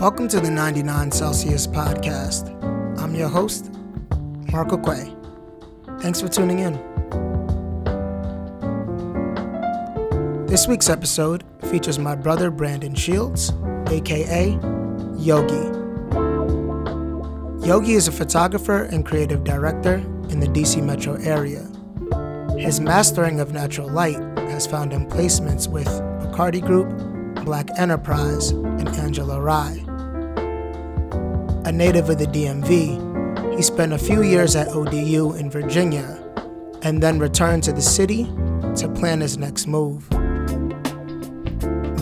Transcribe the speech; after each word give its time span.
Welcome 0.00 0.28
to 0.28 0.38
the 0.38 0.48
99 0.48 1.10
Celsius 1.10 1.66
podcast. 1.66 2.54
I'm 3.02 3.16
your 3.16 3.28
host, 3.28 3.72
Marco 4.52 4.76
Quay. 4.76 5.12
Thanks 5.98 6.20
for 6.20 6.28
tuning 6.28 6.60
in. 6.60 6.74
This 10.46 10.68
week's 10.68 10.88
episode 10.88 11.42
features 11.68 11.98
my 11.98 12.14
brother 12.14 12.52
Brandon 12.52 12.94
Shields, 12.94 13.52
aka 13.88 14.50
Yogi. 15.16 15.66
Yogi 17.66 17.94
is 17.94 18.06
a 18.06 18.12
photographer 18.12 18.84
and 18.84 19.04
creative 19.04 19.42
director 19.42 19.94
in 20.30 20.38
the 20.38 20.46
DC 20.46 20.80
metro 20.80 21.14
area. 21.14 21.66
His 22.56 22.78
mastering 22.78 23.40
of 23.40 23.52
natural 23.52 23.90
light 23.90 24.20
has 24.48 24.64
found 24.64 24.92
him 24.92 25.08
placements 25.08 25.66
with 25.66 25.88
Bacardi 25.88 26.64
Group, 26.64 26.88
Black 27.44 27.68
Enterprise, 27.76 28.50
and 28.50 28.88
Angela 28.90 29.40
Rye. 29.40 29.86
A 31.68 31.70
native 31.70 32.08
of 32.08 32.16
the 32.16 32.24
DMV, 32.24 33.54
he 33.54 33.60
spent 33.60 33.92
a 33.92 33.98
few 33.98 34.22
years 34.22 34.56
at 34.56 34.68
ODU 34.68 35.34
in 35.34 35.50
Virginia 35.50 36.18
and 36.80 37.02
then 37.02 37.18
returned 37.18 37.62
to 37.64 37.72
the 37.74 37.82
city 37.82 38.24
to 38.76 38.90
plan 38.98 39.20
his 39.20 39.36
next 39.36 39.66
move. 39.66 40.08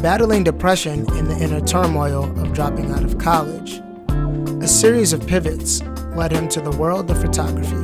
Battling 0.01 0.45
depression 0.45 1.01
in 1.17 1.25
the 1.25 1.37
inner 1.41 1.61
turmoil 1.61 2.27
of 2.41 2.53
dropping 2.53 2.93
out 2.93 3.03
of 3.03 3.19
college, 3.19 3.81
a 4.63 4.69
series 4.69 5.13
of 5.13 5.27
pivots 5.27 5.83
led 6.15 6.31
him 6.31 6.47
to 6.51 6.61
the 6.61 6.71
world 6.71 7.11
of 7.11 7.21
photography. 7.21 7.75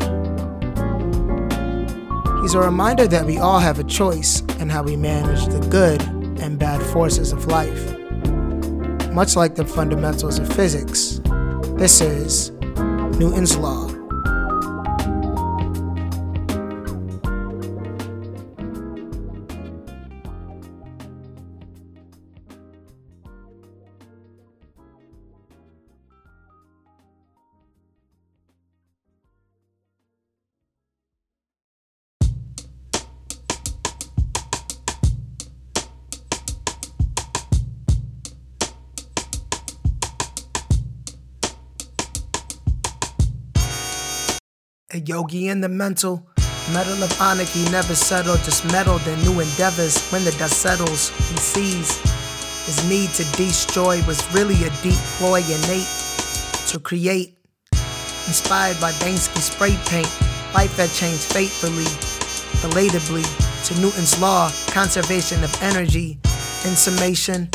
He's 2.43 2.55
a 2.55 2.61
reminder 2.61 3.09
that 3.09 3.27
we 3.27 3.39
all 3.39 3.59
have 3.59 3.81
a 3.81 3.85
choice 3.85 4.43
in 4.61 4.69
how 4.69 4.85
we 4.85 4.95
manage 4.95 5.47
the 5.47 5.59
good 5.69 6.01
and 6.41 6.61
bad 6.61 6.81
forces 6.93 7.33
of 7.33 7.47
life. 7.47 7.99
Much 9.11 9.35
like 9.35 9.57
the 9.57 9.65
fundamentals 9.67 10.39
of 10.39 10.47
physics, 10.55 11.21
this 11.83 12.01
is 12.01 12.51
Newton's 13.19 13.57
Law. 13.57 13.92
Yogi 45.13 45.49
in 45.49 45.61
the 45.61 45.69
mental. 45.69 46.27
Metal 46.73 47.03
of 47.03 47.13
Anarchy 47.21 47.71
never 47.71 47.95
settled, 47.95 48.39
just 48.45 48.65
meddled 48.73 49.07
in 49.07 49.21
new 49.21 49.41
endeavors. 49.41 50.09
When 50.09 50.25
the 50.25 50.31
dust 50.39 50.63
settles, 50.63 51.11
he 51.29 51.37
sees 51.37 51.99
his 52.65 52.89
need 52.89 53.11
to 53.11 53.25
destroy 53.37 54.01
was 54.07 54.25
really 54.33 54.55
a 54.65 54.71
deep 54.83 54.97
ploy 55.19 55.43
innate 55.45 55.91
to 56.69 56.81
create. 56.83 57.37
Inspired 58.27 58.81
by 58.81 58.93
Banksy 58.93 59.37
spray 59.37 59.77
paint, 59.85 60.09
life 60.55 60.79
had 60.79 60.89
changed 60.89 61.25
fatefully, 61.31 61.93
belatably, 62.65 63.27
to 63.67 63.81
Newton's 63.83 64.19
law, 64.19 64.51
conservation 64.69 65.45
of 65.45 65.55
energy. 65.63 66.19
In 66.65 66.75
summation, 66.75 67.51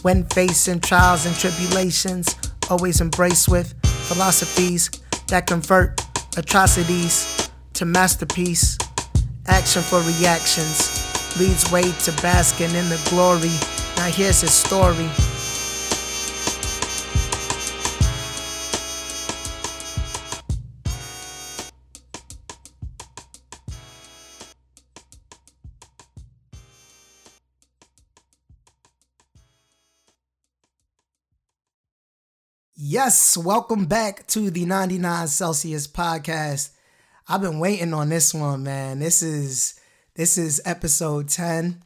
when 0.00 0.24
facing 0.24 0.80
trials 0.80 1.26
and 1.26 1.36
tribulations, 1.36 2.34
always 2.70 3.02
embrace 3.02 3.46
with 3.46 3.74
philosophies 3.84 4.88
that 5.28 5.46
convert 5.46 6.03
atrocities 6.36 7.50
to 7.74 7.84
masterpiece. 7.84 8.78
Action 9.46 9.82
for 9.82 10.00
reactions 10.02 11.38
leads 11.38 11.70
way 11.70 11.82
to 11.82 12.12
basking 12.22 12.74
in 12.74 12.88
the 12.88 13.00
glory. 13.10 13.52
Now 13.96 14.10
here's 14.10 14.40
his 14.40 14.52
story. 14.52 15.08
Yes, 32.94 33.36
welcome 33.36 33.86
back 33.86 34.24
to 34.28 34.52
the 34.52 34.66
99 34.66 35.26
Celsius 35.26 35.88
podcast. 35.88 36.70
I've 37.26 37.40
been 37.40 37.58
waiting 37.58 37.92
on 37.92 38.08
this 38.08 38.32
one, 38.32 38.62
man. 38.62 39.00
This 39.00 39.20
is 39.20 39.80
this 40.14 40.38
is 40.38 40.62
episode 40.64 41.28
10 41.28 41.82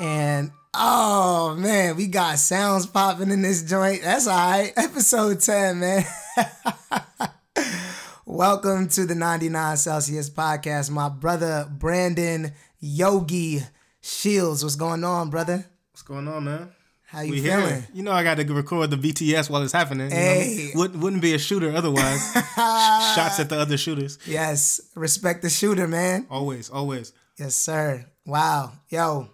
and 0.00 0.50
oh 0.72 1.54
man, 1.58 1.96
we 1.96 2.06
got 2.06 2.38
sounds 2.38 2.86
popping 2.86 3.30
in 3.30 3.42
this 3.42 3.64
joint. 3.64 4.00
That's 4.00 4.26
all 4.26 4.34
right. 4.34 4.72
Episode 4.78 5.42
10, 5.42 5.78
man. 5.78 6.06
welcome 8.24 8.88
to 8.88 9.04
the 9.04 9.14
99 9.14 9.76
Celsius 9.76 10.30
podcast. 10.30 10.90
My 10.90 11.10
brother 11.10 11.68
Brandon 11.70 12.52
Yogi 12.80 13.60
Shields. 14.00 14.62
What's 14.62 14.76
going 14.76 15.04
on, 15.04 15.28
brother? 15.28 15.66
What's 15.92 16.00
going 16.00 16.26
on, 16.28 16.44
man? 16.44 16.72
How 17.06 17.20
you 17.20 17.32
we 17.32 17.40
feeling? 17.40 17.66
here. 17.66 17.88
You 17.94 18.02
know, 18.02 18.12
I 18.12 18.24
got 18.24 18.36
to 18.36 18.44
record 18.52 18.90
the 18.90 18.96
BTS 18.96 19.48
while 19.48 19.62
it's 19.62 19.72
happening. 19.72 20.10
you 20.10 20.16
know? 20.16 20.22
Hey. 20.22 20.70
Wouldn't, 20.74 21.00
wouldn't 21.00 21.22
be 21.22 21.34
a 21.34 21.38
shooter 21.38 21.70
otherwise. 21.72 22.32
Shots 23.14 23.38
at 23.38 23.48
the 23.48 23.58
other 23.58 23.76
shooters. 23.76 24.18
Yes, 24.26 24.80
respect 24.96 25.42
the 25.42 25.50
shooter, 25.50 25.86
man. 25.86 26.26
Always, 26.28 26.68
always. 26.68 27.12
Yes, 27.38 27.54
sir. 27.54 28.06
Wow. 28.24 28.72
Yo, 28.88 29.28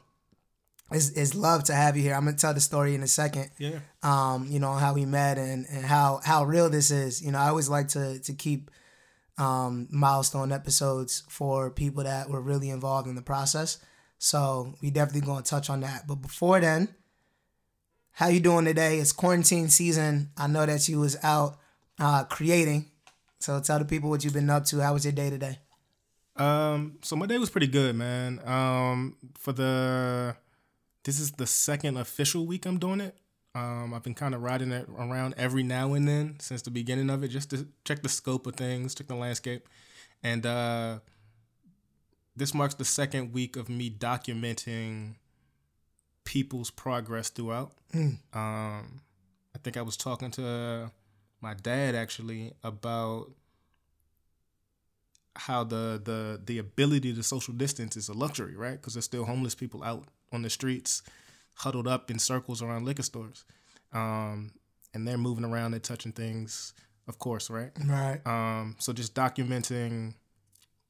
it's, 0.90 1.10
it's 1.10 1.34
love 1.34 1.64
to 1.64 1.74
have 1.74 1.96
you 1.96 2.02
here. 2.02 2.14
I'm 2.14 2.24
gonna 2.26 2.36
tell 2.36 2.52
the 2.52 2.60
story 2.60 2.94
in 2.94 3.02
a 3.02 3.08
second. 3.08 3.50
Yeah. 3.58 3.78
Um, 4.02 4.46
you 4.50 4.60
know, 4.60 4.72
how 4.74 4.92
we 4.92 5.06
met 5.06 5.38
and, 5.38 5.66
and 5.70 5.84
how 5.84 6.20
how 6.24 6.44
real 6.44 6.68
this 6.68 6.90
is. 6.90 7.22
You 7.22 7.32
know, 7.32 7.38
I 7.38 7.48
always 7.48 7.68
like 7.70 7.88
to 7.88 8.18
to 8.18 8.32
keep 8.34 8.70
um 9.38 9.88
milestone 9.90 10.52
episodes 10.52 11.22
for 11.28 11.70
people 11.70 12.04
that 12.04 12.28
were 12.28 12.40
really 12.40 12.68
involved 12.68 13.08
in 13.08 13.14
the 13.14 13.22
process. 13.22 13.78
So 14.18 14.74
we 14.82 14.90
definitely 14.90 15.26
gonna 15.26 15.42
touch 15.42 15.70
on 15.70 15.80
that. 15.80 16.06
But 16.06 16.16
before 16.16 16.60
then, 16.60 16.94
how 18.12 18.28
you 18.28 18.40
doing 18.40 18.64
today? 18.64 18.98
It's 18.98 19.12
quarantine 19.12 19.68
season. 19.68 20.30
I 20.36 20.46
know 20.46 20.66
that 20.66 20.88
you 20.88 21.00
was 21.00 21.16
out 21.22 21.58
uh 21.98 22.24
creating. 22.24 22.90
So 23.40 23.60
tell 23.60 23.78
the 23.78 23.84
people 23.84 24.08
what 24.08 24.22
you've 24.22 24.34
been 24.34 24.50
up 24.50 24.64
to. 24.66 24.80
How 24.80 24.92
was 24.92 25.04
your 25.04 25.12
day 25.12 25.30
today? 25.30 25.58
Um, 26.36 26.98
so 27.02 27.16
my 27.16 27.26
day 27.26 27.38
was 27.38 27.50
pretty 27.50 27.66
good, 27.66 27.94
man. 27.94 28.40
Um, 28.46 29.16
for 29.36 29.52
the 29.52 30.36
this 31.04 31.18
is 31.18 31.32
the 31.32 31.46
second 31.46 31.96
official 31.96 32.46
week 32.46 32.66
I'm 32.66 32.78
doing 32.78 33.00
it. 33.00 33.16
Um, 33.54 33.92
I've 33.92 34.02
been 34.02 34.14
kind 34.14 34.34
of 34.34 34.42
riding 34.42 34.72
it 34.72 34.88
around 34.96 35.34
every 35.36 35.62
now 35.62 35.92
and 35.92 36.08
then 36.08 36.36
since 36.40 36.62
the 36.62 36.70
beginning 36.70 37.10
of 37.10 37.22
it, 37.22 37.28
just 37.28 37.50
to 37.50 37.66
check 37.84 38.02
the 38.02 38.08
scope 38.08 38.46
of 38.46 38.56
things, 38.56 38.94
check 38.94 39.08
the 39.08 39.14
landscape, 39.14 39.68
and 40.22 40.46
uh, 40.46 41.00
this 42.34 42.54
marks 42.54 42.74
the 42.74 42.84
second 42.84 43.32
week 43.32 43.56
of 43.56 43.68
me 43.68 43.90
documenting 43.90 45.16
people's 46.24 46.70
progress 46.70 47.28
throughout. 47.28 47.72
Um, 47.94 49.02
I 49.54 49.58
think 49.62 49.76
I 49.76 49.82
was 49.82 49.96
talking 49.96 50.30
to 50.32 50.90
my 51.40 51.54
dad 51.54 51.94
actually 51.94 52.52
about 52.62 53.32
how 55.34 55.64
the 55.64 56.00
the 56.02 56.40
the 56.44 56.58
ability 56.58 57.14
to 57.14 57.22
social 57.22 57.54
distance 57.54 57.96
is 57.96 58.08
a 58.08 58.12
luxury, 58.12 58.56
right? 58.56 58.72
Because 58.72 58.94
there's 58.94 59.04
still 59.04 59.24
homeless 59.24 59.54
people 59.54 59.82
out 59.82 60.04
on 60.32 60.42
the 60.42 60.50
streets, 60.50 61.02
huddled 61.56 61.88
up 61.88 62.10
in 62.10 62.18
circles 62.18 62.62
around 62.62 62.84
liquor 62.84 63.02
stores, 63.02 63.44
um, 63.92 64.52
and 64.94 65.06
they're 65.06 65.18
moving 65.18 65.44
around, 65.44 65.72
they're 65.72 65.80
touching 65.80 66.12
things, 66.12 66.74
of 67.08 67.18
course, 67.18 67.50
right? 67.50 67.70
Right. 67.84 68.20
Um, 68.26 68.76
so 68.78 68.92
just 68.92 69.14
documenting 69.14 70.14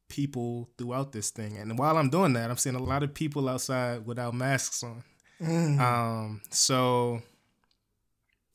people 0.08 0.68
throughout 0.76 1.12
this 1.12 1.30
thing, 1.30 1.56
and 1.56 1.78
while 1.78 1.96
I'm 1.96 2.10
doing 2.10 2.32
that, 2.34 2.50
I'm 2.50 2.58
seeing 2.58 2.76
a 2.76 2.82
lot 2.82 3.02
of 3.02 3.14
people 3.14 3.48
outside 3.48 4.06
without 4.06 4.34
masks 4.34 4.82
on. 4.82 5.04
Um, 5.42 6.40
so 6.50 7.22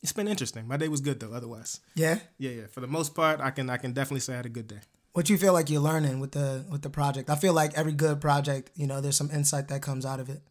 it's 0.01 0.13
been 0.13 0.27
interesting. 0.27 0.67
My 0.67 0.77
day 0.77 0.87
was 0.87 1.01
good 1.01 1.19
though. 1.19 1.33
Otherwise, 1.33 1.79
Yeah. 1.95 2.19
yeah, 2.37 2.51
yeah. 2.51 2.67
For 2.71 2.79
the 2.81 2.87
most 2.87 3.13
part, 3.15 3.39
I 3.41 3.51
can 3.51 3.69
I 3.69 3.77
can 3.77 3.93
definitely 3.93 4.21
say 4.21 4.33
I 4.33 4.37
had 4.37 4.45
a 4.45 4.49
good 4.49 4.67
day. 4.67 4.79
What 5.13 5.29
you 5.29 5.37
feel 5.37 5.51
like 5.53 5.69
you're 5.69 5.81
learning 5.81 6.19
with 6.19 6.31
the 6.31 6.65
with 6.69 6.81
the 6.83 6.89
project? 6.89 7.29
I 7.29 7.35
feel 7.35 7.53
like 7.53 7.73
every 7.75 7.93
good 7.93 8.21
project, 8.21 8.71
you 8.75 8.87
know, 8.87 9.01
there's 9.01 9.17
some 9.17 9.31
insight 9.31 9.67
that 9.69 9.81
comes 9.81 10.05
out 10.05 10.19
of 10.19 10.29
it. 10.29 10.41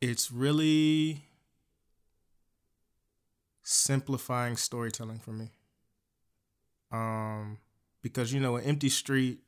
It's 0.00 0.30
really 0.32 1.22
simplifying 3.62 4.56
storytelling 4.56 5.18
for 5.18 5.32
me. 5.32 5.50
Um, 6.90 7.58
because 8.02 8.32
you 8.32 8.40
know, 8.40 8.56
an 8.56 8.64
empty 8.64 8.88
street 8.88 9.40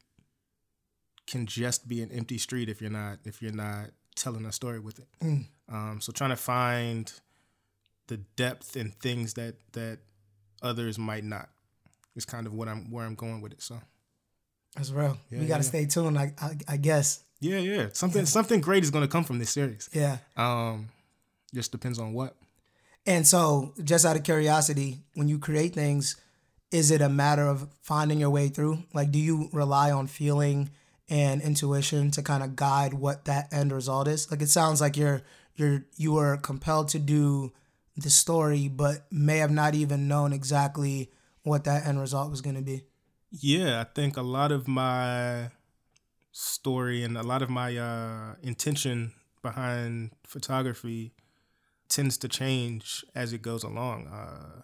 can 1.27 1.47
just 1.47 1.89
be 1.89 2.03
an 2.03 2.11
empty 2.13 2.39
street 2.39 2.69
if 2.69 2.81
you're 2.81 2.91
not 2.91 3.19
if 3.25 3.41
you're 3.43 3.53
not 3.53 3.91
telling 4.15 4.45
a 4.47 4.53
story 4.53 4.79
with 4.79 4.99
it. 4.99 5.09
Um, 5.69 6.01
so 6.01 6.13
trying 6.13 6.31
to 6.31 6.37
find 6.37 7.13
the 8.07 8.19
depth 8.37 8.77
and 8.77 8.95
things 8.95 9.35
that 9.35 9.55
that 9.73 9.99
others 10.63 10.99
might 10.99 11.25
not. 11.25 11.49
Is 12.17 12.25
kind 12.25 12.47
of 12.47 12.55
what 12.55 12.69
I'm 12.69 12.91
where 12.93 13.05
I'm 13.05 13.17
going 13.17 13.41
with 13.41 13.53
it. 13.53 13.61
So 13.63 13.81
That's 14.77 14.91
real. 14.91 15.19
Yeah, 15.31 15.41
we 15.41 15.47
got 15.47 15.57
to 15.59 15.65
yeah. 15.65 15.69
stay 15.69 15.87
tuned, 15.87 16.17
I, 16.19 16.33
I, 16.41 16.57
I 16.69 16.77
guess. 16.77 17.25
yeah, 17.41 17.59
yeah, 17.59 17.89
something 17.93 18.25
something 18.25 18.61
great 18.61 18.85
is 18.85 18.91
going 18.91 19.03
to 19.03 19.09
come 19.09 19.25
from 19.25 19.39
this 19.41 19.51
series. 19.51 19.91
Yeah. 19.93 20.19
Um, 20.37 20.91
just 21.53 21.73
depends 21.73 21.99
on 21.99 22.13
what. 22.13 22.37
And 23.07 23.27
so, 23.27 23.75
just 23.83 24.07
out 24.07 24.17
of 24.17 24.23
curiosity, 24.23 25.01
when 25.15 25.29
you 25.29 25.39
create 25.39 25.75
things, 25.75 26.17
is 26.71 26.91
it 26.91 27.01
a 27.01 27.09
matter 27.09 27.47
of 27.47 27.69
finding 27.83 28.19
your 28.21 28.31
way 28.31 28.49
through? 28.49 28.85
Like, 28.95 29.11
do 29.11 29.19
you 29.19 29.49
rely 29.53 29.91
on 29.91 30.07
feeling 30.07 30.71
and 31.09 31.43
intuition 31.43 32.11
to 32.13 32.23
kind 32.23 32.43
of 32.43 32.57
guide 32.57 32.95
what 32.95 33.25
that 33.27 33.53
end 33.53 33.73
result 33.73 34.09
is? 34.09 34.31
Like, 34.31 34.43
it 34.43 34.49
sounds 34.49 34.81
like 34.81 34.97
you're 34.97 35.23
you're 35.57 35.85
you 35.97 36.13
were 36.13 36.37
compelled 36.37 36.89
to 36.89 36.99
do 36.99 37.53
the 37.97 38.11
story, 38.11 38.69
but 38.69 39.07
may 39.11 39.39
have 39.39 39.51
not 39.51 39.75
even 39.75 40.09
known 40.09 40.33
exactly 40.33 41.11
what 41.43 41.65
that 41.65 41.87
end 41.87 42.01
result 42.01 42.31
was 42.31 42.41
going 42.41 42.57
to 42.57 42.63
be. 42.63 42.83
Yeah, 43.31 43.81
I 43.81 43.85
think 43.85 44.17
a 44.17 44.23
lot 44.23 44.53
of 44.53 44.67
my 44.67 45.51
story 46.33 47.03
and 47.03 47.17
a 47.17 47.23
lot 47.23 47.43
of 47.43 47.51
my 47.51 47.77
uh, 47.77 48.35
intention 48.43 49.13
behind 49.43 50.11
photography 50.27 51.13
tends 51.89 52.17
to 52.19 52.29
change 52.29 53.05
as 53.15 53.33
it 53.33 53.43
goes 53.43 53.63
along. 53.63 54.09
Uh, 54.09 54.63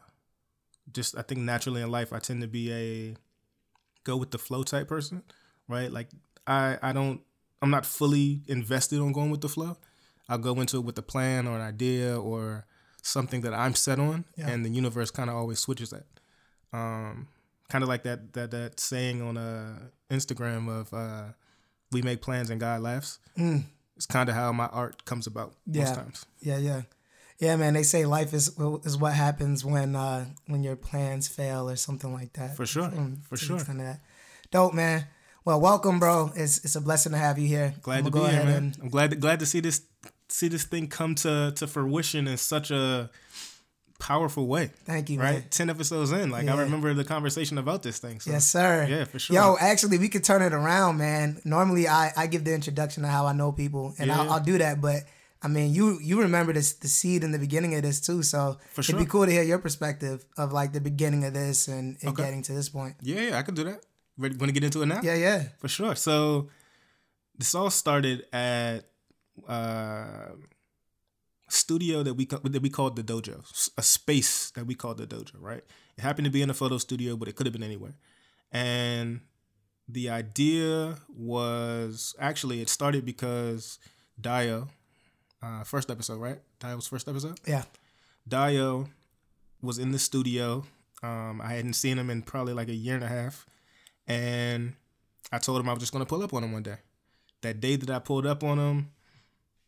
just 0.93 1.17
I 1.17 1.23
think 1.23 1.41
naturally 1.41 1.83
in 1.83 1.91
life, 1.91 2.13
I 2.13 2.19
tend 2.19 2.43
to 2.43 2.49
be 2.49 2.73
a 2.73 3.17
go 4.05 4.17
with 4.17 4.31
the 4.31 4.39
flow 4.39 4.63
type 4.63 4.89
person, 4.89 5.23
right? 5.69 5.93
Like 5.93 6.09
I 6.47 6.79
I 6.83 6.93
don't 6.93 7.21
I'm 7.63 7.71
not 7.71 7.85
fully 7.87 8.41
invested 8.49 9.01
on 9.01 9.13
going 9.13 9.31
with 9.31 9.41
the 9.41 9.49
flow. 9.49 9.77
I'll 10.29 10.39
go 10.39 10.61
into 10.61 10.77
it 10.79 10.85
with 10.85 10.97
a 10.99 11.03
plan 11.03 11.47
or 11.47 11.57
an 11.57 11.63
idea 11.63 12.19
or 12.19 12.65
something 13.03 13.41
that 13.43 13.53
I'm 13.55 13.75
set 13.75 13.99
on, 13.99 14.25
Yeah. 14.37 14.49
and 14.49 14.65
the 14.65 14.71
universe 14.71 15.11
kind 15.11 15.29
of 15.31 15.37
always 15.37 15.59
switches 15.59 15.91
that. 15.91 16.07
Um, 16.73 17.29
kind 17.69 17.83
of 17.83 17.89
like 17.89 18.03
that 18.05 18.33
that 18.35 18.51
that 18.51 18.81
saying 18.81 19.23
on 19.23 19.37
uh, 19.37 19.79
Instagram 20.11 20.69
of 20.69 20.93
uh, 20.95 21.33
"We 21.93 22.03
make 22.03 22.21
plans 22.23 22.51
and 22.51 22.61
God 22.61 22.83
laughs." 22.83 23.19
Mm. 23.37 23.65
It's 23.97 24.07
kind 24.07 24.29
of 24.29 24.35
how 24.35 24.53
my 24.53 24.67
art 24.67 25.05
comes 25.05 25.27
about 25.27 25.55
Yeah. 25.67 25.85
most 25.85 25.95
times. 25.95 26.27
Yeah, 26.41 26.59
yeah, 26.59 26.83
yeah, 27.39 27.57
man. 27.57 27.75
They 27.75 27.83
say 27.83 28.07
life 28.07 28.33
is 28.33 28.57
is 28.85 28.97
what 28.97 29.13
happens 29.15 29.65
when 29.65 29.97
uh, 29.97 30.27
when 30.47 30.63
your 30.63 30.77
plans 30.77 31.29
fail 31.29 31.69
or 31.69 31.77
something 31.77 32.13
like 32.15 32.33
that. 32.35 32.57
For 32.57 32.67
sure, 32.67 32.89
Mm, 32.91 33.25
for 33.27 33.37
sure. 33.37 33.61
Dope, 34.51 34.75
man. 34.75 35.07
Well, 35.45 35.61
welcome, 35.61 35.99
bro. 35.99 36.31
It's 36.37 36.59
it's 36.65 36.77
a 36.77 36.81
blessing 36.81 37.13
to 37.13 37.19
have 37.19 37.39
you 37.39 37.49
here. 37.49 37.75
Glad 37.83 38.01
I'ma 38.01 38.11
be 38.11 38.19
here, 38.21 38.45
man. 38.45 38.49
and- 38.57 38.79
I'm 38.83 38.89
glad 38.89 39.11
to, 39.11 39.17
glad 39.17 39.41
to 39.41 39.47
see 39.47 39.61
this 39.61 39.83
see 40.29 40.49
this 40.49 40.65
thing 40.65 40.87
come 40.89 41.15
to 41.17 41.53
to 41.57 41.67
fruition 41.67 42.29
in 42.29 42.37
such 42.37 42.71
a 42.71 43.11
powerful 43.99 44.47
way. 44.47 44.71
thank 44.87 45.11
you, 45.11 45.19
Right, 45.21 45.41
man. 45.41 45.45
ten 45.51 45.69
episodes 45.71 46.11
in, 46.13 46.31
like 46.31 46.45
Yeah. 46.47 46.55
I 46.57 46.61
remember 46.61 46.93
the 46.95 47.05
conversation 47.05 47.59
about 47.59 47.83
this 47.83 47.99
thing. 47.99 48.21
So. 48.21 48.31
Yes, 48.31 48.47
sir. 48.47 48.87
Yeah, 48.89 49.05
for 49.05 49.19
sure. 49.19 49.35
Yo, 49.37 49.57
actually, 49.61 49.99
we 49.99 50.09
could 50.09 50.25
turn 50.25 50.41
it 50.43 50.53
around, 50.55 50.97
man. 50.99 51.41
Normally, 51.45 51.87
I, 51.89 52.13
I 52.17 52.27
give 52.27 52.45
the 52.45 52.55
introduction 52.55 53.05
of 53.05 53.11
how 53.11 53.27
I 53.27 53.33
know 53.35 53.53
people, 53.53 53.95
and 53.99 54.09
Yeah, 54.09 54.21
I'll. 54.21 54.31
I'll 54.35 54.41
do 54.45 54.57
that. 54.59 54.81
But 54.81 55.05
I 55.43 55.49
mean, 55.49 55.73
you 55.75 55.99
you 56.03 56.21
remember 56.21 56.53
this 56.53 56.73
the 56.75 56.89
seed 56.89 57.25
in 57.25 57.33
the 57.33 57.39
beginning 57.39 57.75
of 57.75 57.83
this 57.83 57.99
too, 58.01 58.23
so 58.23 58.59
For 58.73 58.81
it'd 58.83 58.99
be 58.99 59.07
cool 59.07 59.25
to 59.27 59.33
hear 59.33 59.43
your 59.43 59.59
perspective 59.59 60.25
of 60.37 60.53
like 60.53 60.73
the 60.73 60.81
beginning 60.83 61.25
of 61.25 61.33
this 61.35 61.67
and, 61.69 61.97
and 62.03 62.11
Okay. 62.11 62.25
getting 62.25 62.43
to 62.43 62.53
this 62.53 62.69
point. 62.69 62.97
Yeah, 63.03 63.21
yeah, 63.31 63.39
I 63.39 63.43
could 63.43 63.55
do 63.55 63.65
that. 63.65 63.81
Ready? 64.21 64.37
Want 64.37 64.49
to 64.49 64.53
get 64.53 64.65
into 64.65 64.83
it 64.83 64.87
now? 64.87 65.01
Yeah, 65.03 65.15
yeah. 65.15 65.45
for 65.59 65.69
sure. 65.69 65.95
So 65.95 66.51
this 67.39 67.55
all 67.55 67.71
started 67.71 68.27
at 68.35 68.81
uh, 69.49 69.53
a 69.53 70.37
studio 71.49 72.03
that 72.03 72.13
we 72.13 72.27
that 72.27 72.61
we 72.61 72.69
called 72.69 72.97
the 72.97 73.03
dojo, 73.03 73.41
a 73.79 73.83
space 73.83 74.51
that 74.51 74.67
we 74.67 74.75
called 74.75 74.99
the 74.99 75.07
dojo. 75.07 75.37
Right? 75.39 75.65
It 75.97 76.03
happened 76.03 76.27
to 76.27 76.31
be 76.31 76.43
in 76.43 76.51
a 76.51 76.55
photo 76.55 76.77
studio, 76.77 77.17
but 77.17 77.29
it 77.29 77.35
could 77.35 77.47
have 77.47 77.55
been 77.55 77.63
anywhere. 77.63 77.95
And 78.53 79.21
the 79.89 80.11
idea 80.11 80.97
was 81.09 82.15
actually 82.19 82.61
it 82.61 82.69
started 82.69 83.07
because 83.07 83.79
Dio, 84.21 84.69
uh, 85.43 85.65
first 85.65 85.91
episode, 85.91 86.21
right? 86.21 86.41
Dio's 86.59 86.87
first 86.87 87.09
episode. 87.09 87.41
Yeah. 87.47 87.65
Dio 88.29 88.89
was 89.63 89.79
in 89.79 89.93
the 89.93 89.99
studio. 89.99 90.65
Um, 91.03 91.41
I 91.41 91.55
hadn't 91.55 91.73
seen 91.73 91.99
him 91.99 92.11
in 92.11 92.21
probably 92.21 92.53
like 92.53 92.69
a 92.69 92.75
year 92.75 92.97
and 92.97 93.05
a 93.05 93.09
half. 93.09 93.47
And 94.11 94.73
I 95.31 95.39
told 95.39 95.61
him 95.61 95.69
I 95.69 95.73
was 95.73 95.81
just 95.81 95.93
going 95.93 96.05
to 96.05 96.09
pull 96.09 96.25
up 96.25 96.35
on 96.35 96.43
him 96.43 96.51
one 96.51 96.65
day. 96.65 96.79
That 97.43 97.61
day 97.61 97.77
that 97.77 97.89
I 97.91 98.01
pulled 98.01 98.27
up 98.27 98.43
on 98.43 98.59
him, 98.59 98.91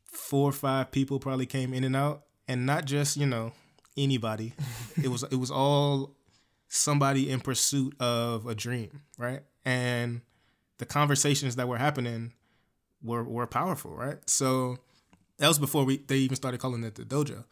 four 0.04 0.48
or 0.48 0.52
five 0.52 0.90
people 0.90 1.20
probably 1.20 1.46
came 1.46 1.72
in 1.72 1.84
and 1.84 1.94
out. 1.94 2.24
And 2.48 2.66
not 2.66 2.84
just, 2.84 3.16
you 3.16 3.24
know, 3.24 3.52
anybody. 3.96 4.52
it 5.02 5.08
was 5.08 5.22
it 5.22 5.36
was 5.36 5.52
all 5.52 6.16
somebody 6.66 7.30
in 7.30 7.38
pursuit 7.38 7.94
of 8.00 8.46
a 8.48 8.54
dream, 8.56 9.02
right? 9.16 9.42
And 9.64 10.22
the 10.78 10.86
conversations 10.86 11.54
that 11.54 11.68
were 11.68 11.78
happening 11.78 12.32
were 13.00 13.22
were 13.22 13.46
powerful, 13.46 13.92
right? 13.92 14.18
So 14.28 14.78
that 15.38 15.46
was 15.46 15.60
before 15.60 15.84
we 15.84 15.98
they 15.98 16.16
even 16.16 16.34
started 16.34 16.58
calling 16.58 16.82
it 16.82 16.96
the 16.96 17.04
dojo. 17.04 17.44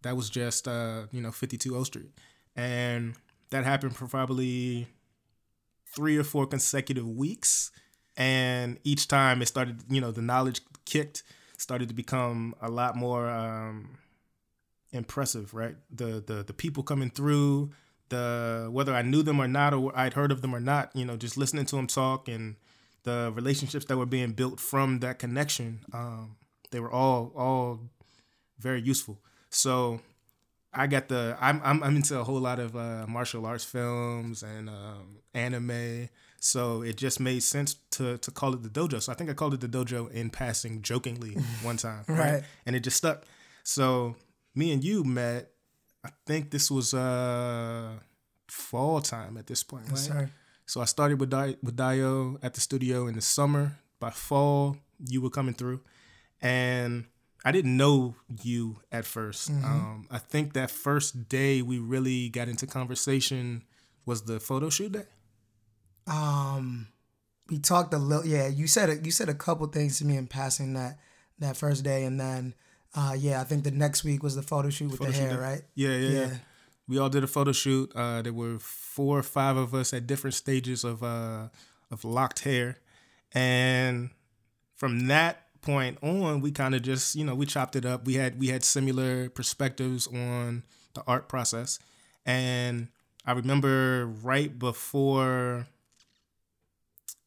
That 0.00 0.16
was 0.16 0.30
just 0.30 0.66
uh, 0.66 1.02
you 1.12 1.20
know, 1.20 1.30
52 1.30 1.76
O 1.76 1.84
Street. 1.84 2.10
And 2.56 3.16
that 3.50 3.64
happened 3.64 3.96
for 3.96 4.06
probably 4.06 4.88
three 5.94 6.16
or 6.16 6.24
four 6.24 6.46
consecutive 6.46 7.08
weeks. 7.08 7.70
And 8.16 8.78
each 8.82 9.06
time 9.06 9.42
it 9.42 9.46
started, 9.46 9.82
you 9.88 10.00
know, 10.00 10.10
the 10.10 10.22
knowledge 10.22 10.60
kicked, 10.84 11.22
started 11.56 11.88
to 11.88 11.94
become 11.94 12.54
a 12.60 12.68
lot 12.68 12.96
more 12.96 13.28
um, 13.28 13.98
impressive, 14.92 15.54
right? 15.54 15.76
The 15.90 16.22
the 16.26 16.42
the 16.42 16.52
people 16.52 16.82
coming 16.82 17.10
through, 17.10 17.70
the 18.08 18.68
whether 18.72 18.94
I 18.94 19.02
knew 19.02 19.22
them 19.22 19.40
or 19.40 19.48
not, 19.48 19.72
or 19.74 19.92
I'd 19.96 20.14
heard 20.14 20.32
of 20.32 20.42
them 20.42 20.54
or 20.54 20.60
not, 20.60 20.90
you 20.94 21.04
know, 21.04 21.16
just 21.16 21.36
listening 21.36 21.66
to 21.66 21.76
them 21.76 21.86
talk 21.86 22.28
and 22.28 22.56
the 23.04 23.32
relationships 23.34 23.84
that 23.86 23.96
were 23.96 24.06
being 24.06 24.32
built 24.32 24.60
from 24.60 25.00
that 25.00 25.18
connection, 25.18 25.80
um, 25.92 26.36
they 26.70 26.80
were 26.80 26.90
all 26.90 27.32
all 27.36 27.80
very 28.58 28.80
useful. 28.80 29.18
So 29.50 30.00
I 30.72 30.86
got 30.86 31.08
the 31.08 31.36
I'm 31.40 31.60
I'm, 31.64 31.82
I'm 31.82 31.96
into 31.96 32.18
a 32.18 32.24
whole 32.24 32.40
lot 32.40 32.58
of 32.58 32.76
uh, 32.76 33.06
martial 33.08 33.46
arts 33.46 33.64
films 33.64 34.42
and 34.42 34.68
um, 34.68 35.18
anime. 35.34 36.08
So 36.40 36.82
it 36.82 36.96
just 36.96 37.18
made 37.20 37.42
sense 37.42 37.74
to 37.92 38.18
to 38.18 38.30
call 38.30 38.54
it 38.54 38.62
the 38.62 38.68
dojo. 38.68 39.02
So 39.02 39.10
I 39.12 39.14
think 39.14 39.30
I 39.30 39.34
called 39.34 39.54
it 39.54 39.60
the 39.60 39.68
dojo 39.68 40.10
in 40.12 40.30
passing, 40.30 40.82
jokingly 40.82 41.30
one 41.62 41.76
time, 41.76 42.04
right? 42.08 42.18
Right. 42.18 42.42
And 42.66 42.76
it 42.76 42.80
just 42.80 42.96
stuck. 42.96 43.24
So 43.64 44.16
me 44.54 44.72
and 44.72 44.82
you 44.84 45.04
met. 45.04 45.50
I 46.04 46.10
think 46.26 46.50
this 46.50 46.70
was 46.70 46.94
uh 46.94 47.94
fall 48.48 49.00
time 49.00 49.36
at 49.36 49.46
this 49.46 49.62
point, 49.62 49.88
right? 49.88 49.98
Sir. 49.98 50.30
So 50.66 50.80
I 50.80 50.84
started 50.84 51.18
with 51.18 51.30
Di- 51.30 51.56
with 51.62 51.76
Dio 51.76 52.38
at 52.42 52.54
the 52.54 52.60
studio 52.60 53.06
in 53.06 53.14
the 53.14 53.20
summer. 53.22 53.78
By 54.00 54.10
fall, 54.10 54.76
you 55.08 55.20
were 55.20 55.30
coming 55.30 55.54
through, 55.54 55.80
and 56.40 57.06
I 57.48 57.50
didn't 57.50 57.78
know 57.78 58.14
you 58.42 58.80
at 58.92 59.04
1st 59.04 59.50
Mm-hmm. 59.50 59.64
Um, 59.64 60.06
I 60.10 60.18
think 60.18 60.52
that 60.52 60.70
first 60.70 61.30
day 61.30 61.62
we 61.62 61.78
really 61.78 62.28
got 62.28 62.46
into 62.46 62.66
conversation 62.66 63.64
was 64.04 64.22
the 64.22 64.38
photo 64.38 64.68
shoot 64.68 64.92
day. 64.92 65.04
Um, 66.06 66.88
we 67.48 67.58
talked 67.58 67.94
a 67.94 67.98
little. 67.98 68.26
Yeah, 68.26 68.48
you 68.48 68.66
said 68.66 68.90
a, 68.90 68.96
you 68.96 69.10
said 69.10 69.30
a 69.30 69.34
couple 69.34 69.66
things 69.68 69.98
to 69.98 70.04
me 70.04 70.18
in 70.18 70.26
passing 70.26 70.74
that 70.74 70.98
that 71.38 71.56
first 71.56 71.84
day, 71.84 72.04
and 72.04 72.20
then 72.20 72.54
uh, 72.94 73.16
yeah, 73.18 73.40
I 73.40 73.44
think 73.44 73.64
the 73.64 73.70
next 73.70 74.04
week 74.04 74.22
was 74.22 74.36
the 74.36 74.42
photo 74.42 74.68
shoot 74.68 74.90
with 74.90 74.98
Photo 74.98 75.10
the 75.10 75.16
shoot 75.16 75.22
hair, 75.22 75.36
day. 75.36 75.42
right? 75.42 75.62
Yeah, 75.74 75.88
yeah, 75.90 75.96
yeah. 75.96 76.20
Yeah. 76.20 76.36
We 76.86 76.98
all 76.98 77.08
did 77.08 77.24
a 77.24 77.26
photo 77.26 77.52
shoot. 77.52 77.90
Uh, 77.94 78.20
there 78.20 78.32
were 78.34 78.58
four 78.58 79.18
or 79.18 79.22
five 79.22 79.56
of 79.56 79.74
us 79.74 79.94
at 79.94 80.06
different 80.06 80.34
stages 80.34 80.84
of 80.84 81.02
uh, 81.02 81.48
of 81.90 82.04
locked 82.04 82.40
hair, 82.40 82.78
and 83.32 84.10
from 84.76 85.08
that 85.08 85.47
point 85.62 85.98
on, 86.02 86.40
we 86.40 86.50
kind 86.52 86.74
of 86.74 86.82
just 86.82 87.14
you 87.16 87.24
know 87.24 87.34
we 87.34 87.46
chopped 87.46 87.76
it 87.76 87.84
up. 87.84 88.04
We 88.06 88.14
had 88.14 88.38
we 88.38 88.48
had 88.48 88.64
similar 88.64 89.28
perspectives 89.30 90.06
on 90.06 90.62
the 90.94 91.02
art 91.06 91.28
process, 91.28 91.78
and 92.26 92.88
I 93.26 93.32
remember 93.32 94.06
right 94.22 94.56
before. 94.58 95.66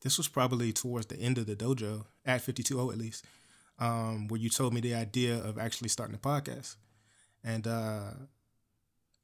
This 0.02 0.18
was 0.18 0.28
probably 0.28 0.74
towards 0.74 1.06
the 1.08 1.18
end 1.20 1.38
of 1.38 1.46
the 1.46 1.56
dojo 1.56 2.06
at 2.26 2.42
52O 2.44 2.92
at 2.92 2.98
least, 2.98 3.24
um, 3.78 4.28
where 4.30 4.40
you 4.40 4.50
told 4.50 4.74
me 4.74 4.82
the 4.82 4.96
idea 4.96 5.38
of 5.38 5.60
actually 5.60 5.90
starting 5.90 6.16
a 6.16 6.18
podcast. 6.18 6.76
And 7.44 7.68
uh, 7.68 8.10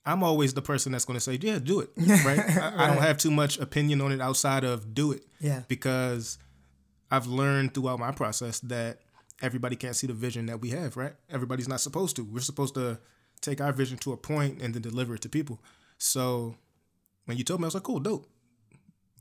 I'm 0.06 0.22
always 0.22 0.54
the 0.54 0.62
person 0.62 0.92
that's 0.92 1.04
going 1.04 1.18
to 1.18 1.20
say, 1.20 1.40
yeah, 1.42 1.58
do 1.58 1.80
it. 1.80 1.90
Right? 1.98 2.40
I, 2.62 2.84
I 2.84 2.88
don't 2.88 3.02
have 3.02 3.18
too 3.18 3.32
much 3.32 3.58
opinion 3.58 4.02
on 4.02 4.12
it 4.12 4.22
outside 4.22 4.64
of 4.64 4.94
do 4.94 5.12
it 5.12 5.24
Yeah. 5.40 5.64
because 5.68 6.38
I've 7.12 7.28
learned 7.28 7.74
throughout 7.74 8.00
my 8.00 8.12
process 8.12 8.60
that 8.62 9.00
everybody 9.42 9.76
can't 9.76 9.96
see 9.96 10.08
the 10.08 10.14
vision 10.14 10.48
that 10.48 10.60
we 10.62 10.70
have, 10.72 10.98
right? 10.98 11.14
Everybody's 11.30 11.68
not 11.68 11.80
supposed 11.82 12.16
to. 12.18 12.24
We're 12.24 12.40
supposed 12.42 12.74
to 12.76 13.00
take 13.42 13.62
our 13.62 13.72
vision 13.72 13.98
to 14.00 14.12
a 14.14 14.18
point 14.18 14.62
and 14.62 14.74
then 14.74 14.82
deliver 14.82 15.16
it 15.16 15.22
to 15.22 15.30
people. 15.30 15.60
So 15.98 16.56
when 17.26 17.38
you 17.38 17.44
told 17.44 17.60
me, 17.60 17.66
I 17.66 17.68
was 17.68 17.74
like, 17.76 17.84
cool, 17.84 18.00
dope. 18.00 18.28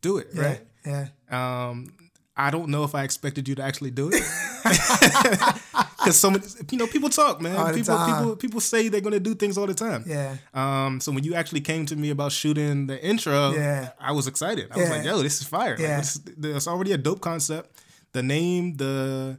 Do 0.00 0.18
it, 0.18 0.28
Yeah. 0.34 0.42
right? 0.42 0.60
Yeah. 0.84 1.68
Um, 1.68 1.92
I 2.36 2.50
don't 2.50 2.68
know 2.70 2.84
if 2.84 2.94
I 2.94 3.02
expected 3.04 3.48
you 3.48 3.54
to 3.56 3.62
actually 3.62 3.90
do 3.90 4.10
it 4.12 4.22
because 6.06 6.18
so 6.18 6.30
many, 6.30 6.44
you 6.70 6.78
know, 6.78 6.86
people 6.86 7.08
talk, 7.08 7.40
man. 7.40 7.74
People, 7.74 7.96
time. 7.96 8.18
people, 8.22 8.36
people 8.36 8.60
say 8.60 8.88
they're 8.88 9.00
gonna 9.00 9.20
do 9.20 9.34
things 9.34 9.58
all 9.58 9.66
the 9.66 9.74
time. 9.74 10.04
Yeah. 10.06 10.36
Um. 10.54 11.00
So 11.00 11.12
when 11.12 11.24
you 11.24 11.34
actually 11.34 11.60
came 11.60 11.84
to 11.86 11.96
me 11.96 12.10
about 12.10 12.32
shooting 12.32 12.86
the 12.86 13.02
intro, 13.04 13.52
Yeah. 13.52 13.90
I 14.00 14.12
was 14.12 14.26
excited. 14.26 14.68
I 14.72 14.76
was 14.78 14.90
like, 14.90 15.04
"Yo, 15.04 15.22
this 15.22 15.40
is 15.40 15.46
fire! 15.46 15.70
Like, 15.76 15.80
Yeah. 15.80 15.98
this, 16.00 16.20
it's 16.42 16.68
already 16.68 16.92
a 16.92 16.98
dope 16.98 17.20
concept. 17.20 17.80
The 18.12 18.22
name, 18.22 18.76
the 18.76 19.38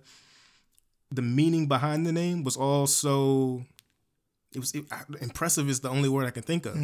the 1.11 1.21
meaning 1.21 1.67
behind 1.67 2.05
the 2.05 2.11
name 2.11 2.43
was 2.43 2.57
also 2.57 3.65
it 4.53 4.59
was 4.59 4.73
it, 4.73 4.85
impressive 5.21 5.69
is 5.69 5.79
the 5.81 5.89
only 5.89 6.09
word 6.09 6.25
I 6.25 6.31
can 6.31 6.43
think 6.43 6.65
of 6.65 6.75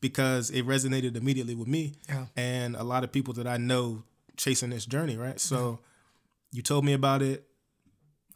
because 0.00 0.50
it 0.50 0.66
resonated 0.66 1.16
immediately 1.16 1.54
with 1.54 1.68
me 1.68 1.92
Mm. 2.08 2.14
Yeah. 2.14 2.26
and 2.36 2.76
a 2.76 2.82
lot 2.84 3.04
of 3.04 3.12
people 3.12 3.34
that 3.34 3.46
I 3.46 3.56
know 3.56 4.02
chasing 4.36 4.70
this 4.70 4.86
journey, 4.86 5.16
right? 5.16 5.38
So 5.40 5.78
you 6.52 6.62
told 6.62 6.84
me 6.84 6.92
about 6.92 7.22
it. 7.22 7.44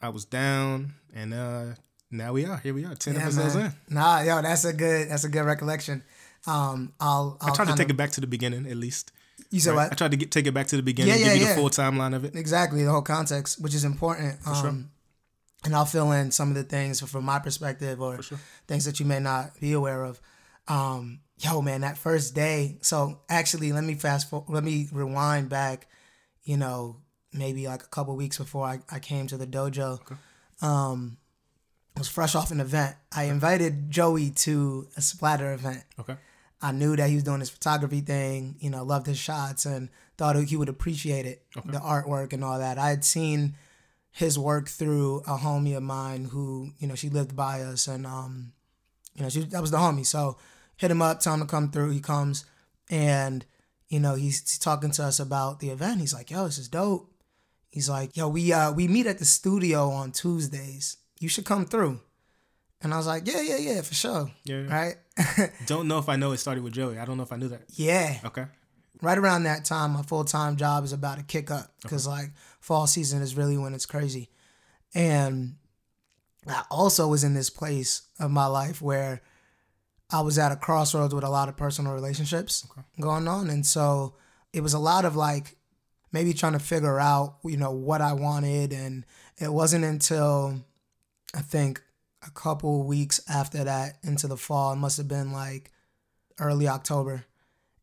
I 0.03 0.09
was 0.09 0.25
down 0.25 0.93
and 1.13 1.33
uh 1.33 1.63
now 2.11 2.31
we 2.33 2.45
are. 2.45 2.57
Here 2.57 2.75
we 2.75 2.85
are, 2.85 2.93
10 2.93 3.15
Yeah, 3.15 3.21
episodes 3.21 3.55
man. 3.55 3.73
in. 3.89 3.95
Nah, 3.95 4.21
yo, 4.21 4.41
that's 4.43 4.65
a 4.65 4.73
good 4.73 5.09
that's 5.09 5.23
a 5.23 5.29
good 5.29 5.45
recollection. 5.45 6.03
Um, 6.45 6.93
I'll, 6.99 7.37
I'll 7.41 7.51
I 7.51 7.55
tried 7.55 7.69
to 7.69 7.73
take 7.75 7.85
of- 7.87 7.91
it 7.91 7.97
back 7.97 8.11
to 8.11 8.21
the 8.21 8.27
beginning 8.27 8.67
at 8.69 8.77
least. 8.77 9.11
You 9.49 9.59
said 9.59 9.75
right? 9.75 9.91
I 9.91 9.95
tried 9.95 10.11
to 10.11 10.17
get 10.17 10.29
take 10.29 10.45
it 10.45 10.53
back 10.53 10.67
to 10.67 10.77
the 10.77 10.83
beginning, 10.83 11.13
Yeah, 11.13 11.17
give 11.19 11.27
yeah, 11.27 11.33
you 11.33 11.47
the 11.47 11.53
full 11.55 11.69
timeline 11.69 12.15
of 12.15 12.25
it. 12.25 12.35
Exactly, 12.35 12.83
the 12.83 12.91
whole 12.91 13.01
context, 13.01 13.61
which 13.61 13.73
is 13.73 13.83
important. 13.83 14.37
Um, 14.45 14.55
sure. 14.55 14.75
And 15.65 15.75
I'll 15.75 15.85
fill 15.85 16.11
in 16.11 16.31
some 16.31 16.49
of 16.49 16.55
the 16.55 16.63
things 16.63 16.99
from 16.99 17.23
my 17.23 17.39
perspective 17.39 18.01
or 18.01 18.21
sure. 18.21 18.39
things 18.67 18.83
that 18.85 18.99
you 18.99 19.05
may 19.05 19.19
not 19.19 19.57
be 19.61 19.71
aware 19.71 20.03
of. 20.03 20.19
Um, 20.67 21.21
yo, 21.39 21.61
man, 21.61 21.81
that 21.81 21.97
first 21.97 22.35
day. 22.35 22.77
So 22.81 23.21
actually, 23.29 23.71
let 23.71 23.83
me 23.85 23.93
fast 23.95 24.29
forward. 24.29 24.53
Let 24.53 24.63
me 24.63 24.89
rewind 24.91 25.49
back. 25.49 25.87
You 26.43 26.57
know, 26.57 26.97
maybe 27.33 27.67
like 27.67 27.83
a 27.83 27.87
couple 27.87 28.15
weeks 28.15 28.37
before 28.37 28.65
I, 28.65 28.79
I 28.91 28.99
came 28.99 29.27
to 29.27 29.37
the 29.37 29.47
dojo. 29.47 29.99
Um, 30.61 31.17
I 31.95 31.99
was 31.99 32.09
fresh 32.09 32.35
off 32.35 32.51
an 32.51 32.59
event. 32.59 32.95
I 33.15 33.25
invited 33.25 33.95
Yogi 33.95 34.31
to 34.31 34.87
a 34.97 35.01
splatter 35.01 35.53
event. 35.53 35.83
Okay. 35.99 36.15
I 36.61 36.71
knew 36.71 36.95
that 36.95 37.09
he 37.09 37.15
was 37.15 37.23
doing 37.23 37.41
his 37.41 37.49
photography 37.49 37.99
thing, 37.99 38.55
you 38.59 38.69
know, 38.69 38.83
loved 38.83 39.05
his 39.05 39.19
shots 39.19 39.65
and 39.65 39.89
thought 40.17 40.37
he 40.37 40.55
would 40.55 40.69
appreciate 40.69 41.25
it, 41.25 41.43
the 41.65 41.79
artwork 41.79 42.31
and 42.31 42.43
all 42.43 42.57
that. 42.57 42.77
I 42.77 42.89
had 42.89 43.03
seen 43.03 43.55
his 44.11 44.39
work 44.39 44.69
through 44.69 45.17
a 45.27 45.37
homie 45.37 45.75
of 45.75 45.83
mine 45.83 46.25
who, 46.25 46.71
you 46.79 46.87
know, 46.87 46.95
she 46.95 47.09
lived 47.09 47.35
by 47.35 47.61
us 47.61 47.87
and 47.87 48.07
um, 48.07 48.53
you 49.13 49.23
know, 49.23 49.29
she 49.29 49.41
that 49.41 49.61
was 49.61 49.71
the 49.71 49.77
homie. 49.77 50.05
So 50.05 50.37
hit 50.77 50.89
him 50.89 51.01
up, 51.01 51.19
tell 51.19 51.33
him 51.33 51.41
to 51.41 51.45
come 51.45 51.69
through. 51.69 51.91
He 51.91 51.99
comes 51.99 52.45
and, 52.89 53.45
you 53.89 53.99
know, 53.99 54.15
he's, 54.15 54.39
he's 54.39 54.57
talking 54.57 54.91
to 54.91 55.03
us 55.03 55.19
about 55.19 55.59
the 55.59 55.69
event. 55.69 55.99
He's 55.99 56.13
like, 56.13 56.31
yo, 56.31 56.45
this 56.45 56.57
is 56.57 56.69
dope. 56.69 57.12
He's 57.73 57.89
like, 57.89 58.15
yo, 58.15 58.27
we 58.29 58.53
uh 58.53 58.71
we 58.71 58.87
meet 58.87 59.07
at 59.07 59.17
the 59.17 59.25
studio 59.25 59.89
on 59.89 60.11
Tuesdays. 60.11 60.97
You 61.19 61.27
should 61.27 61.43
come 61.45 61.65
through. 61.65 61.99
And 62.81 62.93
I 62.93 62.97
was 62.97 63.07
like, 63.07 63.25
yeah, 63.25 63.41
yeah, 63.41 63.57
yeah, 63.57 63.81
for 63.81 63.95
sure. 63.95 64.29
Yeah, 64.45 64.61
yeah. 64.67 64.75
Right? 64.75 65.51
Don't 65.65 65.87
know 65.87 65.97
if 65.97 66.07
I 66.07 66.15
know 66.15 66.33
it 66.33 66.37
started 66.37 66.63
with 66.63 66.75
Yogi. 66.75 66.99
I 66.99 67.05
don't 67.05 67.17
know 67.17 67.23
if 67.23 67.31
I 67.33 67.37
knew 67.37 67.47
that. 67.47 67.63
yeah. 67.69 68.19
Okay. 68.25 68.45
right 69.01 69.17
around 69.17 69.43
that 69.43 69.65
time, 69.65 69.93
my 69.93 70.03
full 70.03 70.23
time 70.23 70.55
job 70.55 70.83
is 70.83 70.93
about 70.93 71.17
to 71.17 71.23
kick 71.23 71.49
up 71.49 71.71
because 71.81 72.05
like 72.07 72.29
fall 72.59 72.85
season 72.85 73.23
is 73.23 73.35
really 73.35 73.57
when 73.57 73.73
it's 73.73 73.87
crazy, 73.87 74.29
and 74.93 75.55
I 76.47 76.63
also 76.69 77.07
was 77.07 77.23
in 77.23 77.33
this 77.33 77.49
place 77.49 78.03
of 78.19 78.29
my 78.29 78.45
life 78.45 78.81
where 78.83 79.21
I 80.11 80.21
was 80.21 80.37
at 80.37 80.51
a 80.51 80.55
crossroads 80.55 81.15
with 81.15 81.23
a 81.23 81.29
lot 81.29 81.49
of 81.49 81.57
personal 81.57 81.93
relationships 81.93 82.67
going 83.01 83.27
on, 83.27 83.49
and 83.49 83.65
so 83.65 84.15
it 84.51 84.61
was 84.61 84.73
a 84.73 84.79
lot 84.79 85.05
of 85.05 85.15
like 85.15 85.55
maybe 86.13 86.33
trying 86.33 86.53
to 86.53 86.59
figure 86.59 86.99
out 86.99 87.39
you 87.43 87.57
know 87.57 87.71
what 87.71 87.99
I 87.99 88.13
wanted, 88.13 88.71
and 88.71 89.05
it 89.37 89.51
wasn't 89.51 89.83
until 89.83 90.63
I 91.35 91.41
think 91.41 91.81
a 92.25 92.31
couple 92.31 92.83
weeks 92.83 93.19
after 93.29 93.63
that 93.65 93.97
into 94.03 94.27
the 94.27 94.37
fall, 94.37 94.73
it 94.73 94.77
must 94.77 94.97
have 94.97 95.07
been 95.07 95.33
like 95.33 95.71
early 96.39 96.67
October. 96.67 97.25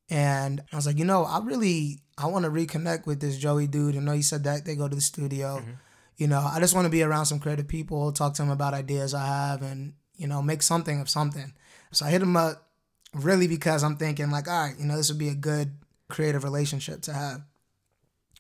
And 0.09 0.63
I 0.73 0.77
was 0.77 0.87
like, 0.87 0.99
you 0.99 1.05
know, 1.05 1.25
I 1.25 1.41
really 1.41 2.01
I 2.17 2.27
want 2.27 2.45
to 2.45 2.51
reconnect 2.51 3.07
with 3.07 3.21
this 3.21 3.43
Yogi 3.43 3.67
dude. 3.67 3.95
You 3.95 4.01
know, 4.01 4.13
he 4.13 4.23
said 4.23 4.45
that 4.45 4.65
they 4.65 4.77
go 4.77 4.89
to 4.89 4.95
the 4.95 5.01
studio. 5.01 5.59
Mm-hmm. 5.59 5.71
You 6.17 6.27
know, 6.27 6.41
I 6.41 6.61
just 6.61 6.75
want 6.75 6.85
to 6.85 6.91
be 6.91 7.03
around 7.03 7.27
some 7.27 7.39
creative 7.39 7.69
people, 7.69 8.13
talk 8.13 8.35
to 8.35 8.43
him 8.43 8.51
about 8.51 8.75
ideas 8.75 9.15
I 9.15 9.27
have, 9.27 9.63
and 9.63 9.95
you 10.17 10.27
know, 10.27 10.43
make 10.43 10.63
something 10.63 11.01
of 11.01 11.09
something. 11.09 11.55
So 11.93 12.07
I 12.07 12.11
hit 12.11 12.23
him 12.23 12.37
up 12.37 12.69
really 13.15 13.49
because 13.49 13.83
I'm 13.83 13.97
thinking 13.97 14.31
like, 14.31 14.49
all 14.49 14.67
right, 14.67 14.79
you 14.79 14.85
know, 14.85 14.97
this 14.97 15.11
would 15.11 15.19
be 15.19 15.29
a 15.29 15.35
good 15.35 15.73
creative 16.09 16.45
relationship 16.45 17.03
to 17.03 17.13
have. 17.13 17.43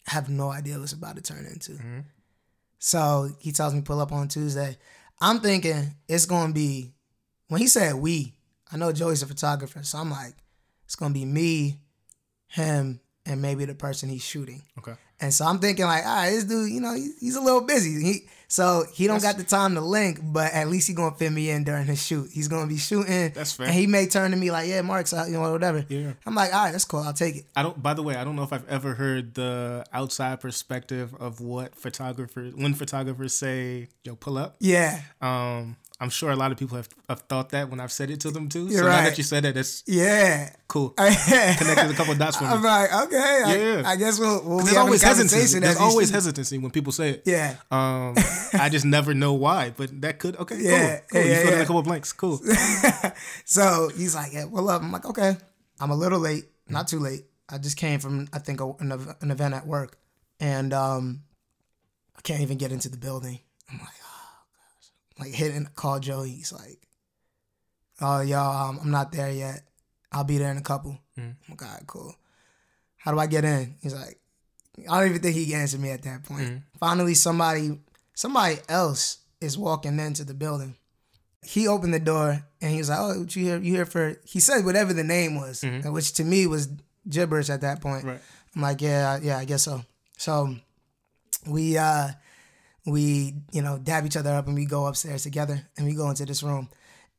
Have 0.07 0.29
no 0.29 0.51
idea 0.51 0.77
what 0.77 0.85
it's 0.85 0.93
about 0.93 1.17
to 1.17 1.23
turn 1.23 1.47
into. 1.47 1.73
Mm-hmm. 1.73 2.01
So 2.79 3.31
he 3.39 3.53
tells 3.53 3.75
me 3.75 3.83
pull 3.83 4.01
up 4.01 4.13
on 4.13 4.29
Tuesday. 4.29 4.77
I'm 5.21 5.41
thinking 5.41 5.95
it's 6.09 6.27
gonna 6.27 6.53
be 6.53 6.93
when 7.49 7.61
he 7.61 7.67
said 7.67 7.95
we. 7.95 8.35
I 8.73 8.77
know 8.77 8.93
Yogi's 8.93 9.23
a 9.23 9.27
photographer, 9.27 9.83
so 9.83 9.99
I'm 9.99 10.11
like, 10.11 10.35
it's 10.85 10.97
gonna 10.97 11.13
be 11.13 11.25
me, 11.25 11.81
him, 12.49 13.01
and 13.27 13.43
maybe 13.43 13.65
the 13.65 13.75
person 13.75 14.09
he's 14.09 14.25
shooting. 14.25 14.63
Okay. 14.79 14.95
And 15.21 15.35
so 15.35 15.45
I'm 15.45 15.59
thinking 15.59 15.85
like, 15.85 16.05
all 16.05 16.15
right, 16.17 16.31
this 16.31 16.45
dude, 16.45 16.71
you 16.71 16.81
know, 16.81 16.95
he, 16.95 17.11
he's 17.21 17.37
a 17.37 17.41
little 17.41 17.61
busy. 17.61 18.03
He 18.03 18.29
so 18.49 18.85
he 18.93 19.07
don't 19.07 19.23
got 19.23 19.37
the 19.37 19.45
time 19.45 19.75
to 19.75 19.81
link, 19.81 20.19
but 20.23 20.53
at 20.53 20.69
least 20.69 20.89
he 20.89 20.95
gonna 20.95 21.15
fit 21.15 21.31
me 21.31 21.51
in 21.51 21.63
during 21.63 21.85
his 21.87 22.05
shoot. 22.05 22.31
He's 22.33 22.49
gonna 22.49 22.67
be 22.67 22.79
shooting. 22.79 23.31
That's 23.33 23.53
fair. 23.53 23.67
And 23.67 23.75
he 23.75 23.87
may 23.87 24.07
turn 24.07 24.31
to 24.33 24.37
me 24.37 24.51
like, 24.51 24.69
yeah, 24.69 24.81
Mark's 24.83 25.11
so, 25.11 25.25
you 25.27 25.35
know, 25.35 25.53
whatever. 25.53 25.85
Yeah. 25.89 26.15
I'm 26.27 26.35
like, 26.35 26.53
all 26.53 26.65
right, 26.65 26.73
that's 26.73 26.85
cool. 26.87 27.01
I'll 27.01 27.13
take 27.13 27.37
it. 27.37 27.45
I 27.55 27.63
don't. 27.63 27.81
By 27.81 27.95
the 27.95 28.03
way, 28.03 28.17
I 28.17 28.25
don't 28.25 28.35
know 28.35 28.43
if 28.43 28.53
I've 28.53 28.69
ever 28.69 28.95
heard 28.95 29.35
the 29.35 29.85
outside 29.93 30.41
perspective 30.41 31.15
of 31.21 31.41
what 31.41 31.77
photographers 31.77 32.55
when 32.55 32.75
photographers 32.75 33.35
say, 33.37 33.89
"Yo, 34.05 34.17
pull 34.17 34.39
up." 34.39 34.57
Yeah, 34.59 35.01
Um, 35.21 35.77
I'm 36.01 36.09
sure 36.09 36.31
a 36.31 36.37
lot 36.37 36.51
of 36.51 36.57
people 36.57 36.79
have, 36.79 36.89
have 37.11 37.21
thought 37.21 37.51
that 37.51 37.69
when 37.69 37.79
I've 37.79 37.93
said 37.93 38.11
it 38.11 38.21
to 38.21 38.31
them 38.31 38.49
too. 38.49 38.69
You're 38.69 38.85
so 38.85 38.89
now 38.89 39.03
that 39.03 39.19
you 39.19 39.23
said 39.23 39.45
that, 39.45 39.55
that's 39.55 39.85
yeah. 39.87 40.51
cool. 40.67 40.91
Connected 40.97 41.91
a 41.91 41.95
couple 41.95 42.15
of 42.15 42.19
dots 42.19 42.39
for 42.39 42.45
me. 42.45 42.51
I'm 42.51 42.63
like, 42.63 42.91
okay, 43.05 43.75
Yeah. 43.77 43.83
I 43.85 43.97
guess 43.97 44.19
we'll, 44.19 44.43
we'll 44.43 44.59
There's 44.61 44.79
always 44.79 45.03
hesitancy. 45.03 45.61
There's 45.61 45.77
always 45.77 46.09
shoot. 46.09 46.15
hesitancy 46.15 46.57
when 46.57 46.71
people 46.71 46.93
say 46.93 47.11
it. 47.11 47.23
Yeah. 47.27 47.57
Um, 47.71 48.15
I 48.55 48.71
just 48.71 48.87
never 48.87 49.13
know 49.13 49.35
why, 49.35 49.75
but 49.77 50.01
that 50.01 50.19
could 50.19 50.37
okay. 50.37 50.57
Yeah, 50.59 51.01
cool. 51.01 51.07
cool. 51.13 51.21
yeah, 51.21 51.27
you 51.27 51.43
filled 51.43 51.55
in 51.55 51.61
a 51.61 51.67
couple 51.67 51.83
blanks. 51.83 52.13
Cool. 52.13 52.41
So 53.45 53.91
he's 53.97 54.15
like, 54.15 54.33
yeah, 54.33 54.45
well, 54.45 54.69
up. 54.71 54.83
I'm 54.83 54.93
like, 54.93 55.05
okay. 55.07 55.37
I'm 55.81 55.91
a 55.91 55.97
little 55.97 56.19
late, 56.21 56.45
not 56.69 56.89
too 56.89 56.99
late. 56.99 57.25
I 57.49 57.59
just 57.59 57.77
came 57.77 58.01
from, 58.01 58.29
I 58.33 58.39
think, 58.39 58.61
an 58.61 59.31
event 59.31 59.55
at 59.55 59.67
work, 59.67 59.99
and 60.39 60.73
um, 60.73 61.23
I 62.17 62.21
can't 62.23 62.41
even 62.43 62.59
get 62.59 62.71
into 62.71 62.89
the 62.89 62.97
building. 62.97 63.41
I'm 63.71 63.79
like, 63.79 63.89
like 65.21 65.33
hitting 65.35 65.69
call 65.75 66.01
Yogi. 66.01 66.31
He's 66.31 66.53
like, 66.53 66.81
oh 68.01 68.21
y'all, 68.21 68.71
um, 68.71 68.79
I'm 68.83 68.91
not 68.91 69.13
there 69.13 69.31
yet. 69.31 69.63
I'll 70.13 70.25
be 70.25 70.39
there 70.39 70.51
in 70.51 70.57
a 70.57 70.63
couple. 70.63 70.99
I'm 71.17 71.37
like, 71.51 71.63
right, 71.63 71.87
cool. 71.87 72.15
How 72.97 73.13
do 73.13 73.19
I 73.19 73.27
get 73.27 73.45
in? 73.45 73.77
He's 73.83 73.95
like, 73.95 74.19
I 74.89 75.01
don't 75.01 75.11
even 75.11 75.23
think 75.23 75.37
he 75.37 75.55
answered 75.55 75.81
me 75.81 75.91
at 75.91 76.03
that 76.03 76.25
point. 76.25 76.63
Finally, 76.79 77.15
somebody, 77.15 77.79
somebody 78.15 78.57
else 78.69 79.19
is 79.41 79.57
walking 79.57 79.99
into 80.01 80.25
the 80.25 80.35
building 80.35 80.77
he 81.43 81.67
opened 81.67 81.95
the 81.95 82.01
door 82.01 82.45
and 82.61 82.71
he 82.71 82.79
was 82.79 82.91
like, 82.91 82.99
"Oh, 82.99 83.21
what 83.21 83.35
you 83.35 83.45
here? 83.45 83.59
You 83.59 83.73
here 83.73 83.87
for?" 83.87 84.17
He 84.25 84.41
said 84.41 84.65
whatever 84.65 84.93
the 84.93 85.05
name 85.05 85.37
was, 85.37 85.65
which 85.85 86.13
to 86.15 86.25
me 86.25 86.47
was 86.47 86.69
gibberish 87.09 87.49
at 87.49 87.63
that 87.63 87.81
point. 87.81 88.05
Right. 88.05 88.21
I'm 88.55 88.63
like, 88.63 88.81
"Yeah, 88.83 89.19
yeah, 89.23 89.39
I 89.39 89.45
guess 89.45 89.63
so." 89.63 89.83
So 90.19 90.55
we 91.47 91.79
uh 91.79 92.09
we 92.87 93.35
you 93.53 93.63
know 93.63 93.79
dab 93.79 94.07
each 94.07 94.17
other 94.17 94.31
up 94.35 94.47
and 94.47 94.55
we 94.55 94.65
go 94.65 94.87
upstairs 94.87 95.23
together 95.23 95.61
and 95.77 95.87
we 95.87 95.95
go 95.95 96.09
into 96.09 96.25
this 96.25 96.43
room 96.43 96.69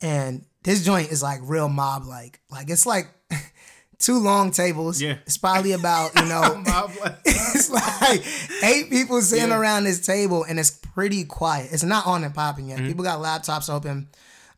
and 0.01 0.43
this 0.63 0.83
joint 0.83 1.11
is 1.11 1.21
like 1.21 1.39
real 1.43 1.69
mob 1.69 2.05
like 2.05 2.39
like 2.49 2.69
it's 2.69 2.85
like 2.85 3.07
two 3.99 4.17
long 4.19 4.49
tables 4.51 4.99
Yeah. 5.01 5.17
it's 5.27 5.37
probably 5.37 5.73
about 5.73 6.15
you 6.15 6.25
know 6.25 6.63
it's 7.25 7.69
like 7.69 8.23
eight 8.63 8.89
people 8.89 9.21
sitting 9.21 9.49
Yeah. 9.49 9.59
around 9.59 9.83
this 9.83 10.03
table 10.05 10.43
and 10.43 10.59
it's 10.59 10.71
pretty 10.71 11.23
quiet. 11.25 11.69
It's 11.71 11.83
not 11.83 12.05
on 12.07 12.23
and 12.23 12.33
popping 12.33 12.65
Mm-hmm. 12.67 12.79
yet. 12.81 12.87
People 12.87 13.03
got 13.05 13.19
laptops 13.19 13.71
open. 13.73 14.09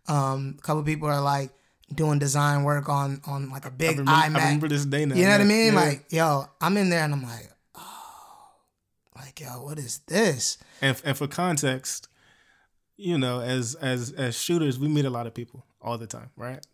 Um, 0.07 0.55
a 0.57 0.61
couple 0.61 0.81
people 0.83 1.07
are 1.09 1.21
like 1.21 1.51
doing 1.93 2.17
design 2.19 2.63
work 2.63 2.89
on 2.89 3.21
on 3.27 3.49
like 3.49 3.65
a 3.65 3.71
big 3.71 3.99
remember, 3.99 4.11
iMac. 4.11 4.35
I 4.41 4.45
remember 4.45 4.67
this 4.69 4.85
day 4.85 5.05
now. 5.05 5.15
you 5.15 5.23
know 5.25 5.31
what 5.31 5.41
I 5.41 5.43
mean? 5.43 5.73
Yeah. 5.73 5.79
Like, 5.79 6.05
yo, 6.09 6.45
I'm 6.61 6.75
in 6.77 6.89
there 6.89 7.03
and 7.03 7.13
I'm 7.13 7.23
like, 7.23 7.49
like, 9.23 9.39
yo, 9.39 9.63
what 9.63 9.79
is 9.79 9.99
this? 10.07 10.57
and, 10.81 11.01
and 11.05 11.17
for 11.17 11.27
context, 11.27 12.07
you 12.97 13.17
know, 13.17 13.39
as 13.39 13.75
as 13.75 14.11
as 14.11 14.37
shooters, 14.37 14.77
we 14.77 14.87
meet 14.87 15.05
a 15.05 15.09
lot 15.09 15.27
of 15.27 15.33
people 15.33 15.65
all 15.81 15.97
the 15.97 16.07
time, 16.07 16.29
right? 16.35 16.65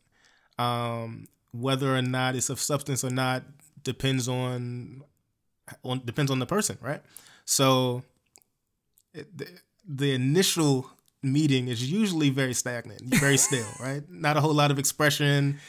Um, 0.57 1.27
whether 1.51 1.95
or 1.95 2.01
not 2.01 2.35
it's 2.35 2.49
of 2.49 2.59
substance 2.59 3.03
or 3.03 3.09
not 3.09 3.43
depends 3.83 4.27
on 4.27 5.03
on 5.83 6.01
depends 6.05 6.31
on 6.31 6.39
the 6.39 6.45
person, 6.45 6.77
right? 6.81 7.01
So 7.45 8.03
it, 9.13 9.37
the, 9.37 9.47
the 9.87 10.13
initial 10.13 10.89
meeting 11.23 11.67
is 11.67 11.91
usually 11.91 12.29
very 12.29 12.53
stagnant, 12.53 13.01
very 13.01 13.37
still, 13.47 13.67
right? 13.79 14.03
Not 14.09 14.37
a 14.37 14.41
whole 14.41 14.53
lot 14.53 14.71
of 14.71 14.79
expression, 14.79 15.59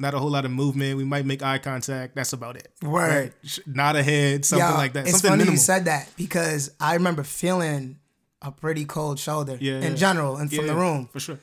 not 0.00 0.14
a 0.14 0.18
whole 0.18 0.30
lot 0.30 0.44
of 0.44 0.50
movement. 0.50 0.96
We 0.96 1.04
might 1.04 1.26
make 1.26 1.42
eye 1.42 1.58
contact. 1.58 2.16
That's 2.16 2.32
about 2.32 2.56
it. 2.56 2.68
Word. 2.82 3.32
Right? 3.44 3.58
Nod 3.66 3.96
a 3.96 4.02
head, 4.02 4.44
something 4.44 4.66
Yo, 4.68 4.74
like 4.74 4.94
that. 4.94 5.00
It's 5.02 5.12
something 5.12 5.30
funny 5.30 5.38
minimal. 5.40 5.52
you 5.54 5.58
said 5.58 5.84
that 5.84 6.08
because 6.16 6.70
I 6.80 6.94
remember 6.94 7.22
feeling 7.22 7.98
a 8.42 8.50
pretty 8.50 8.86
cold 8.86 9.18
shoulder 9.18 9.58
Yeah, 9.60 9.74
in 9.76 9.82
yeah. 9.82 9.94
general 9.94 10.36
and 10.38 10.50
from 10.50 10.64
Yeah, 10.66 10.72
the 10.72 10.78
room. 10.78 11.08
for 11.12 11.20
sure. 11.20 11.38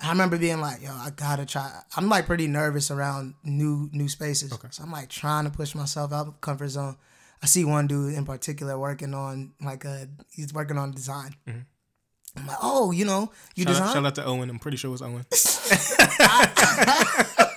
I 0.00 0.10
remember 0.10 0.38
being 0.38 0.60
like, 0.60 0.82
yo, 0.82 0.90
I 0.92 1.10
gotta 1.10 1.44
try. 1.46 1.70
I'm 1.96 2.08
like 2.08 2.26
pretty 2.26 2.46
nervous 2.46 2.90
around 2.90 3.34
new 3.44 3.88
new 3.92 4.08
spaces. 4.08 4.52
Okay. 4.52 4.68
So 4.70 4.82
I'm 4.84 4.92
like 4.92 5.08
trying 5.08 5.44
to 5.44 5.50
push 5.50 5.74
myself 5.74 6.12
out 6.12 6.20
of 6.20 6.26
the 6.34 6.38
comfort 6.40 6.68
zone. 6.68 6.96
I 7.42 7.46
see 7.46 7.64
one 7.64 7.86
dude 7.86 8.12
in 8.14 8.24
particular 8.26 8.78
working 8.78 9.14
on 9.14 9.52
like 9.60 9.84
a 9.86 10.06
he's 10.30 10.52
working 10.54 10.76
on 10.78 10.92
design. 10.92 11.34
I'm 11.46 12.46
like, 12.46 12.58
oh, 12.62 12.90
you 12.92 13.04
know, 13.06 13.32
you 13.54 13.64
Mm-hmm. 13.64 13.72
Shout 13.72 13.82
out, 13.82 13.86
design. 13.88 13.94
shout 13.94 14.06
out 14.06 14.14
to 14.16 14.24
Owen. 14.26 14.50
I'm 14.50 14.58
pretty 14.58 14.76
sure 14.76 14.90
it 14.90 14.92
was 14.92 15.02
Owen. 15.02 15.24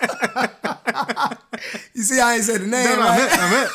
You 1.94 2.02
see, 2.02 2.20
I 2.20 2.34
ain't 2.34 2.44
said 2.44 2.62
the 2.62 2.66
name. 2.66 2.84
No, 2.84 2.96
no, 2.96 3.02
right? 3.02 3.20
I 3.20 3.50
meant, 3.50 3.70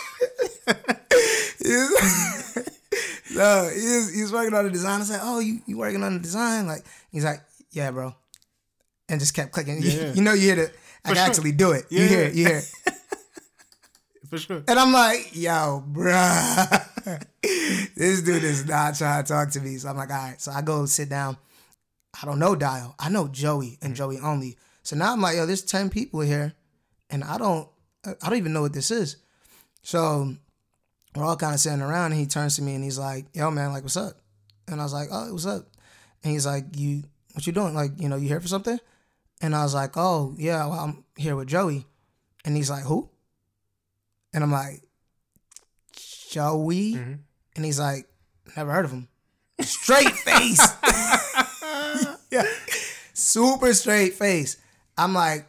I 0.67 0.73
meant. 0.73 0.99
He's- 1.59 2.69
no, 3.35 3.69
he's 3.73 4.13
he's 4.13 4.31
working 4.31 4.53
on 4.53 4.65
the 4.65 4.71
design. 4.71 5.01
I 5.01 5.03
said, 5.03 5.19
"Oh, 5.21 5.39
you 5.39 5.61
you 5.65 5.77
working 5.77 6.03
on 6.03 6.13
the 6.13 6.19
design?" 6.19 6.67
Like 6.67 6.83
he's 7.11 7.23
like, 7.23 7.41
"Yeah, 7.71 7.91
bro," 7.91 8.15
and 9.09 9.19
just 9.19 9.33
kept 9.33 9.51
clicking. 9.51 9.81
You- 9.81 9.89
Yeah. 9.89 10.13
You, 10.13 10.21
know, 10.21 10.33
you 10.33 10.41
hear 10.41 10.55
the. 10.55 10.71
I 11.03 11.09
can 11.09 11.15
sure. 11.17 11.25
actually 11.25 11.51
do 11.51 11.71
it. 11.71 11.85
You 11.89 12.07
hear 12.07 12.23
it. 12.23 12.33
You 12.33 12.47
hear 12.47 12.57
it. 12.57 12.71
For 14.29 14.37
sure. 14.39 14.63
And 14.67 14.79
I'm 14.79 14.91
like, 14.91 15.35
"Yo, 15.35 15.83
bruh, 15.91 17.27
this 17.95 18.21
dude 18.23 18.43
is 18.43 18.65
not 18.65 18.95
trying 18.95 19.23
to 19.23 19.27
talk 19.31 19.51
to 19.51 19.61
me." 19.61 19.77
So 19.77 19.89
I'm 19.89 19.97
like, 19.97 20.09
"All 20.09 20.17
right." 20.17 20.41
So 20.41 20.51
I 20.51 20.61
go 20.61 20.85
sit 20.85 21.09
down. 21.09 21.37
I 22.21 22.25
don't 22.25 22.39
know 22.39 22.55
Dio. 22.55 22.95
I 22.97 23.09
know 23.09 23.29
Yogi 23.31 23.77
and 23.81 23.93
mm. 23.93 23.99
Yogi 23.99 24.19
only. 24.19 24.57
So 24.85 24.95
now 24.95 25.11
I'm 25.11 25.19
like, 25.19 25.35
"Yo, 25.35 25.45
there's 25.45 25.61
ten 25.61 25.89
people 25.89 26.21
here, 26.21 26.53
and 27.09 27.25
I 27.25 27.37
don't, 27.37 27.67
I 28.05 28.29
don't 28.29 28.37
even 28.37 28.53
know 28.53 28.61
what 28.61 28.73
this 28.73 28.89
is." 28.89 29.17
So 29.81 30.35
we're 31.15 31.23
all 31.23 31.35
kind 31.35 31.53
of 31.53 31.59
sitting 31.59 31.81
around 31.81 32.11
and 32.11 32.19
he 32.19 32.27
turns 32.27 32.57
to 32.57 32.61
me 32.61 32.75
and 32.75 32.83
he's 32.83 32.99
like, 32.99 33.25
yo, 33.33 33.49
man, 33.49 33.71
like, 33.71 33.83
what's 33.83 33.97
up? 33.97 34.19
And 34.67 34.81
I 34.81 34.83
was 34.83 34.93
like, 34.93 35.09
oh, 35.11 35.31
what's 35.31 35.45
up? 35.45 35.67
And 36.23 36.33
he's 36.33 36.45
like, 36.45 36.65
you, 36.75 37.03
what 37.33 37.47
you 37.47 37.53
doing? 37.53 37.73
Like, 37.73 37.91
you 37.97 38.09
know, 38.09 38.15
you 38.15 38.27
here 38.27 38.41
for 38.41 38.47
something? 38.47 38.79
And 39.41 39.55
I 39.55 39.63
was 39.63 39.73
like, 39.73 39.95
oh, 39.95 40.33
yeah, 40.37 40.65
well, 40.65 40.79
I'm 40.79 41.05
here 41.15 41.35
with 41.35 41.51
Yogi. 41.51 41.85
And 42.43 42.55
he's 42.55 42.69
like, 42.69 42.83
who? 42.83 43.09
And 44.33 44.43
I'm 44.43 44.51
like, 44.51 44.81
Yogi? 46.31 46.95
Mm-hmm. 46.95 47.13
And 47.55 47.65
he's 47.65 47.79
like, 47.79 48.07
never 48.57 48.71
heard 48.71 48.85
of 48.85 48.91
him. 48.91 49.07
Straight 49.61 50.11
face. 50.11 50.67
yeah. 52.31 52.45
Super 53.13 53.73
straight 53.73 54.15
face. 54.15 54.57
I'm 54.97 55.13
like, 55.13 55.45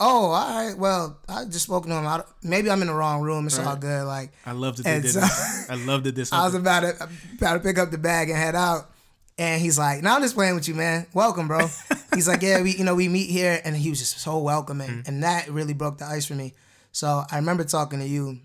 oh, 0.00 0.30
all 0.30 0.66
right, 0.66 0.76
well, 0.78 1.18
I 1.28 1.44
just 1.44 1.62
spoke 1.64 1.84
to 1.86 1.90
him. 1.92 2.06
I, 2.06 2.22
maybe 2.42 2.70
I'm 2.70 2.80
in 2.82 2.88
the 2.88 2.94
wrong 2.94 3.22
room. 3.22 3.46
It's 3.46 3.58
all 3.58 3.76
good. 3.76 4.04
Like, 4.06 4.30
I 4.44 4.52
love 4.52 4.76
that 4.76 4.82
they 4.84 5.00
did 5.00 5.10
so-. 5.12 5.72
I 5.72 5.76
love 5.76 6.04
that 6.04 6.14
this 6.14 6.32
I 6.32 6.44
was 6.44 6.54
about 6.54 6.80
to 6.80 7.08
about 7.38 7.54
to 7.54 7.60
pick 7.60 7.78
up 7.78 7.90
the 7.90 7.98
bag 7.98 8.28
and 8.28 8.38
head 8.38 8.54
out, 8.54 8.90
and 9.38 9.60
he's 9.60 9.78
like, 9.78 10.02
"No, 10.02 10.14
I'm 10.14 10.22
just 10.22 10.34
playing 10.34 10.54
with 10.54 10.68
you, 10.68 10.74
man. 10.74 11.06
Welcome, 11.14 11.48
bro." 11.48 11.68
he's 12.14 12.28
like, 12.28 12.42
"Yeah, 12.42 12.62
we 12.62 12.72
you 12.76 12.84
know 12.84 12.94
we 12.94 13.08
meet 13.08 13.30
here," 13.30 13.60
and 13.64 13.74
he 13.76 13.90
was 13.90 13.98
just 13.98 14.18
so 14.20 14.38
welcoming, 14.38 14.88
Mm-hmm. 14.90 15.08
and 15.08 15.22
that 15.22 15.48
really 15.48 15.74
broke 15.74 15.98
the 15.98 16.04
ice 16.06 16.26
for 16.26 16.34
me. 16.34 16.54
So 16.92 17.22
I 17.30 17.36
remember 17.36 17.64
talking 17.64 17.98
to 17.98 18.06
you, 18.06 18.38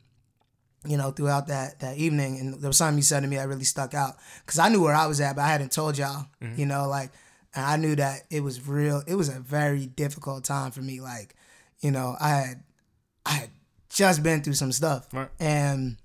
you 0.85 0.97
know, 0.97 1.11
throughout 1.11 1.47
that 1.47 1.79
that 1.81 1.97
evening, 1.97 2.39
and 2.39 2.53
there 2.61 2.69
was 2.69 2.77
something 2.77 2.97
you 2.97 3.03
said 3.03 3.21
to 3.21 3.27
me 3.27 3.35
that 3.37 3.47
really 3.47 3.63
stuck 3.63 3.93
out 3.93 4.15
because 4.45 4.57
I 4.59 4.69
knew 4.69 4.81
where 4.81 4.95
I 4.95 5.05
was 5.05 5.21
at, 5.21 5.35
but 5.35 5.43
I 5.43 5.47
hadn't 5.49 5.71
told 5.71 5.97
y'all, 5.97 6.25
Mm-hmm. 6.41 6.59
you 6.59 6.65
know, 6.65 6.87
like, 6.87 7.11
and 7.55 7.65
I 7.65 7.75
knew 7.77 7.95
that 7.95 8.21
it 8.29 8.41
was 8.41 8.67
real. 8.67 9.03
It 9.07 9.15
was 9.15 9.29
a 9.29 9.39
very 9.39 9.85
difficult 9.87 10.43
time 10.43 10.71
for 10.71 10.81
me, 10.81 11.01
like, 11.01 11.35
you 11.81 11.91
know, 11.91 12.15
I 12.19 12.29
had 12.29 12.63
I 13.25 13.31
had 13.31 13.49
just 13.89 14.23
been 14.23 14.41
through 14.41 14.53
some 14.53 14.71
stuff, 14.71 15.07
Right. 15.13 15.29
and 15.39 15.97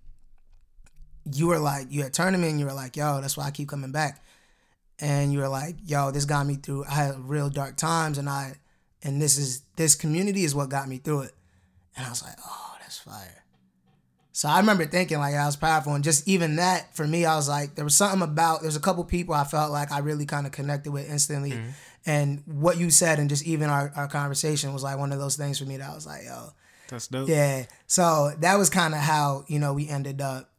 you 1.32 1.46
were 1.48 1.58
like, 1.58 1.86
you 1.90 2.02
had 2.02 2.12
turned 2.14 2.34
to 2.34 2.38
me 2.38 2.48
and 2.50 2.60
you 2.60 2.66
were 2.66 2.72
like, 2.72 2.96
yo, 2.96 3.20
that's 3.20 3.36
why 3.36 3.44
I 3.46 3.50
keep 3.50 3.68
coming 3.68 3.90
back. 3.92 4.22
And 5.00 5.32
you 5.32 5.40
were 5.40 5.48
like, 5.48 5.76
yo, 5.84 6.10
this 6.10 6.24
got 6.24 6.46
me 6.46 6.54
through. 6.56 6.84
I 6.84 6.94
had 6.94 7.28
real 7.28 7.50
dark 7.50 7.76
times, 7.76 8.16
and 8.16 8.28
I, 8.28 8.54
and 9.02 9.21
this 9.21 9.36
is 9.36 9.62
this 9.76 9.94
community 9.94 10.44
is 10.44 10.54
what 10.54 10.68
got 10.71 10.88
me 10.88 10.99
through 10.99 11.23
it. 11.23 11.32
And 11.97 12.06
I 12.06 12.08
was 12.10 12.23
like, 12.23 12.36
oh, 12.47 12.75
that's 12.80 12.99
fire. 12.99 13.42
So 14.36 14.50
I 14.50 14.58
remember 14.58 14.84
thinking 14.84 15.18
like 15.18 15.34
I 15.34 15.46
was 15.46 15.56
powerful, 15.56 15.94
and 15.94 16.04
just 16.04 16.28
even 16.28 16.56
that 16.56 16.94
for 16.94 17.06
me, 17.06 17.25
I 17.25 17.36
was 17.36 17.49
like, 17.49 17.75
there 17.75 17.86
was 17.86 17.94
something 17.94 18.20
about. 18.20 18.60
There's 18.60 18.76
a 18.76 18.80
couple 18.80 19.02
people 19.02 19.32
I 19.32 19.44
felt 19.44 19.72
like 19.72 19.90
I 19.90 20.00
really 20.00 20.26
kind 20.26 20.44
of 20.44 20.52
connected 20.52 20.92
with 20.92 21.08
instantly, 21.10 21.58
and 22.04 22.42
what 22.44 22.76
you 22.76 22.90
said, 22.90 23.18
and 23.18 23.30
just 23.30 23.46
even 23.46 23.70
our, 23.70 23.90
our 23.96 24.08
conversation 24.08 24.75
was 24.75 24.82
like 24.82 24.99
one 24.99 25.10
of 25.10 25.18
those 25.18 25.36
things 25.36 25.58
for 25.58 25.64
me 25.64 25.78
that 25.78 25.88
I 25.88 25.94
was 25.94 26.06
like, 26.06 26.25
yo, 26.25 26.50
That's 26.88 27.08
dope. 27.08 27.30
yeah. 27.30 27.64
So 27.86 28.34
that 28.40 28.58
was 28.58 28.68
kind 28.68 28.92
of 28.92 29.00
how 29.00 29.44
you 29.49 29.58
know 29.58 29.72
we 29.72 29.88
ended 29.88 30.20
up, 30.20 30.50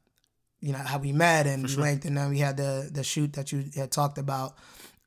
you 0.59 0.71
know, 0.71 0.79
how 0.79 0.97
we 0.97 1.11
met 1.11 1.45
and 1.45 1.61
we 1.61 1.69
sure. 1.69 1.83
linked, 1.83 2.05
and 2.05 2.17
then 2.17 2.31
we 2.31 2.39
had 2.39 2.57
the 2.57 2.89
the 2.91 3.03
shoot 3.03 3.33
that 3.33 3.51
you 3.51 3.65
had 3.75 3.91
talked 3.91 4.17
about. 4.17 4.55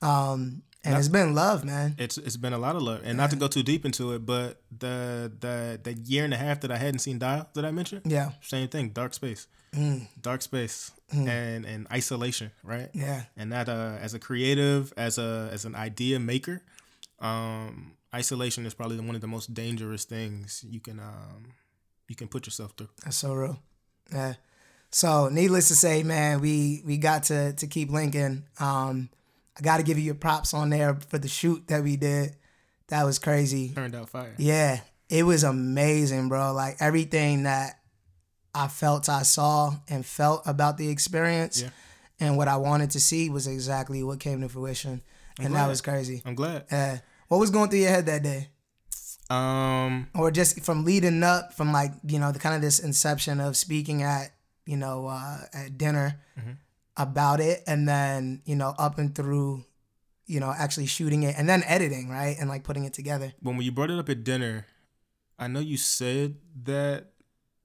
Um, 0.00 0.62
and 0.84 0.96
it's 0.96 1.08
been 1.08 1.34
love, 1.34 1.64
man. 1.64 1.94
It's 1.98 2.16
it's 2.18 2.36
been 2.36 2.52
a 2.52 2.58
lot 2.58 2.76
of 2.76 2.82
love, 2.82 3.00
and 3.04 3.16
not 3.16 3.30
to 3.30 3.36
go 3.36 3.48
too 3.48 3.62
deep 3.62 3.84
into 3.84 4.12
it, 4.14 4.24
but 4.24 4.60
the 4.76 5.30
the 5.40 5.78
the 5.82 5.92
year 5.94 6.24
and 6.24 6.32
a 6.34 6.36
half 6.36 6.60
that 6.60 6.70
I 6.70 6.76
hadn't 6.78 7.00
seen 7.00 7.18
Dio 7.18 7.46
that 7.54 7.64
I 7.64 7.70
mentioned, 7.70 8.02
Yeah, 8.04 8.30
same 8.40 8.68
thing, 8.68 8.90
dark 8.90 9.12
space, 9.14 9.46
dark 10.22 10.42
space, 10.42 10.92
and 11.12 11.64
and 11.66 11.86
isolation, 11.92 12.50
right? 12.64 12.88
yeah, 12.94 13.22
And 13.36 13.52
that 13.52 13.68
uh, 13.68 13.98
as 14.00 14.14
a 14.14 14.18
creative, 14.18 14.92
as 14.96 15.18
a 15.18 15.48
as 15.52 15.64
an 15.64 15.74
idea 15.74 16.18
maker, 16.18 16.62
um, 17.20 17.92
isolation 18.14 18.66
is 18.66 18.74
probably 18.74 18.98
one 19.00 19.14
of 19.14 19.20
the 19.20 19.26
most 19.28 19.52
dangerous 19.54 20.04
things 20.04 20.64
you 20.68 20.80
can 20.80 20.98
um 20.98 21.52
you 22.08 22.16
can 22.16 22.26
put 22.28 22.46
yourself 22.46 22.72
through. 22.76 22.88
that's 23.04 23.16
so 23.16 23.34
real. 23.34 23.58
Yeah. 24.12 24.34
So 24.92 25.28
needless 25.28 25.68
to 25.68 25.76
say, 25.76 26.02
man, 26.02 26.40
we 26.40 26.82
we 26.84 26.96
got 26.96 27.24
to 27.24 27.52
to 27.52 27.66
keep 27.66 27.90
linking. 27.90 28.44
Um, 28.58 29.10
I 29.60 29.62
got 29.62 29.76
to 29.76 29.82
give 29.82 29.98
you 29.98 30.04
your 30.04 30.14
props 30.14 30.54
on 30.54 30.70
there 30.70 30.94
for 31.08 31.18
the 31.18 31.28
shoot 31.28 31.68
that 31.68 31.82
we 31.82 31.96
did. 31.96 32.36
That 32.88 33.04
was 33.04 33.18
crazy. 33.18 33.68
Turned 33.74 33.94
out 33.94 34.08
fire. 34.08 34.34
Yeah, 34.38 34.80
it 35.08 35.22
was 35.24 35.44
amazing, 35.44 36.28
bro. 36.28 36.52
Like 36.52 36.76
everything 36.80 37.42
that 37.44 37.78
I 38.54 38.68
felt 38.68 39.08
I 39.08 39.22
saw 39.22 39.74
and 39.88 40.04
felt 40.04 40.42
about 40.46 40.76
the 40.78 40.88
experience 40.88 41.62
Yeah. 41.62 41.68
and 42.18 42.36
what 42.36 42.48
I 42.48 42.56
wanted 42.56 42.90
to 42.92 43.00
see 43.00 43.28
was 43.30 43.46
exactly 43.46 44.02
what 44.02 44.18
came 44.18 44.40
to 44.40 44.48
fruition. 44.48 45.02
and 45.38 45.54
that 45.54 45.68
was 45.68 45.80
crazy. 45.80 46.20
I'm 46.26 46.34
glad. 46.34 46.64
Uh, 46.70 46.96
what 47.28 47.38
was 47.38 47.50
going 47.50 47.70
through 47.70 47.78
your 47.80 47.90
head 47.90 48.06
that 48.06 48.22
day? 48.22 48.48
Um, 49.30 50.08
Or 50.14 50.30
just 50.30 50.60
from 50.62 50.84
leading 50.84 51.22
up 51.22 51.54
from 51.54 51.72
like, 51.72 51.92
you 52.04 52.18
know, 52.18 52.32
the 52.32 52.38
kind 52.40 52.54
of 52.56 52.60
this 52.62 52.78
inception 52.80 53.40
of 53.40 53.56
speaking 53.56 54.02
at, 54.02 54.32
you 54.66 54.76
know, 54.76 55.06
uh, 55.06 55.38
at 55.54 55.78
dinner 55.78 56.20
Mm-hmm. 56.38 56.50
About 57.02 57.40
it 57.40 57.62
and 57.66 57.88
then, 57.88 58.42
you 58.44 58.56
know, 58.56 58.74
up 58.78 58.98
and 58.98 59.14
through, 59.14 59.64
you 60.26 60.40
know, 60.40 60.52
actually 60.56 60.86
shooting 60.86 61.22
it 61.22 61.34
and 61.38 61.48
then 61.48 61.62
editing, 61.66 62.08
right? 62.08 62.36
And 62.38 62.48
like 62.48 62.62
putting 62.64 62.84
it 62.84 62.92
together. 62.92 63.32
when 63.40 63.60
you 63.60 63.72
brought 63.72 63.90
it 63.90 63.98
up 63.98 64.08
at 64.08 64.24
dinner, 64.24 64.66
I 65.38 65.48
know 65.48 65.60
you 65.60 65.76
said 65.76 66.36
that 66.64 67.12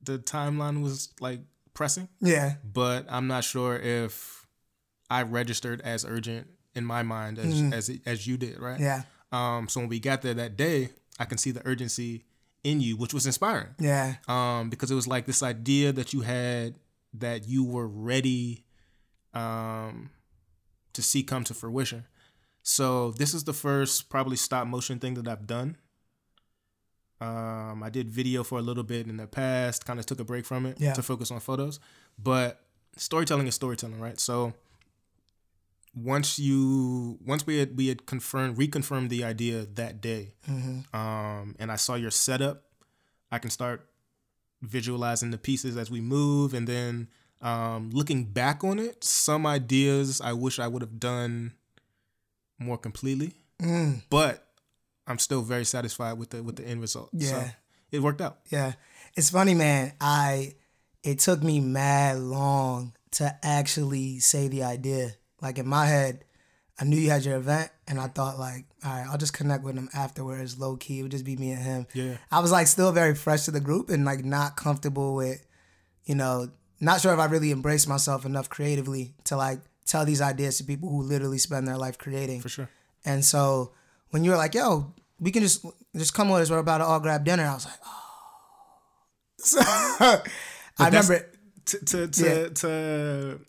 the 0.01 0.19
timeline 0.19 0.81
was 0.81 1.09
like 1.19 1.41
pressing, 1.73 2.07
Yeah. 2.21 2.55
but 2.63 3.05
I'm 3.09 3.27
not 3.27 3.43
sure 3.43 3.75
if 3.77 4.47
I 5.09 5.23
registered 5.23 5.81
as 5.81 6.05
urgent 6.05 6.47
in 6.73 6.85
my 6.85 7.03
mind 7.03 7.37
as 7.39 7.61
as 7.73 7.91
as 8.05 8.27
you 8.27 8.37
did, 8.37 8.59
right? 8.59 8.79
Yeah. 8.79 9.03
Um, 9.31 9.67
so 9.69 9.79
when 9.81 9.89
we 9.89 9.99
got 9.99 10.21
there 10.21 10.33
that 10.33 10.55
day, 10.57 10.89
I 11.19 11.25
can 11.25 11.37
see 11.37 11.51
the 11.51 11.61
urgency 11.65 12.25
in 12.63 12.81
you, 12.81 12.97
which 12.97 13.13
was 13.13 13.25
inspiring. 13.25 13.75
Yeah. 13.79 14.15
Um, 14.27 14.69
because 14.69 14.89
it 14.91 14.95
was 14.95 15.07
like 15.07 15.25
this 15.25 15.43
idea 15.43 15.91
that 15.93 16.13
you 16.13 16.21
had 16.21 16.75
that 17.13 17.47
you 17.47 17.63
were 17.63 17.87
ready 17.87 18.64
um 19.35 20.09
to 20.93 21.01
see 21.01 21.23
come 21.23 21.43
to 21.43 21.53
fruition. 21.53 22.05
So 22.63 23.11
this 23.11 23.33
is 23.33 23.43
the 23.43 23.53
first 23.53 24.09
probably 24.09 24.37
stop 24.37 24.65
motion 24.67 24.97
thing 24.99 25.13
that 25.15 25.27
I've 25.27 25.45
done. 25.45 25.77
Um, 27.21 27.81
I 27.83 27.89
did 27.89 28.09
video 28.09 28.43
for 28.43 28.59
a 28.59 28.61
little 28.61 28.83
bit 28.83 29.07
in 29.07 29.17
the 29.17 29.27
past, 29.27 29.85
kind 29.85 29.99
of 29.99 30.05
took 30.05 30.19
a 30.19 30.23
break 30.23 30.45
from 30.45 30.65
it 30.65 30.79
Yeah. 30.79 30.93
to 30.93 31.03
focus 31.03 31.31
on 31.31 31.39
photos. 31.39 31.79
But 32.17 32.61
storytelling 32.97 33.47
is 33.47 33.55
storytelling, 33.55 33.99
right? 33.99 34.19
So 34.19 34.53
once 35.93 36.37
you 36.39 37.17
once 37.25 37.45
we 37.47 37.57
had 37.59 37.77
we 37.77 37.87
had 37.87 38.05
confirmed 38.05 38.57
reconfirmed 38.57 39.09
the 39.09 39.23
idea 39.23 39.65
that 39.65 40.01
day, 40.01 40.33
um, 40.93 41.55
and 41.59 41.71
I 41.71 41.75
saw 41.77 41.95
your 41.95 42.11
setup, 42.11 42.63
I 43.31 43.39
can 43.39 43.49
start 43.49 43.87
visualizing 44.61 45.31
the 45.31 45.37
pieces 45.37 45.77
as 45.77 45.89
we 45.91 46.01
move, 46.01 46.53
and 46.53 46.67
then 46.67 47.07
um, 47.41 47.89
looking 47.91 48.25
back 48.25 48.63
on 48.63 48.79
it, 48.79 49.03
some 49.03 49.45
ideas 49.45 50.21
I 50.21 50.33
wish 50.33 50.59
I 50.59 50.67
would 50.67 50.81
have 50.81 50.99
done 50.99 51.53
more 52.59 52.77
completely, 52.77 53.33
Mm. 53.61 54.03
but 54.09 54.47
I'm 55.07 55.19
still 55.19 55.41
very 55.41 55.65
satisfied 55.65 56.13
with 56.13 56.29
the 56.31 56.41
with 56.43 56.55
the 56.57 56.65
end 56.67 56.81
result. 56.81 57.09
So 57.11 57.17
Yeah. 57.37 57.51
it 57.91 58.01
worked 58.01 58.21
out. 58.21 58.39
Yeah. 58.49 58.73
It's 59.15 59.29
funny, 59.29 59.53
man. 59.53 59.93
I 60.01 60.55
it 61.03 61.19
took 61.19 61.43
me 61.43 61.59
mad 61.59 62.17
long 62.19 62.93
to 63.11 63.37
actually 63.45 64.19
say 64.19 64.47
the 64.47 64.63
idea. 64.63 65.13
Like 65.41 65.57
in 65.59 65.67
my 65.67 65.85
head, 65.85 66.25
I 66.79 66.83
knew 66.85 66.97
you 66.97 67.09
had 67.11 67.23
your 67.23 67.35
event 67.37 67.69
and 67.87 67.99
I 67.99 68.07
thought 68.07 68.39
like, 68.39 68.65
all 68.83 68.91
right, 68.91 69.07
I'll 69.07 69.17
just 69.17 69.33
connect 69.33 69.63
with 69.63 69.75
him 69.77 69.89
afterwards, 69.93 70.57
low 70.59 70.75
key. 70.75 70.99
It 70.99 71.03
would 71.03 71.11
just 71.11 71.23
be 71.25 71.35
me 71.37 71.51
and 71.51 71.61
him. 71.61 71.87
Yeah. 71.93 72.17
I 72.31 72.39
was 72.39 72.51
like 72.51 72.67
still 72.67 72.91
very 72.91 73.13
fresh 73.15 73.45
to 73.45 73.51
the 73.51 73.59
group 73.61 73.89
and 73.89 74.03
like 74.03 74.25
not 74.25 74.55
comfortable 74.57 75.13
with, 75.15 75.45
you 76.05 76.15
know, 76.15 76.49
not 76.79 77.01
sure 77.01 77.13
if 77.13 77.19
I 77.19 77.25
really 77.25 77.51
embraced 77.51 77.87
myself 77.87 78.25
enough 78.25 78.49
creatively 78.49 79.13
to 79.25 79.37
like 79.37 79.59
tell 79.85 80.05
these 80.05 80.21
ideas 80.21 80.57
to 80.57 80.63
people 80.63 80.89
who 80.89 81.01
literally 81.03 81.37
spend 81.37 81.67
their 81.67 81.77
life 81.77 81.97
creating. 81.97 82.41
For 82.41 82.49
sure. 82.49 82.69
And 83.05 83.23
so 83.23 83.71
when 84.11 84.23
you 84.23 84.31
were 84.31 84.37
like, 84.37 84.53
"Yo, 84.55 84.93
we 85.19 85.31
can 85.31 85.41
just 85.43 85.65
just 85.95 86.13
come 86.13 86.29
with 86.29 86.41
us. 86.41 86.49
We're 86.49 86.57
about 86.57 86.79
to 86.79 86.85
all 86.85 86.99
grab 86.99 87.23
dinner," 87.23 87.43
I 87.45 87.53
was 87.53 87.65
like, 87.65 87.79
"Oh." 87.85 88.01
So, 89.37 89.59
I 89.61 90.85
remember. 90.87 91.25
to 91.65 91.85
to 91.85 92.07
to, 92.07 92.25
Yeah. 92.25 92.47
to 92.49 93.39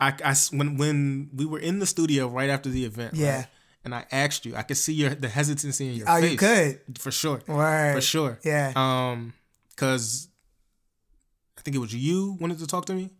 I, 0.00 0.12
I 0.24 0.34
when 0.50 0.76
when 0.76 1.30
we 1.34 1.44
were 1.46 1.58
in 1.60 1.78
the 1.78 1.86
studio 1.86 2.28
right 2.28 2.50
after 2.50 2.68
the 2.70 2.84
event, 2.84 3.14
Yeah. 3.14 3.36
right, 3.36 3.46
and 3.84 3.94
I 3.94 4.04
asked 4.10 4.44
you, 4.46 4.56
I 4.56 4.62
could 4.62 4.76
see 4.76 4.92
your 4.94 5.14
the 5.14 5.28
hesitancy 5.28 5.88
in 5.88 5.94
your 5.94 6.08
Oh, 6.10 6.20
face. 6.20 6.32
you 6.32 6.38
could. 6.38 6.80
for 6.98 7.10
sure, 7.12 7.40
Word. 7.46 7.94
for 7.94 8.00
sure, 8.00 8.38
Yeah. 8.44 8.72
Um, 8.74 9.32
because 9.70 10.28
think 11.64 11.74
it 11.76 11.80
was 11.80 11.94
you 11.94 12.36
wanted 12.40 12.58
to 12.58 12.66
talk 12.66 12.84
to 12.86 12.94
me, 12.94 13.10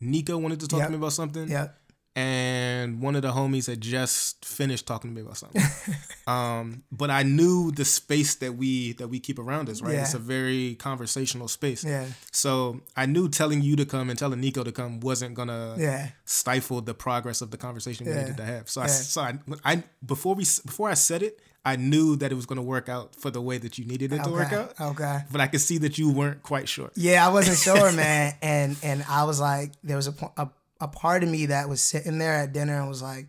Nico 0.00 0.36
wanted 0.38 0.60
to 0.60 0.68
talk 0.68 0.78
Yep. 0.80 0.88
to 0.88 0.92
me 0.92 0.96
about 0.98 1.12
something, 1.12 1.48
yeah. 1.48 1.68
and 2.16 3.00
one 3.00 3.14
of 3.16 3.22
the 3.22 3.30
homies 3.32 3.66
had 3.66 3.80
just 3.80 4.44
finished 4.44 4.86
talking 4.86 5.10
to 5.10 5.14
me 5.14 5.22
about 5.22 5.36
something. 5.36 5.62
um, 6.26 6.82
but 6.90 7.10
I 7.10 7.22
knew 7.22 7.70
the 7.70 7.84
space 7.84 8.34
that 8.36 8.52
we 8.56 8.92
that 8.94 9.08
we 9.08 9.20
keep 9.20 9.38
around 9.38 9.68
us, 9.68 9.80
right? 9.82 9.94
Yeah. 9.94 10.02
It's 10.02 10.14
a 10.14 10.18
very 10.18 10.74
conversational 10.76 11.48
space. 11.48 11.84
Yeah. 11.84 12.06
So 12.32 12.80
I 12.96 13.06
knew 13.06 13.28
telling 13.28 13.62
you 13.62 13.76
to 13.76 13.84
come 13.86 14.10
and 14.10 14.18
telling 14.18 14.40
Nico 14.40 14.64
to 14.64 14.72
come 14.72 15.00
wasn't 15.00 15.34
gonna 15.34 15.76
Yeah. 15.78 16.10
stifle 16.24 16.80
the 16.80 16.94
progress 16.94 17.40
of 17.42 17.50
the 17.50 17.56
conversation 17.58 18.06
we 18.06 18.12
Yeah. 18.12 18.20
needed 18.22 18.36
to 18.38 18.44
have. 18.44 18.68
So 18.68 18.80
I, 18.82 18.86
so 18.88 19.20
I, 19.22 19.38
I 19.64 19.84
before 20.04 20.34
we 20.34 20.44
before 20.66 20.88
I 20.90 20.94
said 20.94 21.22
it, 21.22 21.40
I 21.64 21.76
knew 21.76 22.16
that 22.16 22.32
it 22.32 22.34
was 22.34 22.46
gonna 22.46 22.62
work 22.62 22.88
out 22.88 23.14
for 23.14 23.30
the 23.30 23.40
way 23.40 23.58
that 23.58 23.78
you 23.78 23.84
needed 23.84 24.12
it 24.12 24.24
to 24.24 24.30
work 24.30 24.52
out. 24.52 24.80
Okay. 24.80 25.20
But 25.30 25.40
I 25.40 25.46
could 25.46 25.60
see 25.60 25.78
that 25.78 25.98
you 25.98 26.10
weren't 26.10 26.42
quite 26.42 26.68
sure. 26.68 26.90
Yeah, 26.94 27.26
I 27.26 27.30
wasn't 27.30 27.58
sure, 27.78 27.92
man, 27.92 28.34
and 28.40 28.76
and 28.82 29.04
I 29.08 29.24
was 29.24 29.40
like, 29.40 29.72
there 29.82 29.96
was 29.96 30.08
a, 30.08 30.14
a 30.36 30.50
a 30.80 30.88
part 30.88 31.22
of 31.22 31.28
me 31.28 31.46
that 31.46 31.68
was 31.68 31.82
sitting 31.82 32.18
there 32.18 32.34
at 32.34 32.52
dinner 32.52 32.78
and 32.78 32.88
was 32.88 33.02
like, 33.02 33.28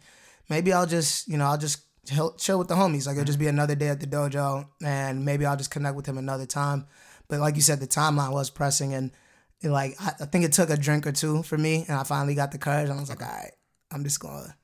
maybe 0.49 0.71
I'll 0.71 0.85
just, 0.85 1.27
you 1.27 1.37
know, 1.37 1.45
I'll 1.45 1.57
just 1.57 1.81
chill, 2.05 2.33
chill 2.33 2.57
with 2.57 2.67
the 2.67 2.75
homies. 2.75 3.07
Like 3.07 3.15
it'll 3.15 3.25
just 3.25 3.39
be 3.39 3.45
mm-hmm. 3.45 3.55
another 3.55 3.75
day 3.75 3.89
at 3.89 3.99
the 3.99 4.07
dojo, 4.07 4.67
and 4.83 5.25
maybe 5.25 5.45
I'll 5.45 5.57
just 5.57 5.71
connect 5.71 5.95
with 5.95 6.05
him 6.05 6.17
another 6.17 6.45
time. 6.45 6.87
But 7.27 7.39
like 7.39 7.55
you 7.55 7.61
said, 7.61 7.79
the 7.79 7.87
timeline 7.87 8.31
was 8.31 8.49
pressing, 8.49 8.93
and, 8.93 9.11
and 9.61 9.71
like 9.71 9.95
I, 9.99 10.13
I 10.21 10.25
think 10.25 10.45
it 10.45 10.53
took 10.53 10.69
a 10.69 10.77
drink 10.77 11.05
or 11.05 11.11
two 11.11 11.43
for 11.43 11.57
me, 11.57 11.85
and 11.87 11.97
I 11.97 12.03
finally 12.03 12.35
got 12.35 12.51
the 12.51 12.57
courage, 12.57 12.89
and 12.89 12.97
I 12.97 13.01
was 13.01 13.09
like, 13.09 13.21
all 13.21 13.27
right, 13.27 13.51
I'm 13.91 14.03
just 14.03 14.19
gonna. 14.19 14.55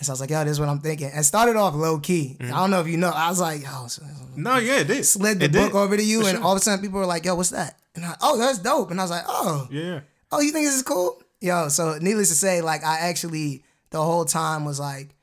And 0.00 0.06
so 0.06 0.12
I 0.12 0.14
was 0.14 0.20
like, 0.20 0.30
yo, 0.30 0.42
this 0.44 0.52
is 0.52 0.60
what 0.60 0.68
I'm 0.70 0.80
thinking. 0.80 1.10
And 1.14 1.24
started 1.24 1.56
off 1.56 1.74
low 1.74 1.98
key. 2.00 2.36
Mm-hmm. 2.40 2.52
I 2.52 2.56
don't 2.58 2.70
know 2.70 2.80
if 2.80 2.88
you 2.88 2.96
know. 2.96 3.10
I 3.14 3.28
was 3.28 3.38
like, 3.38 3.62
yo, 3.62 3.86
No, 4.34 4.56
yeah, 4.56 4.78
it 4.80 4.86
did. 4.88 5.04
slid 5.04 5.38
the 5.40 5.44
It 5.44 5.52
book 5.52 5.72
did. 5.72 5.78
over 5.78 5.96
to 5.96 6.02
you, 6.02 6.22
For 6.22 6.28
and 6.30 6.38
sure. 6.38 6.44
all 6.46 6.52
of 6.52 6.58
a 6.58 6.60
sudden 6.64 6.80
people 6.82 6.98
were 6.98 7.06
like, 7.06 7.24
"Yo, 7.26 7.34
what's 7.34 7.50
that?" 7.50 7.78
And 7.94 8.04
I, 8.04 8.16
oh, 8.22 8.36
that's 8.38 8.58
dope. 8.58 8.90
And 8.90 8.98
I 8.98 9.04
was 9.04 9.10
like, 9.10 9.24
"Oh, 9.28 9.68
Yeah. 9.70 10.00
oh, 10.32 10.40
you 10.40 10.52
think 10.52 10.64
this 10.66 10.74
is 10.76 10.82
cool?" 10.82 11.22
Yo, 11.42 11.68
so 11.68 11.98
needless 12.00 12.30
to 12.30 12.34
say, 12.34 12.60
like 12.62 12.82
I 12.82 12.98
actually 13.10 13.62
the 13.90 14.02
whole 14.02 14.24
time 14.24 14.64
was 14.64 14.80
like, 14.80 15.14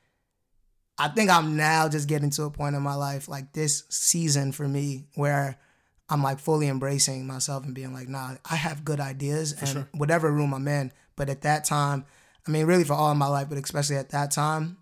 I 0.99 1.07
think 1.09 1.29
I'm 1.29 1.55
now 1.57 1.87
just 1.89 2.07
getting 2.07 2.29
to 2.31 2.43
a 2.43 2.49
point 2.51 2.75
in 2.75 2.81
my 2.81 2.95
life, 2.95 3.27
like 3.27 3.53
this 3.53 3.83
season 3.89 4.51
for 4.51 4.67
me, 4.67 5.05
where 5.15 5.57
I'm 6.09 6.23
like 6.23 6.39
fully 6.39 6.67
embracing 6.67 7.25
myself 7.27 7.65
and 7.65 7.73
being 7.75 7.93
like, 7.93 8.09
nah, 8.09 8.35
I 8.49 8.55
have 8.55 8.83
good 8.85 8.99
ideas 8.99 9.53
and 9.53 9.67
sure. 9.69 9.87
whatever 9.93 10.31
room 10.31 10.53
I'm 10.53 10.67
in. 10.67 10.91
But 11.15 11.29
at 11.29 11.41
that 11.41 11.65
time, 11.65 12.05
I 12.47 12.51
mean, 12.51 12.65
really 12.65 12.83
for 12.83 12.93
all 12.93 13.12
of 13.12 13.17
my 13.17 13.27
life, 13.27 13.49
but 13.49 13.57
especially 13.57 13.97
at 13.97 14.10
that 14.10 14.31
time, 14.31 14.77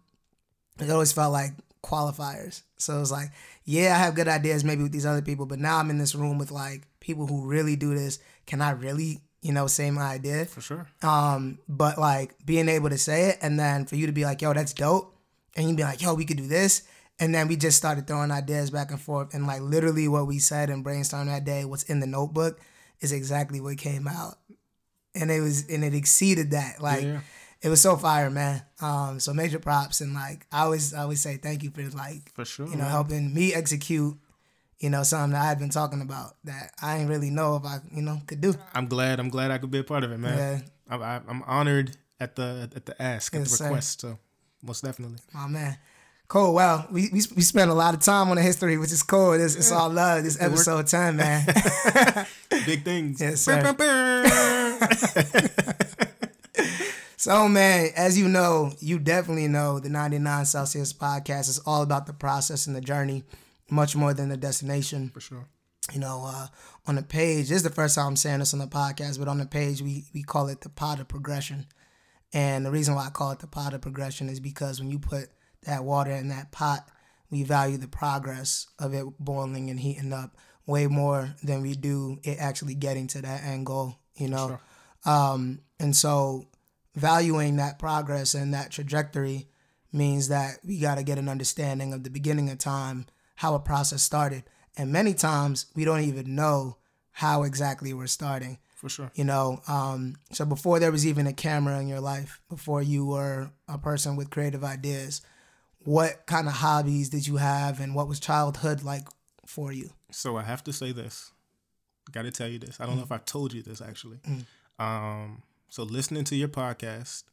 it 0.79 0.89
always 0.89 1.11
felt 1.11 1.33
like 1.33 1.51
qualifiers. 1.83 2.61
So 2.77 2.97
it 2.97 2.99
was 2.99 3.11
like, 3.11 3.29
yeah, 3.63 3.95
I 3.95 3.99
have 3.99 4.15
good 4.15 4.27
ideas 4.27 4.63
maybe 4.63 4.83
with 4.83 4.91
these 4.91 5.05
other 5.05 5.21
people, 5.21 5.45
but 5.45 5.59
now 5.59 5.77
I'm 5.77 5.89
in 5.89 5.97
this 5.97 6.15
room 6.15 6.37
with 6.37 6.51
like 6.51 6.87
people 6.99 7.27
who 7.27 7.45
really 7.45 7.75
do 7.75 7.95
this. 7.95 8.19
Can 8.45 8.61
I 8.61 8.71
really, 8.71 9.21
you 9.41 9.53
know, 9.53 9.67
say 9.67 9.89
my 9.91 10.03
idea? 10.03 10.45
For 10.45 10.61
sure. 10.61 10.87
Um, 11.01 11.59
but 11.67 11.97
like 11.97 12.35
being 12.45 12.69
able 12.69 12.89
to 12.89 12.97
say 12.97 13.29
it 13.29 13.37
and 13.41 13.59
then 13.59 13.85
for 13.85 13.95
you 13.95 14.07
to 14.07 14.11
be 14.11 14.25
like, 14.25 14.41
yo, 14.41 14.53
that's 14.53 14.73
dope. 14.73 15.15
And 15.55 15.67
you'd 15.67 15.77
be 15.77 15.83
like, 15.83 16.01
yo, 16.01 16.13
we 16.13 16.25
could 16.25 16.37
do 16.37 16.47
this. 16.47 16.83
And 17.17 17.33
then 17.33 17.47
we 17.47 17.55
just 17.55 17.77
started 17.77 18.07
throwing 18.07 18.31
ideas 18.31 18.71
back 18.71 18.91
and 18.91 18.99
forth. 18.99 19.33
And 19.33 19.47
like 19.47 19.61
literally 19.61 20.07
what 20.07 20.27
we 20.27 20.37
said 20.39 20.69
and 20.69 20.83
brainstormed 20.83 21.27
that 21.27 21.45
day, 21.45 21.63
what's 21.63 21.83
in 21.83 22.01
the 22.01 22.07
notebook 22.07 22.59
is 22.99 23.13
exactly 23.13 23.61
what 23.61 23.77
came 23.77 24.07
out. 24.07 24.35
And 25.13 25.31
it 25.31 25.39
was 25.39 25.67
and 25.69 25.83
it 25.83 25.93
exceeded 25.93 26.51
that. 26.51 26.81
Like 26.81 27.03
Yeah. 27.03 27.21
It 27.61 27.69
was 27.69 27.81
so 27.81 27.95
fire, 27.97 28.29
man. 28.29 28.61
Um, 28.81 29.19
so 29.19 29.33
major 29.33 29.59
props 29.59 30.01
and 30.01 30.13
like 30.13 30.45
I 30.51 30.61
always 30.63 30.93
I 30.93 31.01
always 31.01 31.21
say 31.21 31.37
thank 31.37 31.63
you 31.63 31.71
for 31.71 31.81
like 31.97 32.31
For 32.33 32.45
sure. 32.45 32.67
you 32.67 32.73
know 32.75 32.83
man. 32.83 32.91
helping 32.91 33.33
me 33.33 33.53
execute, 33.53 34.15
you 34.79 34.89
know, 34.89 35.03
something 35.03 35.31
that 35.31 35.41
I've 35.43 35.59
been 35.59 35.69
talking 35.69 36.01
about 36.01 36.35
that 36.43 36.73
I 36.81 36.97
didn't 36.97 37.09
really 37.09 37.29
know 37.31 37.55
if 37.55 37.65
I, 37.65 37.79
you 37.91 38.01
know, 38.01 38.21
could 38.27 38.41
do. 38.41 38.53
I'm 38.73 38.87
glad. 38.87 39.19
I'm 39.19 39.29
glad 39.29 39.51
I 39.51 39.57
could 39.57 39.71
be 39.71 39.79
a 39.79 39.83
part 39.83 40.03
of 40.03 40.11
it, 40.11 40.19
man. 40.19 40.37
Yeah. 40.37 40.59
I'm, 40.89 41.01
I- 41.01 41.21
I'm 41.27 41.43
honored 41.47 41.97
at 42.19 42.35
the 42.35 42.69
at 42.75 42.85
the 42.85 43.01
ask, 43.01 43.33
at 43.33 43.39
Yes, 43.39 43.51
the 43.51 43.57
sir. 43.57 43.63
request. 43.65 44.01
So 44.01 44.19
most 44.61 44.83
definitely. 44.83 45.17
Oh 45.35 45.47
man. 45.47 45.77
Cool. 46.27 46.55
Well, 46.55 46.87
we, 46.91 47.03
we 47.13 47.21
we 47.35 47.41
spent 47.43 47.69
a 47.69 47.73
lot 47.75 47.93
of 47.93 47.99
time 47.99 48.29
on 48.29 48.35
the 48.37 48.41
history, 48.41 48.79
which 48.79 48.91
is 48.91 49.03
cool. 49.03 49.33
It's, 49.33 49.55
it's 49.55 49.71
all 49.71 49.91
love. 49.91 50.23
This 50.23 50.41
episode 50.41 50.87
ten, 50.87 51.17
man. 51.17 51.45
Big 52.65 52.83
things. 52.83 53.21
Yes, 53.21 53.41
sir. 53.41 53.61
So, 57.17 57.47
man, 57.47 57.89
as 57.95 58.17
you 58.17 58.27
know, 58.27 58.73
you 58.79 58.99
definitely 58.99 59.47
know 59.47 59.79
the 59.79 59.89
99 59.89 60.45
Celsius 60.45 60.93
podcast 60.93 61.49
is 61.49 61.59
all 61.65 61.81
about 61.81 62.07
the 62.07 62.13
process 62.13 62.67
and 62.67 62.75
the 62.75 62.81
journey, 62.81 63.23
much 63.69 63.95
more 63.95 64.13
than 64.13 64.29
the 64.29 64.37
destination. 64.37 65.09
For 65.13 65.21
sure. 65.21 65.47
You 65.93 65.99
know, 65.99 66.23
uh, 66.25 66.47
on 66.87 66.95
the 66.95 67.03
page, 67.03 67.49
this 67.49 67.57
is 67.57 67.63
the 67.63 67.69
first 67.69 67.95
time 67.95 68.07
I'm 68.07 68.15
saying 68.15 68.39
this 68.39 68.53
on 68.53 68.59
the 68.59 68.67
podcast, 68.67 69.19
but 69.19 69.27
on 69.27 69.37
the 69.37 69.45
page, 69.45 69.81
we, 69.81 70.05
we 70.13 70.23
call 70.23 70.47
it 70.47 70.61
the 70.61 70.69
pot 70.69 70.99
of 70.99 71.07
progression. 71.07 71.67
And 72.33 72.65
the 72.65 72.71
reason 72.71 72.95
why 72.95 73.07
I 73.07 73.11
call 73.11 73.31
it 73.31 73.39
the 73.39 73.47
pot 73.47 73.73
of 73.73 73.81
progression 73.81 74.27
is 74.27 74.39
because 74.39 74.79
when 74.79 74.91
you 74.91 74.99
put 74.99 75.29
that 75.63 75.83
water 75.83 76.11
in 76.11 76.29
that 76.29 76.51
pot, 76.51 76.89
we 77.29 77.43
value 77.43 77.77
the 77.77 77.87
progress 77.87 78.67
of 78.79 78.93
it 78.93 79.05
boiling 79.19 79.69
and 79.69 79.79
heating 79.79 80.11
up 80.11 80.35
way 80.65 80.87
more 80.87 81.35
than 81.43 81.61
we 81.61 81.75
do 81.75 82.17
it 82.23 82.37
actually 82.39 82.75
getting 82.75 83.07
to 83.07 83.21
that 83.21 83.43
end 83.43 83.65
goal, 83.65 83.95
you 84.15 84.27
know? 84.27 84.59
Um, 85.05 85.61
and 85.79 85.95
so 85.95 86.47
valuing 86.95 87.57
that 87.57 87.77
progress 87.79 88.33
and 88.33 88.53
that 88.53 88.71
trajectory 88.71 89.47
means 89.91 90.27
that 90.29 90.57
we 90.65 90.79
got 90.79 90.95
to 90.95 91.03
get 91.03 91.17
an 91.17 91.29
understanding 91.29 91.93
of 91.93 92.03
the 92.03 92.09
beginning 92.09 92.49
of 92.49 92.57
time, 92.57 93.05
how 93.35 93.55
a 93.55 93.59
process 93.59 94.03
started. 94.03 94.43
And 94.77 94.91
many 94.91 95.13
times 95.13 95.67
we 95.75 95.85
don't 95.85 96.01
even 96.01 96.35
know 96.35 96.77
how 97.11 97.43
exactly 97.43 97.93
we're 97.93 98.07
starting 98.07 98.57
For 98.75 98.89
sure. 98.89 99.09
you 99.15 99.23
know 99.23 99.61
um, 99.69 100.17
so 100.33 100.43
before 100.43 100.79
there 100.79 100.91
was 100.91 101.07
even 101.07 101.27
a 101.27 101.33
camera 101.33 101.79
in 101.79 101.87
your 101.87 102.01
life 102.01 102.41
before 102.49 102.81
you 102.81 103.05
were 103.05 103.51
a 103.69 103.77
person 103.77 104.17
with 104.17 104.29
creative 104.29 104.65
ideas 104.65 105.21
what 105.85 106.25
kind 106.25 106.47
of 106.47 106.53
hobbies 106.55 107.07
did 107.09 107.25
you 107.25 107.37
have 107.37 107.79
and 107.79 107.95
what 107.95 108.09
was 108.09 108.19
childhood 108.19 108.83
like 108.83 109.07
for 109.45 109.71
you 109.71 109.91
So 110.11 110.35
I 110.35 110.43
have 110.43 110.61
to 110.65 110.73
say 110.73 110.91
this. 110.91 111.31
Got 112.11 112.23
to 112.23 112.31
tell 112.31 112.49
you 112.49 112.59
this. 112.59 112.81
I 112.81 112.85
don't 112.85 112.97
know 112.97 113.03
if 113.03 113.11
I 113.13 113.17
told 113.19 113.53
you 113.53 113.61
this 113.61 113.81
actually. 113.81 114.19
Um, 114.77 115.41
so 115.69 115.83
listening 115.83 116.23
to 116.25 116.35
your 116.35 116.47
podcast 116.47 117.23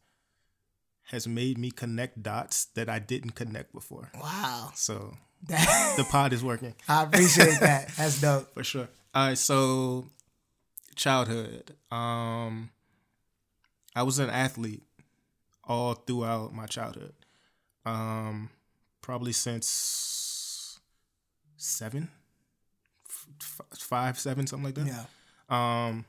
has 1.05 1.27
made 1.29 1.59
me 1.59 1.71
connect 1.71 2.23
dots 2.23 2.67
that 2.75 2.89
I 2.89 2.99
didn't 2.99 3.31
connect 3.35 3.73
before. 3.73 4.11
wow 4.21 4.71
So 4.75 5.15
the 5.49 6.07
pod 6.09 6.33
is 6.33 6.45
working 6.45 6.73
i 6.89 7.03
appreciate 7.03 7.59
that 7.61 7.89
that's 7.97 8.21
dope 8.21 8.55
for 8.55 8.63
sure. 8.63 8.89
All 9.15 9.27
right, 9.29 9.37
so 9.39 10.07
childhood. 10.95 11.75
Um, 11.91 12.71
I 13.95 14.05
was 14.05 14.19
an 14.21 14.31
athlete 14.31 14.83
all 15.65 15.95
throughout 15.95 16.55
my 16.55 16.67
childhood. 16.67 17.13
Um, 17.85 18.49
probably 19.03 19.33
since 19.33 20.79
seven, 21.57 22.09
f- 23.09 23.27
f- 23.61 23.79
five, 23.81 24.19
seven, 24.19 24.47
something 24.47 24.65
like 24.65 24.75
that. 24.77 24.87
yeah 24.87 25.05
Um, 25.89 26.05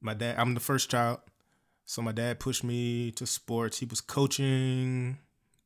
my 0.00 0.14
dad. 0.14 0.36
I'm 0.38 0.54
the 0.54 0.60
first 0.60 0.90
child, 0.90 1.20
so 1.84 2.02
my 2.02 2.12
dad 2.12 2.40
pushed 2.40 2.64
me 2.64 3.10
to 3.12 3.26
sports. 3.26 3.78
He 3.78 3.86
was 3.86 4.00
coaching 4.00 5.18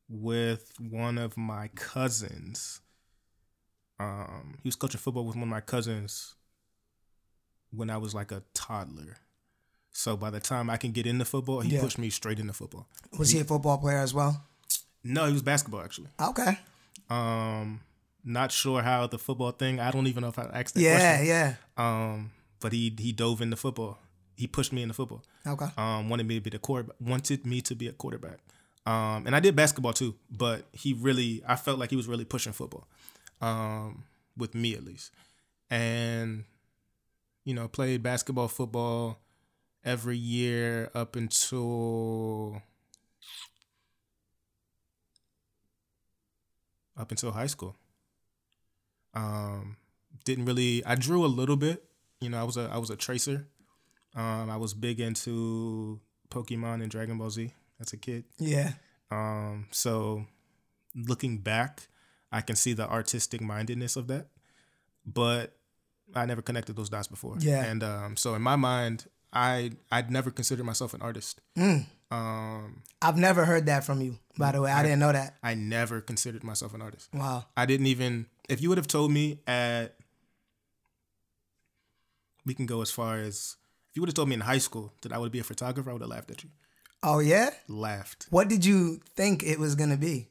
with 0.09 0.73
one 0.79 1.17
of 1.17 1.37
my 1.37 1.69
cousins. 1.75 2.81
Um, 3.99 4.57
he 4.61 4.67
was 4.67 4.75
coaching 4.75 4.99
football 4.99 5.25
with 5.25 5.35
one 5.35 5.43
of 5.43 5.49
my 5.49 5.61
cousins 5.61 6.35
when 7.71 7.89
I 7.89 7.97
was 7.97 8.13
like 8.13 8.31
a 8.31 8.43
toddler. 8.53 9.17
So 9.91 10.17
by 10.17 10.29
the 10.29 10.41
time 10.41 10.69
I 10.69 10.75
can 10.77 10.91
get 10.91 11.07
into 11.07 11.23
football, 11.23 11.61
he 11.61 11.69
Yeah. 11.73 11.81
pushed 11.81 11.97
me 11.97 12.09
straight 12.09 12.39
into 12.39 12.51
football. 12.53 12.87
was 13.17 13.29
he 13.31 13.39
a 13.39 13.45
football 13.45 13.77
player 13.77 13.97
as 13.99 14.13
well 14.13 14.43
No, 15.03 15.25
he 15.27 15.31
was 15.33 15.41
basketball 15.41 15.81
actually. 15.81 16.09
okay 16.19 16.59
Um, 17.09 17.81
not 18.25 18.51
sure 18.51 18.81
how 18.81 19.07
the 19.07 19.17
football 19.19 19.51
thing. 19.51 19.79
I 19.79 19.91
don't 19.91 20.07
even 20.07 20.21
know 20.21 20.29
if 20.29 20.39
I 20.39 20.43
asked 20.45 20.73
that 20.73 20.81
yeah 20.81 20.97
question. 20.97 21.27
Yeah, 21.27 21.55
yeah 21.77 22.11
Um, 22.11 22.31
but 22.59 22.73
he 22.73 22.93
he 22.97 23.11
dove 23.13 23.41
into 23.41 23.55
football. 23.55 23.99
He 24.35 24.47
pushed 24.47 24.73
me 24.73 24.81
into 24.81 24.93
football. 24.93 25.23
okay 25.47 25.67
Um, 25.77 26.09
wanted 26.09 26.27
me 26.27 26.35
to 26.35 26.41
be 26.41 26.49
the 26.49 26.59
quarterback. 26.59 26.95
Wanted 26.99 27.45
me 27.45 27.61
to 27.61 27.75
be 27.75 27.87
a 27.87 27.93
quarterback. 27.93 28.39
Um, 28.85 29.25
and 29.25 29.35
I 29.35 29.39
did 29.39 29.55
basketball 29.55 29.93
too. 29.93 30.15
But 30.29 30.65
he 30.71 30.93
really, 30.93 31.41
I 31.47 31.55
felt 31.55 31.79
like 31.79 31.89
he 31.89 31.95
was 31.95 32.07
really 32.07 32.25
pushing 32.25 32.53
football. 32.53 32.87
Um, 33.41 34.03
with 34.37 34.55
me 34.55 34.73
at 34.75 34.83
least, 34.83 35.11
and 35.69 36.45
you 37.43 37.53
know, 37.53 37.67
played 37.67 38.01
basketball, 38.01 38.47
football, 38.47 39.19
every 39.83 40.17
year 40.17 40.89
up 40.95 41.15
until 41.15 42.61
up 46.97 47.11
until 47.11 47.31
high 47.31 47.47
school. 47.47 47.75
Um, 49.13 49.77
didn't 50.23 50.45
really. 50.45 50.83
I 50.85 50.95
drew 50.95 51.25
a 51.25 51.27
little 51.27 51.55
bit. 51.55 51.83
You 52.19 52.29
know, 52.29 52.39
I 52.39 52.43
was 52.43 52.57
a 52.57 52.69
I 52.71 52.77
was 52.77 52.89
a 52.89 52.95
tracer. 52.95 53.47
Um, 54.15 54.49
I 54.49 54.57
was 54.57 54.73
big 54.73 54.99
into 54.99 55.99
Pokemon 56.29 56.81
and 56.81 56.89
Dragon 56.89 57.17
Ball 57.17 57.29
Z 57.29 57.53
as 57.79 57.93
a 57.93 57.97
kid. 57.97 58.23
Yeah. 58.37 58.73
Um, 59.11 59.67
so 59.71 60.25
looking 60.95 61.37
back, 61.39 61.87
I 62.31 62.41
can 62.41 62.55
see 62.55 62.73
the 62.73 62.89
artistic 62.89 63.41
mindedness 63.41 63.95
of 63.95 64.07
that, 64.07 64.27
but 65.05 65.57
I 66.13 66.25
never 66.25 66.41
connected 66.41 66.75
those 66.75 66.89
dots 66.89 67.07
before. 67.07 67.35
Yeah. 67.39 67.63
And 67.65 67.83
um, 67.83 68.17
so 68.17 68.35
in 68.35 68.41
my 68.41 68.55
mind, 68.55 69.05
I 69.33 69.71
I'd 69.91 70.09
never 70.09 70.31
considered 70.31 70.65
myself 70.65 70.93
an 70.93 71.01
artist. 71.01 71.41
Mm. 71.57 71.85
Um, 72.11 72.83
I've 73.01 73.17
never 73.17 73.45
heard 73.45 73.65
that 73.65 73.83
from 73.83 74.01
you, 74.01 74.17
by 74.37 74.53
the 74.53 74.61
way. 74.61 74.71
I 74.71 74.81
didn't 74.83 74.99
know 74.99 75.11
that. 75.11 75.35
I 75.43 75.55
never 75.55 75.99
considered 75.99 76.43
myself 76.43 76.73
an 76.73 76.81
artist. 76.81 77.09
Wow. 77.13 77.45
I 77.57 77.65
didn't 77.65 77.87
even. 77.87 78.27
If 78.47 78.61
you 78.61 78.69
would 78.69 78.77
have 78.77 78.87
told 78.87 79.11
me 79.11 79.39
at, 79.47 79.95
we 82.45 82.53
can 82.53 82.65
go 82.65 82.81
as 82.81 82.91
far 82.91 83.17
as 83.17 83.57
if 83.95 83.97
you 83.97 84.01
would 84.01 84.09
have 84.09 84.15
told 84.15 84.27
me 84.27 84.35
in 84.35 84.41
high 84.41 84.57
school 84.57 84.91
that 85.03 85.13
I 85.13 85.17
would 85.17 85.31
be 85.31 85.39
a 85.39 85.43
photographer, 85.43 85.89
I 85.89 85.93
would 85.93 86.01
have 86.01 86.09
laughed 86.09 86.29
at 86.29 86.43
you. 86.43 86.49
Oh 87.01 87.19
yeah. 87.19 87.51
Laughed. 87.69 88.27
What 88.29 88.49
did 88.49 88.65
you 88.65 88.99
think 89.15 89.41
it 89.41 89.57
was 89.57 89.73
gonna 89.75 89.95
be? 89.95 90.27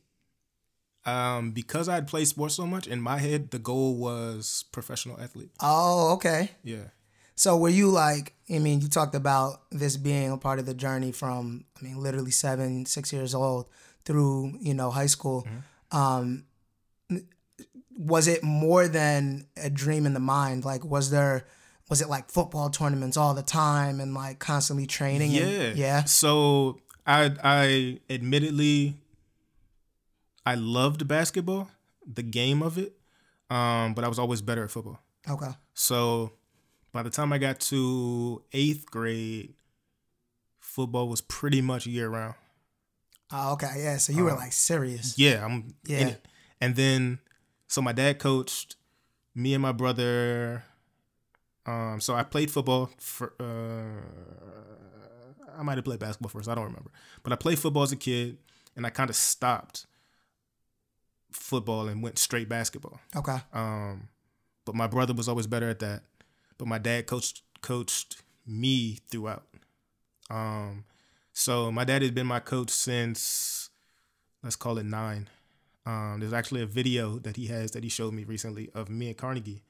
Um, 1.07 1.53
because 1.53 1.88
I 1.88 1.94
had 1.94 2.07
played 2.07 2.29
sports 2.29 2.55
so 2.55 2.66
much, 2.66 2.87
in 2.87 3.00
my 3.00 3.16
head, 3.16 3.53
the 3.53 3.59
goal 3.59 3.96
was 3.96 4.66
professional 4.70 5.18
athlete. 5.18 5.50
Oh, 5.61 6.12
okay. 6.16 6.50
Yeah. 6.62 6.88
So 7.37 7.57
were 7.57 7.70
you 7.70 7.88
like? 7.88 8.35
I 8.50 8.59
mean, 8.59 8.83
you 8.83 8.88
talked 8.88 9.14
about 9.14 9.62
this 9.70 9.96
being 9.96 10.31
a 10.31 10.37
part 10.37 10.59
of 10.59 10.66
the 10.66 10.74
journey 10.74 11.11
from, 11.11 11.64
I 11.81 11.85
mean, 11.85 12.03
literally 12.03 12.33
seven, 12.33 12.85
six 12.85 13.14
years 13.14 13.35
old 13.35 13.70
through, 14.05 14.59
you 14.61 14.74
know, 14.74 14.90
high 14.90 15.07
school. 15.07 15.48
Um, 15.90 16.44
was 17.96 18.29
it 18.29 18.42
more 18.42 18.88
than 18.88 19.46
a 19.57 19.70
dream 19.70 20.05
in 20.05 20.12
the 20.12 20.20
mind? 20.20 20.66
Like, 20.66 20.85
was 20.85 21.11
there, 21.11 21.46
was 21.88 22.01
it 22.01 22.09
like 22.09 22.31
football 22.31 22.70
tournaments 22.70 23.16
all 23.16 23.35
the 23.35 23.42
time 23.42 24.01
and 24.01 24.14
like 24.14 24.38
constantly 24.38 24.87
training? 24.87 25.33
Yeah. 25.33 25.42
And, 25.42 25.79
yeah. 25.79 26.05
So 26.05 26.81
I 27.07 27.33
I 27.42 28.01
admittedly 28.09 28.97
I 30.47 30.55
loved 30.55 31.07
basketball, 31.07 31.70
the 32.07 32.23
game 32.23 32.62
of 32.62 32.79
it. 32.79 32.97
Um, 33.51 33.94
but 33.94 34.05
I 34.05 34.09
was 34.09 34.18
always 34.18 34.40
better 34.42 34.64
at 34.64 34.70
football. 34.70 35.01
Okay. 35.29 35.51
So 35.75 36.33
by 36.92 37.03
the 37.03 37.11
time 37.11 37.33
I 37.33 37.38
got 37.38 37.61
to 37.61 38.42
eighth 38.53 38.87
grade, 38.90 39.55
football 40.61 41.09
was 41.09 41.20
pretty 41.20 41.61
much 41.61 41.87
year 41.87 42.09
round. 42.09 42.35
Oh, 43.31 43.53
okay. 43.55 43.73
Yeah. 43.77 43.99
So 43.99 44.12
you 44.12 44.25
were 44.25 44.33
like 44.33 44.53
serious. 44.53 45.18
Yeah, 45.18 45.44
I'm 45.44 45.75
Yeah. 45.87 46.14
And 46.61 46.77
then 46.77 47.18
so 47.66 47.83
my 47.83 47.92
dad 47.92 48.18
coached 48.18 48.77
me 49.35 49.55
and 49.55 49.62
my 49.62 49.73
brother. 49.73 50.64
Um, 51.66 52.00
so 52.00 52.14
I 52.14 52.22
played 52.22 52.50
football 52.50 52.90
for 52.98 53.33
uh, 53.40 54.85
I 55.59 55.62
might 55.62 55.77
have 55.77 55.85
played 55.85 56.00
basketball 56.00 56.31
first, 56.31 56.48
I 56.48 56.55
don't 56.55 56.64
remember. 56.64 56.90
But 57.22 57.33
I 57.33 57.37
played 57.37 57.59
football 57.59 57.83
as 57.83 57.92
a 57.92 57.96
kid 57.96 58.38
and 58.77 58.87
I 58.87 58.90
kind 58.90 59.11
of 59.11 59.16
stopped 59.16 59.87
football 61.31 61.88
and 61.88 62.03
went 62.03 62.18
straight 62.18 62.48
basketball. 62.48 63.00
Okay. 63.16 63.38
Um, 63.53 64.09
but 64.64 64.74
my 64.74 64.87
brother 64.87 65.12
was 65.12 65.29
always 65.29 65.46
better 65.46 65.68
at 65.68 65.79
that. 65.81 66.03
But 66.59 66.68
my 66.68 66.79
dad 66.79 67.07
coached 67.07 67.42
coached 67.61 68.22
me 68.46 68.98
throughout. 69.11 69.44
Um, 70.31 70.85
so 71.33 71.72
my 71.72 71.85
dad 71.85 72.03
has 72.03 72.11
been 72.11 72.27
my 72.27 72.40
coach 72.40 72.70
since 72.70 73.70
let's 74.42 74.57
call 74.57 74.79
it 74.79 74.87
nine. 74.87 75.29
Um, 75.87 76.18
there's 76.20 76.33
actually 76.33 76.62
a 76.62 76.66
video 76.66 77.18
that 77.18 77.37
he 77.37 77.46
has 77.48 77.72
that 77.72 77.83
he 77.83 77.90
showed 77.90 78.14
me 78.14 78.24
recently 78.24 78.70
of 78.74 78.88
me 78.88 79.11
at 79.11 79.18
Carnegie 79.18 79.62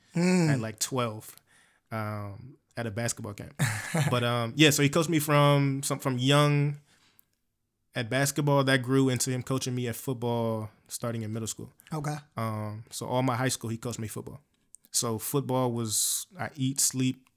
at 0.51 0.61
like 0.61 0.79
12 0.79 1.35
um, 1.95 2.57
at 2.77 2.87
a 2.87 2.91
basketball 2.91 3.35
camp. 3.35 3.55
but 4.11 4.25
um, 4.25 4.53
yeah, 4.57 4.71
so 4.71 4.83
he 4.83 4.89
coached 4.89 5.09
me 5.09 5.19
from 5.19 5.83
some 5.83 5.99
from 5.99 6.19
young 6.19 6.77
at 7.95 8.11
basketball 8.11 8.65
that 8.65 8.83
grew 8.83 9.09
into 9.09 9.31
him 9.31 9.43
coaching 9.43 9.75
me 9.75 9.87
at 9.87 9.95
football 9.95 10.69
starting 10.89 11.23
in 11.23 11.33
middle 11.33 11.47
school. 11.47 11.73
Okay. 11.93 12.17
Um, 12.37 12.85
so 12.91 13.07
all 13.07 13.23
my 13.23 13.37
high 13.37 13.49
school, 13.49 13.71
he 13.71 13.77
coached 13.77 14.01
me 14.01 14.09
football. 14.09 14.41
So 14.91 15.19
football 15.19 15.73
was 15.73 16.27
I 16.39 16.51
eat, 16.57 16.81
sleep, 16.81 17.29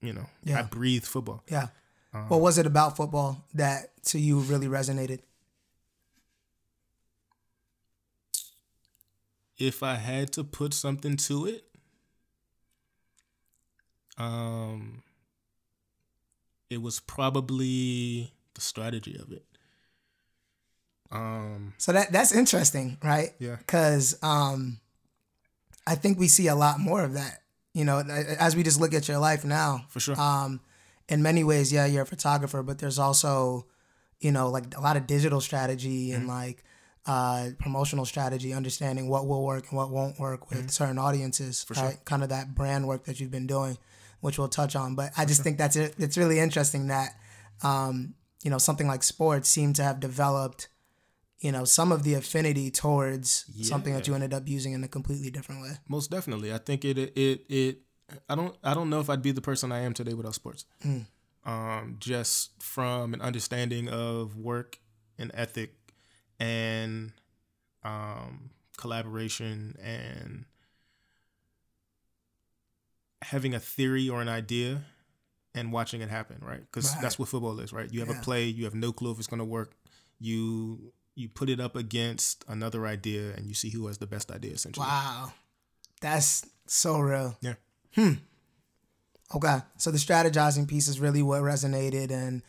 you 0.00 0.12
know, 0.12 0.26
yeah. 0.42 0.60
I 0.60 0.62
breathe 0.62 1.04
football. 1.04 1.42
Yeah. 1.48 1.68
what 2.28 2.40
was 2.40 2.58
it 2.58 2.66
about 2.66 2.96
football 2.96 3.44
that 3.54 3.90
to 4.06 4.18
you 4.18 4.40
really 4.40 4.66
resonated? 4.66 5.20
If 9.56 9.84
I 9.84 9.94
had 9.94 10.32
to 10.32 10.42
put 10.42 10.74
something 10.74 11.16
to 11.16 11.46
it, 11.46 11.64
um, 14.18 15.02
it 16.70 16.80
was 16.82 17.00
probably 17.00 18.32
the 18.54 18.60
strategy 18.60 19.16
of 19.20 19.32
it. 19.32 19.44
Um, 21.10 21.74
So 21.78 21.92
that 21.92 22.12
that's 22.12 22.34
interesting, 22.34 22.98
right? 23.02 23.30
Yeah. 23.38 23.56
Because 23.56 24.18
um, 24.22 24.80
I 25.86 25.94
think 25.94 26.18
we 26.18 26.28
see 26.28 26.48
a 26.48 26.54
lot 26.54 26.80
more 26.80 27.04
of 27.04 27.14
that. 27.14 27.42
You 27.72 27.84
know, 27.84 27.98
as 27.98 28.54
we 28.54 28.62
just 28.62 28.80
look 28.80 28.94
at 28.94 29.08
your 29.08 29.18
life 29.18 29.44
now. 29.44 29.86
for 29.88 29.98
sure. 29.98 30.18
Um, 30.20 30.60
in 31.08 31.22
many 31.22 31.42
ways, 31.44 31.72
yeah, 31.72 31.86
you're 31.86 32.02
a 32.02 32.06
photographer, 32.06 32.62
but 32.62 32.78
there's 32.78 32.98
also, 32.98 33.66
you 34.20 34.30
know, 34.30 34.48
like 34.48 34.76
a 34.76 34.80
lot 34.80 34.96
of 34.96 35.06
digital 35.06 35.40
strategy 35.40 36.12
and 36.12 36.28
like 36.28 36.64
uh, 37.06 37.50
promotional 37.58 38.04
strategy, 38.06 38.54
understanding 38.54 39.08
what 39.08 39.26
will 39.26 39.44
work 39.44 39.66
and 39.68 39.76
what 39.76 39.90
won't 39.90 40.18
work 40.18 40.50
with 40.50 40.70
certain 40.70 40.98
audiences, 40.98 41.62
For 41.64 41.74
right? 41.74 41.98
Kind 42.04 42.22
of 42.22 42.28
that 42.30 42.54
brand 42.54 42.86
work 42.86 43.04
that 43.04 43.20
you've 43.20 43.30
been 43.30 43.46
doing, 43.46 43.76
which 44.24 44.38
we'll 44.38 44.48
touch 44.48 44.74
on. 44.74 44.94
But 44.94 45.12
I 45.18 45.26
just 45.26 45.42
think 45.42 45.58
that's 45.58 45.76
it. 45.76 45.94
It's 45.98 46.16
really 46.16 46.38
interesting 46.38 46.86
that, 46.86 47.10
um, 47.62 48.14
you 48.42 48.50
know, 48.50 48.56
something 48.56 48.86
like 48.86 49.02
sports 49.02 49.50
seem 49.50 49.74
to 49.74 49.82
have 49.82 50.00
developed, 50.00 50.68
you 51.40 51.52
know, 51.52 51.66
some 51.66 51.92
of 51.92 52.04
the 52.04 52.14
affinity 52.14 52.70
towards 52.70 53.44
something 53.68 53.92
that 53.92 54.08
you 54.08 54.14
ended 54.14 54.32
up 54.32 54.48
using 54.48 54.72
in 54.72 54.82
a 54.82 54.88
completely 54.88 55.30
different 55.30 55.60
way. 55.60 55.72
Most 55.90 56.10
definitely. 56.10 56.54
I 56.54 56.56
think 56.58 56.86
it 56.86 56.96
it 56.96 57.44
it 57.50 57.78
I 58.26 58.34
don't 58.34 58.56
I 58.64 58.72
don't 58.72 58.88
know 58.88 59.00
if 59.00 59.10
I'd 59.10 59.20
be 59.20 59.30
the 59.30 59.42
person 59.42 59.70
I 59.70 59.80
am 59.80 59.92
today 59.92 60.14
without 60.14 60.34
sports. 60.34 60.64
Um, 61.44 61.96
just 61.98 62.62
from 62.62 63.12
an 63.12 63.20
understanding 63.20 63.90
of 63.90 64.38
work 64.38 64.78
and 65.18 65.30
ethic 65.34 65.74
and 66.40 67.12
um, 67.82 68.52
collaboration 68.78 69.76
and 69.82 70.46
having 73.30 73.54
a 73.54 73.60
theory 73.60 74.08
or 74.08 74.20
an 74.22 74.28
idea 74.28 74.82
and 75.54 75.72
watching 75.72 76.00
it 76.00 76.08
happen, 76.10 76.38
right? 76.42 76.60
Because 76.60 76.90
Right. 76.92 77.02
that's 77.02 77.18
what 77.18 77.28
football 77.28 77.58
is, 77.60 77.72
right? 77.72 77.90
You 77.92 78.00
have 78.00 78.08
Yeah. 78.08 78.20
a 78.20 78.22
play, 78.22 78.44
you 78.46 78.64
have 78.64 78.74
no 78.74 78.92
clue 78.92 79.12
if 79.12 79.18
it's 79.18 79.28
going 79.28 79.38
to 79.38 79.44
work. 79.44 79.72
You 80.18 80.92
you 81.16 81.28
put 81.28 81.48
it 81.48 81.60
up 81.60 81.76
against 81.76 82.44
another 82.48 82.86
idea 82.88 83.34
and 83.36 83.46
you 83.46 83.54
see 83.54 83.70
who 83.70 83.86
has 83.86 83.98
the 83.98 84.06
best 84.06 84.32
idea 84.32 84.52
essentially. 84.52 84.84
Wow. 84.84 85.32
That's 86.00 86.44
so 86.66 86.98
real. 86.98 87.36
Yeah. 87.40 87.54
Hmm. 87.94 88.14
Okay. 89.34 89.58
So 89.78 89.90
the 89.92 89.98
strategizing 89.98 90.66
piece 90.68 90.88
is 90.88 90.98
really 91.00 91.22
what 91.22 91.42
resonated 91.42 92.10
and 92.10 92.42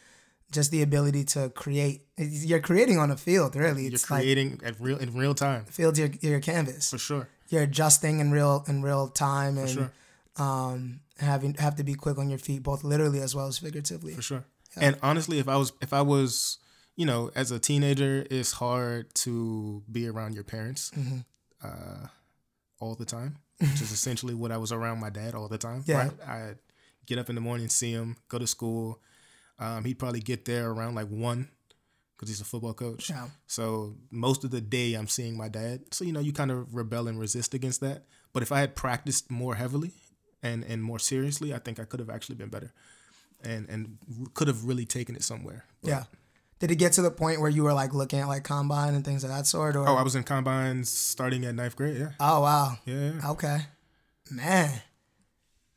just 0.51 0.71
the 0.71 0.81
ability 0.81 1.23
to 1.25 1.49
create. 1.49 2.07
You're 2.17 2.59
creating 2.59 2.97
on 2.97 3.11
a 3.11 3.17
field, 3.17 3.55
really. 3.55 3.83
You're 3.83 3.93
It's 3.93 4.09
like 4.09 4.21
creating 4.21 4.61
at 4.63 4.79
real 4.79 4.97
in 4.97 5.13
real 5.15 5.35
time 5.35 5.65
field's 5.65 5.99
your, 5.99 6.09
your 6.21 6.39
canvas. 6.39 6.89
for 6.89 6.97
sure. 6.97 7.29
You're 7.49 7.63
adjusting 7.63 8.19
in 8.19 8.31
real 8.31 8.65
in 8.67 8.81
real 8.81 9.09
time 9.09 9.57
and 9.59 9.69
sure. 9.69 9.91
Um, 10.38 11.00
having 11.19 11.54
have 11.56 11.76
to 11.76 11.84
be 11.84 11.93
quick 11.95 12.17
on 12.17 12.30
your 12.30 12.39
feet, 12.39 12.63
both 12.63 12.84
literally 12.84 13.21
as 13.21 13.34
well 13.36 13.48
as 13.48 13.58
figuratively. 13.58 14.13
for 14.13 14.21
sure. 14.21 14.45
And 14.76 14.98
honestly, 15.02 15.39
if 15.39 15.48
I 15.48 15.56
was 15.58 15.71
if 15.82 15.93
I 15.93 16.02
was 16.02 16.58
you 16.95 17.06
know 17.06 17.32
as 17.36 17.52
a 17.52 17.60
teenager, 17.60 18.26
it's 18.30 18.52
hard 18.54 19.13
to 19.15 19.84
be 19.91 20.08
around 20.08 20.34
your 20.36 20.43
parents 20.43 20.91
Mm-hmm. 20.98 21.17
uh, 21.63 22.08
all 22.80 22.95
the 22.95 23.06
time, 23.06 23.38
which 23.60 23.82
is 23.82 23.91
essentially 23.91 24.34
what 24.34 24.52
I 24.52 24.58
was 24.58 24.71
around 24.71 25.00
my 25.00 25.10
dad 25.10 25.34
all 25.36 25.48
the 25.48 25.58
time. 25.58 25.84
Yeah. 25.86 25.98
Right? 26.00 26.12
I 26.28 26.54
get 27.06 27.19
up 27.19 27.30
in 27.30 27.36
the 27.36 27.41
morning, 27.41 27.69
see 27.69 27.91
him, 27.91 28.17
go 28.28 28.38
to 28.38 28.48
school. 28.48 29.00
Um, 29.60 29.86
he'd 29.86 29.98
probably 30.00 30.19
get 30.19 30.43
there 30.43 30.69
around 30.69 30.95
like 30.95 31.08
one 31.08 31.48
because 32.17 32.28
he's 32.28 32.41
a 32.41 32.45
football 32.45 32.74
coach. 32.74 33.10
Yeah. 33.10 33.28
So 33.48 33.95
most 34.12 34.43
of 34.43 34.52
the 34.52 34.60
day 34.60 34.95
I'm 34.95 35.08
seeing 35.08 35.38
my 35.38 35.48
dad. 35.48 35.93
So 35.93 36.04
you 36.04 36.12
know 36.12 36.19
you 36.19 36.34
kind 36.34 36.52
of 36.52 36.76
rebel 36.76 37.08
and 37.08 37.17
resist 37.17 37.54
against 37.54 37.80
that. 37.80 38.04
But 38.34 38.43
if 38.43 38.52
I 38.52 38.60
had 38.60 38.76
practiced 38.76 39.32
more 39.32 39.56
heavily 39.56 39.91
and 40.47 40.63
and 40.71 40.79
more 40.89 40.99
seriously, 40.99 41.49
I 41.58 41.60
think 41.60 41.79
I 41.79 41.86
could 41.89 41.99
have 42.03 42.10
actually 42.15 42.36
been 42.41 42.49
better, 42.55 42.71
and 43.43 43.69
and 43.69 43.97
could 44.34 44.47
have 44.47 44.62
really 44.69 44.86
taken 44.86 45.15
it 45.15 45.23
somewhere. 45.23 45.62
But- 45.81 45.89
Yeah. 45.89 46.03
Did 46.60 46.71
it 46.71 46.77
get 46.79 46.93
to 46.93 47.01
the 47.01 47.12
point 47.12 47.41
where 47.41 47.49
you 47.51 47.63
were 47.63 47.73
like 47.81 47.93
looking 47.93 48.19
at 48.23 48.27
like 48.29 48.43
combine 48.45 48.93
and 48.95 49.03
things 49.03 49.23
of 49.25 49.29
that 49.29 49.45
sort? 49.45 49.75
Or 49.75 49.84
Oh, 49.89 49.95
I 50.01 50.03
was 50.03 50.15
in 50.15 50.23
combines 50.23 50.88
starting 50.89 51.43
at 51.45 51.53
ninth 51.53 51.75
grade. 51.75 51.97
Yeah. 51.99 52.12
oh 52.19 52.39
wow. 52.47 52.77
Yeah. 52.86 53.12
yeah. 53.12 53.31
Okay. 53.31 53.58
Man. 54.31 54.71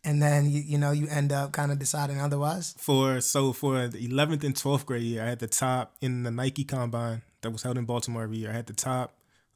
and 0.05 0.23
then 0.23 0.49
you, 0.49 0.61
you 0.73 0.79
know 0.79 0.93
you 0.93 1.07
end 1.11 1.33
up 1.33 1.51
kind 1.53 1.73
of 1.73 1.79
deciding 1.79 2.21
otherwise. 2.21 2.75
For 2.79 3.21
so 3.21 3.53
for 3.53 3.89
the 3.89 3.99
11th 4.09 4.45
and 4.45 4.55
12th 4.55 4.87
grade 4.87 5.03
year, 5.03 5.23
I 5.25 5.29
had 5.29 5.41
the 5.41 5.49
top 5.49 5.95
in 6.01 6.23
the 6.23 6.31
Nike 6.31 6.65
Combine 6.65 7.23
that 7.43 7.51
was 7.51 7.63
held 7.65 7.77
in 7.77 7.85
Baltimore 7.85 8.23
every 8.23 8.39
year. 8.39 8.51
I 8.51 8.55
had 8.55 8.67
the 8.67 8.73
top 8.91 9.09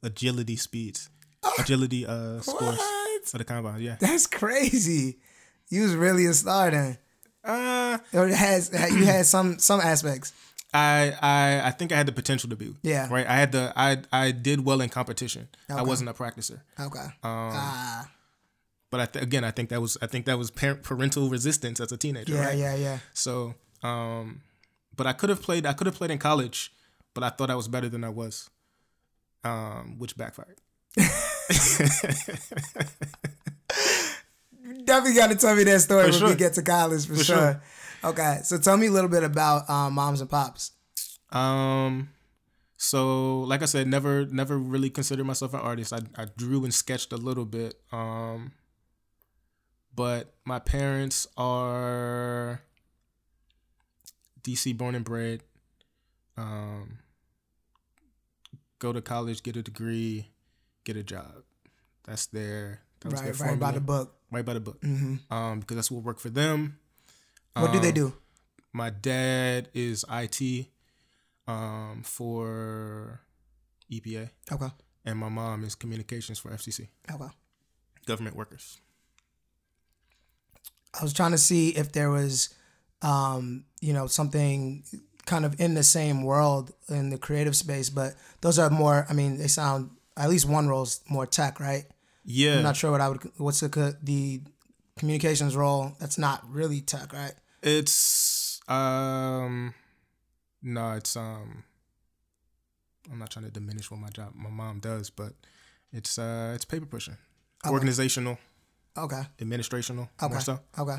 agility 0.03 0.57
speeds, 0.57 1.09
agility 1.57 2.05
uh 2.05 2.41
scores 2.41 2.77
What? 2.77 3.02
For 3.31 3.37
the 3.37 3.43
combine. 3.43 3.81
Yeah. 3.81 3.97
That's 3.99 4.27
crazy. 4.27 5.17
You 5.69 5.83
was 5.83 5.95
really 5.95 6.25
a 6.25 6.33
star 6.33 6.71
then. 6.71 6.97
Uh, 7.43 7.97
Or 8.13 8.27
it 8.27 8.35
has 8.35 8.69
you 8.91 9.05
had 9.05 9.25
some 9.25 9.59
some 9.59 9.79
aspects. 9.81 10.33
I 10.73 11.13
I 11.21 11.67
I 11.67 11.71
think 11.71 11.91
I 11.91 11.95
had 11.97 12.05
the 12.07 12.11
potential 12.11 12.49
to 12.49 12.55
be. 12.55 12.75
Yeah. 12.81 13.07
Right. 13.11 13.27
I 13.27 13.35
had 13.35 13.51
the 13.51 13.73
I 13.75 13.97
I 14.11 14.31
did 14.31 14.65
well 14.65 14.81
in 14.81 14.89
competition. 14.89 15.47
I 15.69 15.81
wasn't 15.83 16.09
a 16.09 16.13
practicer. 16.13 16.61
Okay. 16.79 16.99
Um, 16.99 17.51
ah, 17.53 18.09
but 18.89 18.99
I 18.99 19.05
th- 19.05 19.23
again, 19.23 19.43
I 19.43 19.51
think 19.51 19.69
that 19.69 19.81
was 19.81 19.97
I 20.01 20.07
think 20.07 20.25
that 20.25 20.37
was 20.37 20.51
parent, 20.51 20.83
parental 20.83 21.29
resistance 21.29 21.79
as 21.79 21.91
a 21.91 21.97
teenager. 21.97 22.33
yeah, 22.33 22.45
right? 22.45 22.57
yeah, 22.57 22.75
yeah. 22.75 22.99
So, 23.13 23.55
um, 23.83 24.41
but 24.95 25.05
I 25.07 25.13
could 25.13 25.29
have 25.29 25.41
played. 25.41 25.65
I 25.65 25.73
could 25.73 25.87
have 25.87 25.95
played 25.95 26.11
in 26.11 26.17
college, 26.19 26.71
but 27.13 27.23
I 27.23 27.29
thought 27.29 27.49
I 27.49 27.55
was 27.55 27.67
better 27.67 27.89
than 27.89 28.03
I 28.03 28.09
was, 28.09 28.49
um, 29.43 29.95
which 29.99 30.15
backfired. 30.17 30.57
Definitely 34.85 35.13
got 35.15 35.29
to 35.31 35.35
tell 35.35 35.55
me 35.55 35.63
that 35.63 35.81
story 35.81 36.11
For 36.11 36.19
when 36.19 36.31
we 36.31 36.35
get 36.35 36.53
to 36.53 36.61
college 36.61 37.05
for, 37.07 37.15
For 37.15 37.23
sure. 37.23 37.37
sure. 37.37 37.61
Okay, 38.03 38.39
so 38.43 38.57
tell 38.57 38.77
me 38.77 38.87
a 38.87 38.91
little 38.91 39.09
bit 39.09 39.23
about 39.23 39.69
um, 39.69 39.93
moms 39.93 40.21
and 40.21 40.29
pops. 40.29 40.71
Um, 41.31 42.09
so 42.77 43.41
like 43.41 43.61
I 43.61 43.65
said, 43.65 43.87
never 43.87 44.25
never 44.25 44.57
really 44.57 44.89
considered 44.89 45.25
myself 45.25 45.53
an 45.53 45.61
artist. 45.61 45.93
I 45.93 45.99
I 46.17 46.25
drew 46.37 46.63
and 46.65 46.73
sketched 46.73 47.13
a 47.13 47.17
little 47.17 47.45
bit. 47.45 47.75
Um, 47.91 48.51
but 49.95 50.33
my 50.43 50.59
parents 50.59 51.27
are 51.37 52.61
DC 54.43 54.77
born 54.77 54.95
and 54.95 55.05
bred. 55.05 55.41
Um, 56.35 56.99
go 58.79 58.91
to 58.91 59.01
college, 59.01 59.43
get 59.43 59.55
a 59.55 59.61
degree, 59.61 60.27
get 60.83 60.95
a 60.97 61.03
job. 61.03 61.43
That's 62.03 62.25
their 62.27 62.81
that 63.01 63.11
Right, 63.13 63.23
their 63.33 63.47
right 63.47 63.59
by 63.59 63.71
the 63.71 63.79
book. 63.81 64.15
right 64.31 64.45
by 64.45 64.53
the 64.53 64.59
book. 64.59 64.81
hmm 64.81 65.15
Um, 65.29 65.59
because 65.59 65.75
that's 65.75 65.91
what 65.91 66.03
worked 66.03 66.21
for 66.21 66.29
them. 66.29 66.79
What 67.53 67.71
do 67.71 67.79
they 67.79 67.89
Um, 67.89 67.93
do? 67.93 68.13
My 68.73 68.89
dad 68.89 69.69
is 69.73 70.03
IT 70.09 70.67
um, 71.47 72.01
for 72.03 73.21
EPA, 73.91 74.29
Okay, 74.51 74.69
and 75.05 75.19
my 75.19 75.29
mom 75.29 75.63
is 75.63 75.75
communications 75.75 76.39
for 76.39 76.49
FCC, 76.51 76.87
okay. 77.11 77.27
government 78.07 78.35
workers. 78.35 78.79
I 80.99 81.03
was 81.03 81.13
trying 81.13 81.31
to 81.31 81.37
see 81.37 81.69
if 81.69 81.91
there 81.91 82.09
was, 82.09 82.49
um, 83.01 83.65
you 83.81 83.93
know, 83.93 84.07
something 84.07 84.83
kind 85.25 85.45
of 85.45 85.59
in 85.59 85.73
the 85.73 85.83
same 85.83 86.23
world 86.23 86.71
in 86.87 87.09
the 87.09 87.17
creative 87.17 87.55
space, 87.55 87.89
but 87.89 88.15
those 88.41 88.57
are 88.59 88.69
more. 88.69 89.05
I 89.09 89.13
mean, 89.13 89.37
they 89.37 89.47
sound 89.47 89.91
at 90.17 90.29
least 90.29 90.47
one 90.47 90.67
role 90.67 90.83
is 90.83 91.01
more 91.09 91.25
tech, 91.25 91.59
right? 91.59 91.85
Yeah, 92.25 92.57
I'm 92.57 92.63
not 92.63 92.75
sure 92.77 92.91
what 92.91 93.01
I 93.01 93.09
would. 93.09 93.21
What's 93.37 93.59
the 93.59 93.97
the 94.01 94.41
communications 94.97 95.55
role? 95.55 95.93
That's 95.99 96.17
not 96.17 96.43
really 96.49 96.81
tech, 96.81 97.13
right? 97.13 97.33
it's 97.61 98.59
um, 98.67 99.73
no, 100.61 100.91
it's 100.93 101.15
um. 101.15 101.63
I'm 103.11 103.19
not 103.19 103.31
trying 103.31 103.45
to 103.45 103.51
diminish 103.51 103.91
what 103.91 103.99
my 103.99 104.07
job, 104.09 104.31
my 104.33 104.49
mom 104.49 104.79
does, 104.79 105.09
but 105.09 105.33
it's 105.91 106.17
uh, 106.17 106.53
it's 106.55 106.63
paper 106.65 106.85
pushing, 106.85 107.17
Okay. 107.65 107.73
organizational, 107.73 108.37
Okay. 108.97 109.21
administrational, 109.39 110.07
Okay. 110.21 110.39
so. 110.39 110.59
Okay. 110.79 110.97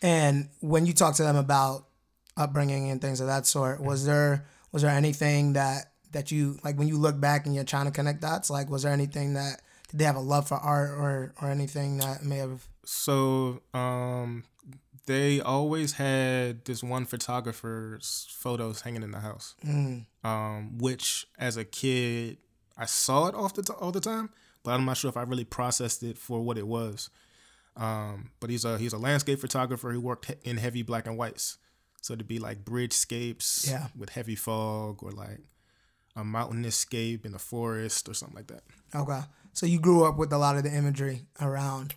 And 0.00 0.48
when 0.60 0.86
you 0.86 0.94
talk 0.94 1.14
to 1.16 1.22
them 1.22 1.36
about 1.36 1.86
upbringing 2.36 2.90
and 2.90 3.00
things 3.00 3.20
of 3.20 3.26
that 3.26 3.46
sort, 3.46 3.80
was 3.80 4.06
there 4.06 4.46
was 4.72 4.80
there 4.82 4.90
anything 4.90 5.52
that 5.52 5.91
that 6.12 6.30
you 6.30 6.58
like 6.64 6.76
when 6.78 6.88
you 6.88 6.96
look 6.98 7.18
back 7.20 7.46
and 7.46 7.54
you're 7.54 7.64
trying 7.64 7.86
to 7.86 7.90
connect 7.90 8.20
dots? 8.20 8.50
Like, 8.50 8.70
was 8.70 8.82
there 8.82 8.92
anything 8.92 9.34
that 9.34 9.62
did 9.90 9.98
they 9.98 10.04
have 10.04 10.16
a 10.16 10.20
love 10.20 10.48
for 10.48 10.56
art 10.56 10.90
or 10.90 11.34
or 11.42 11.50
anything 11.50 11.98
that 11.98 12.22
may 12.24 12.38
have? 12.38 12.66
So, 12.84 13.62
um, 13.74 14.44
they 15.06 15.40
always 15.40 15.92
had 15.94 16.64
this 16.64 16.82
one 16.82 17.04
photographer's 17.06 18.28
photos 18.38 18.80
hanging 18.82 19.02
in 19.02 19.10
the 19.10 19.20
house. 19.20 19.54
Mm, 19.64 20.06
Um, 20.24 20.78
which 20.78 21.26
as 21.38 21.56
a 21.56 21.64
kid 21.64 22.38
I 22.76 22.86
saw 22.86 23.26
it 23.26 23.34
off 23.34 23.54
the 23.54 23.62
t- 23.62 23.72
all 23.80 23.92
the 23.92 24.00
time, 24.00 24.30
but 24.62 24.72
I'm 24.72 24.84
not 24.84 24.96
sure 24.96 25.08
if 25.10 25.16
I 25.16 25.22
really 25.22 25.44
processed 25.44 26.02
it 26.02 26.16
for 26.18 26.40
what 26.40 26.56
it 26.58 26.66
was. 26.66 27.10
Um, 27.76 28.30
but 28.40 28.50
he's 28.50 28.64
a 28.64 28.78
he's 28.78 28.92
a 28.92 28.98
landscape 28.98 29.40
photographer 29.40 29.92
who 29.92 30.00
worked 30.00 30.26
he- 30.26 30.50
in 30.50 30.56
heavy 30.58 30.82
black 30.82 31.06
and 31.06 31.16
whites, 31.16 31.58
so 32.00 32.14
to 32.16 32.24
be 32.24 32.38
like 32.38 32.64
bridgescapes 32.64 33.68
Yeah. 33.68 33.88
with 33.96 34.10
heavy 34.10 34.34
fog 34.36 35.02
or 35.02 35.10
like 35.10 35.40
a 36.16 36.24
mountain 36.24 36.64
escape 36.64 37.24
in 37.24 37.34
a 37.34 37.38
forest 37.38 38.08
or 38.08 38.14
something 38.14 38.36
like 38.36 38.46
that. 38.48 38.62
okay. 38.94 39.20
So 39.54 39.66
you 39.66 39.78
grew 39.80 40.04
up 40.04 40.16
with 40.16 40.32
a 40.32 40.38
lot 40.38 40.56
of 40.56 40.62
the 40.62 40.74
imagery 40.74 41.26
around, 41.40 41.94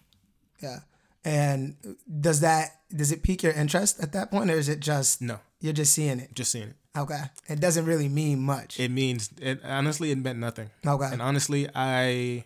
yeah. 0.62 0.80
And 1.24 1.76
does 2.20 2.42
that 2.42 2.82
does 2.96 3.12
it 3.12 3.24
pique 3.24 3.44
your 3.44 3.54
interest 3.54 4.00
at 4.02 4.12
that 4.14 4.30
point, 4.30 4.52
or 4.52 4.56
is 4.56 4.70
it 4.70 4.80
just 4.80 5.22
No, 5.22 5.40
you're 5.60 5.74
just 5.74 5.94
seeing 5.94 6.20
it? 6.20 6.34
just 6.36 6.52
seeing 6.52 6.70
it. 6.70 6.76
Okay. 6.98 7.20
It 7.48 7.60
doesn't 7.60 7.86
really 7.86 8.08
mean 8.10 8.42
much. 8.42 8.80
It 8.80 8.92
means 8.92 9.30
it 9.42 9.62
honestly 9.64 10.12
it 10.12 10.18
meant 10.18 10.40
nothing. 10.40 10.70
okay. 10.86 11.10
And 11.12 11.22
honestly, 11.22 11.68
I 11.74 12.46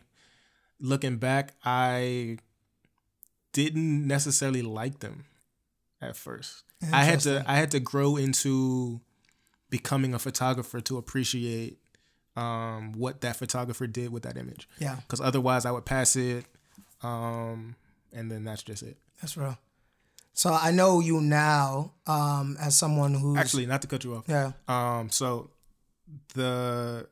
looking 0.79 1.17
back, 1.17 1.55
I 1.65 2.37
didn't 3.53 4.07
necessarily 4.07 4.61
like 4.61 4.99
them 4.99 5.25
at 6.01 6.15
first. 6.15 6.63
I 6.93 7.03
had 7.03 7.19
to 7.21 7.43
I 7.47 7.55
had 7.55 7.71
to 7.71 7.79
grow 7.79 8.15
into 8.15 9.01
becoming 9.69 10.13
a 10.13 10.19
photographer 10.19 10.81
to 10.81 10.97
appreciate 10.97 11.77
um, 12.35 12.93
what 12.93 13.21
that 13.21 13.35
photographer 13.35 13.87
did 13.87 14.11
with 14.11 14.23
that 14.23 14.37
image. 14.37 14.67
Yeah, 14.79 14.95
Because 14.95 15.19
otherwise, 15.21 15.65
I 15.65 15.71
would 15.71 15.85
pass 15.85 16.15
it, 16.15 16.45
um, 17.03 17.75
and 18.13 18.31
then 18.31 18.43
that's 18.45 18.63
just 18.63 18.83
it. 18.83 18.97
that's 19.21 19.35
real. 19.37 19.57
So 20.33 20.53
I 20.53 20.71
know 20.71 21.01
you 21.01 21.19
now 21.19 21.93
um, 22.07 22.55
as 22.61 22.77
someone 22.77 23.13
who 23.13 23.35
Actually, 23.35 23.65
not 23.65 23.81
to 23.81 23.87
cut 23.87 24.03
you 24.05 24.15
off. 24.15 24.23
yeah. 24.27 24.53
Um, 24.69 25.09
so 25.09 25.49
the 26.33 27.07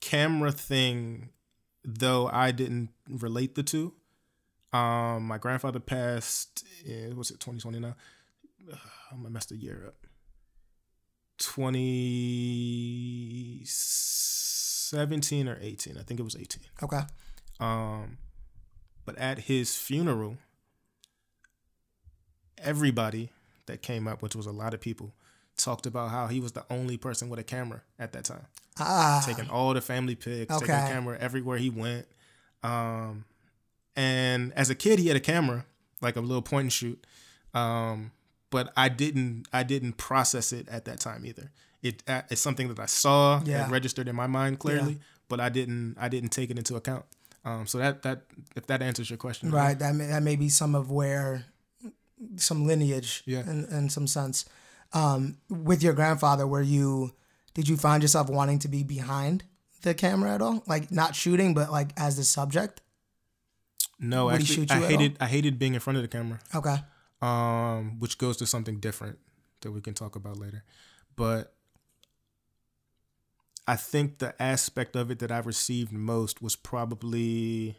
camera 0.00 0.52
thing, 0.52 1.30
though 1.84 2.28
I 2.32 2.52
didn't 2.52 2.90
relate 3.08 3.54
the 3.56 3.62
two. 3.62 3.94
Um, 4.72 5.26
my 5.26 5.38
grandfather 5.38 5.80
passed. 5.80 6.64
In, 6.86 7.16
was 7.16 7.30
it 7.30 7.40
twenty 7.40 7.58
twenty 7.60 7.78
now? 7.80 7.94
I'm 9.10 9.18
gonna 9.18 9.30
mess 9.30 9.46
the 9.46 9.56
year 9.56 9.84
up. 9.88 10.01
Twenty 11.42 13.62
seventeen 13.64 15.48
or 15.48 15.58
eighteen? 15.60 15.96
I 15.98 16.02
think 16.02 16.20
it 16.20 16.22
was 16.22 16.36
eighteen. 16.36 16.62
Okay. 16.82 17.00
Um, 17.60 18.18
but 19.04 19.16
at 19.18 19.40
his 19.40 19.76
funeral, 19.76 20.38
everybody 22.58 23.30
that 23.66 23.82
came 23.82 24.06
up, 24.08 24.22
which 24.22 24.34
was 24.36 24.46
a 24.46 24.52
lot 24.52 24.74
of 24.74 24.80
people, 24.80 25.12
talked 25.56 25.86
about 25.86 26.10
how 26.10 26.26
he 26.28 26.40
was 26.40 26.52
the 26.52 26.64
only 26.70 26.96
person 26.96 27.28
with 27.28 27.38
a 27.40 27.44
camera 27.44 27.82
at 27.98 28.12
that 28.12 28.24
time, 28.24 28.46
Ah. 28.78 29.22
taking 29.26 29.48
all 29.50 29.74
the 29.74 29.80
family 29.80 30.14
pics, 30.14 30.52
taking 30.58 30.74
Okay. 30.74 30.84
a 30.84 30.88
camera 30.88 31.18
everywhere 31.18 31.58
he 31.58 31.70
went. 31.70 32.06
Um, 32.62 33.24
and 33.96 34.52
as 34.54 34.70
a 34.70 34.74
kid, 34.74 34.98
he 34.98 35.08
had 35.08 35.16
a 35.16 35.20
camera, 35.20 35.64
like 36.00 36.16
a 36.16 36.20
little 36.20 36.42
point 36.42 36.64
and 36.66 36.72
shoot. 36.72 37.04
Um, 37.54 38.12
but 38.52 38.72
I 38.76 38.88
didn't, 38.88 39.48
I 39.52 39.64
didn't 39.64 39.94
process 39.96 40.52
it 40.52 40.68
at 40.68 40.84
that 40.84 41.00
time 41.00 41.26
either. 41.26 41.50
It, 41.82 42.04
it's 42.30 42.40
something 42.40 42.68
that 42.68 42.78
I 42.78 42.86
saw, 42.86 43.42
Yeah. 43.44 43.58
that 43.64 43.70
registered 43.70 44.06
in 44.06 44.14
my 44.14 44.28
mind 44.28 44.60
clearly, 44.60 45.00
but 45.28 45.40
I 45.40 45.48
didn't, 45.48 45.96
I 45.98 46.08
didn't 46.08 46.30
take 46.30 46.50
it 46.50 46.56
into 46.58 46.76
account. 46.76 47.04
Um, 47.44 47.66
so 47.66 47.78
that 47.78 48.02
that 48.02 48.22
if 48.54 48.66
that 48.68 48.82
answers 48.82 49.10
your 49.10 49.16
question, 49.16 49.50
Right. 49.50 49.76
That 49.76 49.96
may, 49.96 50.06
that 50.06 50.22
may 50.22 50.36
be 50.36 50.48
some 50.48 50.76
of 50.76 50.92
where 50.92 51.46
some 52.36 52.66
lineage 52.68 53.24
Yeah. 53.26 53.40
in, 53.40 53.64
in 53.64 53.88
some 53.90 54.06
sense. 54.06 54.44
Um, 54.92 55.38
with 55.48 55.82
your 55.82 55.92
grandfather, 55.94 56.46
were 56.46 56.62
you 56.62 57.14
did 57.54 57.68
you 57.68 57.76
find 57.76 58.00
yourself 58.02 58.30
wanting 58.30 58.60
to 58.60 58.68
be 58.68 58.84
behind 58.84 59.42
the 59.82 59.92
camera 59.94 60.30
at 60.34 60.40
all? 60.42 60.62
Like 60.68 60.92
not 60.92 61.16
shooting, 61.16 61.52
but 61.52 61.72
like 61.72 61.90
as 61.96 62.16
the 62.16 62.22
subject? 62.24 62.80
No, 63.98 64.26
Would 64.26 64.34
actually, 64.36 64.66
I 64.70 64.76
at 64.76 64.82
hated 64.90 65.16
I 65.20 65.26
hated 65.26 65.58
being 65.58 65.74
in 65.74 65.80
front 65.80 65.96
of 65.96 66.02
the 66.02 66.08
camera. 66.08 66.38
Okay. 66.54 66.76
Um, 67.22 67.98
which 68.00 68.18
goes 68.18 68.36
to 68.38 68.46
something 68.46 68.80
different 68.80 69.18
that 69.60 69.70
we 69.70 69.80
can 69.80 69.94
talk 69.94 70.16
about 70.16 70.36
later. 70.38 70.64
But 71.14 71.54
I 73.68 73.76
think 73.76 74.18
the 74.18 74.34
aspect 74.42 74.96
of 74.96 75.10
it 75.10 75.20
that 75.20 75.30
I 75.30 75.38
received 75.38 75.92
most 75.92 76.42
was 76.42 76.56
probably 76.56 77.78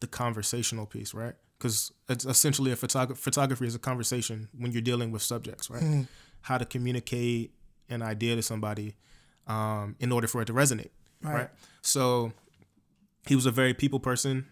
the 0.00 0.06
conversational 0.06 0.86
piece, 0.86 1.12
right? 1.12 1.34
Because 1.58 1.92
it's 2.08 2.24
essentially 2.24 2.72
a 2.72 2.76
photog- 2.76 3.16
photography 3.18 3.66
is 3.66 3.74
a 3.74 3.78
conversation 3.78 4.48
when 4.56 4.72
you're 4.72 4.80
dealing 4.82 5.10
with 5.12 5.22
subjects, 5.22 5.68
right? 5.68 5.82
Mm. 5.82 6.08
How 6.42 6.56
to 6.58 6.64
communicate 6.64 7.52
an 7.90 8.00
idea 8.02 8.34
to 8.36 8.42
somebody 8.42 8.96
um, 9.46 9.94
in 10.00 10.10
order 10.10 10.26
for 10.26 10.40
it 10.40 10.46
to 10.46 10.54
resonate, 10.54 10.90
Right. 11.22 11.34
right? 11.34 11.50
So 11.82 12.32
he 13.26 13.34
was 13.34 13.44
a 13.44 13.50
very 13.50 13.74
people 13.74 14.00
person, 14.00 14.46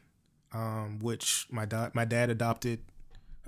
um, 0.52 0.98
which 1.00 1.46
my 1.50 1.64
dad 1.64 1.94
my 1.94 2.04
dad 2.04 2.28
adopted 2.28 2.80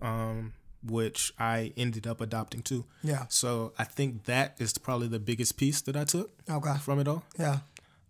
um, 0.04 0.52
which 0.86 1.32
I 1.38 1.72
ended 1.76 2.06
up 2.06 2.20
adopting 2.20 2.62
too. 2.62 2.84
Yeah. 3.02 3.24
So 3.28 3.72
I 3.78 3.84
think 3.84 4.24
that 4.24 4.54
is 4.58 4.76
probably 4.78 5.08
the 5.08 5.18
biggest 5.18 5.56
piece 5.56 5.80
that 5.82 5.96
I 5.96 6.04
took 6.04 6.30
Okay. 6.48 6.76
from 6.82 7.00
it 7.00 7.08
all. 7.08 7.24
Yeah. 7.38 7.58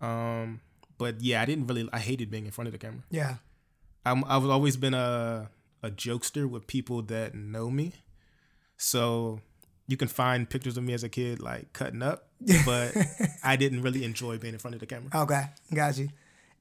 Um, 0.00 0.60
but 0.98 1.20
yeah, 1.20 1.40
I 1.40 1.44
didn't 1.46 1.66
really. 1.68 1.88
I 1.92 1.98
hated 2.00 2.30
being 2.30 2.44
in 2.46 2.50
front 2.50 2.66
of 2.68 2.72
the 2.72 2.78
camera. 2.78 3.02
Yeah. 3.10 3.36
I'm, 4.04 4.24
I've 4.24 4.44
always 4.44 4.76
been 4.76 4.94
a 4.94 5.48
a 5.82 5.90
jokester 5.90 6.48
with 6.48 6.66
people 6.66 7.02
that 7.02 7.34
know 7.34 7.70
me, 7.70 7.92
so 8.76 9.40
you 9.86 9.96
can 9.96 10.08
find 10.08 10.48
pictures 10.48 10.76
of 10.76 10.84
me 10.84 10.92
as 10.94 11.04
a 11.04 11.08
kid 11.08 11.40
like 11.40 11.72
cutting 11.72 12.02
up, 12.02 12.28
but 12.66 12.94
I 13.42 13.56
didn't 13.56 13.82
really 13.82 14.04
enjoy 14.04 14.38
being 14.38 14.54
in 14.54 14.58
front 14.60 14.74
of 14.74 14.80
the 14.80 14.86
camera. 14.86 15.10
Okay. 15.14 15.44
Got 15.72 15.98
you. 15.98 16.08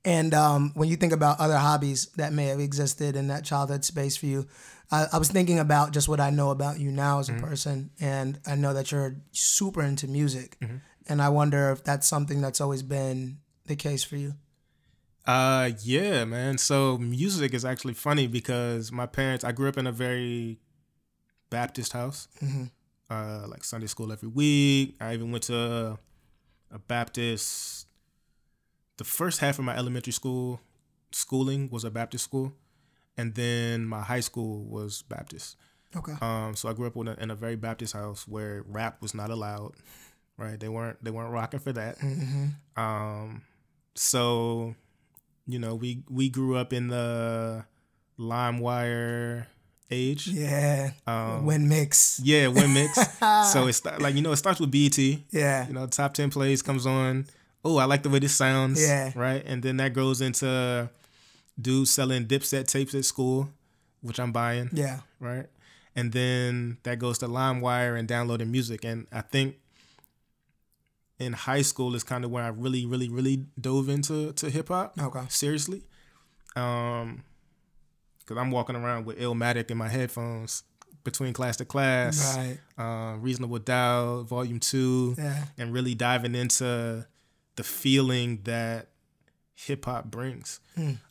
And 0.05 0.33
um, 0.33 0.71
when 0.75 0.89
you 0.89 0.97
think 0.97 1.13
about 1.13 1.39
other 1.39 1.55
hobbies 1.55 2.07
that 2.17 2.33
may 2.33 2.47
have 2.47 2.59
existed 2.59 3.15
in 3.15 3.27
that 3.27 3.45
childhood 3.45 3.85
space 3.85 4.17
for 4.17 4.25
you, 4.25 4.47
I, 4.91 5.07
I 5.13 5.17
was 5.17 5.29
thinking 5.29 5.59
about 5.59 5.93
just 5.93 6.09
what 6.09 6.19
I 6.19 6.29
know 6.29 6.49
about 6.51 6.79
you 6.79 6.91
now 6.91 7.19
as 7.19 7.29
a 7.29 7.33
person, 7.33 7.89
and 8.01 8.37
I 8.45 8.55
know 8.55 8.73
that 8.73 8.91
you're 8.91 9.15
super 9.31 9.81
into 9.81 10.07
music, 10.07 10.57
and 11.07 11.21
I 11.21 11.29
wonder 11.29 11.71
if 11.71 11.83
that's 11.83 12.05
something 12.07 12.41
that's 12.41 12.59
always 12.59 12.83
been 12.83 13.37
the 13.65 13.75
case 13.77 14.03
for 14.03 14.17
you. 14.17 14.33
Uh, 15.25 15.69
yeah, 15.83 16.25
man. 16.25 16.57
So 16.57 16.97
music 16.97 17.53
is 17.53 17.63
actually 17.63 17.93
funny 17.93 18.27
because 18.27 18.91
my 18.91 19.05
parents. 19.05 19.45
I 19.45 19.53
grew 19.53 19.69
up 19.69 19.77
in 19.77 19.87
a 19.87 19.91
very 19.91 20.59
Baptist 21.49 21.93
house. 21.93 22.27
Uh, 23.09 23.45
like 23.47 23.63
Sunday 23.63 23.87
school 23.87 24.11
every 24.11 24.27
week. 24.27 24.95
I 24.99 25.13
even 25.13 25.31
went 25.31 25.43
to 25.45 25.97
a 26.71 26.79
Baptist. 26.79 27.87
The 29.03 29.09
first 29.09 29.41
half 29.41 29.59
of 29.59 29.65
my 29.65 29.75
elementary 29.75 30.13
school 30.13 30.61
schooling 31.11 31.67
was 31.69 31.83
a 31.83 31.91
Baptist 31.91 32.23
school, 32.23 32.53
and 33.17 33.35
then 33.35 33.85
my 33.85 33.99
high 33.99 34.21
school 34.21 34.63
was 34.63 35.01
Baptist. 35.01 35.57
Okay. 35.93 36.13
Um, 36.21 36.55
so 36.55 36.69
I 36.69 36.73
grew 36.73 36.87
up 36.87 36.95
in 36.95 37.09
a, 37.09 37.13
in 37.15 37.29
a 37.29 37.35
very 37.35 37.57
Baptist 37.57 37.91
house 37.91 38.25
where 38.29 38.63
rap 38.65 39.01
was 39.01 39.13
not 39.13 39.29
allowed. 39.29 39.73
Right? 40.37 40.57
They 40.57 40.69
weren't 40.69 41.03
they 41.03 41.11
weren't 41.11 41.33
rocking 41.33 41.59
for 41.59 41.73
that. 41.73 41.97
Um, 42.77 43.41
so 43.93 44.73
you 45.47 45.59
know 45.59 45.75
we 45.75 46.05
we 46.09 46.29
grew 46.29 46.55
up 46.55 46.71
in 46.71 46.87
the 46.87 47.65
LimeWire 48.17 49.47
age. 49.91 50.29
Yeah. 50.29 50.91
Um, 51.05 51.45
Win 51.45 51.67
mix. 51.67 52.21
yeah, 52.23 52.47
Win 52.47 52.73
Mix. 52.73 52.93
so 53.51 53.67
it's 53.67 53.83
like 53.83 54.15
you 54.15 54.21
know 54.21 54.31
it 54.31 54.37
starts 54.37 54.61
with 54.61 54.71
BET. 54.71 54.97
Yeah. 55.29 55.67
You 55.67 55.73
know, 55.73 55.87
top 55.87 56.13
ten 56.13 56.29
plays 56.29 56.61
comes 56.61 56.85
on. 56.85 57.25
Oh, 57.63 57.77
I 57.77 57.85
like 57.85 58.03
the 58.03 58.09
way 58.09 58.19
this 58.19 58.35
sounds. 58.35 58.81
Yeah. 58.81 59.11
Right, 59.15 59.43
and 59.45 59.63
then 59.63 59.77
that 59.77 59.93
goes 59.93 60.21
into 60.21 60.89
dudes 61.59 61.91
selling 61.91 62.25
Dipset 62.25 62.67
tapes 62.67 62.93
at 62.95 63.05
school, 63.05 63.49
which 64.01 64.19
I'm 64.19 64.31
buying 64.31 64.69
Yeah. 64.73 65.01
right? 65.19 65.45
And 65.95 66.11
then 66.11 66.77
that 66.83 66.97
goes 66.99 67.19
to 67.19 67.27
LimeWire 67.27 67.97
and 67.97 68.07
downloading 68.07 68.51
music. 68.51 68.83
And 68.83 69.05
I 69.11 69.21
think 69.21 69.57
in 71.19 71.33
high 71.33 71.61
school 71.61 71.93
is 71.95 72.03
kind 72.03 72.25
of 72.25 72.31
where 72.31 72.43
I 72.43 72.47
really, 72.47 72.85
really, 72.85 73.07
really 73.09 73.45
dove 73.61 73.89
into 73.89 74.33
to 74.33 74.49
hip 74.49 74.69
hop. 74.69 74.95
Okay. 74.99 75.21
Seriously. 75.29 75.83
Um, 76.55 77.23
because 78.19 78.37
I'm 78.37 78.51
walking 78.51 78.75
around 78.75 79.05
with 79.05 79.19
Illmatic 79.19 79.69
in 79.69 79.77
my 79.77 79.87
headphones 79.89 80.63
between 81.03 81.33
class 81.33 81.57
to 81.57 81.65
class, 81.65 82.35
Right. 82.37 82.57
uh, 82.77 83.17
Reasonable 83.17 83.59
Doubt, 83.59 84.23
Volume 84.27 84.59
Two, 84.59 85.13
Yeah. 85.17 85.45
and 85.57 85.73
really 85.73 85.93
diving 85.93 86.33
into 86.33 87.05
the 87.55 87.63
feeling 87.63 88.39
that 88.43 88.87
hip 89.55 89.85
hop 89.85 90.05
brings. 90.05 90.59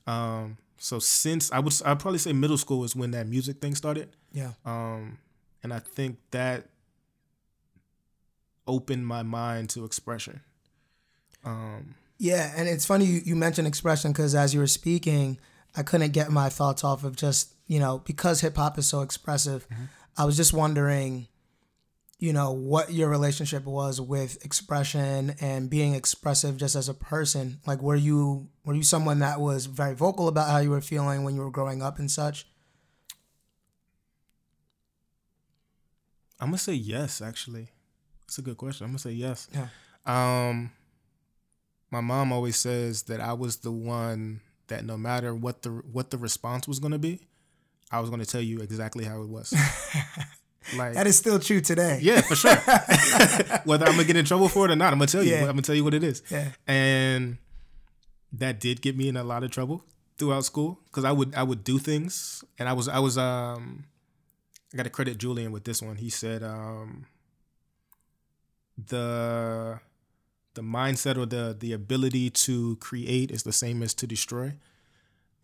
Um, 0.06 0.56
so 0.78 0.98
since 0.98 1.52
I 1.52 1.60
would, 1.60 1.72
I'd 1.84 2.00
probably 2.00 2.18
say 2.18 2.32
middle 2.32 2.58
school 2.58 2.84
is 2.84 2.96
when 2.96 3.12
that 3.12 3.28
music 3.28 3.60
thing 3.60 3.74
started. 3.74 4.08
Yeah. 4.32 4.52
Um, 4.64 5.18
and 5.62 5.72
I 5.72 5.78
think 5.78 6.18
that 6.32 6.66
opened 8.66 9.06
my 9.06 9.22
mind 9.22 9.70
to 9.70 9.84
expression. 9.84 10.40
Um, 11.44 11.94
Yeah, 12.18 12.52
and 12.56 12.68
it's 12.68 12.86
funny 12.86 13.04
you, 13.04 13.20
you 13.24 13.36
mentioned 13.36 13.66
expression 13.66 14.12
because 14.12 14.34
as 14.34 14.54
you 14.54 14.60
were 14.60 14.66
speaking, 14.66 15.38
I 15.76 15.82
couldn't 15.82 16.12
get 16.12 16.30
my 16.30 16.48
thoughts 16.48 16.84
off 16.84 17.02
of 17.04 17.16
just, 17.16 17.54
you 17.66 17.78
know, 17.78 17.98
because 18.04 18.40
hip 18.40 18.56
hop 18.56 18.78
is 18.78 18.86
so 18.86 19.00
expressive, 19.00 19.66
I 20.16 20.24
was 20.24 20.36
just 20.36 20.52
wondering, 20.52 21.28
you 22.22 22.32
know, 22.32 22.52
what 22.52 22.92
your 22.92 23.08
relationship 23.08 23.64
was 23.64 24.00
with 24.00 24.44
expression 24.44 25.34
and 25.40 25.68
being 25.68 25.96
expressive 25.96 26.56
just 26.56 26.76
as 26.76 26.88
a 26.88 26.94
person. 26.94 27.58
Like 27.66 27.82
were 27.82 27.96
you 27.96 28.48
were 28.64 28.74
you 28.74 28.84
someone 28.84 29.18
that 29.18 29.40
was 29.40 29.66
very 29.66 29.96
vocal 29.96 30.28
about 30.28 30.48
how 30.48 30.58
you 30.58 30.70
were 30.70 30.80
feeling 30.80 31.24
when 31.24 31.34
you 31.34 31.40
were 31.40 31.50
growing 31.50 31.82
up 31.82 31.98
and 31.98 32.08
such? 32.08 32.46
I'm 36.38 36.46
gonna 36.46 36.58
say 36.58 36.74
yes. 36.74 37.20
Actually, 37.20 37.70
it's 38.22 38.38
a 38.38 38.42
good 38.42 38.56
question. 38.56 38.84
I'm 38.84 38.92
gonna 38.92 39.00
say 39.00 39.10
yes. 39.10 39.48
Yeah. 39.52 39.66
Um, 40.06 40.70
my 41.90 42.00
mom 42.00 42.32
always 42.32 42.54
says 42.54 43.02
that 43.04 43.20
I 43.20 43.32
was 43.32 43.56
the 43.56 43.72
one 43.72 44.42
that 44.68 44.84
no 44.84 44.96
matter 44.96 45.34
what 45.34 45.62
the 45.62 45.70
what 45.70 46.12
the 46.12 46.18
response 46.18 46.68
was 46.68 46.78
gonna 46.78 47.00
be, 47.00 47.26
I 47.90 47.98
was 47.98 48.10
gonna 48.10 48.26
tell 48.26 48.40
you 48.40 48.60
exactly 48.60 49.04
how 49.04 49.22
it 49.22 49.28
was. 49.28 49.52
like 50.76 50.94
That 50.94 51.06
is 51.06 51.16
still 51.16 51.38
true 51.38 51.60
today. 51.60 51.98
Yeah, 52.02 52.20
for 52.20 52.34
sure. 52.36 52.54
Whether 53.64 53.86
I'm 53.86 53.92
gonna 53.92 54.04
get 54.04 54.16
in 54.16 54.24
trouble 54.24 54.48
for 54.48 54.66
it 54.66 54.70
or 54.70 54.76
not, 54.76 54.92
I'm 54.92 54.98
gonna 54.98 55.06
tell 55.06 55.22
you. 55.22 55.32
Yeah. 55.32 55.40
I'm 55.40 55.46
gonna 55.46 55.62
tell 55.62 55.74
you 55.74 55.84
what 55.84 55.94
it 55.94 56.04
is. 56.04 56.22
Yeah. 56.30 56.48
And 56.66 57.38
that 58.32 58.60
did 58.60 58.80
get 58.82 58.96
me 58.96 59.08
in 59.08 59.16
a 59.16 59.24
lot 59.24 59.44
of 59.44 59.50
trouble 59.50 59.84
throughout 60.18 60.44
school 60.44 60.80
because 60.86 61.04
I 61.04 61.12
would 61.12 61.34
I 61.34 61.42
would 61.42 61.64
do 61.64 61.78
things, 61.78 62.44
and 62.58 62.68
I 62.68 62.72
was 62.72 62.88
I 62.88 62.98
was 62.98 63.18
um 63.18 63.84
I 64.72 64.76
got 64.76 64.84
to 64.84 64.90
credit 64.90 65.18
Julian 65.18 65.52
with 65.52 65.64
this 65.64 65.82
one. 65.82 65.96
He 65.96 66.10
said 66.10 66.42
um 66.42 67.06
the 68.78 69.80
the 70.54 70.62
mindset 70.62 71.16
or 71.16 71.26
the 71.26 71.56
the 71.58 71.72
ability 71.72 72.30
to 72.30 72.76
create 72.76 73.30
is 73.30 73.42
the 73.42 73.52
same 73.52 73.82
as 73.82 73.94
to 73.94 74.06
destroy. 74.06 74.54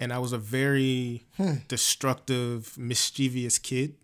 And 0.01 0.13
I 0.13 0.19
was 0.19 0.33
a 0.33 0.39
very 0.39 1.27
destructive, 1.67 2.79
mischievous 2.79 3.59
kid. 3.59 3.97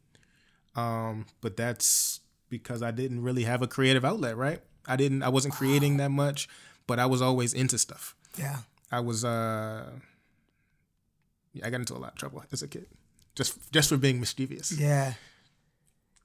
Um, 0.76 1.26
but 1.40 1.56
that's 1.56 2.20
because 2.48 2.82
I 2.82 2.90
didn't 2.90 3.22
really 3.22 3.44
have 3.44 3.62
a 3.62 3.66
creative 3.66 4.04
outlet, 4.04 4.36
right? 4.36 4.60
I 4.86 4.96
didn't 4.96 5.22
I 5.22 5.28
wasn't 5.28 5.54
creating 5.54 5.96
that 5.98 6.10
much, 6.10 6.48
but 6.86 6.98
I 6.98 7.06
was 7.06 7.22
always 7.22 7.54
into 7.54 7.78
stuff. 7.78 8.14
Yeah. 8.38 8.58
I 8.90 9.00
was 9.00 9.24
uh 9.24 9.90
yeah, 11.52 11.66
I 11.66 11.70
got 11.70 11.80
into 11.80 11.94
a 11.94 11.98
lot 11.98 12.12
of 12.12 12.18
trouble 12.18 12.44
as 12.52 12.62
a 12.62 12.68
kid. 12.68 12.86
Just 13.34 13.72
just 13.72 13.88
for 13.88 13.96
being 13.96 14.20
mischievous. 14.20 14.72
Yeah. 14.72 15.14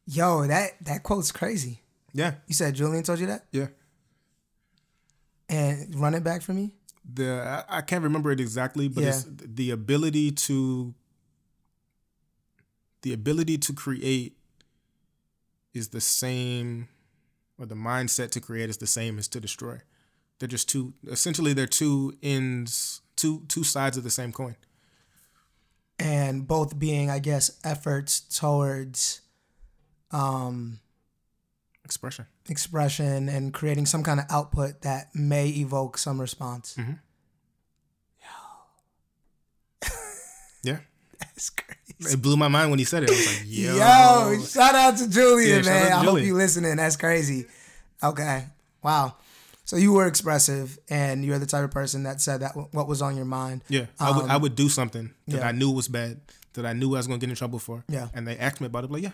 Yo, 0.06 0.46
that 0.48 0.72
that 0.82 1.04
quote's 1.04 1.32
crazy. 1.32 1.82
Yeah. 2.14 2.36
You 2.48 2.54
said 2.54 2.76
Julian 2.76 3.04
told 3.04 3.20
you 3.20 3.28
that? 3.28 3.46
Yeah. 3.52 3.68
And 5.48 5.96
run 5.96 6.14
it 6.14 6.24
back 6.24 6.42
for 6.42 6.54
me? 6.54 6.76
The 7.12 7.64
I, 7.70 7.78
I 7.78 7.82
can't 7.82 8.04
remember 8.04 8.32
it 8.32 8.40
exactly, 8.40 8.88
but 8.88 9.04
it's 9.04 9.26
the 9.28 9.72
ability 9.72 10.32
to 10.32 10.94
the 13.02 13.14
ability 13.14 13.58
to 13.58 13.74
create 13.74 14.36
is 15.74 15.90
the 15.90 16.02
same 16.02 16.88
or 17.58 17.66
the 17.66 17.76
mindset 17.76 18.32
to 18.32 18.40
create 18.40 18.70
is 18.70 18.78
the 18.78 18.88
same 18.88 19.18
as 19.20 19.28
to 19.30 19.40
destroy. 19.40 19.80
They're 20.40 20.48
just 20.48 20.70
two 20.70 20.94
essentially 21.10 21.54
they're 21.54 21.68
two 21.68 22.14
ends 22.24 23.02
two 23.16 23.44
two 23.50 23.64
sides 23.64 23.98
of 23.98 24.04
the 24.04 24.10
same 24.10 24.32
coin. 24.32 24.56
and 26.00 26.48
both 26.48 26.80
being 26.80 27.10
i 27.10 27.20
guess 27.20 27.60
efforts 27.66 28.22
towards 28.22 29.20
um 30.12 30.80
Expression. 31.84 32.26
expression 32.48 33.28
and 33.28 33.54
creating 33.54 33.86
some 33.86 34.04
kind 34.04 34.20
of 34.20 34.26
output 34.30 34.82
that 34.84 35.10
may 35.16 35.50
evoke 35.50 35.98
some 35.98 36.22
response 36.22 36.76
Yeah. 36.78 36.94
that's 41.36 41.50
crazy 41.50 42.14
It 42.16 42.22
blew 42.22 42.38
my 42.38 42.48
mind 42.48 42.70
when 42.70 42.80
he 42.80 42.86
said 42.86 43.04
it. 43.04 43.10
I 43.10 43.14
was 43.14 43.28
like, 43.28 43.44
yo. 43.46 43.76
yo, 43.76 44.40
shout 44.46 44.76
out 44.76 44.98
to 44.98 45.10
julian 45.10 45.64
Yeah, 45.64 45.70
man 45.72 45.86
to 45.88 45.94
i 45.94 45.96
hope 45.98 46.06
Julian. 46.06 46.28
you 46.28 46.36
listening 46.36 46.76
that's 46.78 46.96
crazy 46.96 47.46
okay 48.04 48.46
wow 48.84 49.16
so 49.66 49.76
you 49.76 49.94
were 49.94 50.08
expressive 50.08 50.80
and 50.90 51.24
you're 51.24 51.38
the 51.40 51.46
type 51.46 51.64
of 51.64 51.72
person 51.72 52.04
that 52.04 52.20
said 52.22 52.40
that 52.42 52.54
what 52.72 52.88
was 52.88 53.02
on 53.04 53.16
your 53.16 53.26
mind 53.26 53.62
Yeah, 53.70 53.86
I 54.00 54.16
would 54.18 54.30
I 54.32 54.38
would 54.38 54.56
do 54.56 54.68
something 54.70 55.14
that 55.28 55.38
yeah. 55.42 55.48
I 55.48 55.52
knew 55.52 55.70
was 55.72 55.88
bad, 55.88 56.22
that 56.54 56.66
I 56.66 56.74
knew 56.74 56.96
I 56.96 56.98
was 56.98 57.06
gonna 57.08 57.20
get 57.20 57.30
in 57.30 57.36
trouble 57.36 57.60
for. 57.60 57.84
Yeah. 57.88 58.08
and 58.16 58.28
they 58.28 58.36
asked 58.36 58.62
me 58.62 58.66
about 58.68 58.86
it. 58.86 58.90
Like, 58.92 59.04
yeah, 59.04 59.12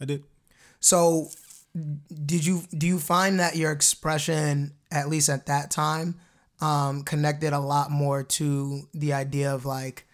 I 0.00 0.04
did. 0.04 0.22
So, 0.80 1.30
did 2.26 2.44
you 2.44 2.62
do 2.76 2.86
you 2.86 2.98
find 2.98 3.40
that 3.40 3.56
your 3.56 3.72
expression, 3.72 4.74
at 4.90 5.08
least 5.08 5.30
at 5.30 5.46
that 5.46 5.70
time, 5.70 6.16
um, 6.60 7.02
connected 7.02 7.54
a 7.54 7.58
lot 7.58 7.90
more 7.90 8.22
to 8.22 8.86
the 8.92 9.14
idea 9.14 9.54
of 9.54 9.64
like? 9.64 10.06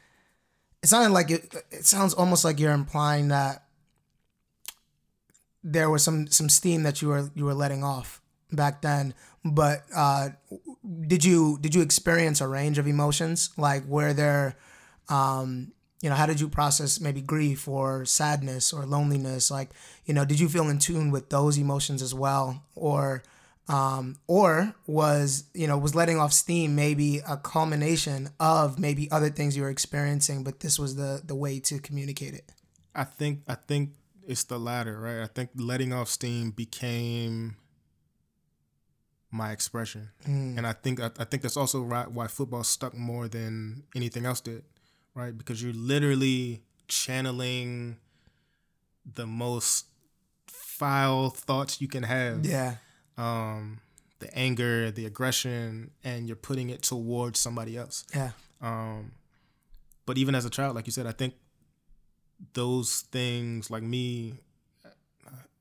It 0.83 0.89
sounded 0.89 1.12
like 1.12 1.30
it. 1.30 1.55
It 1.70 1.87
sounds 1.87 2.14
almost 2.14 2.45
like 2.45 2.59
you're 2.59 2.72
implying 2.72 3.28
that 3.28 3.64
there 5.62 5.91
was 5.91 6.03
some 6.03 6.26
some 6.28 6.49
steam 6.49 6.83
that 6.83 7.01
you 7.03 7.09
were 7.09 7.30
you 7.35 7.45
were 7.45 7.55
letting 7.55 7.85
off 7.85 8.20
back 8.51 8.83
then. 8.83 9.14
But 9.45 9.85
uh, 9.95 10.30
did 11.07 11.24
you 11.24 11.59
did 11.61 11.74
you 11.74 11.83
experience 11.83 12.41
a 12.41 12.49
range 12.49 12.78
of 12.78 12.87
emotions? 12.87 13.51
Like, 13.57 13.85
were 13.87 14.12
there 14.12 14.57
um, 15.09 15.72
you 16.01 16.11
know, 16.11 16.16
how 16.16 16.26
did 16.26 16.41
you 16.41 16.49
process 16.49 17.01
maybe 17.01 17.20
grief 17.20 17.68
or 17.68 18.05
sadness 18.05 18.72
or 18.72 18.85
loneliness? 18.87 19.51
Like, 19.51 19.70
you 20.05 20.14
know, 20.14 20.24
did 20.24 20.41
you 20.41 20.49
feel 20.49 20.68
in 20.68 20.78
tune 20.78 21.11
with 21.11 21.30
those 21.30 21.59
emotions 21.59 22.03
as 22.03 22.14
well, 22.14 22.64
or 22.74 23.22
um, 23.69 24.17
or 24.27 24.75
was 24.87 25.45
you 25.55 25.67
know 25.67 25.79
was 25.79 25.95
letting 25.95 26.19
off 26.19 26.33
steam 26.33 26.75
maybe 26.75 27.21
a 27.29 27.37
culmination 27.37 28.31
of 28.41 28.79
maybe 28.79 29.11
other 29.11 29.31
things 29.31 29.57
you 29.57 29.63
were 29.63 29.71
experiencing, 29.71 30.43
but 30.45 30.61
this 30.61 30.79
was 30.79 30.97
the 30.97 31.23
the 31.25 31.35
way 31.35 31.61
to 31.61 31.79
communicate 31.79 32.35
it? 32.35 32.51
I 32.95 33.05
think 33.05 33.43
I 33.49 33.55
think 33.55 33.91
it's 34.27 34.45
the 34.45 34.59
latter, 34.59 34.99
right? 35.01 35.21
I 35.23 35.27
think 35.27 35.51
letting 35.57 35.93
off 35.93 36.09
steam 36.09 36.51
became 36.51 37.57
my 39.31 39.51
expression, 39.53 40.11
Mm. 40.27 40.59
and 40.59 40.67
I 40.67 40.73
think 40.75 41.01
I, 41.01 41.11
I 41.19 41.25
think 41.25 41.43
that's 41.43 41.57
also 41.57 41.81
right 41.83 42.11
why 42.11 42.27
football 42.27 42.65
stuck 42.65 42.95
more 42.95 43.29
than 43.29 43.85
anything 43.97 44.27
else 44.27 44.41
did, 44.43 44.63
right? 45.15 45.37
Because 45.37 45.63
you're 45.63 45.73
literally 45.73 46.63
channeling 46.87 47.97
the 49.11 49.27
most 49.27 49.87
foul 50.47 51.31
thoughts 51.31 51.81
you 51.81 51.89
can 51.89 52.03
have, 52.03 52.45
Yeah, 52.45 52.77
um, 53.19 53.81
the 54.19 54.33
anger, 54.37 54.91
the 54.91 55.07
aggression, 55.07 55.91
and 56.05 56.27
you're 56.27 56.37
putting 56.37 56.71
it 56.71 56.83
towards 56.83 57.39
somebody 57.41 57.77
else. 57.77 58.05
yeah, 58.15 58.31
Um, 58.61 59.13
but 60.07 60.19
even 60.19 60.35
as 60.35 60.45
a 60.45 60.51
child, 60.51 60.75
like 60.77 60.87
you 60.87 60.93
said, 60.93 61.07
I 61.07 61.13
think 61.13 61.35
those 62.55 63.03
things, 63.13 63.71
like 63.71 63.83
me, 63.83 64.35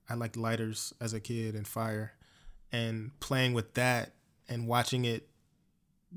I 0.10 0.16
liked 0.16 0.36
lighters 0.36 0.94
as 1.00 1.14
a 1.14 1.20
kid 1.20 1.56
and 1.56 1.68
fire, 1.68 2.14
and 2.72 3.12
playing 3.20 3.54
with 3.54 3.74
that 3.76 4.14
and 4.50 4.68
watching 4.68 5.06
it 5.06 5.28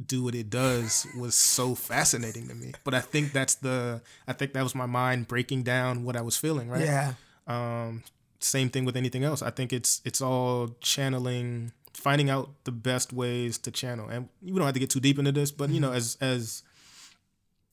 do 0.06 0.24
what 0.24 0.34
it 0.34 0.50
does 0.50 1.06
was 1.18 1.34
so 1.34 1.74
fascinating 1.74 2.48
to 2.48 2.54
me. 2.54 2.72
But 2.82 2.94
I 2.94 3.00
think 3.00 3.32
that's 3.32 3.54
the, 3.56 4.02
I 4.26 4.32
think 4.32 4.52
that 4.54 4.62
was 4.62 4.74
my 4.74 4.86
mind 4.86 5.28
breaking 5.28 5.62
down 5.62 6.04
what 6.04 6.16
I 6.16 6.20
was 6.22 6.36
feeling, 6.36 6.68
right? 6.68 6.80
yeah, 6.80 7.14
Um, 7.46 8.02
same 8.44 8.68
thing 8.68 8.84
with 8.84 8.96
anything 8.96 9.24
else. 9.24 9.42
I 9.42 9.50
think 9.50 9.72
it's 9.72 10.00
it's 10.04 10.20
all 10.20 10.76
channeling, 10.80 11.72
finding 11.92 12.30
out 12.30 12.50
the 12.64 12.72
best 12.72 13.12
ways 13.12 13.58
to 13.58 13.70
channel. 13.70 14.08
And 14.08 14.28
we 14.42 14.52
don't 14.52 14.64
have 14.66 14.74
to 14.74 14.80
get 14.80 14.90
too 14.90 15.00
deep 15.00 15.18
into 15.18 15.32
this, 15.32 15.50
but 15.50 15.70
you 15.70 15.80
know, 15.80 15.92
as 15.92 16.16
as 16.20 16.62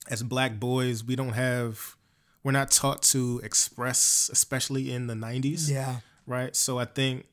as 0.08 0.22
black 0.22 0.58
boys, 0.58 1.04
we 1.04 1.14
don't 1.16 1.32
have 1.34 1.96
we're 2.42 2.52
not 2.52 2.70
taught 2.72 3.02
to 3.02 3.40
express, 3.44 4.28
especially 4.32 4.92
in 4.92 5.06
the 5.06 5.14
'90s, 5.14 5.70
yeah. 5.70 6.00
right? 6.26 6.56
So 6.56 6.78
I 6.78 6.86
think 6.86 7.26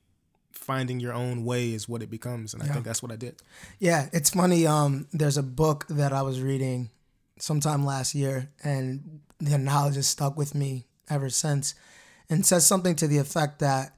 finding 0.52 1.00
your 1.00 1.14
own 1.14 1.46
way 1.46 1.74
is 1.74 1.90
what 1.90 2.04
it 2.04 2.12
becomes, 2.12 2.54
and 2.54 2.62
I 2.62 2.68
Yeah. 2.68 2.74
think 2.74 2.86
that's 2.86 3.02
what 3.02 3.12
I 3.12 3.16
did. 3.16 3.42
Yeah, 3.80 4.08
it's 4.14 4.30
funny. 4.30 4.68
Um, 4.68 5.08
there's 5.12 5.38
a 5.38 5.42
book 5.44 5.86
that 5.90 6.14
I 6.14 6.22
was 6.22 6.42
reading 6.42 6.92
sometime 7.40 7.84
last 7.86 8.14
year, 8.14 8.50
and 8.64 9.22
the 9.40 9.58
knowledge 9.58 9.96
has 9.96 10.06
stuck 10.08 10.38
with 10.38 10.54
me 10.54 10.86
ever 11.10 11.30
since. 11.32 11.74
And 12.30 12.46
says 12.46 12.66
something 12.66 12.96
to 12.98 13.08
the 13.08 13.18
effect 13.18 13.60
that 13.60 13.96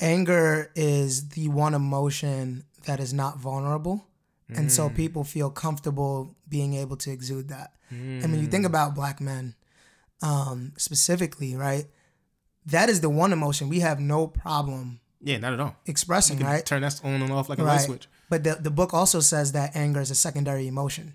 anger 0.00 0.70
is 0.74 1.28
the 1.30 1.48
one 1.48 1.74
emotion 1.74 2.64
that 2.86 3.00
is 3.00 3.12
not 3.12 3.38
vulnerable, 3.38 4.04
and 4.50 4.72
so 4.72 4.88
people 4.88 5.24
feel 5.24 5.50
comfortable 5.50 6.34
being 6.48 6.72
able 6.74 6.96
to 6.96 7.10
exude 7.10 7.48
that. 7.50 7.72
And 7.90 8.22
when 8.22 8.40
you 8.40 8.46
think 8.46 8.64
about 8.66 8.94
black 8.94 9.20
men, 9.20 9.54
um, 10.22 10.72
specifically, 10.78 11.54
right, 11.54 11.84
that 12.66 12.88
is 12.88 13.00
the 13.02 13.10
one 13.10 13.32
emotion 13.32 13.68
we 13.68 13.80
have 13.80 14.00
no 14.00 14.26
problem 14.26 15.00
Yeah, 15.20 15.36
not 15.38 15.52
at 15.52 15.60
all. 15.60 15.76
expressing, 15.86 16.38
You 16.38 16.44
can 16.44 16.52
right? 16.54 16.66
turn 16.66 16.80
that 16.82 17.00
on 17.04 17.20
and 17.22 17.30
off 17.30 17.48
like 17.48 17.58
a 17.58 17.62
light 17.62 17.82
switch. 17.82 18.08
But 18.30 18.42
the, 18.44 18.54
the 18.60 18.70
book 18.70 18.92
also 18.94 19.20
says 19.20 19.52
that 19.52 19.76
anger 19.76 20.00
is 20.00 20.10
a 20.10 20.14
secondary 20.14 20.66
emotion. 20.66 21.14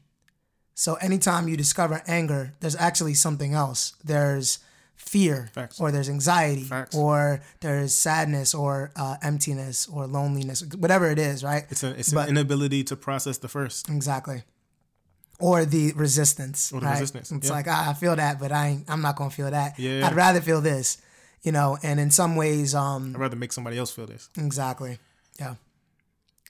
So 0.75 0.95
anytime 0.95 1.47
you 1.47 1.57
discover 1.57 2.01
anger, 2.07 2.53
there's 2.59 2.75
actually 2.75 3.13
something 3.15 3.53
else. 3.53 3.93
There's 4.03 4.59
fear, 5.03 5.49
Facts. 5.53 5.79
or 5.79 5.91
there's 5.91 6.09
anxiety, 6.09 6.63
Facts. 6.63 6.95
or 6.95 7.41
there's 7.59 7.93
sadness, 7.93 8.53
or 8.53 8.91
uh, 8.95 9.15
emptiness, 9.21 9.87
or 9.87 10.07
loneliness, 10.07 10.63
whatever 10.75 11.09
it 11.11 11.19
is, 11.19 11.43
right? 11.43 11.65
It's 11.69 11.83
a 11.83 11.89
it's 11.99 12.11
But- 12.13 12.29
an 12.29 12.37
inability 12.37 12.83
to 12.85 12.95
process 12.95 13.37
the 13.37 13.47
first. 13.47 13.89
Exactly. 13.89 14.43
Or 15.39 15.65
the 15.65 15.91
resistance. 15.93 16.71
Or 16.71 16.79
the 16.79 16.85
right? 16.85 16.93
resistance, 16.99 17.31
It's 17.31 17.47
yeah. 17.47 17.53
like 17.53 17.67
ah, 17.67 17.89
I 17.89 17.93
feel 17.93 18.15
that, 18.15 18.39
but 18.39 18.51
I 18.51 18.67
ain't, 18.67 18.89
I'm 18.89 19.01
not 19.01 19.15
gonna 19.15 19.29
feel 19.29 19.51
that. 19.51 19.77
Yeah. 19.77 20.07
I'd 20.07 20.15
rather 20.15 20.41
feel 20.41 20.61
this, 20.61 20.97
you 21.41 21.51
know. 21.51 21.77
And 21.83 21.99
in 21.99 22.11
some 22.11 22.35
ways, 22.35 22.73
um, 22.73 23.13
I'd 23.15 23.19
rather 23.19 23.35
make 23.35 23.51
somebody 23.51 23.77
else 23.77 23.91
feel 23.91 24.05
this. 24.07 24.29
exactly. 24.37 24.99
Yeah. 25.39 25.55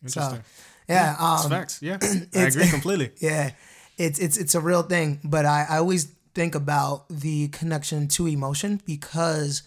Interesting. 0.04 0.43
Yeah. 0.88 1.14
It's 1.14 1.45
Um, 1.45 1.49
facts. 1.49 1.80
Yeah, 1.82 1.97
I 2.36 2.39
agree 2.39 2.68
completely. 2.78 3.12
Yeah, 3.20 3.51
it's 3.97 4.20
it's 4.20 4.38
it's 4.38 4.54
a 4.56 4.60
real 4.62 4.84
thing. 4.84 5.20
But 5.24 5.45
I, 5.45 5.66
I 5.70 5.78
always 5.78 6.08
think 6.34 6.56
about 6.56 7.08
the 7.10 7.48
connection 7.50 8.08
to 8.10 8.28
emotion 8.28 8.82
because 8.86 9.64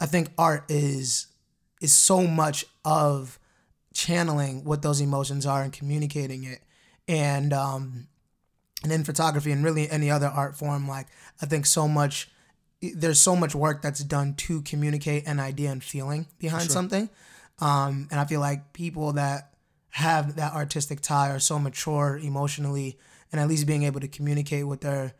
I 0.00 0.06
think 0.06 0.30
art 0.36 0.64
is 0.68 1.28
is 1.80 1.92
so 1.94 2.26
much 2.26 2.64
of 2.84 3.38
channeling 3.94 4.64
what 4.64 4.82
those 4.82 5.00
emotions 5.00 5.46
are 5.46 5.62
and 5.62 5.72
communicating 5.72 6.44
it. 6.44 6.60
And 7.08 7.52
um 7.52 8.08
and 8.82 8.92
in 8.92 9.04
photography 9.04 9.52
and 9.52 9.64
really 9.64 9.88
any 9.88 10.10
other 10.10 10.26
art 10.26 10.56
form, 10.56 10.88
like 10.88 11.06
I 11.40 11.46
think 11.46 11.66
so 11.66 11.86
much 11.86 12.28
there's 12.80 13.20
so 13.20 13.36
much 13.36 13.54
work 13.54 13.80
that's 13.80 14.02
done 14.02 14.34
to 14.34 14.60
communicate 14.62 15.26
an 15.26 15.38
idea 15.38 15.70
and 15.70 15.84
feeling 15.84 16.26
behind 16.38 16.64
something. 16.72 17.08
Um, 17.60 18.08
and 18.10 18.18
I 18.18 18.24
feel 18.24 18.40
like 18.40 18.72
people 18.72 19.12
that 19.12 19.54
have 19.90 20.36
that 20.36 20.52
artistic 20.54 21.00
tie 21.00 21.30
are 21.30 21.38
so 21.38 21.60
mature 21.60 22.18
emotionally 22.20 22.98
and 23.30 23.40
at 23.40 23.46
least 23.46 23.66
being 23.66 23.84
able 23.84 24.00
to 24.00 24.08
communicate 24.08 24.66
what 24.66 24.80
they're 24.80 25.12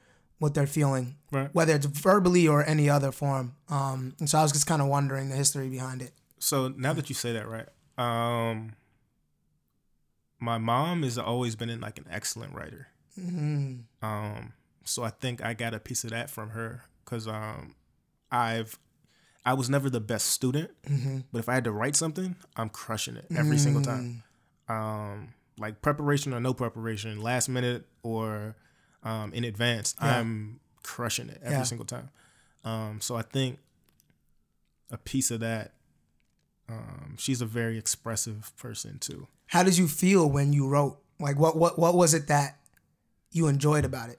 what 0.43 0.55
they're 0.55 0.67
feeling, 0.67 1.15
Right. 1.31 1.55
whether 1.55 1.73
it's 1.75 1.87
verbally 1.87 2.49
or 2.49 2.65
any 2.67 2.91
other 2.91 3.13
form. 3.13 3.55
Um, 3.69 4.15
and 4.19 4.29
so 4.29 4.39
I 4.39 4.43
was 4.43 4.51
just 4.53 4.67
kind 4.67 4.83
of 4.83 4.89
wondering 4.89 5.29
the 5.29 5.37
history 5.37 5.69
behind 5.69 6.03
it. 6.03 6.13
So 6.41 6.67
now 6.69 6.93
that 6.95 7.09
you 7.09 7.15
say 7.15 7.33
that, 7.33 7.47
right? 7.49 7.69
Um, 7.97 8.73
my 10.41 10.59
mom 10.59 11.03
has 11.05 11.17
always 11.19 11.55
been 11.55 11.71
in 11.71 11.81
like 11.81 11.99
an 11.99 12.07
excellent 12.11 12.55
writer. 12.55 12.89
Mm, 13.19 13.85
Um, 14.03 14.53
so 14.85 15.05
I 15.05 15.11
think 15.11 15.45
I 15.45 15.55
got 15.55 15.75
a 15.75 15.79
piece 15.79 16.03
of 16.03 16.11
that 16.11 16.29
from 16.31 16.51
her 16.51 16.83
because 17.05 17.29
um, 17.29 17.75
I've 18.31 18.79
I 19.45 19.55
was 19.55 19.69
never 19.69 19.91
the 19.91 20.01
best 20.01 20.27
student, 20.29 20.71
mm-hmm. 20.85 21.19
but 21.33 21.39
if 21.41 21.49
I 21.49 21.55
had 21.55 21.65
to 21.65 21.73
write 21.73 21.97
something, 21.97 22.37
I'm 22.57 22.69
crushing 22.69 23.17
it 23.17 23.27
every 23.37 23.59
single 23.59 23.83
Mm. 23.83 23.85
time. 23.85 24.23
Um, 24.69 25.35
like 25.59 25.83
preparation 25.83 26.33
or 26.33 26.41
no 26.41 26.55
preparation, 26.55 27.21
last 27.21 27.49
minute 27.49 27.87
or 28.03 28.57
um, 29.03 29.33
in 29.35 29.45
advance, 29.45 29.95
Yeah. 30.01 30.19
I'm 30.21 30.61
crushing 30.83 31.29
it 31.29 31.39
every 31.43 31.59
Yeah. 31.59 31.63
single 31.65 31.87
time. 31.87 32.11
Um, 32.65 33.01
so 33.01 33.17
I 33.17 33.23
think 33.23 33.59
a 34.91 34.99
piece 34.99 35.31
of 35.31 35.41
that. 35.41 35.73
Um, 36.69 37.17
she's 37.19 37.41
a 37.41 37.47
very 37.47 37.77
expressive 37.77 38.53
person 38.57 38.99
too. 38.99 39.27
How 39.47 39.63
did 39.63 39.77
you 39.77 39.89
feel 39.89 40.29
when 40.31 40.53
you 40.53 40.69
wrote? 40.69 40.99
Like 41.19 41.39
what 41.39 41.57
what 41.57 41.79
what 41.79 41.95
was 41.95 42.15
it 42.15 42.29
that 42.29 42.59
you 43.33 43.47
enjoyed 43.49 43.85
about 43.85 44.09
it? 44.11 44.19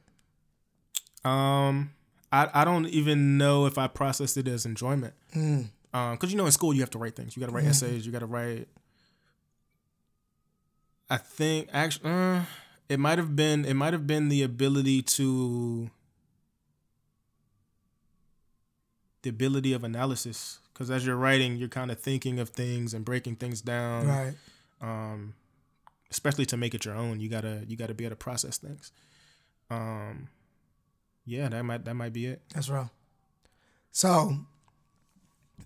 Um, 1.26 1.92
I 2.32 2.50
I 2.54 2.66
don't 2.66 2.88
even 2.88 3.38
know 3.38 3.66
if 3.66 3.78
I 3.78 3.88
processed 3.88 4.38
it 4.38 4.48
as 4.48 4.66
enjoyment. 4.66 5.14
Mm, 5.36 5.70
Um, 5.94 6.16
because 6.16 6.32
you 6.32 6.38
know 6.38 6.46
in 6.46 6.52
school 6.52 6.74
you 6.74 6.82
have 6.82 6.90
to 6.92 6.98
write 7.00 7.16
things. 7.16 7.36
You 7.36 7.40
got 7.40 7.48
to 7.48 7.54
write 7.54 7.64
Yeah. 7.64 7.70
essays. 7.72 8.06
You 8.06 8.12
got 8.12 8.20
to 8.20 8.26
write. 8.26 8.68
I 11.10 11.18
think 11.18 11.70
actually, 11.74 12.10
uh, 12.10 12.44
it 12.90 13.00
might 13.00 13.18
have 13.18 13.36
been 13.36 13.66
it 13.66 13.74
might 13.76 13.94
have 13.94 14.08
been 14.08 14.30
the 14.30 14.44
ability 14.44 15.02
to 15.02 15.90
the 19.24 19.30
ability 19.30 19.74
of 19.74 19.84
analysis. 19.84 20.60
Because 20.74 20.90
as 20.90 21.06
you're 21.06 21.16
writing, 21.16 21.56
you're 21.56 21.70
kind 21.70 21.92
of 21.92 22.00
thinking 22.00 22.40
of 22.40 22.50
things 22.50 22.94
and 22.94 23.06
breaking 23.06 23.36
things 23.38 23.62
down. 23.62 24.08
right. 24.08 24.34
Um, 24.82 25.36
especially 26.12 26.46
to 26.48 26.58
make 26.58 26.74
it 26.74 26.86
your 26.86 26.96
own, 26.96 27.20
you 27.20 27.30
gotta 27.30 27.64
you 27.68 27.78
gotta 27.78 27.94
be 27.94 28.06
able 28.06 28.12
to 28.12 28.18
process 28.18 28.58
things. 28.58 28.92
Um, 29.70 30.28
yeah, 31.26 31.48
that 31.50 31.64
might 31.64 31.86
that 31.86 31.94
might 31.96 32.14
be 32.14 32.28
it. 32.28 32.42
That's 32.54 32.70
right. 32.70 32.90
So 33.92 34.38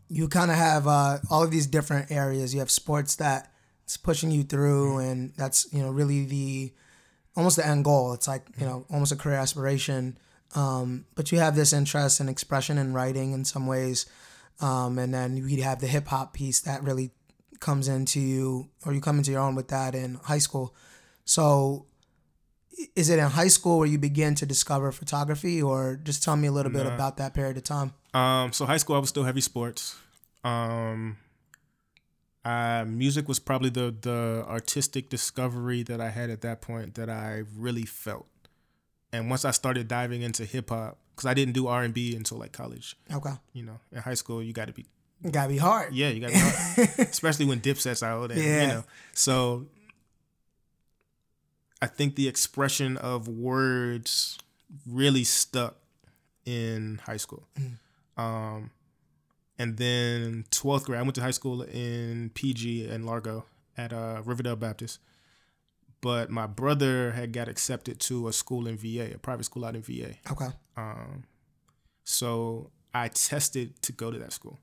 you 0.10 0.28
kind 0.28 0.52
of 0.52 0.58
have 0.58 0.88
uh, 0.88 1.18
all 1.30 1.44
of 1.44 1.52
these 1.52 1.68
different 1.68 2.12
areas. 2.12 2.54
You 2.54 2.60
have 2.60 2.72
sports 2.72 3.16
that 3.16 3.52
it's 3.84 3.98
pushing 3.98 4.32
you 4.32 4.44
through, 4.44 5.00
and 5.00 5.34
that's 5.36 5.72
you 5.74 5.82
know 5.82 5.90
really 5.90 6.26
the 6.26 6.74
almost 7.38 7.56
the 7.56 7.66
end 7.66 7.86
goal. 7.86 8.12
It's 8.12 8.28
like 8.28 8.46
you 8.60 8.66
know 8.66 8.86
almost 8.92 9.14
a 9.14 9.16
career 9.16 9.38
aspiration. 9.38 10.18
Um, 10.56 11.06
but 11.16 11.32
you 11.32 11.40
have 11.40 11.56
this 11.56 11.72
interest 11.72 12.20
in 12.20 12.28
expression 12.30 12.78
and 12.78 12.94
writing 12.94 13.32
in 13.34 13.46
some 13.46 13.68
ways, 13.68 14.06
um, 14.60 14.98
and 14.98 15.14
then 15.14 15.38
you 15.38 15.64
have 15.64 15.80
the 15.80 15.88
hip 15.88 16.08
hop 16.08 16.34
piece 16.34 16.60
that 16.62 16.84
really 16.84 17.12
comes 17.60 17.88
into 17.88 18.20
you, 18.20 18.70
or 18.86 18.94
you 18.94 19.02
come 19.02 19.18
into 19.18 19.32
your 19.32 19.42
own 19.42 19.56
with 19.56 19.68
that 19.70 19.96
in 19.96 20.16
high 20.24 20.38
school. 20.40 20.76
So 21.26 21.86
is 22.96 23.10
it 23.10 23.20
in 23.20 23.26
high 23.26 23.48
school 23.48 23.80
where 23.80 23.88
you 23.88 23.98
begin 23.98 24.36
to 24.36 24.46
discover 24.46 24.92
photography 24.92 25.62
or 25.62 26.00
just 26.04 26.24
tell 26.24 26.36
me 26.36 26.48
a 26.48 26.52
little 26.52 26.72
bit 26.72 26.86
about 26.86 27.18
that 27.18 27.34
period 27.34 27.58
of 27.58 27.64
time 27.64 27.92
Um, 28.14 28.54
so 28.54 28.66
high 28.66 28.78
school, 28.78 28.96
I 28.96 29.00
was 29.00 29.10
still 29.10 29.24
heavy 29.24 29.42
sports. 29.42 29.96
Um, 30.44 31.18
uh, 32.48 32.86
music 32.86 33.28
was 33.28 33.40
probably 33.40 33.70
the 33.70 33.94
the 34.00 34.46
artistic 34.48 35.10
discovery 35.10 35.84
that 35.84 36.00
I 36.00 36.10
had 36.10 36.30
at 36.30 36.40
that 36.42 36.62
point 36.62 36.96
that 36.96 37.10
I 37.10 37.44
really 37.58 37.84
felt. 37.84 38.28
And 39.12 39.30
once 39.30 39.44
I 39.44 39.52
started 39.52 39.90
diving 39.90 40.22
into 40.22 40.46
hip 40.46 40.70
hop, 40.70 40.98
because 41.14 41.26
I 41.26 41.34
didn't 41.34 41.56
do 41.56 41.68
R 41.68 41.84
and 41.84 41.94
B 41.94 42.16
until 42.16 42.38
like 42.38 42.54
college. 42.54 42.96
Okay. 43.12 43.34
You 43.52 43.64
know, 43.64 43.80
in 43.92 43.98
high 43.98 44.14
school 44.14 44.42
you 44.42 44.54
got 44.54 44.68
to 44.68 44.74
be 44.74 44.86
gotta 45.30 45.50
be 45.50 45.58
hard. 45.58 45.94
yeah, 45.94 46.08
you 46.08 46.22
got 46.22 46.28
to 46.28 46.34
be 46.34 46.40
hard. 46.40 46.90
especially 47.10 47.46
when 47.46 47.60
Dipset's 47.60 48.02
out. 48.02 48.32
And, 48.32 48.42
Yeah. 48.42 48.62
You 48.62 48.68
know, 48.68 48.84
so 49.14 49.66
I 51.82 51.88
think 51.88 52.16
the 52.16 52.30
expression 52.30 52.96
of 52.96 53.28
words 53.28 54.38
really 54.90 55.26
stuck 55.26 55.76
in 56.46 57.02
high 57.04 57.18
school. 57.18 57.46
Um, 58.16 58.72
and 59.60 59.78
then 59.78 60.46
12th 60.52 60.86
grade, 60.86 61.00
I 61.00 61.04
went 61.04 61.16
to 61.16 61.22
high 61.22 61.32
school 61.32 61.64
in 61.64 62.32
PG 62.34 62.88
and 62.88 63.06
Largo 63.06 63.46
at 63.78 63.94
uh, 63.94 64.22
Riverdale 64.24 64.56
Baptist. 64.56 65.00
But 66.00 66.30
my 66.30 66.46
brother 66.46 67.12
had 67.12 67.34
got 67.34 67.48
accepted 67.48 68.00
to 68.02 68.28
a 68.28 68.34
school 68.34 68.68
in 68.68 68.78
VA, 68.78 69.16
a 69.16 69.18
private 69.18 69.46
school 69.46 69.66
out 69.66 69.76
in 69.76 69.82
VA. 69.82 70.14
Okay. 70.32 70.48
Um, 70.76 71.24
so 72.04 72.70
I 72.94 73.08
tested 73.08 73.82
to 73.82 73.92
go 73.92 74.12
to 74.12 74.20
that 74.20 74.32
school. 74.32 74.60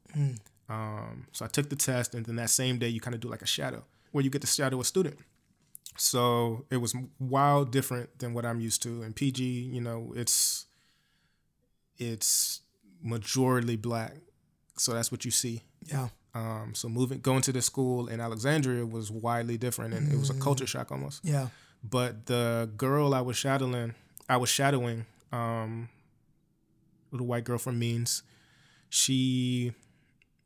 Um, 0.68 1.26
so 1.32 1.44
I 1.44 1.48
took 1.48 1.68
the 1.68 1.76
test, 1.76 2.14
and 2.14 2.24
then 2.24 2.36
that 2.36 2.50
same 2.50 2.78
day 2.78 2.88
you 2.88 3.00
kind 3.00 3.14
of 3.14 3.20
do 3.20 3.28
like 3.28 3.42
a 3.42 3.46
shadow, 3.46 3.84
where 4.12 4.22
you 4.22 4.30
get 4.30 4.42
to 4.42 4.46
shadow 4.46 4.80
a 4.80 4.84
student. 4.84 5.18
So 5.96 6.64
it 6.70 6.78
was 6.78 6.94
wild 7.18 7.70
different 7.70 8.18
than 8.18 8.32
what 8.32 8.46
I'm 8.46 8.60
used 8.60 8.82
to. 8.84 9.02
In 9.02 9.12
PG, 9.12 9.44
you 9.44 9.80
know, 9.80 10.12
it's 10.16 10.66
it's 11.98 12.62
majority 13.02 13.76
black, 13.76 14.14
so 14.76 14.92
that's 14.92 15.10
what 15.12 15.24
you 15.24 15.30
see. 15.30 15.62
Yeah. 15.86 16.08
Um, 16.34 16.72
so 16.74 16.88
moving 16.88 17.20
going 17.20 17.42
to 17.42 17.52
the 17.52 17.62
school 17.62 18.08
in 18.08 18.20
Alexandria 18.20 18.84
was 18.84 19.10
widely 19.10 19.56
different, 19.56 19.94
and 19.94 20.12
it 20.12 20.18
was 20.18 20.30
a 20.30 20.34
culture 20.34 20.66
shock 20.66 20.90
almost 20.90 21.20
Yeah. 21.24 21.48
but 21.82 22.26
the 22.26 22.68
girl 22.76 23.14
I 23.14 23.20
was 23.20 23.36
shadowing, 23.36 23.94
I 24.28 24.36
was 24.38 24.48
shadowing, 24.50 25.06
um, 25.32 25.88
little 27.12 27.26
white 27.28 27.44
girl 27.44 27.58
from 27.58 27.78
Means, 27.78 28.22
she, 28.88 29.72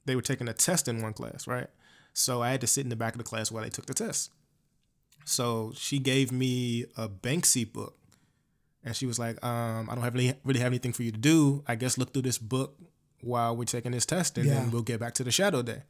they 0.05 0.15
were 0.17 0.23
taking 0.23 0.49
a 0.49 0.53
test 0.53 0.89
in 0.89 1.01
one 1.03 1.13
class, 1.15 1.47
right? 1.47 1.69
So 2.13 2.43
I 2.43 2.51
had 2.51 2.61
to 2.63 2.67
sit 2.67 2.83
in 2.85 2.89
the 2.91 2.97
back 2.97 3.15
of 3.15 3.19
the 3.19 3.25
class 3.25 3.51
while 3.51 3.63
they 3.63 3.71
took 3.71 3.87
the 3.87 3.95
test. 3.95 4.31
So 5.25 5.73
she 5.75 5.99
gave 5.99 6.33
me 6.33 6.87
a 6.97 7.09
Banksy 7.09 7.71
book, 7.71 7.97
and 8.85 8.95
she 8.97 9.07
was 9.07 9.19
like, 9.19 9.43
um, 9.45 9.89
"I 9.91 9.95
don't 9.95 10.05
have 10.05 10.15
really, 10.15 10.35
really 10.45 10.61
have 10.61 10.69
anything 10.69 10.93
for 10.93 11.03
you 11.03 11.13
to 11.13 11.19
do. 11.19 11.63
I 11.67 11.75
guess 11.75 11.99
look 11.99 12.13
through 12.13 12.23
this 12.23 12.39
book 12.39 12.77
while 13.21 13.57
we're 13.57 13.65
taking 13.65 13.93
this 13.93 14.07
test, 14.07 14.39
and 14.39 14.47
Yeah. 14.47 14.55
then 14.55 14.71
we'll 14.71 14.83
get 14.83 15.01
back 15.01 15.15
to 15.15 15.25
the 15.25 15.31
shadow 15.33 15.63
day." 15.63 15.83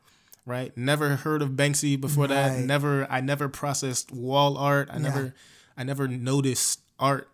Right? 0.46 0.74
Never 0.78 1.16
heard 1.16 1.42
of 1.42 1.50
Banksy 1.50 2.00
before 2.00 2.26
that. 2.28 2.60
Never, 2.60 3.06
I 3.10 3.20
never 3.20 3.48
processed 3.50 4.10
wall 4.12 4.56
art. 4.56 4.88
I 4.90 4.94
Yeah. 4.96 5.02
never, 5.02 5.34
I 5.76 5.84
never 5.84 6.08
noticed 6.08 6.80
art 6.98 7.28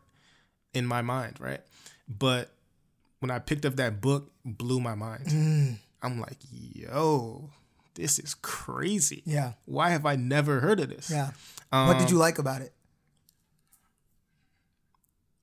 in 0.72 0.84
my 0.86 1.00
mind. 1.00 1.36
Right? 1.38 1.60
But 2.08 2.50
when 3.20 3.30
I 3.30 3.38
picked 3.38 3.64
up 3.64 3.76
that 3.76 4.00
book, 4.00 4.32
blew 4.44 4.80
my 4.80 4.94
mind. 4.96 5.26
Mm. 5.26 5.78
I'm 6.02 6.20
like, 6.20 6.38
yo, 6.52 7.50
this 7.94 8.18
is 8.18 8.34
crazy. 8.34 9.22
Yeah. 9.24 9.52
Why 9.64 9.90
have 9.90 10.04
I 10.04 10.16
never 10.16 10.58
heard 10.60 10.80
of 10.80 10.88
this? 10.90 11.08
Yeah. 11.10 11.30
Um, 11.72 11.86
what 11.88 11.98
did 11.98 12.10
you 12.10 12.18
like 12.18 12.38
about 12.38 12.60
it? 12.62 12.72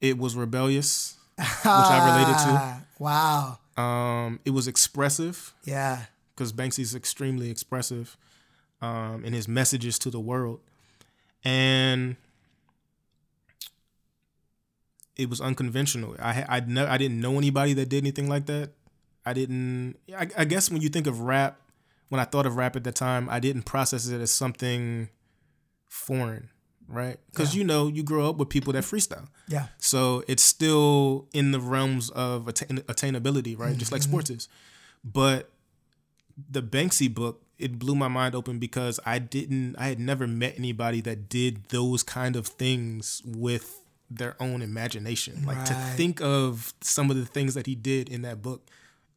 It 0.01 0.17
was 0.17 0.35
rebellious, 0.35 1.15
which 1.37 1.45
I 1.65 2.15
related 2.17 2.37
to. 2.39 2.81
Wow. 3.01 3.57
Um, 3.77 4.39
it 4.45 4.51
was 4.51 4.67
expressive 4.67 5.53
Yeah. 5.63 6.05
because 6.35 6.51
Banksy's 6.53 6.93
extremely 6.93 7.49
expressive 7.49 8.17
um, 8.81 9.23
in 9.25 9.33
his 9.33 9.47
messages 9.47 9.97
to 9.99 10.09
the 10.09 10.19
world, 10.19 10.59
and 11.43 12.15
it 15.15 15.29
was 15.29 15.41
unconventional. 15.41 16.15
I 16.19 16.45
I'd 16.47 16.69
ne- 16.69 16.85
I 16.85 16.97
didn't 16.97 17.19
know 17.21 17.37
anybody 17.37 17.73
that 17.73 17.89
did 17.89 18.03
anything 18.03 18.27
like 18.29 18.45
that. 18.47 18.71
I 19.25 19.33
didn't. 19.33 19.95
I, 20.15 20.27
I 20.37 20.45
guess 20.45 20.69
when 20.71 20.81
you 20.81 20.89
think 20.89 21.07
of 21.07 21.21
rap, 21.21 21.59
when 22.09 22.19
I 22.19 22.25
thought 22.25 22.45
of 22.45 22.55
rap 22.55 22.75
at 22.75 22.83
the 22.83 22.91
time, 22.91 23.29
I 23.29 23.39
didn't 23.39 23.63
process 23.63 24.07
it 24.07 24.19
as 24.21 24.31
something 24.31 25.09
foreign, 25.87 26.49
right? 26.91 27.17
Because 27.31 27.53
Yeah. 27.55 27.59
you 27.59 27.67
know 27.67 27.87
you 27.87 28.03
grow 28.03 28.29
up 28.29 28.37
with 28.37 28.49
people 28.49 28.73
that 28.73 28.83
freestyle. 28.83 29.27
Yeah. 29.47 29.67
So 29.77 30.23
it's 30.27 30.43
still 30.43 31.27
in 31.33 31.51
the 31.51 31.59
realms 31.59 32.09
of 32.11 32.47
attain- 32.47 32.83
attainability, 32.87 33.57
right? 33.57 33.77
Just 33.77 33.91
like 33.91 34.01
mm-hmm. 34.01 34.11
sports 34.11 34.29
is. 34.29 34.49
But 35.03 35.51
the 36.49 36.61
Banksy 36.61 37.13
book, 37.13 37.43
it 37.57 37.77
blew 37.77 37.95
my 37.95 38.07
mind 38.07 38.35
open 38.35 38.59
because 38.59 38.99
I 39.05 39.19
didn't, 39.19 39.75
I 39.77 39.87
had 39.87 39.99
never 39.99 40.27
met 40.27 40.55
anybody 40.57 41.01
that 41.01 41.29
did 41.29 41.69
those 41.69 42.03
kind 42.03 42.35
of 42.35 42.47
things 42.47 43.21
with 43.25 43.79
their 44.09 44.35
own 44.41 44.61
imagination. 44.61 45.45
Like 45.45 45.63
to 45.65 45.73
think 45.95 46.21
of 46.21 46.73
some 46.81 47.09
of 47.09 47.17
the 47.17 47.25
things 47.25 47.53
that 47.53 47.65
he 47.65 47.75
did 47.75 48.09
in 48.09 48.23
that 48.23 48.41
book, 48.41 48.67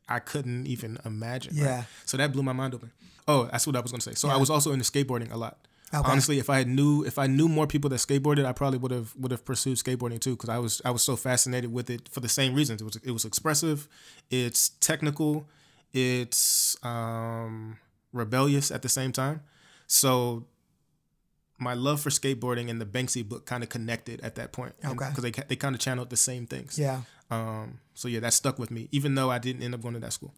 I 0.09 0.19
couldn't 0.19 0.67
even 0.67 0.99
imagine. 1.05 1.57
right? 1.57 1.65
Yeah. 1.65 1.85
So 2.05 2.17
that 2.17 2.33
blew 2.33 2.43
my 2.43 2.53
mind 2.53 2.75
open. 2.75 2.93
Oh, 3.27 3.45
that's 3.51 3.67
what 3.67 3.75
I 3.75 3.81
was 3.81 3.91
gonna 3.91 4.03
say. 4.03 4.15
So 4.15 4.29
I 4.29 4.37
was 4.37 4.51
also 4.51 4.73
into 4.73 4.85
skateboarding 4.85 5.33
a 5.33 5.37
lot. 5.37 5.59
Okay. 5.95 6.11
Honestly, 6.11 6.39
if 6.39 6.51
I 6.51 6.59
had 6.59 6.69
knew 6.69 7.05
if 7.05 7.19
I 7.19 7.27
knew 7.27 7.49
more 7.49 7.67
people 7.67 7.89
that 7.91 7.97
skateboarded, 7.97 8.45
I 8.45 8.53
probably 8.53 8.79
would 8.79 8.91
have 8.91 9.15
would 9.17 9.31
have 9.31 9.45
pursued 9.45 9.79
skateboarding 9.79 10.21
too 10.21 10.33
because 10.37 10.49
I 10.49 10.59
was 10.59 10.83
I 10.85 10.91
was 10.91 11.03
so 11.03 11.15
fascinated 11.17 11.73
with 11.73 11.89
it 11.91 12.09
for 12.09 12.21
the 12.21 12.29
same 12.29 12.55
reasons. 12.55 12.81
It 12.81 12.85
was 12.85 12.97
it 12.97 13.11
was 13.13 13.25
expressive, 13.25 13.89
it's 14.31 14.71
technical, 14.81 15.47
it's 15.93 16.77
um, 16.85 17.79
rebellious 18.13 18.71
at 18.71 18.83
the 18.83 18.89
same 18.89 19.13
time. 19.13 19.43
So 19.87 20.47
my 21.59 21.75
love 21.75 22.01
for 22.01 22.11
skateboarding 22.11 22.69
and 22.69 22.81
the 22.81 22.87
Banksy 22.87 23.27
book 23.27 23.47
kind 23.47 23.63
of 23.63 23.69
connected 23.69 24.21
at 24.23 24.35
that 24.35 24.51
point. 24.53 24.75
Okay. 24.85 25.09
Because 25.09 25.23
they 25.23 25.31
they 25.31 25.57
kind 25.57 25.75
of 25.75 25.81
channeled 25.81 26.11
the 26.11 26.17
same 26.17 26.47
things. 26.47 26.79
Yeah. 26.79 27.03
Um. 27.31 27.79
So 27.95 28.09
yeah, 28.09 28.21
that 28.21 28.33
stuck 28.33 28.59
with 28.59 28.71
me, 28.71 28.89
even 28.91 29.15
though 29.15 29.31
I 29.31 29.39
didn't 29.39 29.63
end 29.63 29.75
up 29.75 29.81
going 29.83 29.95
to 29.95 30.01
that 30.01 30.13
school. 30.13 30.35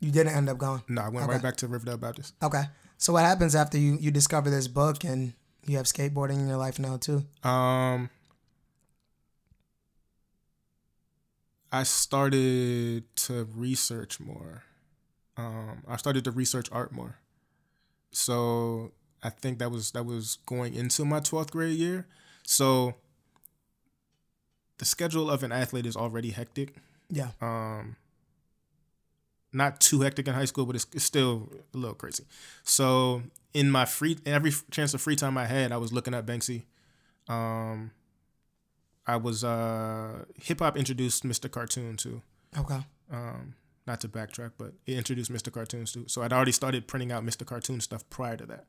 You 0.00 0.10
didn't 0.10 0.34
end 0.34 0.50
up 0.50 0.58
going. 0.58 0.82
No, 0.88 1.00
I 1.00 1.08
went 1.08 1.24
Okay. 1.24 1.32
right 1.32 1.42
back 1.42 1.56
to 1.56 1.68
Riverdale 1.68 1.96
Baptist. 1.96 2.34
Okay. 2.42 2.64
So 2.98 3.12
what 3.12 3.24
happens 3.24 3.54
after 3.54 3.78
you 3.78 3.96
you 4.00 4.10
discover 4.10 4.50
this 4.50 4.68
book 4.68 5.04
and 5.04 5.34
you 5.66 5.76
have 5.76 5.86
skateboarding 5.86 6.38
in 6.40 6.48
your 6.48 6.56
life 6.56 6.78
now 6.78 6.96
too? 6.96 7.24
Um, 7.42 8.10
I 11.72 11.82
started 11.82 13.04
to 13.16 13.46
research 13.54 14.20
more. 14.20 14.62
Um, 15.36 15.82
I 15.86 15.96
started 15.96 16.24
to 16.24 16.30
research 16.30 16.68
art 16.72 16.92
more. 16.92 17.18
So 18.10 18.92
I 19.22 19.30
think 19.30 19.58
that 19.58 19.70
was 19.70 19.90
that 19.92 20.06
was 20.06 20.38
going 20.46 20.74
into 20.74 21.04
my 21.04 21.20
twelfth 21.20 21.50
grade 21.50 21.78
year. 21.78 22.06
So 22.44 22.94
the 24.78 24.84
schedule 24.84 25.30
of 25.30 25.42
an 25.42 25.52
athlete 25.52 25.86
is 25.86 25.96
already 25.96 26.30
hectic. 26.30 26.76
Yeah. 27.10 27.30
Um, 27.40 27.96
not 29.52 29.80
too 29.80 30.00
hectic 30.00 30.28
in 30.28 30.34
high 30.34 30.44
school, 30.44 30.66
but 30.66 30.76
it's, 30.76 30.86
it's 30.92 31.04
still 31.04 31.50
a 31.72 31.76
little 31.76 31.94
crazy. 31.94 32.24
So 32.62 33.22
in 33.54 33.70
my 33.70 33.84
free 33.84 34.18
every 34.26 34.52
chance 34.70 34.92
of 34.94 35.00
free 35.00 35.16
time 35.16 35.38
I 35.38 35.46
had, 35.46 35.72
I 35.72 35.76
was 35.78 35.92
looking 35.92 36.14
at 36.14 36.26
Banksy. 36.26 36.64
Um, 37.28 37.90
I 39.06 39.16
was 39.16 39.44
uh, 39.44 40.24
hip 40.42 40.58
hop 40.60 40.76
introduced 40.76 41.24
Mr. 41.24 41.50
Cartoon 41.50 41.96
to. 41.98 42.22
Okay. 42.58 42.80
Um, 43.10 43.54
not 43.86 44.00
to 44.00 44.08
backtrack, 44.08 44.52
but 44.58 44.72
it 44.84 44.96
introduced 44.98 45.32
Mr. 45.32 45.52
Cartoons 45.52 45.92
to. 45.92 46.04
So 46.08 46.22
I'd 46.22 46.32
already 46.32 46.50
started 46.52 46.88
printing 46.88 47.12
out 47.12 47.24
Mr. 47.24 47.46
Cartoon 47.46 47.80
stuff 47.80 48.08
prior 48.10 48.36
to 48.36 48.44
that, 48.46 48.66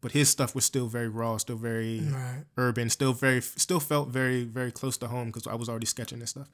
but 0.00 0.10
his 0.12 0.28
stuff 0.28 0.52
was 0.54 0.64
still 0.64 0.88
very 0.88 1.08
raw, 1.08 1.36
still 1.36 1.56
very 1.56 2.00
Right. 2.00 2.44
urban, 2.56 2.90
still 2.90 3.12
very, 3.12 3.40
still 3.40 3.78
felt 3.78 4.08
very, 4.08 4.42
very 4.42 4.72
close 4.72 4.96
to 4.98 5.06
home 5.06 5.28
because 5.28 5.46
I 5.46 5.54
was 5.54 5.68
already 5.68 5.86
sketching 5.86 6.18
this 6.18 6.30
stuff. 6.30 6.48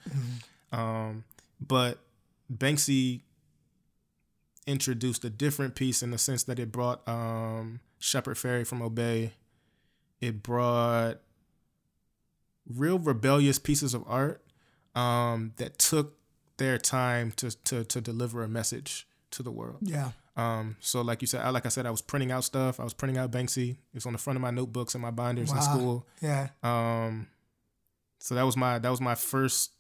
Um, 0.71 1.25
but 1.67 1.99
Banksy 2.53 3.23
introduced 4.67 5.25
a 5.25 5.31
different 5.31 5.75
piece 5.75 6.03
in 6.03 6.11
the 6.11 6.19
sense 6.19 6.45
that 6.45 6.59
it 6.59 6.73
brought 6.73 7.07
um, 7.09 7.81
Shepard 7.99 8.37
Fairey 8.37 8.67
from 8.67 8.83
Obey. 8.83 9.33
It 10.21 10.43
brought 10.43 11.21
real 12.69 12.99
rebellious 12.99 13.59
pieces 13.59 13.95
of 13.95 14.05
art 14.07 14.43
um, 14.95 15.53
that 15.57 15.79
took 15.79 16.17
their 16.57 16.79
time 16.79 17.33
to, 17.33 17.51
to 17.65 17.85
to 17.85 18.01
deliver 18.01 18.43
a 18.43 18.49
message 18.49 19.07
to 19.33 19.43
the 19.43 19.51
world. 19.51 19.79
Yeah. 19.83 20.13
Um, 20.37 20.77
so 20.81 21.01
like 21.03 21.21
you 21.21 21.27
said, 21.27 21.43
I, 21.43 21.51
like 21.51 21.67
I 21.67 21.69
said, 21.69 21.87
I 21.87 21.91
was 21.91 22.03
printing 22.03 22.33
out 22.33 22.45
stuff. 22.45 22.81
I 22.81 22.85
was 22.85 22.95
printing 22.95 23.19
out 23.19 23.31
Banksy. 23.31 23.77
It's 23.93 24.07
on 24.07 24.13
the 24.13 24.19
front 24.19 24.37
of 24.37 24.41
my 24.41 24.51
notebooks 24.51 24.95
and 24.95 25.03
my 25.03 25.11
binders 25.11 25.53
in 25.53 25.61
school. 25.63 26.07
Yeah. 26.21 26.49
Um, 26.63 27.29
so 28.19 28.35
that 28.35 28.43
was 28.43 28.57
my 28.57 28.79
that 28.79 28.89
was 28.89 29.01
my 29.01 29.15
first 29.15 29.73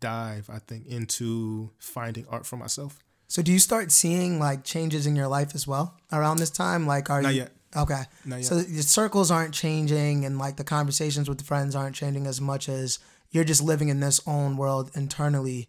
dive, 0.00 0.50
I 0.52 0.58
think, 0.58 0.86
into 0.86 1.70
finding 1.78 2.26
art 2.28 2.46
for 2.46 2.56
myself. 2.56 2.98
So 3.28 3.42
do 3.42 3.52
you 3.52 3.58
start 3.58 3.92
seeing 3.92 4.38
like 4.38 4.64
changes 4.64 5.06
in 5.06 5.14
your 5.14 5.28
life 5.28 5.54
as 5.54 5.66
well 5.66 5.94
around 6.12 6.38
this 6.38 6.50
time? 6.50 6.86
Like 6.86 7.10
are 7.10 7.22
Not 7.22 7.34
you 7.34 7.40
yet. 7.42 7.52
Okay. 7.76 8.02
Not 8.24 8.36
yet. 8.36 8.44
So 8.46 8.56
the 8.60 8.82
circles 8.82 9.30
aren't 9.30 9.52
changing 9.54 10.24
and 10.24 10.38
like 10.38 10.56
the 10.56 10.64
conversations 10.64 11.28
with 11.28 11.42
friends 11.42 11.74
aren't 11.76 11.94
changing 11.94 12.26
as 12.26 12.40
much 12.40 12.68
as 12.68 12.98
you're 13.30 13.44
just 13.44 13.62
living 13.62 13.90
in 13.90 14.00
this 14.00 14.20
own 14.26 14.56
world 14.56 14.90
internally 14.94 15.68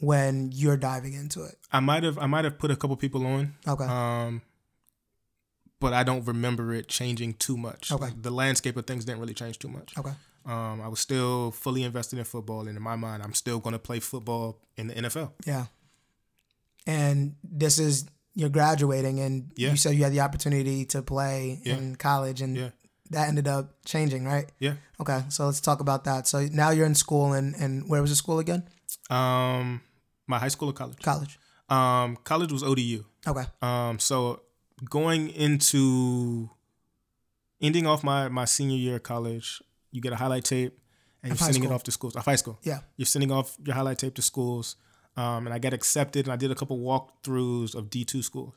when 0.00 0.50
you're 0.52 0.76
diving 0.76 1.14
into 1.14 1.44
it. 1.44 1.56
I 1.72 1.80
might 1.80 2.02
have 2.02 2.18
I 2.18 2.26
might 2.26 2.44
have 2.44 2.58
put 2.58 2.70
a 2.72 2.76
couple 2.76 2.96
people 2.96 3.24
on, 3.26 3.54
Okay. 3.66 3.84
um, 3.84 4.42
but 5.80 5.92
I 5.92 6.02
don't 6.02 6.26
remember 6.26 6.74
it 6.74 6.88
changing 6.88 7.34
too 7.34 7.56
much. 7.56 7.92
Okay. 7.92 8.08
The 8.20 8.30
landscape 8.30 8.76
of 8.76 8.86
things 8.86 9.04
didn't 9.04 9.20
really 9.20 9.34
change 9.34 9.58
too 9.58 9.68
much. 9.68 9.96
okay. 9.96 10.12
Um, 10.44 10.80
I 10.80 10.86
was 10.88 11.00
still 11.00 11.50
fully 11.50 11.82
invested 11.82 12.18
in 12.20 12.24
football, 12.24 12.68
and 12.68 12.76
in 12.76 12.82
my 12.82 12.94
mind, 12.94 13.20
I'm 13.22 13.34
still 13.34 13.58
going 13.58 13.72
to 13.72 13.80
play 13.80 13.98
football 13.98 14.58
in 14.76 14.86
the 14.86 14.94
NFL. 14.94 15.32
Yeah. 15.44 15.66
And 16.86 17.34
this 17.42 17.78
is 17.78 18.06
you're 18.34 18.48
graduating, 18.50 19.18
and 19.20 19.50
Yeah. 19.56 19.70
you 19.70 19.76
said 19.76 19.94
you 19.96 20.04
had 20.04 20.12
the 20.12 20.20
opportunity 20.20 20.84
to 20.86 21.02
play 21.02 21.60
Yeah. 21.64 21.76
in 21.78 21.96
college, 21.96 22.42
and 22.42 22.56
Yeah. 22.56 22.70
that 23.10 23.28
ended 23.28 23.48
up 23.48 23.82
changing, 23.84 24.24
right? 24.24 24.50
Yeah. 24.58 24.74
Okay, 25.00 25.24
so 25.30 25.46
let's 25.46 25.60
talk 25.60 25.80
about 25.80 26.04
that. 26.04 26.26
So 26.28 26.46
now 26.52 26.70
you're 26.70 26.86
in 26.86 26.94
school, 26.94 27.32
and 27.32 27.54
and 27.56 27.88
where 27.88 28.00
was 28.02 28.10
the 28.10 28.16
school 28.16 28.38
again? 28.38 28.68
Um, 29.10 29.80
my 30.26 30.38
high 30.38 30.48
school 30.48 30.68
or 30.68 30.72
college? 30.74 30.98
College. 31.02 31.38
Um, 31.68 32.16
college 32.24 32.52
was 32.52 32.62
ODU. 32.62 33.04
Okay. 33.26 33.44
Um, 33.62 33.98
so 33.98 34.42
going 34.90 35.28
into 35.30 36.50
ending 37.60 37.86
off 37.86 38.04
my 38.04 38.28
my 38.28 38.44
senior 38.44 38.76
year 38.76 38.96
of 38.96 39.02
college, 39.02 39.62
you 39.90 40.00
get 40.00 40.12
a 40.12 40.16
highlight 40.16 40.44
tape 40.44 40.78
and 41.22 41.30
you're 41.30 41.38
sending 41.38 41.64
it 41.64 41.72
off 41.72 41.82
to 41.84 41.90
schools. 41.90 42.14
Of 42.16 42.24
high 42.24 42.36
school. 42.36 42.58
Yeah. 42.62 42.80
You're 42.96 43.06
sending 43.06 43.32
off 43.32 43.56
your 43.64 43.74
highlight 43.74 43.98
tape 43.98 44.14
to 44.16 44.22
schools. 44.22 44.76
Um, 45.16 45.46
and 45.46 45.54
I 45.54 45.58
got 45.58 45.72
accepted 45.72 46.26
and 46.26 46.32
I 46.32 46.36
did 46.36 46.50
a 46.50 46.54
couple 46.54 46.78
walkthroughs 46.78 47.74
of 47.74 47.90
D 47.90 48.04
two 48.04 48.22
schools. 48.22 48.54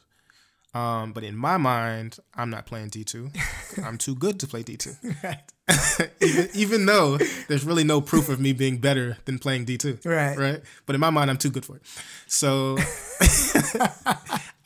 Um, 0.74 1.14
but 1.14 1.24
in 1.24 1.36
my 1.36 1.58
mind, 1.58 2.18
I'm 2.36 2.50
not 2.50 2.66
playing 2.66 2.90
D 2.90 3.04
two. 3.04 3.32
I'm 3.84 3.98
too 3.98 4.16
good 4.16 4.40
to 4.42 4.48
play 4.48 4.64
D 4.64 4.78
two. 4.78 4.94
Right. 5.24 5.42
even, 6.20 6.50
even 6.56 6.86
though 6.88 7.20
there's 7.48 7.64
really 7.64 7.84
no 7.84 8.02
proof 8.02 8.28
of 8.28 8.40
me 8.40 8.54
being 8.54 8.80
better 8.80 9.18
than 9.26 9.38
playing 9.38 9.66
D 9.66 9.78
two. 9.78 10.00
Right. 10.04 10.38
Right. 10.38 10.62
But 10.86 10.96
in 10.96 11.00
my 11.00 11.12
mind, 11.12 11.30
I'm 11.30 11.38
too 11.38 11.52
good 11.52 11.66
for 11.66 11.76
it. 11.78 11.84
So 12.28 12.78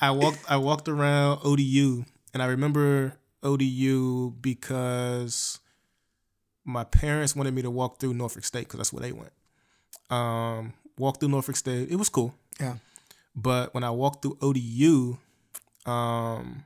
I 0.02 0.12
walked 0.12 0.40
I 0.50 0.58
walked 0.58 0.88
around 0.88 1.42
ODU 1.44 2.06
and 2.34 2.42
I 2.42 2.48
remember 2.48 3.18
ODU 3.44 4.32
because 4.42 5.60
my 6.66 6.84
parents 6.86 7.36
wanted 7.36 7.54
me 7.54 7.62
to 7.62 7.70
walk 7.70 8.00
through 8.00 8.14
Norfolk 8.14 8.46
State 8.46 8.62
because 8.62 8.78
that's 8.78 8.94
where 8.94 9.02
they 9.02 9.12
went. 9.12 9.34
Um, 10.10 10.74
walked 11.04 11.20
through 11.20 11.30
Norfolk 11.30 11.58
State. 11.58 11.92
It 11.92 11.98
was 11.98 12.08
cool. 12.08 12.34
Yeah. 12.60 12.78
But 13.36 13.74
when 13.74 13.84
I 13.84 13.92
walked 13.92 14.22
through 14.22 14.38
ODU, 14.42 15.18
um, 15.86 16.64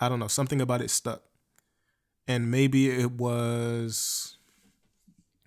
I 0.00 0.08
don't 0.08 0.18
know, 0.18 0.28
something 0.28 0.62
about 0.62 0.80
it 0.80 0.90
stuck. 0.90 1.22
And 2.26 2.50
maybe 2.50 2.88
it 2.88 3.12
was, 3.12 4.38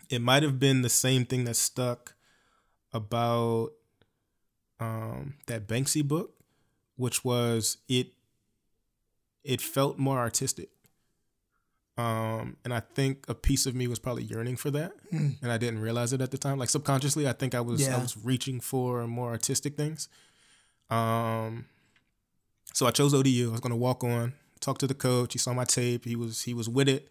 it 0.09 0.21
might 0.21 0.43
have 0.43 0.59
been 0.59 0.83
the 0.83 0.89
same 0.89 1.25
thing 1.25 1.45
that 1.45 1.55
stuck 1.55 2.13
about 2.93 3.71
um, 4.79 5.33
that 5.47 5.67
Banksy 5.67 6.07
book, 6.07 6.35
which 6.97 7.25
was 7.25 7.77
it, 7.89 8.09
it 9.43 9.59
felt 9.59 9.97
more 9.97 10.19
artistic. 10.19 10.69
Um, 11.98 12.58
and 12.64 12.72
I 12.74 12.80
think 12.82 13.26
a 13.28 13.34
piece 13.34 13.66
of 13.66 13.74
me 13.74 13.88
was 13.88 13.98
probably 13.98 14.24
yearning 14.24 14.56
for 14.56 14.70
that, 14.72 14.91
Mm. 15.12 15.36
and 15.41 15.52
I 15.52 15.58
didn't 15.58 15.80
realize 15.80 16.14
it 16.14 16.22
at 16.22 16.30
the 16.30 16.38
time. 16.38 16.60
Like 16.60 16.70
subconsciously, 16.70 17.28
I 17.28 17.34
think 17.34 17.56
I 17.56 17.62
was 17.62 17.88
I 17.88 17.98
was 17.98 18.16
reaching 18.24 18.60
for 18.60 19.08
more 19.08 19.30
artistic 19.32 19.76
things. 19.76 20.08
Um, 20.89 21.66
so 22.74 22.86
I 22.86 22.91
chose 22.91 23.14
ODU. 23.14 23.50
I 23.50 23.52
was 23.52 23.60
gonna 23.62 23.76
walk 23.76 24.04
on, 24.04 24.34
talk 24.60 24.78
to 24.80 24.88
the 24.88 24.93
coach. 24.93 25.34
He 25.34 25.39
saw 25.39 25.54
my 25.54 25.64
tape. 25.66 26.06
He 26.06 26.16
was 26.16 26.43
he 26.43 26.54
was 26.54 26.70
with 26.70 26.88
it. 26.88 27.10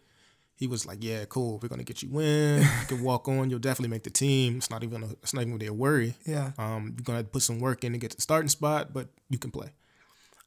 He 0.54 0.66
was 0.66 0.86
like, 0.86 0.98
"Yeah, 1.02 1.24
cool. 1.26 1.58
We're 1.60 1.68
gonna 1.68 1.82
get 1.84 2.02
you 2.02 2.18
in. 2.20 2.62
You 2.62 2.86
can 2.86 3.02
walk 3.02 3.28
on. 3.36 3.50
You'll 3.50 3.58
definitely 3.58 3.90
make 3.90 4.04
the 4.04 4.10
team. 4.10 4.58
It's 4.58 4.70
not 4.70 4.84
even 4.84 5.02
a, 5.02 5.06
it's 5.22 5.34
not 5.34 5.40
even 5.42 5.52
really 5.54 5.66
a 5.66 5.72
worry. 5.74 6.14
Yeah. 6.24 6.52
Um, 6.58 6.94
you're 6.96 7.04
gonna 7.04 7.24
put 7.24 7.42
some 7.42 7.58
work 7.58 7.82
in 7.84 7.92
to 7.92 7.98
get 7.98 8.12
to 8.12 8.16
the 8.16 8.22
starting 8.22 8.48
spot, 8.48 8.92
but 8.92 9.08
you 9.28 9.38
can 9.38 9.50
play. 9.50 9.70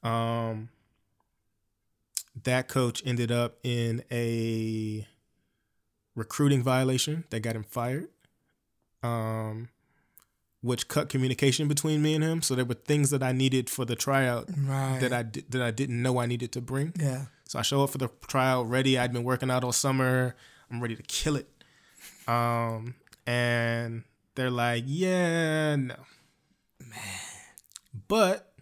Um, 0.01 0.69
that 2.43 2.67
coach 2.67 3.01
ended 3.05 3.31
up 3.31 3.57
in 3.63 4.03
a 4.11 5.07
recruiting 6.15 6.63
violation 6.63 7.23
that 7.29 7.41
got 7.41 7.55
him 7.55 7.63
fired. 7.63 8.07
Um, 9.03 9.69
which 10.61 10.89
cut 10.89 11.07
communication 11.07 11.69
between 11.69 12.01
me 12.01 12.13
and 12.15 12.23
him. 12.23 12.41
So 12.41 12.53
there 12.53 12.65
were 12.65 12.73
things 12.73 13.11
that 13.11 13.23
I 13.23 13.31
needed 13.31 13.69
for 13.69 13.85
the 13.85 13.95
tryout 13.95 14.49
Right. 14.57 14.99
that 14.99 15.13
I 15.13 15.23
di- 15.23 15.45
that 15.49 15.61
I 15.61 15.71
didn't 15.71 16.01
know 16.01 16.19
I 16.19 16.25
needed 16.25 16.51
to 16.51 16.61
bring. 16.61 16.91
yeah. 16.99 17.27
So 17.45 17.59
I 17.59 17.61
show 17.61 17.81
up 17.83 17.91
for 17.91 17.97
the 17.97 18.09
tryout 18.27 18.69
ready. 18.69 18.97
I'd 18.99 19.13
been 19.13 19.23
working 19.23 19.49
out 19.49 19.63
all 19.63 19.71
summer. 19.71 20.35
I'm 20.69 20.81
ready 20.81 20.95
to 20.97 21.01
kill 21.03 21.37
it. 21.37 21.47
Um, 22.27 22.95
and 23.25 24.03
they're 24.35 24.51
like, 24.51 24.83
yeah, 24.85 25.77
no. 25.77 25.95
Man, 26.85 26.99
but 28.09 28.53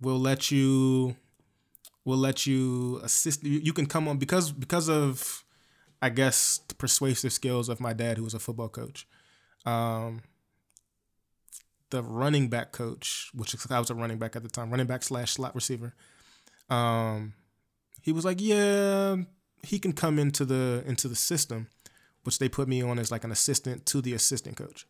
we'll 0.00 0.18
let 0.18 0.50
you 0.50 1.16
we'll 2.06 2.16
let 2.16 2.46
you 2.46 3.00
assist 3.02 3.44
you, 3.44 3.58
you 3.58 3.74
can 3.74 3.84
come 3.84 4.08
on 4.08 4.16
because 4.16 4.50
because 4.52 4.88
of 4.88 5.44
I 6.00 6.08
guess 6.08 6.60
the 6.68 6.74
persuasive 6.74 7.32
skills 7.32 7.68
of 7.68 7.80
my 7.80 7.92
dad 7.92 8.16
who 8.16 8.24
was 8.24 8.32
a 8.34 8.38
football 8.38 8.70
coach. 8.70 9.06
Um 9.66 10.22
the 11.90 12.02
running 12.02 12.48
back 12.48 12.72
coach, 12.72 13.30
which 13.34 13.54
I 13.70 13.78
was 13.78 13.90
a 13.90 13.94
running 13.94 14.18
back 14.18 14.34
at 14.36 14.42
the 14.42 14.48
time, 14.48 14.70
running 14.70 14.86
back 14.86 15.02
slash 15.02 15.32
slot 15.32 15.54
receiver. 15.54 15.94
Um, 16.68 17.34
he 18.02 18.12
was 18.12 18.24
like, 18.24 18.40
"Yeah, 18.40 19.16
he 19.62 19.78
can 19.78 19.92
come 19.92 20.18
into 20.18 20.44
the 20.44 20.82
into 20.86 21.06
the 21.08 21.14
system," 21.14 21.68
which 22.24 22.38
they 22.40 22.48
put 22.48 22.66
me 22.66 22.82
on 22.82 22.98
as 22.98 23.10
like 23.12 23.22
an 23.24 23.30
assistant 23.30 23.86
to 23.86 24.00
the 24.02 24.14
assistant 24.14 24.56
coach. 24.56 24.86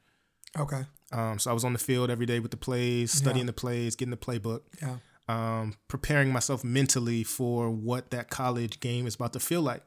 Okay. 0.58 0.86
Um, 1.12 1.38
so 1.38 1.50
I 1.50 1.54
was 1.54 1.64
on 1.64 1.74
the 1.74 1.78
field 1.78 2.08
every 2.10 2.24
day 2.26 2.40
with 2.40 2.50
the 2.50 2.56
plays, 2.56 3.12
studying 3.12 3.44
Yeah. 3.44 3.52
the 3.52 3.60
plays, 3.60 3.94
getting 3.94 4.10
the 4.10 4.16
playbook, 4.16 4.62
Yeah. 4.80 4.96
Um, 5.28 5.74
preparing 5.88 6.32
myself 6.32 6.62
mentally 6.64 7.24
for 7.24 7.70
what 7.70 8.10
that 8.10 8.30
college 8.30 8.80
game 8.80 9.06
is 9.06 9.14
about 9.16 9.32
to 9.32 9.40
feel 9.40 9.62
like. 9.62 9.82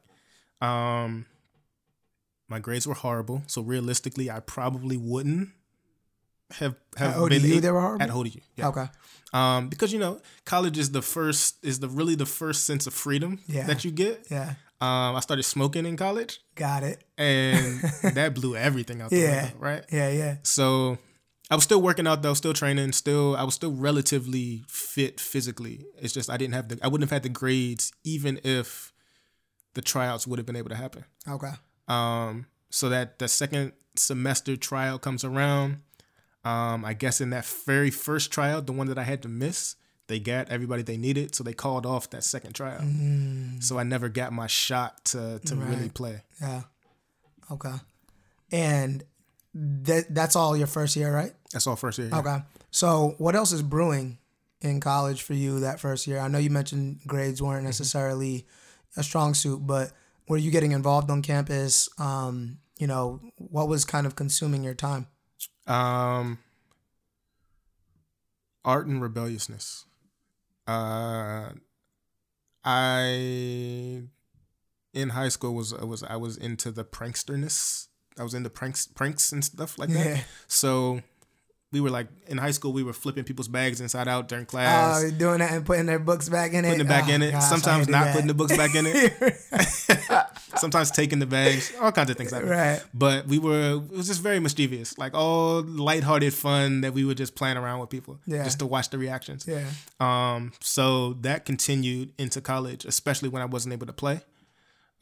Um, 0.62 1.26
my 2.50 2.60
grades 2.60 2.88
were 2.88 2.96
horrible, 2.96 3.44
so 3.48 3.62
realistically, 3.62 4.30
I 4.30 4.40
probably 4.40 4.98
wouldn't 4.98 5.50
have 6.54 6.76
have 6.98 7.12
At 7.12 7.30
been 7.30 7.42
ODU, 7.44 7.58
a- 7.58 7.60
they 7.62 7.72
were 7.72 7.80
horrible? 7.82 8.04
at 8.04 8.10
ODU. 8.12 8.40
Yeah. 8.56 8.68
Okay. 8.70 8.86
Um, 9.34 9.70
because 9.70 9.94
you 9.94 10.00
know, 10.00 10.20
college 10.46 10.78
is 10.80 10.92
the 10.92 11.04
first 11.04 11.58
is 11.64 11.80
the 11.80 11.88
really 11.88 12.16
the 12.16 12.26
first 12.26 12.66
sense 12.66 12.88
of 12.88 12.94
freedom 12.94 13.40
Yeah. 13.48 13.68
that 13.68 13.86
you 13.86 13.92
get. 13.92 14.26
Yeah. 14.32 14.56
Um, 14.82 15.16
I 15.16 15.20
started 15.20 15.44
smoking 15.44 15.86
in 15.86 15.96
college, 15.98 16.40
Got 16.56 16.84
it. 16.84 17.04
and 17.18 17.82
that 18.16 18.34
blew 18.34 18.56
everything 18.56 19.02
out 19.02 19.12
the 19.12 19.18
Yeah. 19.18 19.44
window, 19.44 19.58
right? 19.60 19.84
Yeah. 19.92 20.10
Yeah. 20.10 20.36
So 20.44 20.98
I 21.50 21.56
was 21.56 21.64
still 21.64 21.82
working 21.82 22.06
out 22.06 22.22
though, 22.22 22.36
still 22.36 22.54
training, 22.54 22.92
still 22.92 23.36
I 23.36 23.44
was 23.44 23.56
still 23.56 23.72
relatively 23.72 24.64
fit 24.68 25.20
physically. 25.20 25.86
It's 26.00 26.14
just 26.14 26.30
I 26.30 26.38
didn't 26.38 26.54
have 26.54 26.70
the 26.70 26.80
I 26.84 26.88
wouldn't 26.88 27.10
have 27.10 27.16
had 27.16 27.24
the 27.24 27.30
grades 27.30 27.92
even 28.04 28.40
if 28.44 28.94
the 29.74 29.82
tryouts 29.82 30.28
would 30.28 30.40
have 30.40 30.46
been 30.46 30.56
able 30.56 30.70
to 30.70 30.76
happen. 30.76 31.06
Okay. 31.28 31.52
Um, 31.88 32.46
so 32.70 32.90
that 32.90 33.20
the 33.20 33.28
second 33.28 33.74
semester 33.96 34.56
tryout 34.56 35.02
comes 35.02 35.24
around. 35.24 35.82
Um, 36.46 36.86
I 36.86 36.94
guess 36.94 37.20
in 37.20 37.32
that 37.32 37.46
very 37.46 37.92
first 37.92 38.32
tryout, 38.32 38.66
the 38.66 38.72
one 38.72 38.88
that 38.88 38.98
I 38.98 39.04
had 39.04 39.22
to 39.24 39.28
miss, 39.28 39.76
they 40.08 40.20
got 40.20 40.50
everybody 40.50 40.84
they 40.84 40.98
needed, 40.98 41.36
so 41.36 41.44
they 41.44 41.54
called 41.54 41.86
off 41.86 42.10
that 42.12 42.24
second 42.24 42.54
tryout. 42.54 42.82
So 43.60 43.78
I 43.78 43.84
never 43.84 44.08
got 44.08 44.32
my 44.32 44.48
shot 44.48 45.04
to 45.06 45.40
to 45.46 45.56
really 45.56 45.90
play. 45.90 46.24
Yeah. 46.42 46.62
Okay. 47.52 47.76
And 48.52 49.04
that 49.54 50.14
that's 50.14 50.36
all 50.36 50.56
your 50.56 50.68
first 50.68 50.96
year, 50.96 51.14
right? 51.14 51.34
That's 51.52 51.68
all 51.68 51.76
first 51.76 52.00
year. 52.00 52.10
yeah. 52.10 52.20
Okay. 52.20 52.38
So 52.72 53.16
what 53.18 53.36
else 53.36 53.52
is 53.52 53.62
brewing 53.62 54.20
in 54.62 54.80
college 54.80 55.24
for 55.24 55.34
you 55.34 55.62
that 55.62 55.80
first 55.80 56.08
year? 56.08 56.20
I 56.20 56.28
know 56.28 56.38
you 56.38 56.50
mentioned 56.50 57.00
grades 57.08 57.42
weren't 57.42 57.64
necessarily 57.64 58.46
a 58.96 59.04
strong 59.04 59.34
suit, 59.34 59.66
but 59.66 59.92
were 60.28 60.38
you 60.38 60.52
getting 60.52 60.72
involved 60.72 61.10
on 61.10 61.22
campus? 61.22 61.90
Um, 61.98 62.60
you 62.78 62.88
know, 62.88 63.20
what 63.38 63.68
was 63.68 63.86
kind 63.86 64.06
of 64.06 64.16
consuming 64.16 64.64
your 64.64 64.76
time? 64.76 65.08
Um, 65.68 66.40
art 68.64 68.88
and 68.88 69.02
rebelliousness. 69.02 69.86
Uh, 70.68 71.50
I 72.64 74.04
in 74.94 75.10
high 75.10 75.30
school 75.30 75.56
was 75.56 75.74
was 75.74 76.04
I 76.04 76.16
was 76.16 76.38
into 76.38 76.72
the 76.72 76.84
pranksterness. 76.84 77.88
I 78.20 78.24
was 78.24 78.34
into 78.34 78.50
pranks 78.50 78.86
pranks 78.88 79.32
and 79.32 79.44
stuff 79.44 79.78
like 79.80 79.90
that. 79.90 80.06
Yeah. 80.06 80.20
So 80.48 81.02
we 81.72 81.80
were 81.80 81.92
like 81.92 82.08
in 82.28 82.40
high 82.40 82.50
school 82.50 82.74
we 82.74 82.82
were 82.82 82.94
flipping 82.94 83.24
people's 83.24 83.48
bags 83.48 83.80
inside 83.80 84.08
out 84.08 84.28
during 84.28 84.46
Oh, 84.46 84.48
class. 84.48 85.02
you're 85.04 85.12
doing 85.12 85.38
that 85.40 85.52
and 85.52 85.64
putting 85.66 85.86
their 85.86 86.00
books 86.00 86.28
back 86.28 86.54
in 86.54 86.66
it. 86.66 86.70
Putting 86.70 86.86
it 86.86 86.90
back 86.90 87.06
Oh, 87.08 87.12
in 87.14 87.22
it. 87.22 87.32
gosh, 87.32 87.44
Sometimes 87.44 87.88
not 87.88 88.06
that. 88.06 88.12
putting 88.14 88.28
the 88.28 88.34
books 88.34 88.58
back 88.58 88.74
in 88.76 88.86
it. 88.88 89.36
Sometimes 90.58 90.90
taking 90.92 91.20
the 91.20 91.26
bags. 91.28 91.72
All 91.80 91.92
kinds 91.92 92.10
of 92.10 92.18
things 92.18 92.32
happen. 92.32 92.50
right. 92.50 92.84
But 92.94 93.28
we 93.28 93.38
were 93.40 93.76
it 93.76 93.92
was 93.92 94.08
just 94.08 94.22
very 94.22 94.40
mischievous, 94.40 94.98
like 94.98 95.14
all 95.14 95.62
lighthearted 95.62 96.34
fun 96.34 96.82
that 96.82 96.94
we 96.94 97.06
were 97.06 97.14
just 97.14 97.36
playing 97.36 97.58
around 97.58 97.80
with 97.80 97.90
people, 97.90 98.20
Yeah. 98.26 98.44
just 98.44 98.60
to 98.60 98.66
watch 98.66 98.90
the 98.90 98.98
reactions. 98.98 99.46
Yeah. 99.48 99.70
Um, 100.00 100.54
so 100.60 101.14
that 101.22 101.46
continued 101.46 102.14
into 102.18 102.42
college, 102.42 102.84
especially 102.84 103.30
when 103.30 103.42
I 103.42 103.46
wasn't 103.46 103.74
able 103.74 103.86
to 103.88 103.94
play. 103.94 104.22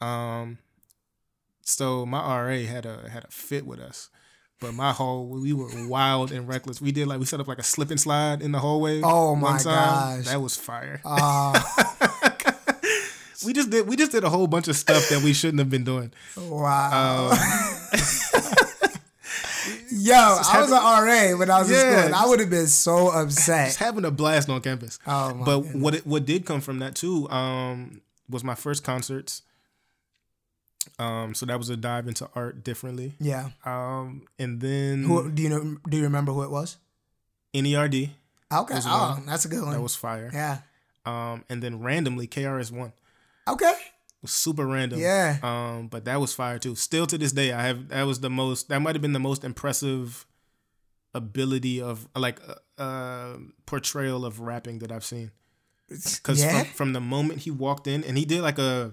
Um, 0.00 0.58
so 1.68 2.06
my 2.06 2.18
RA 2.18 2.58
had 2.66 2.86
a 2.86 3.08
had 3.10 3.24
a 3.24 3.28
fit 3.30 3.66
with 3.66 3.78
us, 3.80 4.08
but 4.60 4.72
my 4.74 4.92
whole 4.92 5.26
we 5.28 5.52
were 5.52 5.68
wild 5.86 6.32
and 6.32 6.48
reckless. 6.48 6.80
We 6.80 6.92
did 6.92 7.06
like 7.08 7.18
we 7.20 7.26
set 7.26 7.40
up 7.40 7.46
like 7.48 7.58
a 7.58 7.62
slip 7.62 7.90
and 7.90 8.00
slide 8.00 8.40
in 8.42 8.52
the 8.52 8.58
hallway. 8.58 9.00
Oh 9.04 9.34
my 9.36 9.60
gosh. 9.62 10.24
that 10.26 10.40
was 10.40 10.56
fire. 10.56 11.00
Uh, 11.04 11.60
we 13.44 13.46
We 13.46 13.52
just 13.52 13.70
did 13.70 13.86
we 13.86 13.96
just 13.96 14.10
did 14.12 14.24
a 14.24 14.30
whole 14.30 14.46
bunch 14.48 14.66
of 14.68 14.76
stuff 14.76 15.08
that 15.10 15.22
we 15.22 15.32
shouldn't 15.32 15.58
have 15.60 15.70
been 15.70 15.84
doing. 15.84 16.12
Wow. 16.36 17.30
Um, 17.32 17.38
Yo, 19.90 20.14
I 20.14 20.60
was 20.60 20.70
an 20.70 20.76
RA 20.82 21.38
when 21.38 21.50
I 21.50 21.58
was 21.60 21.70
Yeah, 21.70 21.76
in 21.76 21.92
school. 21.92 22.04
And 22.06 22.14
I 22.14 22.26
would 22.26 22.40
have 22.40 22.50
been 22.50 22.66
so 22.66 23.08
upset. 23.08 23.66
just 23.68 23.78
having 23.78 24.04
a 24.04 24.10
blast 24.10 24.48
on 24.48 24.60
campus. 24.60 24.98
Oh, 25.06 25.34
my 25.34 25.44
but 25.44 25.60
goodness. 25.60 25.82
what 25.82 25.94
it, 25.94 26.06
what 26.06 26.24
did 26.26 26.44
come 26.46 26.60
from 26.60 26.78
that 26.80 26.94
too 26.94 27.28
um, 27.30 28.00
was 28.28 28.42
my 28.44 28.54
first 28.54 28.84
concerts. 28.84 29.42
Um, 30.98 31.34
so 31.34 31.46
that 31.46 31.58
was 31.58 31.68
a 31.70 31.76
dive 31.76 32.06
into 32.08 32.28
art 32.34 32.62
differently. 32.64 33.14
Yeah. 33.20 33.50
Um, 33.64 34.26
and 34.38 34.60
then 34.60 35.04
Who 35.04 35.30
do 35.30 35.42
you 35.42 35.48
know? 35.48 35.76
Do 35.88 35.96
you 35.96 36.02
remember 36.04 36.32
who 36.32 36.42
it 36.42 36.50
was? 36.50 36.76
NERD 37.54 38.10
Okay. 38.52 38.74
Was 38.74 38.86
Oh, 38.86 39.14
one. 39.16 39.26
that's 39.26 39.44
a 39.44 39.48
good 39.48 39.62
one. 39.62 39.72
that 39.72 39.80
was 39.82 39.94
fire. 39.96 40.30
yeah. 40.32 40.58
Um, 41.06 41.44
and 41.48 41.62
then 41.62 41.80
randomly 41.80 42.26
KRS 42.26 42.70
One 42.70 42.92
Okay. 43.46 43.74
was 44.22 44.30
super 44.30 44.66
random. 44.66 45.00
Yeah. 45.00 45.38
Um, 45.42 45.88
but 45.88 46.04
that 46.04 46.20
was 46.20 46.34
fire 46.34 46.58
too. 46.58 46.74
Still 46.74 47.06
to 47.06 47.16
this 47.18 47.32
day, 47.32 47.52
I 47.52 47.62
have 47.66 47.88
that 47.88 48.02
was 48.02 48.20
the 48.20 48.30
most 48.30 48.68
that 48.68 48.80
might 48.80 48.94
have 48.94 49.02
been 49.02 49.12
the 49.14 49.18
most 49.20 49.44
impressive 49.44 50.26
ability 51.14 51.80
of 51.80 52.06
like 52.14 52.40
uh, 52.78 52.80
uh 52.82 53.36
portrayal 53.66 54.24
of 54.24 54.40
rapping 54.40 54.78
that 54.80 54.92
I've 54.92 55.04
seen. 55.04 55.30
Because 55.88 56.40
Yeah. 56.42 56.64
from, 56.64 56.72
from 56.74 56.92
the 56.92 57.00
moment 57.00 57.40
he 57.40 57.50
walked 57.50 57.86
in, 57.86 58.04
and 58.04 58.18
he 58.18 58.24
did 58.26 58.42
like 58.42 58.58
a 58.58 58.92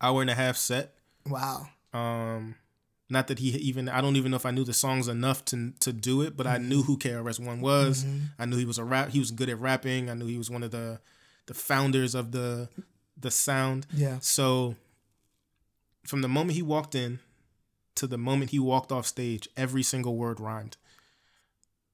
hour 0.00 0.20
and 0.20 0.30
a 0.30 0.34
half 0.34 0.56
set. 0.56 0.94
Wow. 1.28 1.68
Um, 1.92 2.54
not 3.08 3.26
that 3.28 3.38
he 3.40 3.48
even 3.50 3.88
I 3.88 4.00
don't 4.00 4.16
even 4.16 4.30
know 4.30 4.36
if 4.36 4.46
I 4.46 4.50
knew 4.52 4.64
the 4.64 4.72
songs 4.72 5.08
enough 5.08 5.44
to 5.46 5.72
to 5.80 5.92
do 5.92 6.22
it, 6.22 6.36
but 6.36 6.46
I 6.46 6.58
knew 6.58 6.82
who 6.82 6.96
KRS 6.96 7.44
One 7.44 7.60
was. 7.60 8.04
I 8.38 8.44
knew 8.46 8.56
he 8.56 8.64
was 8.64 8.78
a 8.78 8.84
rap. 8.84 9.10
He 9.10 9.18
was 9.18 9.30
good 9.30 9.48
at 9.48 9.58
rapping. 9.60 10.08
I 10.10 10.14
knew 10.14 10.26
he 10.26 10.38
was 10.38 10.50
one 10.50 10.62
of 10.62 10.70
the 10.70 11.00
the 11.46 11.54
founders 11.54 12.14
of 12.14 12.30
the 12.32 12.68
the 13.18 13.30
sound. 13.30 13.86
Yeah. 13.92 14.18
So 14.20 14.76
from 16.06 16.22
the 16.22 16.28
moment 16.28 16.52
he 16.56 16.62
walked 16.62 16.94
in 16.94 17.18
to 17.96 18.06
the 18.06 18.16
moment 18.16 18.52
he 18.52 18.58
walked 18.60 18.92
off 18.92 19.06
stage, 19.06 19.48
every 19.56 19.82
single 19.82 20.16
word 20.16 20.38
rhymed. 20.40 20.76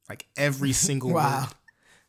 Like 0.09 0.26
every 0.36 0.72
single 0.86 1.11
Wow. 1.14 1.48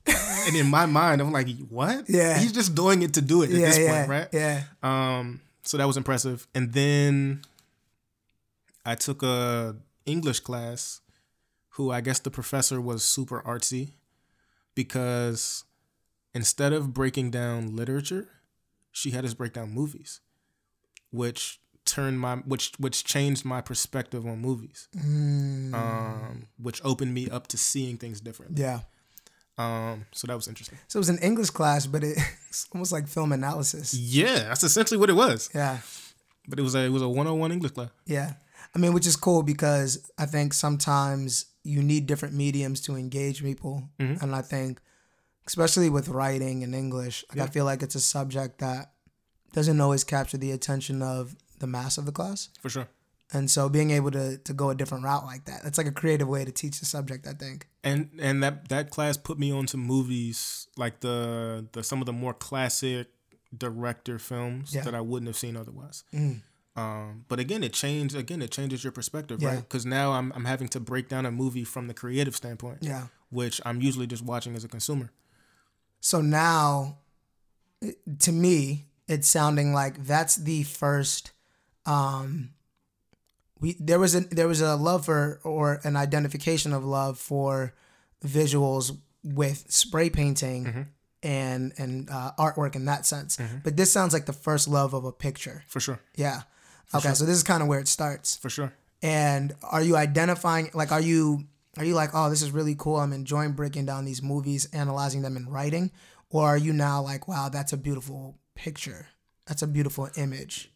word. 0.06 0.16
And 0.48 0.56
in 0.56 0.68
my 0.68 0.86
mind, 0.86 1.20
I'm 1.20 1.32
like, 1.34 1.50
what? 1.70 2.10
Yeah. 2.10 2.38
He's 2.38 2.52
just 2.54 2.76
doing 2.76 3.02
it 3.02 3.14
to 3.16 3.22
do 3.22 3.42
it 3.42 3.50
at 3.50 3.56
Yeah. 3.58 3.66
this 3.68 3.78
yeah. 3.80 3.92
point, 3.98 4.10
right? 4.10 4.28
Yeah. 4.32 4.64
Um, 4.84 5.42
so 5.68 5.78
that 5.78 5.86
was 5.86 5.98
impressive. 5.98 6.48
And 6.56 6.72
then 6.74 7.42
I 8.86 8.96
took 8.96 9.22
a 9.22 9.76
English 10.06 10.40
class 10.40 11.02
who 11.72 11.92
I 11.92 12.02
guess 12.02 12.20
the 12.20 12.32
professor 12.32 12.80
was 12.80 13.04
super 13.04 13.42
artsy 13.42 13.92
because 14.76 15.66
instead 16.34 16.72
of 16.72 16.94
breaking 16.94 17.32
down 17.32 17.76
literature, 17.76 18.30
she 18.92 19.12
had 19.12 19.26
us 19.26 19.34
break 19.34 19.54
down 19.54 19.72
movies, 19.72 20.22
which 21.12 21.60
turned 21.84 22.20
my 22.20 22.38
which 22.38 22.72
which 22.80 23.04
changed 23.04 23.44
my 23.44 23.60
perspective 23.60 24.26
on 24.26 24.40
movies. 24.40 24.88
Mm. 24.96 25.74
Um, 25.74 26.48
which 26.58 26.82
opened 26.86 27.14
me 27.14 27.30
up 27.30 27.48
to 27.48 27.58
seeing 27.58 27.98
things 27.98 28.22
differently. 28.22 28.62
Yeah. 28.62 28.82
Um, 29.58 30.06
so 30.12 30.28
that 30.28 30.36
was 30.36 30.48
interesting. 30.48 30.78
So 30.88 30.98
it 30.98 31.02
was 31.02 31.10
an 31.10 31.18
English 31.20 31.50
class, 31.50 31.88
but 31.88 32.04
it, 32.04 32.18
it's 32.50 32.68
almost 32.74 32.92
like 32.92 33.08
film 33.08 33.32
analysis. 33.32 33.94
Yeah, 33.94 34.44
that's 34.50 34.64
essentially 34.64 34.98
what 35.00 35.10
it 35.10 35.14
was. 35.16 35.50
Yeah. 35.54 35.80
But 36.48 36.60
it 36.60 36.62
was 36.64 36.76
a 36.76 36.86
it 36.86 36.90
was 36.92 37.02
a 37.02 37.08
101 37.10 37.52
English 37.52 37.72
class. 37.72 37.90
Yeah. 38.06 38.34
I 38.76 38.80
mean, 38.80 38.94
which 38.94 39.08
is 39.08 39.16
cool 39.16 39.44
because 39.44 40.10
I 40.18 40.26
think 40.26 40.54
sometimes 40.54 41.46
you 41.64 41.82
need 41.82 42.06
different 42.06 42.36
mediums 42.36 42.82
to 42.82 42.96
engage 42.96 43.42
people. 43.42 43.90
Mhm. 44.00 44.22
And 44.22 44.36
I 44.36 44.42
think, 44.42 44.80
especially 45.48 45.90
with 45.90 46.08
writing 46.10 46.62
in 46.62 46.74
English, 46.74 47.26
like 47.30 47.40
I 47.40 47.52
feel 47.52 47.66
like 47.66 47.82
it's 47.82 47.96
a 47.96 48.00
subject 48.00 48.60
that 48.60 48.94
doesn't 49.54 49.80
always 49.82 50.04
capture 50.04 50.38
the 50.38 50.52
attention 50.52 51.02
of 51.02 51.36
the 51.60 51.68
mass 51.68 51.98
of 51.98 52.06
the 52.06 52.12
class. 52.12 52.50
For 52.62 52.70
sure. 52.70 52.88
And 53.34 53.52
so 53.52 53.68
being 53.68 53.92
able 53.92 54.12
to, 54.12 54.38
to 54.38 54.54
go 54.54 54.70
a 54.70 54.76
different 54.76 55.04
route 55.04 55.26
like 55.26 55.46
that, 55.46 55.62
that's 55.64 55.78
like 55.78 55.88
a 55.88 55.92
creative 55.92 56.30
way 56.30 56.46
to 56.46 56.52
teach 56.52 56.80
the 56.80 56.86
subject, 56.86 57.28
I 57.28 57.34
think. 57.34 57.68
and 57.84 58.10
and 58.22 58.42
that 58.44 58.70
that 58.70 58.90
class 58.90 59.18
put 59.18 59.38
me 59.38 59.52
onto 59.52 59.76
movies 59.78 60.68
like 60.78 61.02
the 61.02 61.68
the 61.74 61.84
some 61.84 62.00
of 62.02 62.06
the 62.06 62.14
more 62.14 62.34
classic 62.34 63.08
director 63.58 64.18
films 64.20 64.74
Yeah. 64.74 64.84
that 64.84 64.96
I 64.96 65.02
wouldn't 65.02 65.28
have 65.28 65.38
seen 65.38 65.58
otherwise. 65.58 66.04
Mm. 66.14 66.42
Um, 66.78 67.26
but 67.28 67.40
again, 67.40 67.64
it 67.64 67.74
changed. 67.74 68.16
Again, 68.16 68.42
it 68.42 68.52
changes 68.52 68.84
your 68.84 68.92
perspective, 68.94 69.42
Yeah. 69.42 69.50
right? 69.50 69.60
Because 69.60 69.86
now 69.86 70.12
I'm 70.14 70.32
I'm 70.34 70.46
having 70.46 70.70
to 70.70 70.80
break 70.80 71.10
down 71.10 71.26
a 71.26 71.32
movie 71.32 71.64
from 71.66 71.88
the 71.88 71.94
creative 71.94 72.36
standpoint, 72.36 72.80
Yeah. 72.82 73.08
which 73.30 73.60
I'm 73.66 73.82
usually 73.82 74.08
just 74.08 74.24
watching 74.24 74.56
as 74.56 74.64
a 74.64 74.68
consumer. 74.70 75.12
So 76.00 76.22
now, 76.22 77.00
to 78.20 78.32
me, 78.32 78.86
it's 79.08 79.28
sounding 79.28 79.74
like 79.74 80.06
that's 80.06 80.36
the 80.38 80.64
first. 80.64 81.32
Um, 81.86 82.52
we 83.60 83.76
there 83.80 84.00
was 84.00 84.16
a 84.16 84.22
there 84.22 84.48
was 84.48 84.62
a 84.62 84.76
love 84.76 85.06
for 85.06 85.40
or 85.44 85.80
an 85.84 85.96
identification 85.96 86.74
of 86.74 86.84
love 86.86 87.18
for 87.18 87.74
visuals 88.26 88.98
with 89.24 89.66
spray 89.72 90.10
painting 90.10 90.88
and 91.24 91.74
and 91.78 92.10
uh, 92.10 92.32
artwork 92.40 92.76
in 92.76 92.86
that 92.86 93.06
sense. 93.06 93.38
But 93.64 93.78
this 93.78 93.92
sounds 93.92 94.14
like 94.14 94.26
the 94.26 94.34
first 94.34 94.68
love 94.68 94.94
of 94.94 95.06
a 95.06 95.12
picture. 95.12 95.64
For 95.68 95.80
sure, 95.80 96.00
Yeah. 96.16 96.42
Okay, 96.96 97.14
so 97.14 97.26
this 97.26 97.36
is 97.36 97.44
kind 97.44 97.62
of 97.62 97.68
where 97.68 97.80
it 97.82 97.88
starts. 97.90 98.38
for 98.38 98.50
sure. 98.50 98.72
And 99.02 99.54
are 99.62 99.82
you 99.84 99.96
identifying 99.98 100.70
like 100.74 100.92
are 100.92 101.02
you 101.02 101.46
are 101.78 101.84
you 101.86 101.94
like, 101.94 102.12
oh, 102.14 102.30
this 102.30 102.42
is 102.42 102.52
really 102.52 102.76
cool. 102.78 102.96
I'm 102.96 103.14
enjoying 103.14 103.52
breaking 103.52 103.86
down 103.86 104.06
these 104.06 104.24
movies, 104.24 104.68
analyzing 104.74 105.22
them 105.22 105.36
and 105.38 105.52
writing? 105.52 105.92
Or 106.30 106.48
are 106.48 106.58
you 106.58 106.74
now 106.74 107.02
like, 107.02 107.28
wow, 107.28 107.50
that's 107.50 107.72
a 107.74 107.78
beautiful 107.78 108.40
picture. 108.56 109.08
That's 109.46 109.62
a 109.62 109.68
beautiful 109.68 110.10
image. 110.18 110.72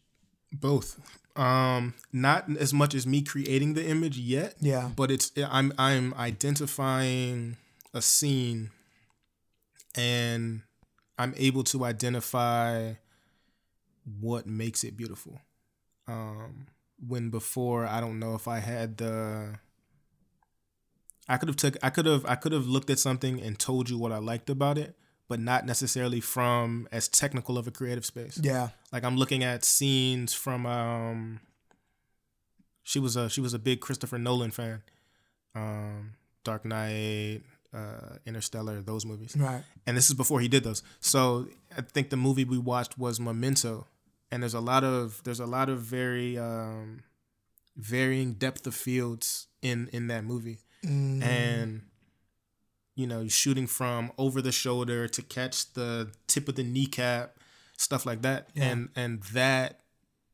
Both. 0.52 1.00
Um, 1.34 1.94
not 2.12 2.44
as 2.58 2.74
much 2.74 2.94
as 2.94 3.06
me 3.06 3.22
creating 3.22 3.72
the 3.74 3.86
image 3.86 4.18
yet, 4.18 4.54
Yeah. 4.60 4.90
but 4.94 5.10
it's 5.10 5.32
I'm 5.36 5.72
I'm 5.78 6.12
identifying 6.14 7.56
a 7.94 8.02
scene 8.02 8.70
and 9.94 10.62
I'm 11.18 11.32
able 11.36 11.64
to 11.64 11.84
identify 11.84 12.94
what 14.20 14.46
makes 14.46 14.84
it 14.84 14.96
beautiful. 14.96 15.40
Um 16.06 16.66
when 17.06 17.30
before 17.30 17.86
I 17.86 18.00
don't 18.00 18.18
know 18.18 18.34
if 18.34 18.46
I 18.46 18.58
had 18.58 18.98
the 18.98 19.58
I 21.28 21.36
could 21.36 21.48
have 21.48 21.56
took 21.56 21.76
I 21.82 21.90
could 21.90 22.06
have 22.06 22.24
I 22.26 22.34
could 22.34 22.52
have 22.52 22.66
looked 22.66 22.90
at 22.90 22.98
something 22.98 23.40
and 23.40 23.58
told 23.58 23.88
you 23.88 23.96
what 23.98 24.12
I 24.12 24.18
liked 24.18 24.50
about 24.50 24.76
it, 24.78 24.96
but 25.32 25.40
not 25.40 25.64
necessarily 25.64 26.20
from 26.20 26.86
as 26.92 27.08
technical 27.08 27.56
of 27.56 27.66
a 27.66 27.70
creative 27.70 28.04
space. 28.04 28.36
Yeah. 28.42 28.68
Like 28.92 29.02
I'm 29.08 29.16
looking 29.16 29.42
at 29.42 29.64
scenes 29.64 30.34
from 30.34 30.66
um 30.66 31.40
she 32.82 32.98
was 32.98 33.16
a 33.16 33.28
she 33.30 33.40
was 33.40 33.54
a 33.54 33.58
big 33.58 33.80
Christopher 33.80 34.18
Nolan 34.18 34.50
fan. 34.50 34.82
Um 35.54 36.14
Dark 36.44 36.64
Knight, 36.64 37.40
uh 37.72 38.16
Interstellar, 38.26 38.82
those 38.82 39.06
movies. 39.06 39.34
Right. 39.36 39.62
And 39.86 39.96
this 39.96 40.08
is 40.10 40.14
before 40.14 40.40
he 40.40 40.48
did 40.48 40.64
those. 40.64 40.82
So 41.00 41.46
I 41.78 41.80
think 41.80 42.10
the 42.10 42.16
movie 42.26 42.44
we 42.44 42.58
watched 42.58 42.98
was 42.98 43.18
Memento. 43.18 43.86
And 44.30 44.42
there's 44.42 44.58
a 44.62 44.66
lot 44.72 44.84
of 44.84 45.22
there's 45.24 45.40
a 45.40 45.46
lot 45.56 45.68
of 45.70 45.78
very 45.80 46.36
um 46.38 47.02
varying 47.76 48.34
depth 48.34 48.66
of 48.66 48.74
fields 48.74 49.46
in 49.62 49.88
in 49.92 50.08
that 50.08 50.24
movie. 50.24 50.58
Mm, 50.84 51.22
And 51.22 51.82
you 52.94 53.06
know, 53.06 53.26
shooting 53.28 53.66
from 53.66 54.12
over 54.18 54.42
the 54.42 54.52
shoulder 54.52 55.08
to 55.08 55.22
catch 55.22 55.72
the 55.72 56.10
tip 56.26 56.48
of 56.48 56.56
the 56.56 56.62
kneecap, 56.62 57.36
stuff 57.76 58.04
like 58.04 58.22
that. 58.22 58.48
Yeah. 58.54 58.64
And 58.64 58.88
and 58.94 59.22
that 59.34 59.80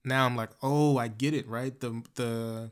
now 0.04 0.26
I'm 0.26 0.36
like, 0.36 0.50
oh, 0.62 0.96
I 0.96 1.08
get 1.08 1.34
it, 1.34 1.48
right? 1.48 1.78
The 1.78 2.02
the 2.14 2.70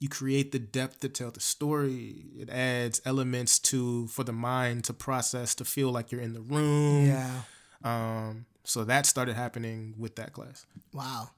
you 0.00 0.08
create 0.08 0.52
the 0.52 0.58
depth 0.58 1.00
to 1.00 1.08
tell 1.08 1.30
the 1.30 1.40
story. 1.40 2.26
It 2.38 2.48
adds 2.50 3.02
elements 3.04 3.58
to 3.60 4.06
for 4.08 4.24
the 4.24 4.32
mind 4.32 4.84
to 4.84 4.92
process 4.92 5.54
to 5.56 5.64
feel 5.64 5.90
like 5.90 6.12
you're 6.12 6.20
in 6.20 6.34
the 6.34 6.40
room. 6.40 7.06
yeah. 7.06 7.42
Um 7.84 8.46
so 8.64 8.84
that 8.84 9.06
started 9.06 9.34
happening 9.34 9.94
with 9.98 10.16
that 10.16 10.32
class. 10.32 10.66
Wow. 10.92 11.30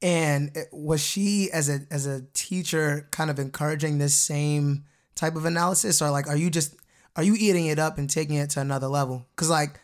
And 0.00 0.56
was 0.72 1.04
she 1.04 1.50
as 1.52 1.68
a 1.68 1.80
as 1.90 2.06
a 2.06 2.22
teacher 2.34 3.08
kind 3.10 3.30
of 3.30 3.38
encouraging 3.38 3.98
this 3.98 4.14
same 4.14 4.84
type 5.14 5.36
of 5.36 5.44
analysis 5.44 6.00
or 6.00 6.10
like 6.10 6.28
are 6.28 6.36
you 6.36 6.48
just 6.48 6.76
are 7.18 7.22
you 7.22 7.34
eating 7.38 7.66
it 7.66 7.78
up 7.78 7.98
and 7.98 8.08
taking 8.08 8.36
it 8.36 8.48
to 8.50 8.60
another 8.60 8.88
level? 8.88 9.26
Cuz 9.36 9.50
like 9.50 9.78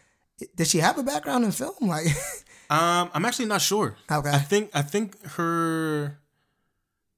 did 0.56 0.66
she 0.66 0.78
have 0.78 0.98
a 0.98 1.02
background 1.02 1.44
in 1.44 1.52
film 1.52 1.74
like 1.80 2.06
Um, 2.70 3.10
I'm 3.12 3.24
actually 3.24 3.44
not 3.44 3.60
sure. 3.60 3.96
Okay. 4.10 4.30
I 4.30 4.38
think 4.38 4.70
I 4.74 4.82
think 4.82 5.22
her, 5.36 6.18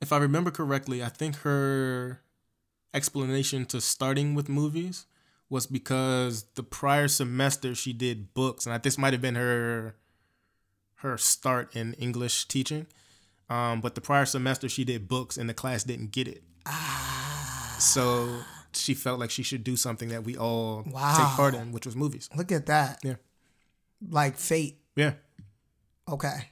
if 0.01 0.12
I 0.12 0.19
remember 0.19 0.51
correctly, 0.51 1.03
I 1.05 1.09
think 1.09 1.37
her 1.37 2.21
explanation 2.93 3.64
to 3.67 3.81
starting 3.81 4.35
with 4.35 4.49
movies 4.49 5.07
was 5.49 5.67
because 5.67 6.45
the 6.57 6.64
prior 6.64 7.07
semester 7.07 7.75
she 7.75 7.93
did 7.93 8.35
books, 8.35 8.67
and 8.67 8.83
this 8.83 8.99
might 8.99 9.12
have 9.12 9.23
been 9.23 9.37
her 9.37 9.95
her 10.97 11.17
start 11.17 11.77
in 11.77 11.95
English 11.95 12.49
teaching. 12.49 12.87
Um, 13.49 13.81
but 13.81 13.95
the 13.95 14.01
prior 14.01 14.27
semester 14.27 14.69
she 14.69 14.85
did 14.85 15.07
books, 15.07 15.37
and 15.37 15.49
the 15.49 15.55
class 15.55 15.85
didn't 15.85 16.11
get 16.11 16.27
it. 16.27 16.43
Ah. 16.67 17.77
So 17.79 18.41
she 18.81 18.95
felt 18.95 19.18
like 19.20 19.31
she 19.31 19.43
should 19.43 19.64
do 19.64 19.77
something 19.77 20.09
that 20.11 20.24
we 20.24 20.37
all 20.37 20.85
Wow. 20.87 21.16
take 21.16 21.37
part 21.37 21.55
in, 21.55 21.72
which 21.72 21.87
was 21.87 21.97
movies. 21.97 22.29
look 22.37 22.53
at 22.53 22.66
that. 22.66 23.01
Yeah. 23.03 23.14
Like 24.09 24.37
fate. 24.37 24.79
Yeah. 24.95 25.12
Okay. 26.09 26.51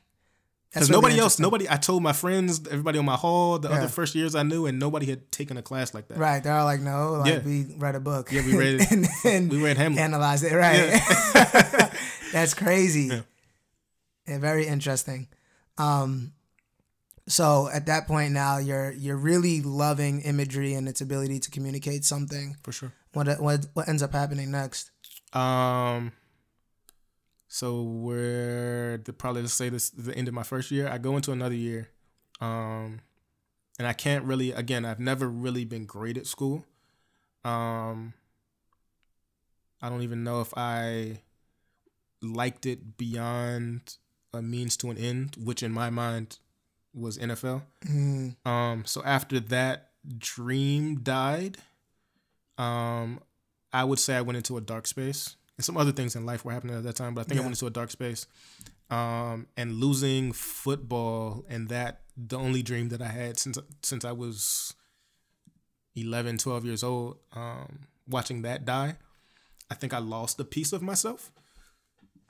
Because 0.73 0.91
really 0.91 1.01
nobody 1.03 1.21
else, 1.21 1.39
nobody. 1.39 1.71
I 1.71 1.77
told 1.77 2.03
my 2.03 2.13
friends, 2.13 2.61
everybody 2.69 2.99
on 2.99 3.05
my 3.05 3.15
hall, 3.15 3.61
the 3.61 3.69
Yeah. 3.69 3.77
other 3.77 3.89
first 3.89 4.17
years 4.17 4.35
I 4.35 4.43
knew, 4.43 4.67
and 4.67 4.81
nobody 4.81 5.07
had 5.07 5.31
taken 5.31 5.57
a 5.57 5.63
class 5.63 5.95
like 5.95 6.09
that. 6.09 6.19
Right. 6.19 6.43
They're 6.43 6.53
all 6.57 6.65
like, 6.65 6.81
no, 6.81 7.13
like 7.13 7.33
Yeah. 7.33 7.39
we 7.41 7.67
read 7.79 7.95
a 7.95 8.01
book. 8.01 8.33
Yeah, 8.33 8.45
we 8.45 8.57
read- 8.57 8.81
and 8.91 9.07
then 9.23 9.49
We 9.49 9.63
read 9.63 9.77
Hamlet. 9.77 10.01
analyze 10.01 10.43
it. 10.43 10.53
Right. 10.53 11.01
That's 12.33 12.55
crazy. 12.55 13.03
Yeah. 13.13 13.21
And 14.27 14.41
very 14.41 14.67
interesting. 14.67 15.29
Um, 15.79 16.33
so 17.27 17.69
at 17.73 17.87
that 17.87 18.07
point 18.07 18.33
now, 18.33 18.59
you're 18.59 18.93
you're 18.93 19.17
really 19.17 19.63
loving 19.63 20.21
imagery 20.23 20.75
and 20.75 20.89
its 20.89 21.01
ability 21.01 21.41
to 21.41 21.51
communicate 21.51 22.05
something. 22.05 22.57
for 22.63 22.73
sure. 22.73 22.93
What 23.13 23.41
what 23.41 23.67
what 23.75 23.89
ends 23.89 24.03
up 24.03 24.13
happening 24.13 24.51
next? 24.51 24.91
Um. 25.33 26.13
So 27.49 27.83
we're 27.83 28.99
the, 29.05 29.13
probably 29.13 29.43
let's 29.43 29.55
say 29.55 29.69
this 29.69 29.91
the 29.91 30.15
end 30.17 30.29
of 30.29 30.35
my 30.35 30.43
first 30.43 30.71
year. 30.71 30.89
I 30.89 30.99
go 30.99 31.17
into 31.17 31.31
another 31.33 31.55
year, 31.55 31.89
um, 32.41 33.01
and 33.79 33.87
I 33.87 33.93
can't 33.93 34.25
really. 34.25 34.53
Again, 34.53 34.85
I've 34.85 35.01
never 35.01 35.29
really 35.29 35.65
been 35.65 35.87
great 35.87 36.17
at 36.17 36.27
school. 36.27 36.65
Um. 37.45 38.15
I 39.81 39.91
don't 39.91 40.03
even 40.03 40.25
know 40.25 40.41
if 40.41 40.51
I 40.57 41.21
liked 42.23 42.65
it 42.65 42.97
beyond 42.97 43.99
a 44.33 44.41
means 44.41 44.79
to 44.79 44.91
an 44.91 44.97
end, 44.97 45.37
which 45.39 45.63
in 45.63 45.73
my 45.73 45.91
mind 45.91 46.39
was 46.95 47.19
NFL. 47.19 47.63
Mm, 47.87 48.37
Um, 48.47 48.85
so 48.85 49.03
after 49.05 49.41
that 49.41 49.91
dream 50.19 51.01
died, 51.01 51.59
um, 52.59 53.21
I 53.73 53.85
would 53.85 53.99
say 53.99 54.17
I 54.17 54.21
went 54.21 54.37
into 54.37 54.57
a 54.57 54.61
dark 54.61 54.87
space. 54.87 55.37
And 55.57 55.65
some 55.65 55.77
other 55.77 55.93
things 55.93 56.17
in 56.17 56.27
life 56.27 56.45
were 56.45 56.53
happening 56.53 56.77
at 56.77 56.83
that 56.83 56.97
time, 56.97 57.15
but 57.15 57.23
I 57.23 57.25
think 57.25 57.39
I 57.41 57.43
went 57.43 57.55
into 57.55 57.67
a 57.67 57.71
dark 57.71 57.91
space. 57.91 58.27
Um, 58.91 59.47
and 59.57 59.75
losing 59.75 60.33
football 60.33 61.45
and 61.49 61.69
that 61.69 62.03
the 62.17 62.39
only 62.39 62.63
dream 62.63 62.91
that 62.91 63.01
I 63.01 63.07
had 63.09 63.39
since 63.39 63.59
since 63.83 64.05
I 64.05 64.13
was 64.13 64.75
11, 65.97 66.39
12 66.39 66.65
years 66.65 66.83
old, 66.83 67.19
um, 67.33 67.87
watching 68.09 68.43
that 68.43 68.65
die, 68.65 68.97
I 69.71 69.75
think 69.75 69.95
I 69.95 69.99
lost 69.99 70.39
a 70.41 70.45
piece 70.45 70.73
of 70.73 70.83
myself. 70.83 71.33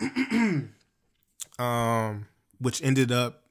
um, 1.58 2.26
which 2.58 2.82
ended 2.82 3.10
up 3.12 3.43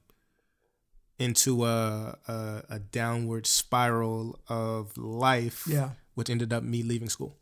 into 1.18 1.64
a, 1.64 2.18
a 2.26 2.62
a 2.70 2.78
downward 2.78 3.46
spiral 3.46 4.38
of 4.48 4.96
life, 4.98 5.64
yeah. 5.68 5.90
which 6.14 6.28
ended 6.30 6.52
up 6.52 6.62
me 6.62 6.82
leaving 6.82 7.08
school 7.08 7.36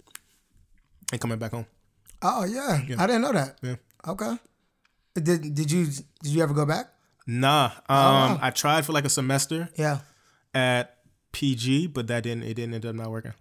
and 1.11 1.21
coming 1.21 1.39
back 1.39 1.53
home. 1.53 1.67
Oh 2.23 2.45
yeah. 2.45 2.83
Yeah. 2.87 2.97
I 3.03 3.07
didn't 3.07 3.23
know 3.23 3.33
that. 3.33 3.59
Yeah. 3.63 3.77
Okay. 4.07 4.37
Did 5.15 5.55
did 5.55 5.71
you 5.71 5.87
did 5.87 6.33
you 6.33 6.43
ever 6.43 6.55
go 6.55 6.65
back? 6.67 6.87
Nah, 7.27 7.67
um, 7.89 7.97
wow. 7.97 8.39
I 8.43 8.51
tried 8.51 8.85
for 8.85 8.93
like 8.93 9.05
a 9.05 9.09
semester 9.09 9.69
Yeah. 9.77 10.01
at 10.55 10.99
PG, 11.33 11.89
but 11.89 12.09
that 12.09 12.25
didn't 12.25 12.45
it 12.45 12.55
didn't 12.55 12.75
end 12.75 12.87
up 12.87 12.95
not 12.95 13.11
working. 13.11 13.35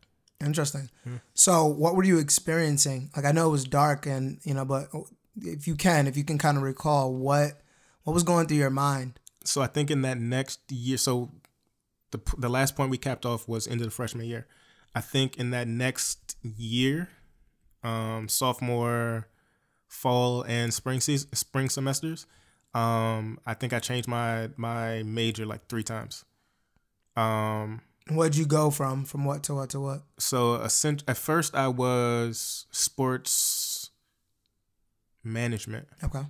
Interesting. 0.43 0.89
So, 1.35 1.65
what 1.67 1.95
were 1.95 2.03
you 2.03 2.17
experiencing? 2.17 3.11
Like, 3.15 3.25
I 3.25 3.31
know 3.31 3.47
it 3.47 3.51
was 3.51 3.63
dark, 3.63 4.07
and 4.07 4.39
you 4.43 4.55
know, 4.55 4.65
but 4.65 4.87
if 5.39 5.67
you 5.67 5.75
can, 5.75 6.07
if 6.07 6.17
you 6.17 6.23
can 6.23 6.37
kind 6.39 6.57
of 6.57 6.63
recall 6.63 7.13
what 7.13 7.61
what 8.03 8.13
was 8.13 8.23
going 8.23 8.47
through 8.47 8.57
your 8.57 8.71
mind. 8.71 9.19
So 9.43 9.61
I 9.61 9.67
think 9.67 9.89
in 9.91 10.01
that 10.03 10.19
next 10.19 10.59
year, 10.71 10.97
so 10.97 11.31
the 12.11 12.19
the 12.37 12.49
last 12.49 12.75
point 12.75 12.91
we 12.91 12.97
capped 12.97 13.25
off 13.25 13.47
was 13.47 13.67
into 13.67 13.85
the 13.85 13.91
freshman 13.91 14.25
year. 14.25 14.47
I 14.93 15.01
think 15.01 15.37
in 15.37 15.51
that 15.51 15.67
next 15.67 16.35
year, 16.41 17.09
um, 17.83 18.27
sophomore, 18.27 19.27
fall, 19.87 20.43
and 20.43 20.73
spring 20.73 20.99
season, 20.99 21.33
spring 21.33 21.69
semesters, 21.69 22.25
um, 22.73 23.39
I 23.45 23.53
think 23.53 23.73
I 23.73 23.79
changed 23.79 24.07
my 24.07 24.49
my 24.57 25.03
major 25.03 25.45
like 25.45 25.67
three 25.67 25.83
times. 25.83 26.25
Um, 27.15 27.81
What'd 28.09 28.35
you 28.35 28.45
go 28.45 28.71
from? 28.71 29.05
From 29.05 29.25
what 29.25 29.43
to 29.43 29.55
what 29.55 29.69
to 29.71 29.79
what? 29.79 30.03
so 30.17 30.55
at 31.07 31.17
first 31.17 31.55
I 31.55 31.67
was 31.67 32.65
sports 32.71 33.89
management. 35.23 35.87
Okay. 36.03 36.23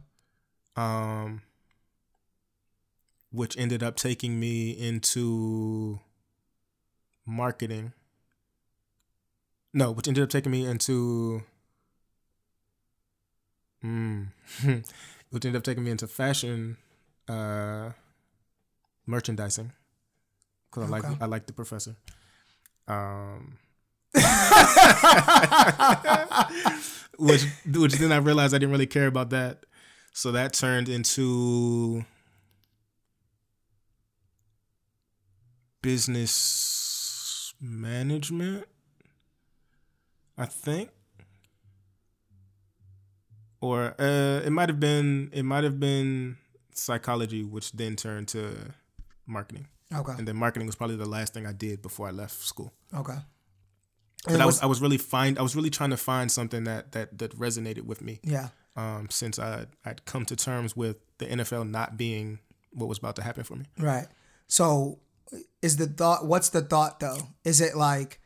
um, 0.76 1.42
which 3.32 3.58
ended 3.58 3.82
up 3.82 3.96
taking 3.96 4.40
me 4.40 4.72
into 4.72 6.00
marketing. 7.26 7.94
No, 9.74 9.92
which 9.92 10.08
ended 10.08 10.24
up 10.24 10.30
taking 10.30 10.52
me 10.52 10.66
into, 10.66 11.44
mm, 13.84 14.28
which 15.30 15.46
ended 15.46 15.56
up 15.56 15.64
taking 15.64 15.84
me 15.84 15.92
into 15.92 16.08
fashion, 16.08 16.78
uh, 17.30 17.92
merchandising, 19.06 19.72
because 20.70 20.84
I 20.84 20.92
like 20.92 21.22
I 21.22 21.26
like 21.26 21.46
the 21.46 21.54
professor. 21.54 21.96
Um, 22.88 23.58
which 27.18 27.46
which 27.66 27.94
then 27.94 28.12
I 28.12 28.18
realized 28.18 28.54
I 28.54 28.58
didn't 28.58 28.72
really 28.72 28.88
care 28.88 29.08
about 29.08 29.30
that. 29.30 29.66
So 30.12 30.34
that 30.34 30.52
turned 30.52 30.90
into 30.90 32.04
business 35.82 37.54
management, 37.62 38.66
I 40.38 40.46
think. 40.46 40.90
Or 43.60 43.94
uh, 44.00 44.42
it 44.44 44.50
might 44.52 44.70
have 44.70 44.80
been 44.80 45.30
it 45.34 45.44
might 45.44 45.64
have 45.64 45.80
been 45.80 46.38
psychology, 46.74 47.44
which 47.44 47.72
then 47.74 47.96
turned 47.96 48.28
to 48.30 48.56
marketing, 49.28 49.68
Okay. 49.94 50.14
and 50.18 50.28
then 50.28 50.36
marketing 50.36 50.66
was 50.66 50.76
probably 50.76 50.96
the 50.96 51.06
last 51.08 51.34
thing 51.34 51.46
I 51.46 51.52
did 51.54 51.82
before 51.84 52.08
I 52.08 52.12
left 52.12 52.42
school. 52.42 52.74
Okay. 52.94 53.18
But 54.24 54.34
And 54.34 54.42
I 54.42 54.46
was 54.48 54.62
I 54.62 54.66
was 54.66 54.82
really 54.82 54.98
find 54.98 55.38
I 55.38 55.44
was 55.44 55.56
really 55.56 55.70
trying 55.70 55.92
to 55.92 55.98
find 55.98 56.32
something 56.32 56.64
that 56.64 56.92
that 56.94 57.20
that 57.20 57.38
resonated 57.38 57.84
with 57.84 58.02
me 58.02 58.20
yeah. 58.24 58.50
um, 58.76 59.08
since 59.12 59.38
I 59.38 59.68
I'd 59.86 60.06
come 60.06 60.26
to 60.26 60.36
terms 60.36 60.76
with 60.76 60.98
the 61.20 61.26
NFL 61.28 61.70
not 61.70 61.98
being 61.98 62.40
what 62.72 62.88
was 62.90 62.98
about 62.98 63.16
to 63.18 63.22
happen 63.24 63.44
for 63.44 63.56
me. 63.58 63.66
Right. 63.78 64.08
So, 64.48 65.00
is 65.62 65.78
the 65.78 65.88
thought? 65.88 66.26
What's 66.26 66.50
the 66.50 66.62
thought 66.62 67.00
though? 67.00 67.18
Is 67.44 67.62
it 67.62 67.76
like, 67.76 68.20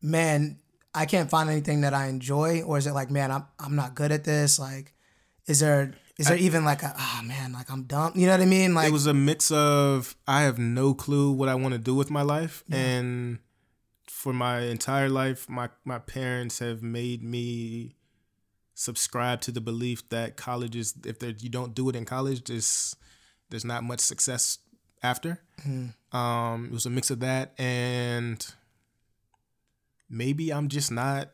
man, 0.00 0.58
I 0.94 1.06
can't 1.06 1.30
find 1.30 1.50
anything 1.50 1.82
that 1.82 1.94
I 1.94 2.06
enjoy, 2.06 2.62
or 2.62 2.78
is 2.78 2.86
it 2.86 2.92
like, 2.92 3.10
man, 3.10 3.30
I'm 3.30 3.46
I'm 3.58 3.76
not 3.76 3.94
good 3.94 4.12
at 4.12 4.24
this? 4.24 4.58
Like, 4.58 4.94
is 5.46 5.60
there 5.60 5.94
is 6.18 6.26
there 6.26 6.36
even 6.36 6.64
like 6.64 6.82
a 6.82 6.92
ah 6.96 7.22
man, 7.24 7.52
like 7.52 7.70
I'm 7.70 7.84
dumb? 7.84 8.12
You 8.14 8.26
know 8.26 8.32
what 8.32 8.40
I 8.40 8.46
mean? 8.46 8.74
Like, 8.74 8.88
it 8.88 8.92
was 8.92 9.06
a 9.06 9.14
mix 9.14 9.50
of 9.50 10.16
I 10.26 10.42
have 10.42 10.58
no 10.58 10.94
clue 10.94 11.30
what 11.30 11.48
I 11.48 11.54
want 11.54 11.74
to 11.74 11.78
do 11.78 11.94
with 11.94 12.10
my 12.10 12.22
life, 12.22 12.64
and 12.70 13.38
for 14.08 14.32
my 14.32 14.60
entire 14.62 15.08
life, 15.08 15.48
my 15.48 15.68
my 15.84 15.98
parents 15.98 16.58
have 16.58 16.82
made 16.82 17.22
me 17.22 17.94
subscribe 18.74 19.40
to 19.42 19.52
the 19.52 19.60
belief 19.60 20.08
that 20.08 20.36
college 20.36 20.76
is 20.76 20.94
if 21.04 21.22
you 21.42 21.50
don't 21.50 21.74
do 21.74 21.88
it 21.88 21.96
in 21.96 22.04
college, 22.04 22.44
there's 22.44 22.96
there's 23.50 23.64
not 23.64 23.84
much 23.84 24.00
success 24.00 24.58
after. 25.02 25.40
Um, 26.12 26.66
it 26.66 26.72
was 26.72 26.86
a 26.86 26.90
mix 26.90 27.10
of 27.10 27.20
that 27.20 27.52
and 27.58 28.44
maybe 30.08 30.52
I'm 30.52 30.68
just 30.68 30.90
not, 30.90 31.30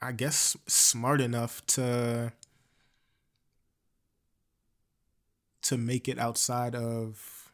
I 0.00 0.12
guess, 0.12 0.56
smart 0.66 1.20
enough 1.20 1.64
to 1.68 2.32
to 5.62 5.78
make 5.78 6.08
it 6.08 6.18
outside 6.18 6.74
of 6.74 7.50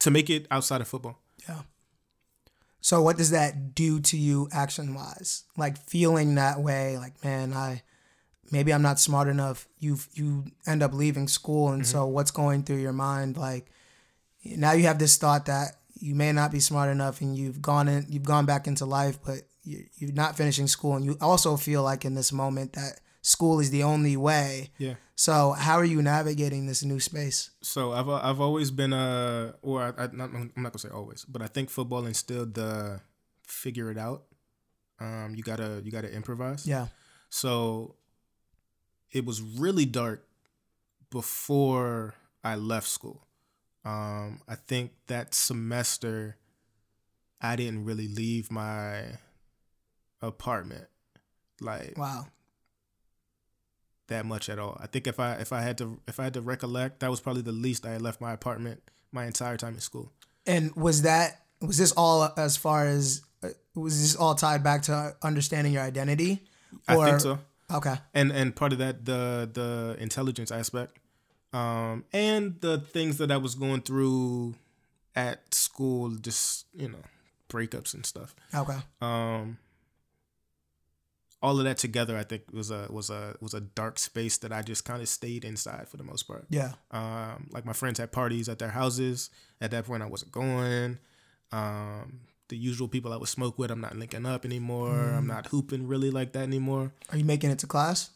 to 0.00 0.10
make 0.10 0.28
it 0.28 0.46
outside 0.50 0.80
of 0.80 0.88
football. 0.88 1.18
Yeah. 1.48 1.62
So 2.80 3.00
what 3.00 3.16
does 3.16 3.30
that 3.30 3.74
do 3.74 4.00
to 4.00 4.16
you 4.16 4.48
action 4.52 4.94
wise? 4.94 5.44
Like 5.56 5.78
feeling 5.78 6.34
that 6.34 6.60
way, 6.60 6.98
like 6.98 7.22
man, 7.22 7.52
I 7.52 7.82
maybe 8.52 8.72
I'm 8.72 8.82
not 8.82 9.00
smart 9.00 9.26
enough. 9.28 9.66
You 9.80 9.98
you 10.12 10.44
end 10.66 10.82
up 10.82 10.92
leaving 10.92 11.26
school, 11.26 11.70
and 11.70 11.86
so 11.86 12.06
what's 12.06 12.30
going 12.30 12.62
through 12.62 12.76
your 12.76 12.92
mind? 12.92 13.36
Like 13.36 13.72
now 14.44 14.72
you 14.72 14.84
have 14.84 14.98
this 14.98 15.16
thought 15.16 15.46
that 15.46 15.76
you 15.94 16.14
may 16.14 16.32
not 16.32 16.52
be 16.52 16.60
smart 16.60 16.90
enough, 16.90 17.20
and 17.20 17.36
you've 17.36 17.62
gone 17.62 17.88
in, 17.88 18.06
you've 18.08 18.24
gone 18.24 18.46
back 18.46 18.66
into 18.66 18.84
life, 18.84 19.18
but 19.24 19.42
you, 19.64 19.84
you're 19.96 20.12
not 20.12 20.36
finishing 20.36 20.68
school, 20.68 20.94
and 20.94 21.04
you 21.04 21.16
also 21.20 21.56
feel 21.56 21.82
like 21.82 22.04
in 22.04 22.14
this 22.14 22.30
moment 22.32 22.74
that 22.74 23.00
school 23.22 23.58
is 23.60 23.70
the 23.70 23.82
only 23.82 24.16
way. 24.16 24.70
Yeah. 24.78 24.94
So 25.14 25.52
how 25.52 25.76
are 25.76 25.84
you 25.84 26.02
navigating 26.02 26.66
this 26.66 26.82
new 26.82 27.00
space? 27.00 27.50
So 27.62 27.92
I've 27.92 28.08
I've 28.08 28.40
always 28.40 28.70
been 28.70 28.92
a 28.92 29.54
or 29.62 29.82
I, 29.82 30.04
I 30.04 30.08
not, 30.12 30.30
I'm 30.34 30.52
not 30.56 30.72
gonna 30.72 30.78
say 30.78 30.88
always, 30.88 31.24
but 31.24 31.42
I 31.42 31.46
think 31.46 31.70
football 31.70 32.04
instilled 32.06 32.54
the 32.54 33.00
figure 33.46 33.90
it 33.90 33.98
out. 33.98 34.24
Um, 35.00 35.34
you 35.36 35.42
gotta 35.42 35.80
you 35.84 35.90
gotta 35.90 36.12
improvise. 36.12 36.66
Yeah. 36.66 36.88
So 37.30 37.96
it 39.12 39.24
was 39.24 39.40
really 39.40 39.84
dark 39.84 40.26
before 41.10 42.14
I 42.42 42.56
left 42.56 42.88
school. 42.88 43.26
Um, 43.84 44.40
I 44.48 44.54
think 44.54 44.92
that 45.08 45.34
semester 45.34 46.36
I 47.40 47.56
didn't 47.56 47.84
really 47.84 48.08
leave 48.08 48.50
my 48.50 49.18
apartment. 50.20 50.86
Like 51.60 51.96
Wow. 51.96 52.26
that 54.08 54.24
much 54.26 54.48
at 54.48 54.58
all. 54.58 54.76
I 54.80 54.86
think 54.86 55.06
if 55.06 55.20
I 55.20 55.34
if 55.34 55.52
I 55.52 55.60
had 55.62 55.78
to 55.78 56.00
if 56.08 56.18
I 56.18 56.24
had 56.24 56.34
to 56.34 56.40
recollect, 56.40 57.00
that 57.00 57.10
was 57.10 57.20
probably 57.20 57.42
the 57.42 57.52
least 57.52 57.84
I 57.86 57.90
had 57.92 58.02
left 58.02 58.20
my 58.20 58.32
apartment 58.32 58.82
my 59.12 59.26
entire 59.26 59.56
time 59.56 59.74
in 59.74 59.80
school. 59.80 60.12
And 60.46 60.74
was 60.74 61.02
that 61.02 61.42
was 61.60 61.78
this 61.78 61.92
all 61.92 62.32
as 62.36 62.56
far 62.56 62.86
as 62.86 63.22
uh, 63.42 63.48
was 63.74 64.00
this 64.00 64.16
all 64.16 64.34
tied 64.34 64.62
back 64.62 64.82
to 64.82 65.16
understanding 65.22 65.72
your 65.72 65.82
identity? 65.82 66.44
I 66.88 66.96
think 67.04 67.20
so. 67.20 67.38
Okay. 67.72 67.94
And 68.14 68.30
and 68.32 68.54
part 68.54 68.72
of 68.72 68.78
that 68.78 69.04
the 69.04 69.48
the 69.52 69.96
intelligence 69.98 70.50
aspect, 70.50 70.98
um, 71.52 72.04
and 72.12 72.60
the 72.60 72.78
things 72.78 73.18
that 73.18 73.30
I 73.30 73.36
was 73.36 73.54
going 73.54 73.82
through 73.82 74.54
at 75.14 75.54
school, 75.54 76.10
just 76.10 76.66
you 76.74 76.88
know, 76.88 77.02
breakups 77.48 77.94
and 77.94 78.04
stuff. 78.04 78.34
Okay. 78.54 78.78
Um, 79.00 79.58
all 81.42 81.58
of 81.58 81.64
that 81.64 81.76
together, 81.76 82.16
I 82.16 82.22
think 82.22 82.44
was 82.52 82.70
a 82.70 82.86
was 82.90 83.10
a 83.10 83.36
was 83.40 83.52
a 83.54 83.60
dark 83.60 83.98
space 83.98 84.38
that 84.38 84.52
I 84.52 84.62
just 84.62 84.84
kind 84.84 85.02
of 85.02 85.08
stayed 85.08 85.44
inside 85.44 85.88
for 85.88 85.96
the 85.96 86.04
most 86.04 86.22
part. 86.24 86.46
Yeah. 86.50 86.72
Um, 86.90 87.48
like 87.50 87.64
my 87.64 87.72
friends 87.72 87.98
had 87.98 88.12
parties 88.12 88.48
at 88.48 88.58
their 88.58 88.70
houses. 88.70 89.30
At 89.60 89.72
that 89.72 89.86
point, 89.86 90.02
I 90.02 90.06
wasn't 90.06 90.32
going. 90.32 90.98
Um, 91.50 92.20
the 92.52 92.58
usual 92.70 92.86
people 92.86 93.10
I 93.14 93.16
would 93.16 93.28
smoke 93.30 93.58
with, 93.58 93.70
I'm 93.70 93.80
not 93.80 93.96
linking 93.96 94.26
up 94.26 94.44
anymore. 94.44 94.90
Mm. 94.94 95.16
I'm 95.18 95.26
not 95.26 95.46
hooping 95.46 95.88
really 95.88 96.10
like 96.10 96.32
that 96.34 96.42
anymore. 96.42 96.92
Are 97.10 97.16
you 97.16 97.24
making 97.24 97.50
it 97.50 97.58
to 97.60 97.66
class? 97.66 98.10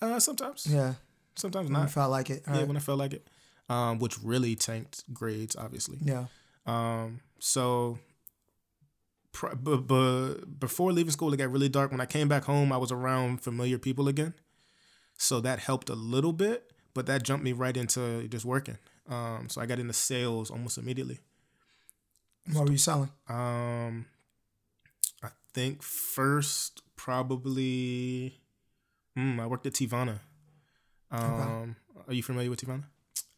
Uh, 0.00 0.20
sometimes, 0.20 0.66
Yeah. 0.70 0.94
sometimes 1.34 1.68
not. 1.68 1.78
When 1.78 1.86
not. 1.86 1.90
felt 1.90 2.10
like 2.12 2.30
it. 2.30 2.44
All 2.46 2.54
Yeah, 2.54 2.60
right. 2.60 2.68
when 2.68 2.76
I 2.76 2.80
felt 2.80 2.98
like 3.00 3.12
it, 3.12 3.26
um, 3.68 3.98
which 3.98 4.16
really 4.22 4.54
tanked 4.54 5.02
grades, 5.12 5.56
obviously. 5.56 5.98
Yeah. 6.00 6.26
Um, 6.64 7.20
so, 7.40 7.98
pr- 9.32 9.56
b- 9.56 9.78
b- 9.78 10.44
before 10.60 10.92
leaving 10.92 11.10
school, 11.10 11.32
it 11.34 11.38
got 11.38 11.50
really 11.50 11.68
dark. 11.68 11.90
When 11.90 12.00
I 12.00 12.06
came 12.06 12.28
back 12.28 12.44
home, 12.44 12.72
I 12.72 12.76
was 12.76 12.92
around 12.92 13.42
familiar 13.42 13.78
people 13.78 14.06
again, 14.06 14.34
so 15.18 15.40
that 15.40 15.58
helped 15.58 15.88
a 15.90 15.94
little 15.96 16.32
bit. 16.32 16.70
But 16.94 17.06
that 17.06 17.22
jumped 17.24 17.42
me 17.44 17.52
right 17.52 17.76
into 17.76 18.28
just 18.28 18.44
working. 18.44 18.78
Um, 19.08 19.48
so 19.48 19.60
I 19.60 19.66
got 19.66 19.78
into 19.80 19.92
sales 19.94 20.50
almost 20.50 20.78
immediately. 20.78 21.18
What 22.52 22.64
were 22.66 22.72
you 22.72 22.78
selling? 22.78 23.10
Um, 23.28 24.06
I 25.22 25.28
think 25.54 25.82
first 25.82 26.82
probably, 26.96 28.40
mm, 29.16 29.40
I 29.40 29.46
worked 29.46 29.66
at 29.66 29.74
Teavana. 29.74 30.20
Um, 31.10 31.76
are 32.08 32.14
you 32.14 32.22
familiar 32.22 32.50
with 32.50 32.60
Teavana? 32.60 32.84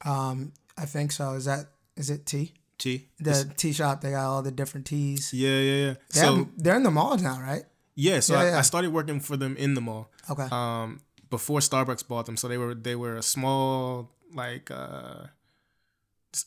Um, 0.05 0.53
I 0.79 0.87
think 0.87 1.13
so. 1.13 1.33
Is 1.35 1.45
that 1.47 1.67
is 1.97 2.11
it 2.11 2.25
tea? 2.27 2.55
T. 2.79 3.09
The 3.21 3.53
tea 3.57 3.73
shop. 3.73 4.01
They 4.01 4.11
got 4.13 4.27
all 4.27 4.43
the 4.43 4.51
different 4.51 4.87
teas. 4.87 5.33
Yeah, 5.33 5.59
yeah, 5.59 5.87
yeah. 5.87 5.95
They 6.13 6.21
So 6.21 6.49
they're 6.57 6.77
in 6.77 6.83
the 6.83 6.91
mall 6.91 7.17
now, 7.19 7.41
right? 7.41 7.65
yeah, 7.95 8.21
so 8.21 8.35
Yeah, 8.35 8.41
I, 8.41 8.45
yeah. 8.51 8.59
I 8.59 8.63
started 8.63 8.93
working 8.93 9.21
for 9.21 9.37
them 9.37 9.57
in 9.57 9.75
the 9.75 9.81
mall. 9.81 10.11
Okay. 10.29 10.49
Um, 10.51 11.01
before 11.31 11.61
Starbucks 11.61 12.07
bought 12.09 12.27
them, 12.27 12.37
so 12.37 12.49
they 12.49 12.59
were 12.59 12.75
they 12.75 12.97
were 12.97 13.17
a 13.17 13.23
small 13.23 14.11
like 14.35 14.71
uh, 14.71 15.27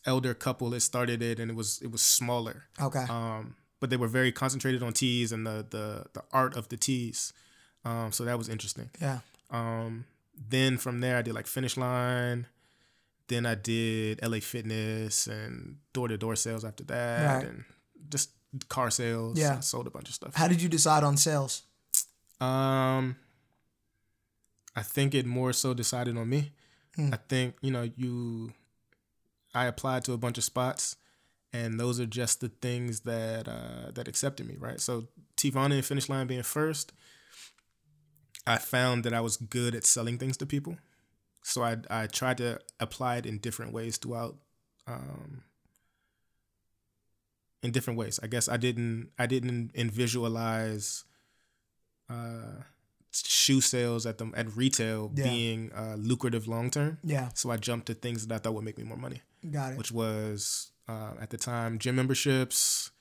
elder 0.05 0.33
couple 0.33 0.69
that 0.71 0.81
started 0.81 1.21
it, 1.21 1.39
and 1.39 1.49
it 1.51 1.55
was 1.55 1.79
it 1.81 1.91
was 1.91 2.01
smaller. 2.01 2.63
Okay. 2.81 3.05
Um, 3.09 3.55
but 3.79 3.89
they 3.89 3.97
were 3.97 4.07
very 4.07 4.31
concentrated 4.31 4.81
on 4.83 4.93
teas 4.93 5.31
and 5.31 5.45
the 5.45 5.65
the 5.69 6.05
the 6.13 6.23
art 6.31 6.55
of 6.57 6.69
the 6.69 6.77
teas. 6.77 7.33
Um, 7.85 8.11
so 8.11 8.25
that 8.25 8.37
was 8.37 8.49
interesting. 8.49 8.89
yeah. 9.01 9.19
Um, 9.49 10.05
then 10.49 10.77
from 10.77 10.99
there, 10.99 11.17
I 11.17 11.21
did 11.21 11.33
like 11.33 11.47
Finish 11.47 11.77
Line. 11.77 12.47
Then 13.27 13.45
I 13.45 13.55
did 13.55 14.19
LA 14.21 14.39
Fitness 14.39 15.27
and 15.27 15.77
door 15.93 16.07
to 16.07 16.17
door 16.17 16.35
sales 16.35 16.63
after 16.65 16.83
that, 16.85 17.35
Right. 17.37 17.45
and 17.47 17.63
just 18.09 18.29
car 18.69 18.89
sales. 18.89 19.37
Yeah. 19.37 19.57
I 19.57 19.59
sold 19.61 19.87
a 19.87 19.89
bunch 19.89 20.07
of 20.09 20.15
stuff. 20.15 20.33
How 20.35 20.47
did 20.47 20.61
you 20.61 20.69
decide 20.69 21.03
on 21.03 21.17
sales? 21.17 21.63
Um, 22.39 23.15
I 24.75 24.83
think 24.83 25.13
it 25.15 25.25
more 25.25 25.53
so 25.53 25.73
decided 25.73 26.17
on 26.17 26.29
me. 26.29 26.51
Hmm. 26.95 27.13
I 27.13 27.17
think 27.29 27.55
you 27.61 27.71
know 27.71 27.89
you. 27.95 28.53
I 29.57 29.65
applied 29.65 30.03
to 30.05 30.13
a 30.13 30.17
bunch 30.17 30.37
of 30.37 30.43
spots, 30.43 30.97
and 31.51 31.79
those 31.79 31.99
are 31.99 32.05
just 32.05 32.41
the 32.41 32.49
things 32.49 32.99
that 33.01 33.47
uh, 33.47 33.91
that 33.95 34.07
accepted 34.07 34.47
me, 34.47 34.55
right? 34.59 34.79
So 34.79 35.07
Teavana 35.35 35.73
and 35.73 35.85
Finish 35.85 36.09
Line 36.09 36.27
being 36.27 36.43
first, 36.43 36.93
I 38.45 38.57
found 38.57 39.03
that 39.03 39.13
I 39.15 39.21
was 39.21 39.37
good 39.37 39.73
at 39.73 39.83
selling 39.83 40.19
things 40.19 40.37
to 40.37 40.45
people, 40.45 40.77
so 41.41 41.63
I 41.63 41.77
I 41.89 42.05
tried 42.05 42.37
to 42.37 42.59
apply 42.79 43.17
it 43.17 43.25
in 43.25 43.39
different 43.39 43.73
ways 43.73 43.97
throughout. 43.97 44.37
Um, 44.85 45.43
in 47.63 47.71
different 47.71 47.97
ways, 47.97 48.19
I 48.21 48.27
guess 48.27 48.47
I 48.47 48.57
didn't 48.57 49.09
I 49.17 49.25
didn't 49.25 49.71
in 49.73 49.89
visualize 49.89 51.03
uh, 52.09 52.61
shoe 53.25 53.61
sales 53.61 54.05
at 54.05 54.17
the 54.17 54.29
at 54.35 54.55
retail 54.55 55.11
Yeah. 55.15 55.23
being 55.23 55.71
uh, 55.73 55.95
lucrative 55.97 56.47
long 56.47 56.69
term. 56.69 56.97
Yeah. 57.03 57.29
So 57.33 57.49
I 57.51 57.57
jumped 57.57 57.87
to 57.87 57.93
things 57.93 58.27
that 58.27 58.35
I 58.35 58.37
thought 58.39 58.53
would 58.53 58.63
make 58.65 58.77
me 58.77 58.83
more 58.83 58.97
money, 58.97 59.21
Got 59.49 59.73
it. 59.73 59.77
which 59.77 59.91
was 59.91 60.71
uh, 60.87 61.13
at 61.19 61.29
the 61.31 61.37
time 61.37 61.79
gym 61.79 61.95
memberships, 61.95 62.91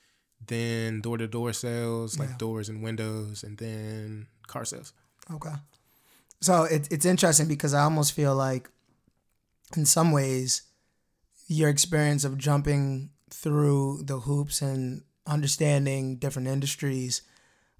then 0.46 1.00
door 1.00 1.18
to 1.18 1.26
door 1.26 1.52
sales 1.52 2.18
like 2.18 2.30
Yeah. 2.30 2.36
doors 2.38 2.68
and 2.68 2.82
windows, 2.82 3.42
and 3.42 3.58
then 3.58 4.26
car 4.46 4.64
sales. 4.64 4.92
Okay. 5.32 5.54
So 6.40 6.64
it, 6.64 6.88
it's 6.90 7.04
interesting 7.06 7.48
because 7.48 7.74
I 7.74 7.82
almost 7.82 8.12
feel 8.12 8.34
like, 8.34 8.68
in 9.76 9.84
some 9.86 10.12
ways, 10.12 10.62
your 11.48 11.68
experience 11.68 12.24
of 12.24 12.36
jumping 12.38 13.10
through 13.30 14.02
the 14.04 14.20
hoops 14.20 14.62
and 14.62 15.02
understanding 15.26 16.16
different 16.16 16.46
industries 16.48 17.22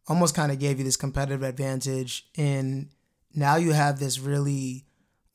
almost 0.08 0.34
kind 0.34 0.52
of 0.52 0.58
gave 0.58 0.78
you 0.78 0.84
this 0.84 0.96
competitive 0.96 1.42
advantage 1.42 2.26
in 2.36 2.90
now 3.34 3.56
you 3.56 3.72
have 3.72 3.98
this 3.98 4.18
really 4.18 4.84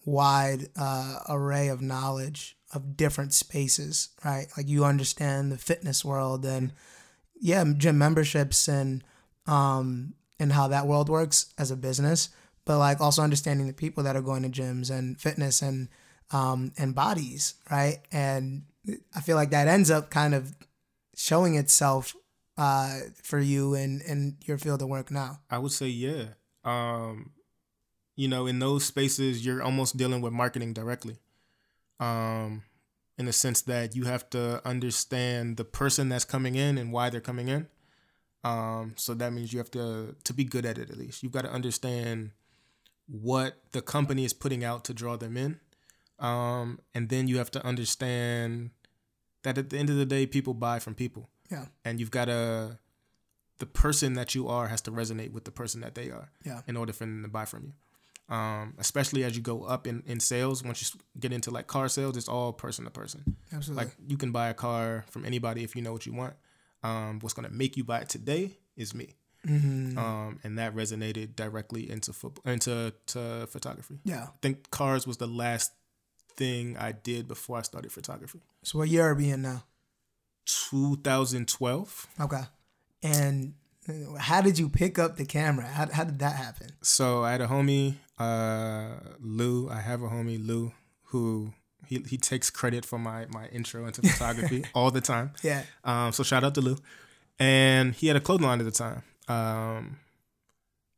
wide 0.05 0.67
uh, 0.79 1.19
array 1.29 1.67
of 1.67 1.81
knowledge 1.81 2.57
of 2.73 2.97
different 2.97 3.33
spaces 3.33 4.09
right? 4.23 4.47
Like 4.57 4.67
you 4.67 4.85
understand 4.85 5.51
the 5.51 5.57
fitness 5.57 6.05
world 6.05 6.45
and 6.45 6.71
yeah 7.39 7.63
gym 7.77 7.97
memberships 7.97 8.67
and 8.67 9.03
um 9.47 10.13
and 10.39 10.53
how 10.53 10.67
that 10.67 10.87
world 10.87 11.09
works 11.09 11.53
as 11.57 11.71
a 11.71 11.75
business 11.75 12.29
but 12.65 12.77
like 12.77 13.01
also 13.01 13.21
understanding 13.21 13.67
the 13.67 13.73
people 13.73 14.03
that 14.03 14.15
are 14.15 14.21
going 14.21 14.43
to 14.43 14.49
gyms 14.49 14.89
and 14.91 15.19
fitness 15.19 15.61
and 15.61 15.89
um 16.31 16.71
and 16.77 16.95
bodies 16.95 17.55
right? 17.69 17.99
And 18.11 18.63
i 19.15 19.21
feel 19.21 19.35
like 19.35 19.51
that 19.51 19.67
ends 19.67 19.91
up 19.91 20.09
kind 20.09 20.33
of 20.33 20.55
showing 21.15 21.55
itself 21.55 22.15
uh 22.57 22.99
for 23.23 23.39
you 23.39 23.73
and 23.73 24.01
in 24.01 24.37
your 24.45 24.57
field 24.57 24.81
of 24.81 24.89
work 24.89 25.11
now 25.11 25.39
I 25.49 25.57
would 25.57 25.71
say 25.71 25.87
yeah. 25.87 26.25
Um, 26.63 27.31
you 28.15 28.27
know, 28.27 28.45
in 28.45 28.59
those 28.59 28.85
spaces, 28.85 29.45
you're 29.45 29.63
almost 29.63 29.97
dealing 29.97 30.21
with 30.21 30.33
marketing 30.33 30.73
directly. 30.73 31.17
Um, 31.99 32.63
in 33.17 33.25
the 33.25 33.33
sense 33.33 33.61
that 33.63 33.95
you 33.95 34.05
have 34.05 34.29
to 34.31 34.61
understand 34.67 35.57
the 35.57 35.63
person 35.63 36.09
that's 36.09 36.25
coming 36.25 36.55
in 36.55 36.77
and 36.77 36.91
why 36.91 37.09
they're 37.09 37.21
coming 37.21 37.47
in. 37.47 37.67
Um, 38.43 38.93
so 38.95 39.13
that 39.13 39.33
means 39.33 39.53
you 39.53 39.59
have 39.59 39.69
to 39.71 40.15
to 40.23 40.33
be 40.33 40.43
good 40.43 40.65
at 40.65 40.77
it 40.77 40.89
at 40.89 40.97
least. 40.97 41.21
You've 41.21 41.31
got 41.31 41.43
to 41.43 41.51
understand 41.51 42.31
what 43.07 43.57
the 43.71 43.81
company 43.81 44.25
is 44.25 44.33
putting 44.33 44.63
out 44.63 44.83
to 44.85 44.93
draw 44.93 45.17
them 45.17 45.37
in. 45.37 45.59
Um, 46.17 46.79
and 46.95 47.09
then 47.09 47.27
you 47.27 47.37
have 47.37 47.51
to 47.51 47.65
understand 47.65 48.71
that 49.43 49.57
at 49.57 49.69
the 49.69 49.77
end 49.77 49.89
of 49.89 49.97
the 49.97 50.05
day, 50.05 50.25
people 50.25 50.53
buy 50.53 50.79
from 50.79 50.95
people 50.95 51.29
yeah. 51.51 51.65
And 51.85 51.99
you've 51.99 52.11
got 52.11 52.25
to 52.25 52.79
the 53.59 53.65
person 53.67 54.13
that 54.13 54.33
you 54.33 54.47
are 54.47 54.67
has 54.67 54.81
to 54.81 54.91
resonate 54.91 55.31
with 55.31 55.45
the 55.45 55.51
person 55.51 55.81
that 55.81 55.93
they 55.93 56.09
are 56.09 56.31
yeah. 56.43 56.61
in 56.67 56.75
order 56.75 56.91
for 56.91 57.05
them 57.05 57.21
to 57.21 57.29
buy 57.29 57.45
from 57.45 57.65
you. 57.65 57.73
Um, 58.35 58.75
especially 58.79 59.23
as 59.25 59.35
you 59.35 59.43
go 59.43 59.63
up 59.63 59.85
in, 59.85 60.03
in 60.07 60.21
sales 60.21 60.63
once 60.63 60.81
you 60.81 60.99
get 61.19 61.33
into 61.33 61.51
like 61.51 61.67
car 61.67 61.89
sales 61.89 62.15
it's 62.15 62.29
all 62.29 62.53
person 62.53 62.85
to 62.85 62.91
person. 62.91 63.37
Absolutely. 63.53 63.85
Like 63.85 63.95
you 64.07 64.17
can 64.17 64.31
buy 64.31 64.49
a 64.49 64.53
car 64.53 65.05
from 65.11 65.25
anybody 65.25 65.63
if 65.63 65.75
you 65.75 65.81
know 65.81 65.91
what 65.91 66.05
you 66.05 66.13
want. 66.13 66.33
Um, 66.81 67.19
what's 67.19 67.33
going 67.33 67.47
to 67.47 67.53
make 67.53 67.77
you 67.77 67.83
buy 67.83 67.99
it 67.99 68.09
today 68.09 68.57
is 68.75 68.95
me. 68.95 69.15
Mhm. 69.45 69.97
um, 69.97 70.39
and 70.43 70.59
that 70.59 70.75
resonated 70.75 71.35
directly 71.35 71.89
into 71.89 72.13
football 72.13 72.51
into 72.51 72.93
to 73.07 73.47
photography. 73.47 73.99
Yeah. 74.05 74.25
I 74.25 74.37
think 74.41 74.69
cars 74.69 75.07
was 75.07 75.17
the 75.17 75.27
last 75.27 75.71
thing 76.37 76.77
i 76.77 76.91
did 76.93 77.27
before 77.27 77.57
i 77.57 77.61
started 77.61 77.91
photography. 77.91 78.39
So 78.63 78.79
what 78.79 78.87
year 78.87 79.03
are 79.03 79.13
we 79.13 79.29
in 79.29 79.41
now 79.41 79.63
2012 80.69 82.07
okay 82.19 82.43
and 83.03 83.53
how 84.19 84.41
did 84.41 84.57
you 84.59 84.69
pick 84.69 84.99
up 84.99 85.17
the 85.17 85.25
camera 85.25 85.65
how, 85.67 85.87
how 85.91 86.03
did 86.03 86.19
that 86.19 86.35
happen 86.35 86.67
So 86.81 87.23
I 87.23 87.31
had 87.31 87.41
a 87.41 87.47
homie, 87.47 87.95
uh, 88.19 89.15
Lou. 89.19 89.69
I 89.69 89.79
have 89.81 90.01
a 90.03 90.07
homie, 90.07 90.39
Lou, 90.45 90.71
who 91.05 91.53
he, 91.87 92.03
he 92.07 92.17
takes 92.17 92.49
credit 92.49 92.85
for 92.85 92.99
my 92.99 93.25
my 93.29 93.47
intro 93.47 93.85
into 93.85 94.01
photography 94.11 94.63
all 94.73 94.91
the 94.91 95.01
time. 95.01 95.31
yeah 95.43 95.63
Um, 95.83 96.11
so 96.11 96.23
shout 96.23 96.43
out 96.43 96.53
to 96.55 96.61
Lou. 96.61 96.77
And 97.39 97.95
he 97.95 98.07
had 98.07 98.15
a 98.15 98.19
clothing 98.19 98.45
line 98.47 98.59
at 98.59 98.65
the 98.65 98.71
time, 98.71 99.01
um, 99.27 99.97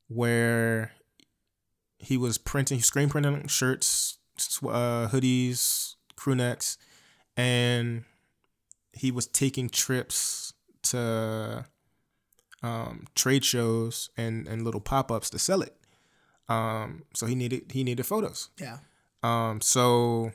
where 0.07 0.91
he 1.97 2.17
was 2.17 2.38
printing, 2.38 2.81
screen 2.81 3.09
printing 3.09 3.47
shirts, 3.47 4.17
uh, 4.61 5.07
hoodies, 5.07 5.95
crew 6.17 6.35
necks, 6.35 6.77
and 7.38 8.03
he 8.94 9.11
was 9.11 9.28
taking 9.28 9.70
trips 9.70 10.53
to 10.84 11.65
um, 12.61 13.06
trade 13.15 13.44
shows 13.44 14.10
and, 14.15 14.48
and 14.48 14.64
little 14.64 14.82
pop 14.82 15.11
ups 15.11 15.30
to 15.32 15.40
sell 15.40 15.61
it. 15.61 15.76
Um, 16.49 17.03
so 17.14 17.26
he 17.26 17.36
needed 17.36 17.72
he 17.72 17.84
needed 17.84 18.06
photos. 18.06 18.49
Yeah. 18.60 18.80
Um, 19.22 19.61
so 19.61 20.32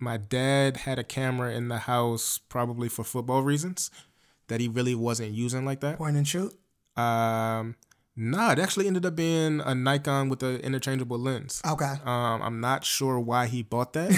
my 0.00 0.16
dad 0.16 0.78
had 0.78 0.98
a 0.98 1.04
camera 1.04 1.52
in 1.52 1.68
the 1.68 1.80
house 1.80 2.38
probably 2.38 2.88
for 2.88 3.04
football 3.04 3.42
reasons 3.42 3.90
that 4.48 4.60
he 4.60 4.68
really 4.68 4.94
wasn't 4.94 5.32
using 5.32 5.64
like 5.64 5.80
that. 5.80 5.98
Point 5.98 6.16
and 6.16 6.26
shoot. 6.26 6.54
Um, 6.96 7.76
nah, 8.16 8.52
it 8.52 8.58
actually 8.58 8.86
ended 8.86 9.04
up 9.04 9.14
being 9.14 9.60
a 9.60 9.74
Nikon 9.74 10.28
with 10.28 10.42
an 10.42 10.56
interchangeable 10.60 11.18
lens. 11.18 11.60
Okay. 11.66 11.94
Um, 12.04 12.42
I'm 12.42 12.60
not 12.60 12.84
sure 12.84 13.20
why 13.20 13.46
he 13.46 13.62
bought 13.62 13.92
that, 13.92 14.10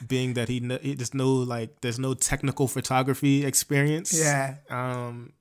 being 0.08 0.34
that 0.34 0.48
he, 0.48 0.60
kn- 0.60 0.80
he 0.82 0.94
just 0.96 1.14
no 1.14 1.32
like 1.32 1.80
there's 1.80 1.98
no 1.98 2.14
technical 2.14 2.66
photography 2.68 3.44
experience. 3.46 4.12
Yeah. 4.12 4.56
Um, 4.70 5.32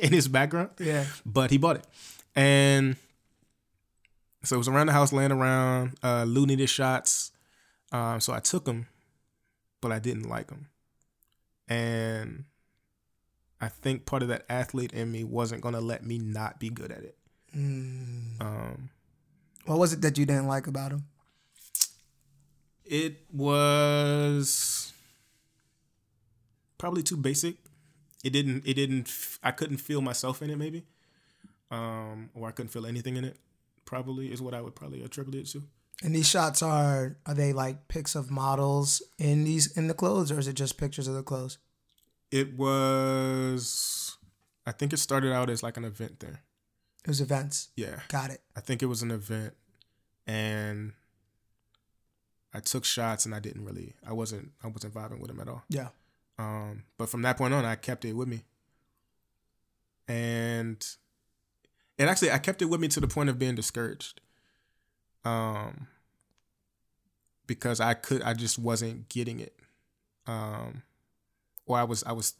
in 0.00 0.12
his 0.12 0.26
background, 0.28 0.70
Yeah. 0.80 1.04
but 1.24 1.50
he 1.52 1.58
bought 1.58 1.76
it, 1.76 1.86
and 2.34 2.96
so 4.42 4.56
it 4.56 4.58
was 4.58 4.68
around 4.68 4.86
the 4.86 4.92
house, 4.92 5.12
laying 5.12 5.30
around. 5.32 5.96
Uh, 6.02 6.24
Lou 6.24 6.44
needed 6.46 6.68
shots, 6.68 7.30
um, 7.92 8.18
so 8.20 8.32
I 8.32 8.40
took 8.40 8.64
them, 8.64 8.86
but 9.80 9.92
I 9.92 9.98
didn't 10.00 10.28
like 10.28 10.48
them, 10.48 10.66
and 11.68 12.44
I 13.60 13.68
think 13.68 14.06
part 14.06 14.22
of 14.22 14.28
that 14.28 14.44
athlete 14.48 14.92
in 14.92 15.12
me 15.12 15.24
wasn't 15.24 15.60
gonna 15.60 15.80
let 15.80 16.04
me 16.04 16.18
not 16.18 16.58
be 16.58 16.70
good 16.70 16.90
at 16.90 17.02
it. 17.04 17.16
Mm. 17.56 18.40
Um, 18.40 18.90
What 19.66 19.78
was 19.78 19.92
it 19.92 20.00
that 20.02 20.16
you 20.16 20.24
didn't 20.26 20.46
like 20.46 20.66
about 20.66 20.92
him? 20.92 21.04
It 22.84 23.24
was 23.32 24.92
probably 26.78 27.02
too 27.02 27.16
basic. 27.16 27.56
It 28.24 28.30
didn't. 28.30 28.66
It 28.66 28.74
didn't. 28.74 29.10
I 29.42 29.50
couldn't 29.52 29.78
feel 29.78 30.00
myself 30.00 30.42
in 30.42 30.50
it, 30.50 30.56
maybe, 30.56 30.84
um, 31.70 32.30
or 32.34 32.48
I 32.48 32.50
couldn't 32.52 32.70
feel 32.70 32.86
anything 32.86 33.16
in 33.16 33.24
it. 33.24 33.36
Probably 33.84 34.32
is 34.32 34.42
what 34.42 34.54
I 34.54 34.60
would 34.60 34.74
probably 34.74 35.02
attribute 35.02 35.36
it 35.36 35.46
to. 35.52 35.62
And 36.02 36.14
these 36.14 36.28
shots 36.28 36.62
are 36.62 37.16
are 37.26 37.34
they 37.34 37.52
like 37.52 37.88
pics 37.88 38.14
of 38.14 38.30
models 38.30 39.02
in 39.18 39.44
these 39.44 39.76
in 39.76 39.86
the 39.86 39.94
clothes 39.94 40.32
or 40.32 40.38
is 40.38 40.48
it 40.48 40.54
just 40.54 40.78
pictures 40.78 41.06
of 41.06 41.14
the 41.14 41.22
clothes? 41.22 41.58
It 42.30 42.56
was. 42.56 44.16
I 44.66 44.72
think 44.72 44.92
it 44.92 44.98
started 44.98 45.32
out 45.32 45.50
as 45.50 45.62
like 45.62 45.76
an 45.76 45.84
event 45.84 46.20
there. 46.20 46.42
It 47.04 47.08
was 47.08 47.20
events. 47.20 47.70
Yeah, 47.76 48.00
Got 48.08 48.30
it. 48.30 48.42
I 48.56 48.60
think 48.60 48.82
it 48.82 48.86
was 48.86 49.02
an 49.02 49.10
event, 49.10 49.54
and 50.26 50.92
I 52.52 52.60
took 52.60 52.84
shots, 52.84 53.24
and 53.24 53.34
I 53.34 53.40
didn't 53.40 53.64
really. 53.64 53.94
I 54.06 54.12
wasn't. 54.12 54.52
I 54.62 54.68
wasn't 54.68 54.94
vibing 54.94 55.18
with 55.20 55.28
them 55.28 55.40
at 55.40 55.48
all. 55.48 55.64
Yeah. 55.68 55.88
Um, 56.38 56.84
but 56.98 57.08
from 57.08 57.22
that 57.22 57.36
point 57.36 57.52
on, 57.54 57.64
I 57.64 57.74
kept 57.74 58.04
it 58.04 58.12
with 58.14 58.28
me. 58.28 58.44
And 60.08 60.84
and 61.98 62.08
actually 62.10 62.32
I 62.32 62.38
kept 62.38 62.62
it 62.62 62.64
with 62.64 62.80
me 62.80 62.88
to 62.88 63.00
the 63.00 63.06
point 63.06 63.28
of 63.28 63.38
being 63.38 63.54
discouraged. 63.54 64.20
Um 65.24 65.86
because 67.46 67.78
I 67.78 67.94
could 67.94 68.22
I 68.22 68.34
just 68.34 68.58
wasn't 68.58 69.08
getting 69.08 69.38
it. 69.38 69.54
Um 70.26 70.82
or 71.66 71.78
I 71.78 71.84
was 71.84 72.02
I 72.04 72.12
was 72.12 72.34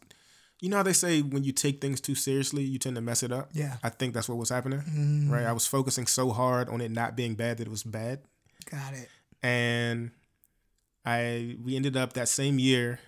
you 0.59 0.69
know 0.69 0.77
how 0.77 0.83
they 0.83 0.93
say 0.93 1.21
when 1.21 1.43
you 1.43 1.51
take 1.51 1.81
things 1.81 1.99
too 1.99 2.13
seriously, 2.15 2.61
you 2.63 2.77
tend 2.77 2.95
to 2.95 3.01
mess 3.01 3.23
it 3.23 3.31
up? 3.31 3.49
Yeah. 3.53 3.77
I 3.83 3.89
think 3.89 4.13
that's 4.13 4.29
what 4.29 4.37
was 4.37 4.49
happening. 4.49 4.79
Mm, 4.81 5.29
Right? 5.31 5.45
I 5.45 5.53
was 5.53 5.65
focusing 5.65 6.05
so 6.05 6.29
hard 6.31 6.69
on 6.69 6.81
it 6.81 6.91
not 6.91 7.15
being 7.15 7.33
bad 7.35 7.57
that 7.57 7.65
it 7.67 7.71
was 7.71 7.83
bad 7.83 8.19
Got 8.69 8.93
it. 8.93 9.09
and 9.41 10.11
I 11.05 11.57
we 11.63 11.75
ended 11.75 11.97
up 11.97 12.13
that 12.13 12.27
same 12.29 12.59
year. 12.59 12.99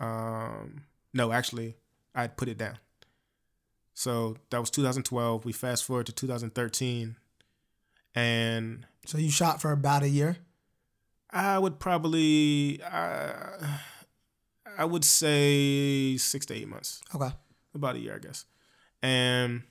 Um, 0.00 0.82
no, 1.14 1.30
actually, 1.32 1.76
I 2.14 2.26
put 2.26 2.48
it 2.48 2.58
down. 2.58 2.78
So 3.94 4.36
that 4.50 4.58
was 4.60 4.70
2012. 4.70 5.44
We 5.44 5.52
fast 5.52 5.84
forward 5.84 6.06
to 6.06 6.12
2013, 6.12 7.16
and 8.14 8.86
So 9.06 9.18
you 9.18 9.30
shot 9.30 9.60
for 9.60 9.72
about 9.72 10.02
a 10.02 10.08
year? 10.08 10.38
I 11.30 11.58
would 11.58 11.78
probably, 11.78 12.80
uh, 12.82 13.78
I 14.78 14.84
would 14.84 15.04
say 15.04 16.16
six 16.16 16.46
to 16.46 16.54
eight 16.54 16.68
months, 16.68 17.02
Okay. 17.14 17.30
about 17.74 17.96
a 17.96 17.98
year, 17.98 18.14
I 18.14 18.18
guess. 18.20 18.44
And 19.02 19.62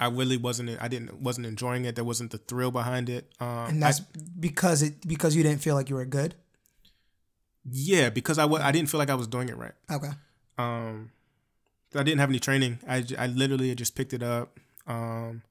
I 0.00 0.08
really 0.08 0.36
wasn't. 0.38 0.70
I 0.82 0.88
didn't 0.88 1.20
wasn't 1.20 1.46
enjoying 1.46 1.84
it. 1.84 1.94
There 1.94 2.04
wasn't 2.04 2.30
the 2.32 2.38
thrill 2.38 2.70
behind 2.72 3.08
it. 3.08 3.30
Um, 3.38 3.68
And 3.68 3.82
that's 3.82 4.00
because 4.00 4.82
it 4.82 5.06
because 5.06 5.36
you 5.36 5.42
didn't 5.42 5.60
feel 5.62 5.74
like 5.76 5.88
you 5.90 5.96
were 5.96 6.06
good? 6.06 6.34
yeah, 7.70 8.10
because 8.10 8.38
I 8.38 8.44
wa- 8.44 8.58
I 8.62 8.72
didn't 8.72 8.88
feel 8.90 8.98
like 8.98 9.10
I 9.10 9.14
was 9.14 9.28
doing 9.28 9.48
it 9.48 9.56
right. 9.56 9.74
Okay. 9.90 10.10
Um, 10.58 11.12
I 11.94 12.02
didn't 12.02 12.18
have 12.18 12.30
any 12.30 12.40
training. 12.40 12.78
I 12.88 13.04
I 13.18 13.26
literally 13.28 13.74
just 13.74 13.94
picked 13.94 14.12
it 14.12 14.22
up. 14.22 14.58
Um, 14.86 15.42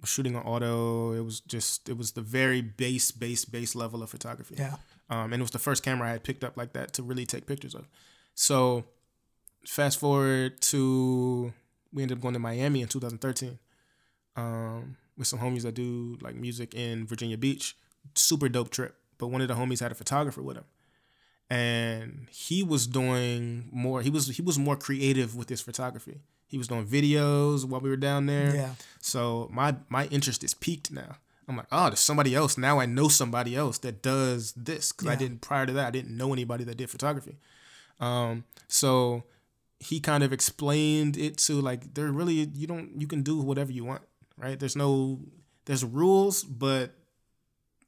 was 0.00 0.08
shooting 0.08 0.34
on 0.36 0.42
auto. 0.44 1.12
It 1.12 1.20
was 1.24 1.40
just 1.40 1.88
it 1.88 1.96
was 1.98 2.12
the 2.12 2.22
very 2.22 2.62
base 2.62 3.10
base 3.10 3.44
base 3.44 3.74
level 3.74 4.02
of 4.02 4.08
photography. 4.10 4.54
Yeah. 4.58 4.76
Um, 5.10 5.32
and 5.32 5.40
it 5.40 5.42
was 5.42 5.50
the 5.52 5.58
first 5.58 5.82
camera 5.82 6.08
I 6.08 6.12
had 6.12 6.24
picked 6.24 6.44
up 6.44 6.56
like 6.56 6.72
that 6.74 6.92
to 6.94 7.02
really 7.02 7.24
take 7.26 7.46
pictures 7.46 7.74
of. 7.74 7.86
So, 8.34 8.84
fast 9.66 9.98
forward 9.98 10.60
to 10.62 11.52
we 11.92 12.02
ended 12.02 12.18
up 12.18 12.22
going 12.22 12.34
to 12.34 12.40
Miami 12.40 12.82
in 12.82 12.88
2013. 12.88 13.58
Um, 14.36 14.96
with 15.16 15.26
some 15.26 15.38
homies 15.40 15.62
that 15.62 15.74
do 15.74 16.16
like 16.20 16.34
music 16.36 16.74
in 16.74 17.06
Virginia 17.06 17.36
Beach. 17.38 17.76
Super 18.14 18.48
dope 18.48 18.70
trip. 18.70 18.94
But 19.18 19.28
one 19.28 19.40
of 19.40 19.48
the 19.48 19.54
homies 19.54 19.80
had 19.80 19.90
a 19.90 19.96
photographer 19.96 20.42
with 20.42 20.56
him 20.58 20.64
and 21.50 22.28
he 22.30 22.62
was 22.62 22.86
doing 22.86 23.68
more 23.72 24.02
he 24.02 24.10
was 24.10 24.28
he 24.36 24.42
was 24.42 24.58
more 24.58 24.76
creative 24.76 25.34
with 25.34 25.48
his 25.48 25.60
photography 25.62 26.20
he 26.46 26.58
was 26.58 26.68
doing 26.68 26.86
videos 26.86 27.64
while 27.64 27.80
we 27.80 27.88
were 27.88 27.96
down 27.96 28.26
there 28.26 28.54
Yeah. 28.54 28.74
so 29.00 29.48
my 29.50 29.74
my 29.88 30.06
interest 30.08 30.44
is 30.44 30.52
peaked 30.52 30.90
now 30.92 31.16
i'm 31.48 31.56
like 31.56 31.66
oh 31.72 31.86
there's 31.88 32.00
somebody 32.00 32.34
else 32.34 32.56
now 32.58 32.78
i 32.78 32.86
know 32.86 33.08
somebody 33.08 33.56
else 33.56 33.78
that 33.78 34.02
does 34.02 34.52
this 34.52 34.92
because 34.92 35.08
i 35.08 35.16
didn't 35.16 35.40
prior 35.40 35.66
to 35.66 35.72
that 35.72 35.86
i 35.86 35.90
didn't 35.90 36.16
know 36.16 36.32
anybody 36.32 36.62
that 36.64 36.76
did 36.76 36.88
photography 36.90 37.38
um 38.00 38.44
so 38.68 39.24
he 39.80 39.98
kind 40.00 40.22
of 40.22 40.32
explained 40.32 41.16
it 41.16 41.36
to 41.38 41.60
like 41.60 41.94
there 41.94 42.10
really 42.12 42.50
you 42.54 42.66
don't 42.66 43.00
you 43.00 43.06
can 43.06 43.22
do 43.22 43.40
whatever 43.40 43.72
you 43.72 43.84
want 43.84 44.02
right 44.36 44.60
there's 44.60 44.76
no 44.76 45.18
there's 45.64 45.84
rules 45.84 46.44
but 46.44 46.92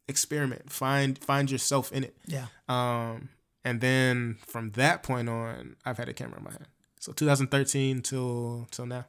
experiment 0.09 0.70
find 0.73 1.19
find 1.19 1.51
yourself 1.51 1.93
in 1.93 2.03
it 2.05 2.16
Yeah. 2.27 2.47
um, 2.69 3.28
and 3.65 3.81
then 3.81 4.39
from 4.47 4.70
that 4.73 5.03
point 5.03 5.28
on, 5.28 5.77
I've 5.85 5.99
had 5.99 6.09
a 6.09 6.15
camera 6.15 6.39
in 6.39 6.45
my 6.45 6.51
hand. 6.51 6.66
So 6.99 7.12
2013 7.12 8.01
till 8.01 8.66
till 8.70 8.87
now. 8.87 9.05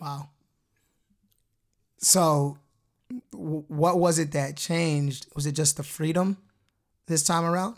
Wow. 0.00 0.30
So, 1.98 2.56
what 3.32 3.98
was 3.98 4.18
it 4.18 4.32
that 4.32 4.56
changed? 4.56 5.26
Was 5.34 5.46
it 5.46 5.52
just 5.52 5.76
the 5.76 5.82
freedom 5.82 6.36
this 7.06 7.22
time 7.22 7.44
around? 7.44 7.76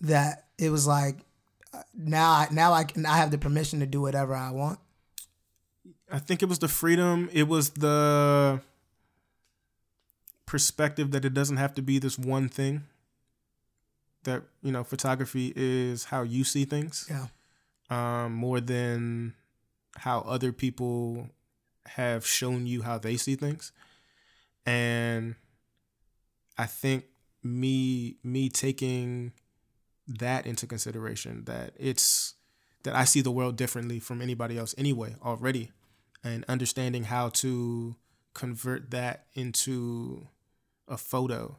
That 0.00 0.46
it 0.58 0.70
was 0.70 0.86
like 0.86 1.18
uh, 1.72 1.82
now, 1.94 2.30
I, 2.30 2.48
now 2.50 2.72
I 2.72 2.84
can 2.84 3.06
I 3.06 3.16
have 3.16 3.30
the 3.30 3.38
permission 3.38 3.80
to 3.80 3.86
do 3.86 4.00
whatever 4.00 4.34
I 4.34 4.50
want. 4.50 4.78
I 6.10 6.18
think 6.18 6.42
it 6.42 6.48
was 6.48 6.58
the 6.58 6.68
freedom. 6.68 7.28
It 7.32 7.48
was 7.48 7.70
the 7.70 8.60
perspective 10.46 11.10
that 11.12 11.24
it 11.24 11.34
doesn't 11.34 11.56
have 11.56 11.74
to 11.74 11.82
be 11.82 11.98
this 11.98 12.18
one 12.18 12.48
thing. 12.48 12.84
That 14.24 14.42
you 14.62 14.72
know, 14.72 14.84
photography 14.84 15.52
is 15.56 16.04
how 16.04 16.22
you 16.22 16.44
see 16.44 16.64
things. 16.64 17.10
Yeah. 17.10 17.26
um, 17.90 18.32
more 18.34 18.60
than 18.60 19.34
how 19.96 20.20
other 20.20 20.52
people 20.52 21.28
have 21.86 22.26
shown 22.26 22.66
you 22.66 22.82
how 22.82 22.98
they 22.98 23.16
see 23.16 23.36
things. 23.36 23.72
And 24.66 25.34
I 26.56 26.66
think 26.66 27.04
me 27.42 28.16
me 28.22 28.48
taking 28.48 29.32
that 30.06 30.46
into 30.46 30.66
consideration 30.66 31.44
that 31.44 31.72
it's 31.78 32.34
that 32.84 32.94
I 32.94 33.04
see 33.04 33.20
the 33.22 33.30
world 33.30 33.56
differently 33.56 33.98
from 34.00 34.20
anybody 34.20 34.58
else 34.58 34.74
anyway 34.76 35.16
already 35.22 35.72
and 36.22 36.44
understanding 36.48 37.04
how 37.04 37.30
to 37.30 37.96
convert 38.34 38.90
that 38.90 39.26
into 39.34 40.28
a 40.88 40.96
photo 40.96 41.58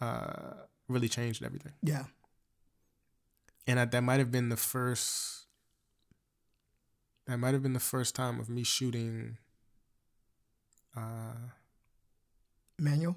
uh, 0.00 0.52
really 0.88 1.08
changed 1.08 1.42
everything 1.42 1.72
Yeah. 1.82 2.04
and 3.66 3.80
I, 3.80 3.84
that 3.86 4.02
might 4.02 4.18
have 4.18 4.30
been 4.30 4.48
the 4.50 4.56
first 4.56 5.46
that 7.26 7.38
might 7.38 7.52
have 7.54 7.62
been 7.62 7.72
the 7.74 7.80
first 7.80 8.14
time 8.14 8.40
of 8.40 8.48
me 8.48 8.62
shooting 8.62 9.38
uh 10.96 11.50
Manual. 12.78 13.16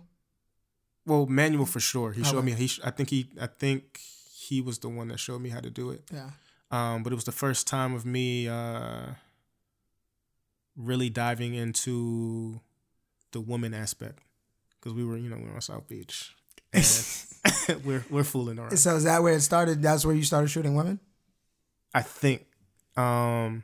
well 1.06 1.26
manual 1.28 1.66
for 1.66 1.80
sure 1.80 2.12
he 2.14 2.24
showed 2.24 2.38
Okay. 2.38 2.46
me 2.48 2.52
he 2.54 2.70
i 2.84 2.92
think 2.92 3.10
he 3.10 3.30
i 3.40 3.48
think 3.48 4.00
he 4.48 4.62
was 4.62 4.80
the 4.80 4.90
one 4.90 5.08
that 5.10 5.20
showed 5.20 5.40
me 5.42 5.50
how 5.50 5.60
to 5.60 5.70
do 5.70 5.90
it 5.92 6.04
Yeah. 6.14 6.30
um 6.72 7.04
but 7.04 7.12
it 7.12 7.16
was 7.16 7.26
the 7.26 7.32
first 7.32 7.68
time 7.68 7.94
of 7.94 8.06
me 8.06 8.48
uh 8.48 9.14
really 10.76 11.10
diving 11.10 11.54
into 11.54 12.60
the 13.32 13.42
woman 13.42 13.74
aspect 13.74 14.20
because 14.80 14.94
we 14.94 15.04
were 15.06 15.18
you 15.18 15.30
know 15.30 15.38
we 15.38 15.44
were 15.44 15.56
on 15.56 15.62
south 15.62 15.88
beach 15.88 16.36
and 16.74 17.84
we're 17.86 18.06
we're 18.10 18.24
fooling 18.24 18.58
around 18.60 18.78
So 18.78 18.96
is 18.96 19.04
that 19.04 19.22
where 19.24 19.34
it 19.34 19.42
started? 19.42 19.82
That's 19.82 20.06
where 20.06 20.16
you 20.16 20.24
started 20.24 20.50
shooting 20.50 20.76
women. 20.76 21.00
I 21.94 22.02
think 22.02 22.46
um 22.96 23.64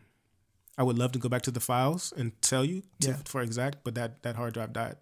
I 0.77 0.83
would 0.83 0.97
love 0.97 1.11
to 1.13 1.19
go 1.19 1.29
back 1.29 1.41
to 1.43 1.51
the 1.51 1.59
files 1.59 2.13
and 2.17 2.39
tell 2.41 2.63
you 2.65 2.83
to, 3.01 3.09
Yeah. 3.09 3.17
for 3.25 3.41
exact, 3.41 3.77
but 3.83 3.95
that 3.95 4.21
that 4.23 4.35
hard 4.35 4.53
drive 4.53 4.73
died. 4.73 4.97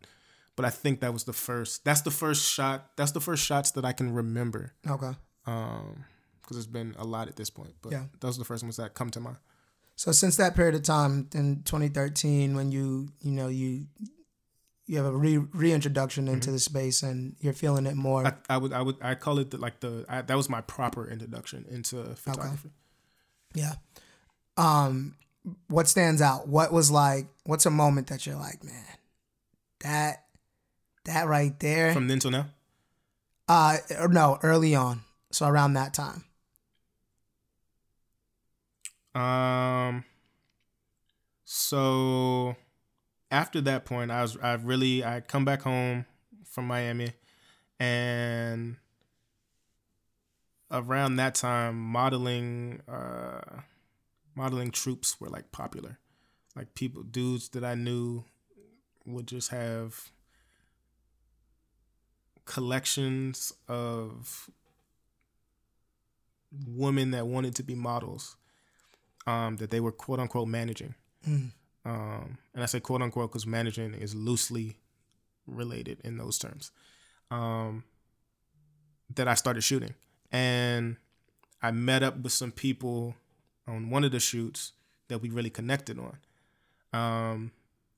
But 0.56 0.66
I 0.66 0.70
think 0.70 1.02
that 1.02 1.12
was 1.12 1.26
the 1.26 1.34
first. 1.34 1.84
That's 1.84 2.02
the 2.02 2.12
first 2.12 2.50
shot. 2.50 2.92
That's 2.96 3.12
the 3.12 3.20
first 3.22 3.44
shots 3.46 3.72
that 3.72 3.84
I 3.86 3.92
can 3.92 4.14
remember. 4.14 4.74
Okay. 4.88 5.12
Um, 5.46 6.06
because 6.42 6.58
it's 6.58 6.68
been 6.68 6.96
a 6.98 7.04
lot 7.04 7.28
at 7.28 7.36
this 7.36 7.50
point. 7.50 7.74
But 7.82 7.92
Yeah. 7.92 8.06
those 8.20 8.38
are 8.38 8.40
the 8.40 8.46
first 8.46 8.64
ones 8.64 8.78
that 8.78 8.94
come 8.94 9.10
to 9.12 9.20
mind. 9.20 9.38
So 9.96 10.12
since 10.12 10.38
that 10.38 10.56
period 10.56 10.76
of 10.76 10.84
time 10.84 11.28
in 11.34 11.64
2013, 11.64 12.56
when 12.56 12.72
you 12.72 13.10
you 13.22 13.32
know 13.32 13.48
you 13.48 13.88
you 14.86 14.98
have 14.98 15.06
a 15.08 15.18
re- 15.18 15.38
reintroduction 15.38 16.28
into 16.28 16.52
the 16.52 16.60
space 16.60 17.02
and 17.02 17.36
you're 17.40 17.54
feeling 17.54 17.88
it 17.88 17.96
more. 17.96 18.24
Mm-hmm. 18.24 18.52
I, 18.52 18.56
I 18.56 18.58
would 18.58 18.74
I 18.74 18.82
would 18.82 18.98
I 19.02 19.16
call 19.16 19.40
it 19.40 19.52
the, 19.52 19.58
like 19.58 19.80
the 19.80 20.06
I, 20.08 20.22
that 20.22 20.38
was 20.38 20.50
my 20.50 20.62
proper 20.62 21.08
introduction 21.10 21.66
into 21.70 22.04
photography. 22.16 22.70
Okay. 23.56 23.62
yeah. 23.66 23.74
Um, 24.58 25.16
what 25.68 25.88
stands 25.88 26.22
out? 26.22 26.48
What 26.48 26.72
was 26.72 26.92
like? 26.92 27.28
What's 27.46 27.66
a 27.66 27.72
moment 27.72 28.08
that 28.08 28.26
you're 28.26 28.36
like, 28.36 28.64
man, 28.64 28.84
that 29.82 30.25
that 31.06 31.28
right 31.28 31.58
there? 31.60 31.94
From 31.94 32.08
then 32.08 32.20
till 32.20 32.32
now. 32.32 32.48
uh, 33.48 33.78
no, 34.10 34.40
early 34.44 34.76
on. 34.76 35.02
So 35.32 35.48
around 35.48 35.74
that 35.74 35.94
time. 35.94 36.24
Um. 39.14 40.04
So 41.46 42.56
after 43.32 43.62
that 43.62 43.86
point, 43.86 44.12
I 44.12 44.22
was 44.22 44.38
I 44.42 44.54
really 44.56 45.04
I 45.04 45.22
come 45.22 45.46
back 45.46 45.62
home 45.62 46.06
from 46.44 46.68
Miami, 46.68 47.12
and 47.80 48.78
around 50.72 51.18
that 51.18 51.36
time, 51.36 51.80
modeling 51.80 52.82
uh 52.88 53.62
modeling 54.36 54.72
troops 54.72 55.20
were 55.20 55.30
like 55.30 55.52
popular, 55.52 56.00
like 56.56 56.76
people 56.76 57.04
dudes 57.04 57.50
that 57.50 57.64
I 57.64 57.76
knew 57.76 58.26
would 59.06 59.28
just 59.28 59.50
have 59.52 60.12
collections 62.46 63.54
of 63.68 64.50
women 66.68 67.12
that 67.12 67.28
wanted 67.28 67.56
to 67.56 67.64
be 67.64 67.76
models 67.76 68.38
um, 69.28 69.58
that 69.58 69.72
they 69.72 69.80
were 69.80 69.92
quote 69.92 70.20
unquote 70.20 70.48
managing. 70.48 70.96
Mm. 71.28 71.52
Um, 71.86 72.38
and 72.54 72.64
I 72.64 72.66
say 72.66 72.80
quote 72.80 73.02
unquote 73.02 73.32
because 73.32 73.46
managing 73.46 73.94
is 73.94 74.16
loosely 74.16 74.78
related 75.48 76.00
in 76.04 76.18
those 76.18 76.38
terms. 76.38 76.72
Um, 77.32 77.84
that 79.14 79.28
I 79.28 79.34
started 79.34 79.64
shooting. 79.64 79.94
And 80.32 80.98
I 81.62 81.72
met 81.72 82.04
up 82.04 82.18
with 82.20 82.34
some 82.34 82.52
people 82.52 83.16
on 83.68 83.90
one 83.90 84.04
of 84.04 84.12
the 84.12 84.20
shoots 84.20 84.74
that 85.08 85.22
we 85.22 85.30
really 85.30 85.50
connected 85.50 86.00
on. 86.00 86.18
Um, 86.94 87.52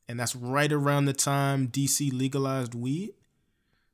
and 0.08 0.20
that's 0.20 0.36
right 0.36 0.72
around 0.72 1.06
the 1.06 1.14
time 1.14 1.68
DC 1.68 2.12
legalized 2.14 2.74
weed. 2.74 3.14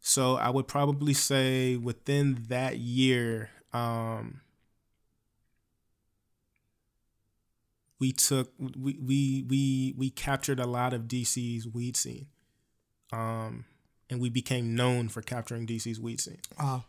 So 0.05 0.35
I 0.35 0.49
would 0.49 0.67
probably 0.67 1.13
say 1.13 1.77
within 1.77 2.43
that 2.49 2.77
year, 2.77 3.49
um, 3.71 4.41
we 7.99 8.11
took 8.11 8.51
we 8.59 8.99
we 9.01 9.45
we 9.47 9.93
we 9.97 10.09
captured 10.09 10.59
a 10.59 10.67
lot 10.67 10.91
of 10.91 11.03
DC's 11.03 11.65
weed 11.69 11.95
scene, 11.95 12.27
um, 13.13 13.63
and 14.09 14.19
we 14.19 14.29
became 14.29 14.75
known 14.75 15.07
for 15.07 15.21
capturing 15.21 15.65
DC's 15.65 16.01
weed 16.01 16.19
scene. 16.19 16.39
Wow. 16.59 16.83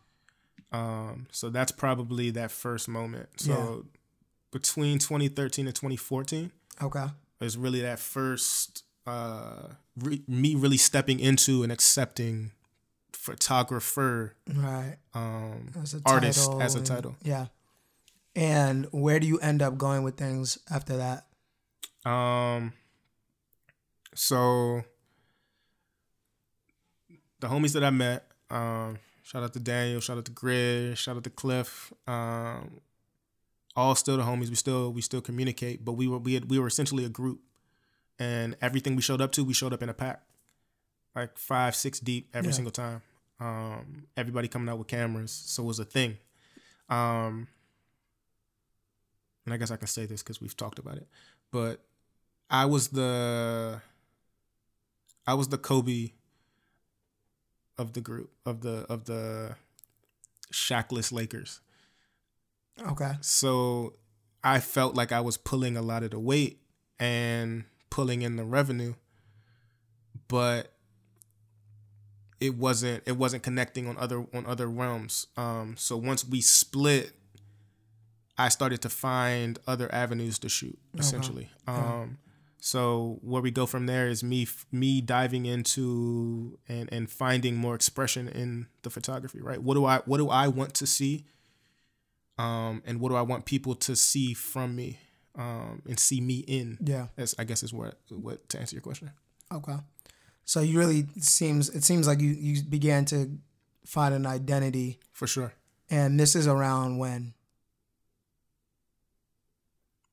Um, 0.73 1.29
so 1.31 1.51
that's 1.51 1.71
probably 1.71 2.31
that 2.31 2.51
first 2.51 2.89
moment. 2.89 3.29
So 3.37 3.87
between 4.51 4.99
2013 4.99 5.69
and 5.69 5.75
2014 5.77 6.51
Okay. 6.83 7.07
is 7.41 7.57
really 7.57 7.81
that 7.83 8.01
first 8.01 8.83
uh, 9.07 9.69
re- 9.97 10.25
me 10.27 10.57
really 10.57 10.79
stepping 10.79 11.21
into 11.21 11.63
and 11.63 11.71
accepting 11.71 12.51
photographer 13.15 14.35
Right. 14.53 14.97
um, 15.15 15.71
As 15.81 15.95
artist 16.05 16.45
title 16.47 16.63
as 16.63 16.75
a 16.75 16.79
and- 16.79 16.87
title. 16.87 17.17
Yeah. 17.23 17.47
And 18.37 18.87
where 18.91 19.21
do 19.21 19.27
you 19.27 19.39
end 19.39 19.63
up 19.63 19.79
going 19.79 20.03
with 20.03 20.17
things 20.17 20.59
after 20.71 20.97
that? 20.97 21.27
Um, 22.09 22.73
so 24.15 24.83
the 27.41 27.47
homies 27.49 27.73
that 27.73 27.85
I 27.85 27.91
met, 27.91 28.27
um, 28.51 28.99
shout 29.23 29.43
out 29.43 29.53
to 29.55 29.61
Daniel, 29.61 30.01
shout 30.01 30.19
out 30.19 30.25
to 30.27 30.33
Grizz, 30.33 30.97
shout 30.97 31.17
out 31.17 31.25
to 31.25 31.31
Cliff, 31.31 31.93
um, 32.07 32.81
all 33.77 33.95
still 33.95 34.17
the 34.17 34.23
homies. 34.23 34.49
We 34.49 34.55
still 34.57 34.93
we 34.93 35.01
still 35.01 35.21
communicate, 35.21 35.85
but 35.85 35.93
we 35.93 36.09
were 36.09 36.19
we 36.19 36.35
had, 36.35 36.51
we 36.51 36.59
were 36.59 36.67
essentially 36.67 37.05
a 37.05 37.09
group, 37.09 37.41
and 38.19 38.57
everything 38.61 38.97
we 38.97 39.03
showed 39.03 39.21
up 39.21 39.33
to, 39.33 39.45
we 39.45 39.53
showed 39.55 39.73
up 39.73 39.83
in 39.83 39.89
a 39.89 39.95
pack, 39.95 40.23
like 41.15 41.39
five 41.39 41.75
six 41.77 42.01
deep 42.01 42.29
every 42.35 42.51
Yeah. 42.51 42.55
single 42.55 42.73
time. 42.73 43.03
Um, 43.41 44.07
everybody 44.17 44.49
coming 44.49 44.69
out 44.69 44.79
with 44.79 44.89
cameras, 44.89 45.31
so 45.33 45.63
it 45.63 45.67
was 45.67 45.79
a 45.79 45.85
thing. 45.85 46.19
Um, 46.89 47.49
and 49.45 49.53
I 49.53 49.57
guess 49.57 49.71
I 49.71 49.77
can 49.77 49.87
say 49.89 50.07
this 50.07 50.23
because 50.23 50.41
we've 50.41 50.57
talked 50.57 50.79
about 50.79 50.97
it, 50.97 51.09
but 51.51 51.85
I 52.51 52.65
was 52.67 52.89
the 52.89 53.81
I 55.27 55.35
was 55.35 55.49
the 55.49 55.59
Kobe 55.59 56.11
of 57.79 57.93
the 57.95 58.01
group 58.01 58.31
of 58.47 58.61
the 58.61 58.87
of 58.89 59.05
the 59.07 59.57
Shaq-less 60.53 61.11
Lakers. 61.11 61.61
Okay. 62.81 63.13
So 63.21 63.95
I 64.43 64.61
felt 64.61 64.95
like 64.95 65.11
I 65.13 65.21
was 65.21 65.37
pulling 65.37 65.77
a 65.77 65.83
lot 65.83 66.03
of 66.03 66.11
the 66.11 66.19
weight 66.19 66.61
and 66.99 67.65
pulling 67.91 68.23
in 68.23 68.37
the 68.37 68.45
revenue, 68.45 68.95
but 70.29 70.74
it 72.45 72.57
wasn't 72.57 73.03
it 73.07 73.17
wasn't 73.17 73.43
connecting 73.43 73.87
on 73.87 73.97
other 73.99 74.25
on 74.35 74.47
other 74.47 74.67
realms. 74.67 75.27
Um, 75.37 75.75
so 75.79 75.97
once 75.97 76.25
we 76.25 76.41
split, 76.41 77.13
I 78.37 78.49
started 78.49 78.83
to 78.83 78.89
find 78.89 79.59
other 79.67 79.93
avenues 79.95 80.39
to 80.41 80.49
shoot. 80.49 80.79
Essentially, 80.99 81.51
um, 81.67 82.19
so 82.59 83.19
where 83.23 83.43
we 83.43 83.51
go 83.51 83.67
from 83.67 83.87
there 83.87 84.09
is 84.09 84.23
me 84.23 84.47
me 84.71 85.01
diving 85.01 85.47
into 85.47 86.59
and 86.69 86.89
and 86.93 87.11
finding 87.11 87.57
more 87.57 87.75
expression 87.75 88.29
in 88.29 88.67
the 88.83 88.91
photography. 88.91 89.41
Right? 89.41 89.63
What 89.63 89.75
do 89.75 89.85
I 89.85 89.99
what 90.05 90.19
do 90.19 90.29
I 90.29 90.49
want 90.49 90.75
to 90.75 90.87
see? 90.87 91.27
um, 92.39 92.83
and 92.85 93.01
what 93.01 93.11
do 93.11 93.17
I 93.17 93.23
want 93.23 93.45
people 93.45 93.75
to 93.77 93.95
see 93.95 94.35
from 94.35 94.75
me 94.75 94.99
um, 95.37 95.83
and 95.89 95.99
see 95.99 96.21
me 96.21 96.39
in? 96.47 96.79
Yeah. 96.85 97.09
That's 97.17 97.35
I 97.39 97.45
guess 97.45 97.63
is 97.63 97.73
what 97.73 97.99
what 98.11 98.49
to 98.51 98.59
answer 98.59 98.77
your 98.77 98.83
question. 98.83 99.11
Okay. 99.53 99.77
So 100.45 100.61
you 100.61 100.79
really 100.79 101.07
seems 101.19 101.69
it 101.71 101.85
seems 101.85 102.07
like 102.07 102.21
you 102.21 102.31
you 102.31 102.63
began 102.63 103.05
to 103.07 103.31
find 103.87 104.15
an 104.15 104.27
identity, 104.27 104.99
For 105.13 105.27
sure. 105.27 105.53
and 105.91 106.19
this 106.19 106.35
is 106.37 106.47
around 106.47 106.99
when. 106.99 107.35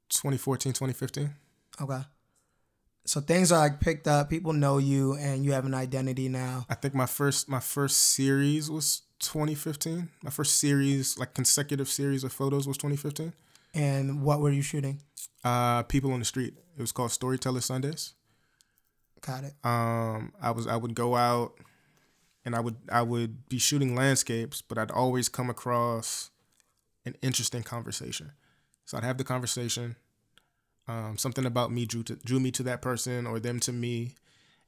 2014, 0.10 0.74
2015. 0.74 1.34
Okay. 1.82 2.02
So 3.06 3.20
things 3.22 3.52
are 3.52 3.60
like 3.60 3.80
picked 3.80 4.08
up. 4.08 4.30
People 4.30 4.54
know 4.54 4.78
you, 4.78 5.14
and 5.16 5.44
you 5.44 5.54
have 5.54 5.66
an 5.66 5.74
identity 5.74 6.30
now. 6.30 6.66
I 6.70 6.76
think 6.76 6.94
my 6.94 7.06
first 7.06 7.50
my 7.50 7.60
first 7.60 7.98
series 7.98 8.70
was 8.70 9.02
2015. 9.20 10.10
My 10.24 10.30
first 10.30 10.60
series, 10.60 11.18
like 11.18 11.34
consecutive 11.34 11.88
series 11.90 12.24
of 12.24 12.32
photos, 12.32 12.68
was 12.68 12.78
2015. 12.78 13.34
And 13.74 14.22
what 14.22 14.40
were 14.42 14.52
you 14.52 14.62
shooting? 14.62 15.02
Uh, 15.44 15.84
people 15.84 16.12
on 16.12 16.20
the 16.20 16.26
street. 16.26 16.54
It 16.78 16.82
was 16.82 16.92
called 16.92 17.12
Storyteller 17.12 17.62
Sundays. 17.62 18.14
Got 19.22 19.44
it. 19.44 19.54
um 19.64 20.34
i 20.42 20.50
was 20.52 20.66
i 20.68 20.76
would 20.76 20.96
go 20.96 21.16
out 21.16 21.54
and 22.44 22.56
i 22.56 22.60
would 22.60 22.76
i 22.92 23.02
would 23.04 23.48
be 23.50 23.60
shooting 23.60 23.96
landscapes 23.96 24.62
but 24.62 24.78
i'd 24.80 24.90
always 24.92 25.30
come 25.30 25.50
across 25.50 26.32
an 27.06 27.16
interesting 27.22 27.62
conversation 27.64 28.32
so 28.86 28.98
i'd 28.98 29.04
have 29.04 29.18
the 29.18 29.24
conversation 29.24 29.96
um, 30.88 31.18
something 31.18 31.46
about 31.46 31.72
me 31.72 31.86
drew 31.86 32.02
to, 32.04 32.16
drew 32.16 32.40
me 32.40 32.50
to 32.52 32.64
that 32.64 32.82
person 32.82 33.28
or 33.28 33.40
them 33.40 33.60
to 33.62 33.72
me 33.72 34.16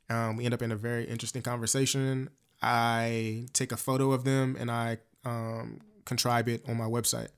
um, 0.09 0.37
we 0.37 0.45
end 0.45 0.53
up 0.53 0.61
in 0.61 0.71
a 0.71 0.75
very 0.75 1.05
interesting 1.05 1.41
conversation 1.41 2.29
i 2.61 3.45
take 3.53 3.71
a 3.71 3.77
photo 3.77 4.11
of 4.11 4.23
them 4.23 4.55
and 4.59 4.69
i 4.69 4.97
um, 5.25 5.79
contrive 6.05 6.47
it 6.47 6.63
on 6.69 6.77
my 6.77 6.85
website 6.85 7.29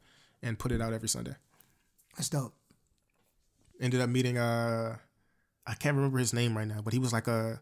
and 0.43 0.59
put 0.59 0.71
it 0.73 0.81
out 0.81 0.91
every 0.91 1.07
sunday 1.07 1.35
That's 2.17 2.27
dope. 2.29 2.53
ended 3.79 4.01
up 4.01 4.09
meeting 4.09 4.37
uh 4.37 4.97
I 5.67 5.73
can't 5.73 5.95
remember 5.95 6.19
his 6.19 6.33
name 6.33 6.57
right 6.57 6.67
now, 6.67 6.81
but 6.83 6.93
he 6.93 6.99
was 6.99 7.13
like 7.13 7.27
a 7.27 7.61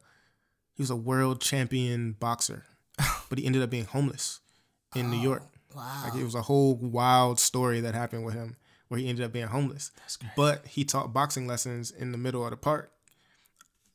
he 0.73 0.81
was 0.81 0.89
a 0.89 0.95
world 0.95 1.41
champion 1.41 2.13
boxer. 2.13 2.65
but 3.29 3.39
he 3.39 3.45
ended 3.45 3.61
up 3.61 3.69
being 3.69 3.85
homeless 3.85 4.39
in 4.95 5.09
New 5.09 5.17
York. 5.17 5.43
Oh, 5.75 5.77
wow. 5.77 6.03
Like 6.05 6.19
it 6.19 6.23
was 6.23 6.35
a 6.35 6.43
whole 6.43 6.75
wild 6.75 7.39
story 7.39 7.79
that 7.81 7.95
happened 7.95 8.25
with 8.25 8.35
him 8.35 8.57
where 8.87 8.99
he 8.99 9.07
ended 9.07 9.25
up 9.25 9.31
being 9.31 9.47
homeless. 9.47 9.91
But 10.35 10.67
he 10.67 10.83
taught 10.83 11.13
boxing 11.13 11.47
lessons 11.47 11.89
in 11.89 12.11
the 12.11 12.17
middle 12.17 12.43
of 12.43 12.51
the 12.51 12.57
park. 12.57 12.91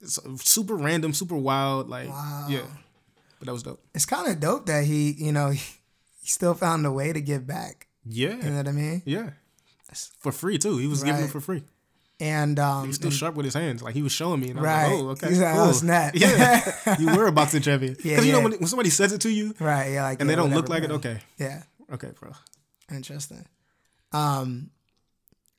It's 0.01 0.19
super 0.43 0.75
random, 0.75 1.13
super 1.13 1.37
wild, 1.37 1.89
like 1.89 2.09
Wow. 2.09 2.47
yeah. 2.49 2.67
But 3.39 3.47
that 3.47 3.53
was 3.53 3.63
dope. 3.63 3.81
It's 3.95 4.07
kind 4.07 4.31
of 4.31 4.41
dope 4.41 4.67
that 4.67 4.85
he, 4.85 5.13
you 5.13 5.31
know, 5.33 5.51
he, 5.51 5.63
still 6.23 6.55
found 6.55 6.85
a 6.85 6.93
way 6.93 7.13
to 7.13 7.21
give 7.21 7.47
back. 7.47 7.87
Yeah. 8.05 8.35
You 8.35 8.51
know 8.51 8.57
what 8.57 8.69
I 8.69 8.73
mean? 8.73 9.03
Yeah. 9.07 9.31
For 10.21 10.33
free 10.33 10.59
too. 10.59 10.77
He 10.79 10.87
was 10.87 11.03
giving 11.03 11.25
it 11.25 11.31
for 11.31 11.41
free. 11.41 11.63
And 12.21 12.59
um, 12.59 12.83
He 12.83 12.89
was 12.89 12.97
still 12.97 13.09
and- 13.11 13.17
sharp 13.17 13.35
with 13.37 13.45
his 13.45 13.55
hands. 13.55 13.81
Like 13.83 13.95
he 13.95 14.03
was 14.03 14.11
showing 14.13 14.41
me. 14.41 14.51
And 14.51 14.61
Right. 14.61 14.87
I 14.87 14.89
was 14.91 15.01
like, 15.01 15.03
oh, 15.05 15.09
okay. 15.11 15.29
He's 15.29 15.41
like, 15.41 15.55
oh, 15.55 15.65
cool. 15.67 15.73
snap. 15.75 16.15
Yeah. 16.17 16.97
you 16.99 17.07
were 17.17 17.27
a 17.29 17.33
boxing 17.33 17.63
champion. 17.63 17.93
Because 17.95 18.11
Yeah, 18.11 18.21
you 18.23 18.33
know 18.33 18.41
when, 18.41 18.53
when 18.53 18.67
somebody 18.67 18.91
says 18.91 19.13
it 19.13 19.21
to 19.21 19.31
you 19.31 19.55
right, 19.61 19.93
yeah, 19.93 20.03
like 20.03 20.21
and 20.21 20.29
yeah, 20.29 20.37
they 20.37 20.43
don't 20.43 20.53
look 20.55 20.69
like 20.69 20.83
it, 20.83 20.91
okay. 20.91 21.21
Yeah, 21.39 21.63
Okay, 21.93 22.11
bro. 22.19 22.33
interesting. 22.91 23.47
Um, 24.13 24.71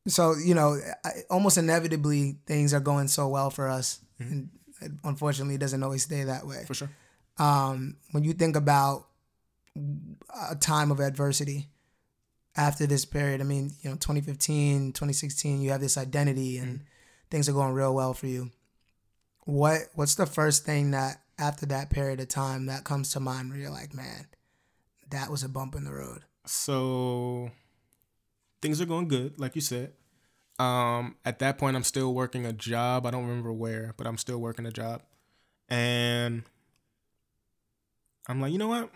so 0.07 0.35
you 0.35 0.53
know, 0.53 0.77
I- 1.05 1.21
almost 1.29 1.57
inevitably 1.57 2.37
things 2.45 2.73
are 2.73 2.79
going 2.79 3.07
so 3.07 3.27
well 3.29 3.49
for 3.51 3.69
us, 3.69 3.99
and 4.19 4.49
it, 4.81 4.91
unfortunately, 5.03 5.55
it 5.55 5.59
doesn't 5.61 5.83
always 5.83 6.03
stay 6.03 6.23
that 6.23 6.45
way. 6.47 6.63
For 6.67 6.73
sure. 6.73 6.89
um, 7.37 7.95
when 8.11 8.23
you 8.25 8.33
think 8.33 8.55
about 8.57 9.05
a 10.51 10.55
time 10.55 10.91
of 10.91 10.99
adversity 10.99 11.67
after 12.55 12.85
this 12.85 13.05
period, 13.05 13.41
I 13.41 13.43
mean, 13.43 13.71
you 13.81 13.89
know, 13.89 13.95
2015, 13.95 14.93
2016, 14.93 15.61
you 15.61 15.71
have 15.71 15.81
this 15.81 15.97
identity 15.97 16.57
and 16.57 16.81
things 17.29 17.47
are 17.47 17.53
going 17.53 17.73
real 17.73 17.93
well 17.93 18.13
for 18.13 18.27
you. 18.27 18.51
What 19.45 19.81
what's 19.95 20.15
the 20.15 20.25
first 20.25 20.65
thing 20.65 20.91
that 20.91 21.21
after 21.37 21.65
that 21.67 21.89
period 21.89 22.19
of 22.19 22.27
time 22.27 22.67
that 22.67 22.83
comes 22.83 23.11
to 23.13 23.19
mind 23.19 23.49
where 23.49 23.59
you're 23.59 23.69
like, 23.71 23.93
man, 23.93 24.27
that 25.09 25.31
was 25.31 25.43
a 25.43 25.49
bump 25.49 25.75
in 25.75 25.85
the 25.85 25.93
road? 25.93 26.23
So 26.45 27.51
things 28.61 28.81
are 28.81 28.85
going 28.85 29.07
good, 29.07 29.39
like 29.39 29.55
you 29.55 29.61
said. 29.61 29.93
Um, 30.59 31.15
at 31.23 31.39
that 31.39 31.57
point, 31.57 31.77
I'm 31.77 31.83
still 31.83 32.13
working 32.13 32.45
a 32.45 32.51
job. 32.51 33.05
I 33.05 33.11
don't 33.11 33.25
remember 33.25 33.53
where, 33.53 33.93
but 33.95 34.05
I'm 34.05 34.17
still 34.17 34.39
working 34.39 34.65
a 34.65 34.71
job. 34.71 35.01
And 35.69 36.43
I'm 38.27 38.41
like, 38.41 38.51
you 38.51 38.57
know 38.57 38.67
what? 38.67 38.89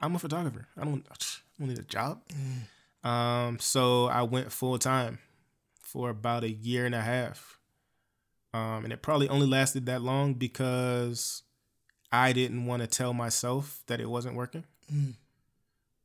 I'm 0.00 0.16
a 0.16 0.18
photographer. 0.18 0.66
I 0.76 0.84
don't, 0.84 1.06
I 1.62 1.66
need 1.66 1.78
a 1.78 1.82
job. 1.82 2.22
Um, 3.04 3.58
so 3.58 4.06
I 4.06 4.22
went 4.22 4.52
full 4.52 4.78
time 4.78 5.18
for 5.80 6.10
about 6.10 6.44
a 6.44 6.50
year 6.50 6.86
and 6.86 6.94
a 6.94 7.00
half. 7.00 7.58
Um, 8.54 8.84
and 8.84 8.92
it 8.92 9.02
probably 9.02 9.28
only 9.28 9.46
lasted 9.46 9.86
that 9.86 10.02
long 10.02 10.34
because 10.34 11.42
I 12.10 12.32
didn't 12.32 12.66
want 12.66 12.82
to 12.82 12.88
tell 12.88 13.14
myself 13.14 13.82
that 13.86 14.00
it 14.00 14.08
wasn't 14.10 14.36
working 14.36 14.64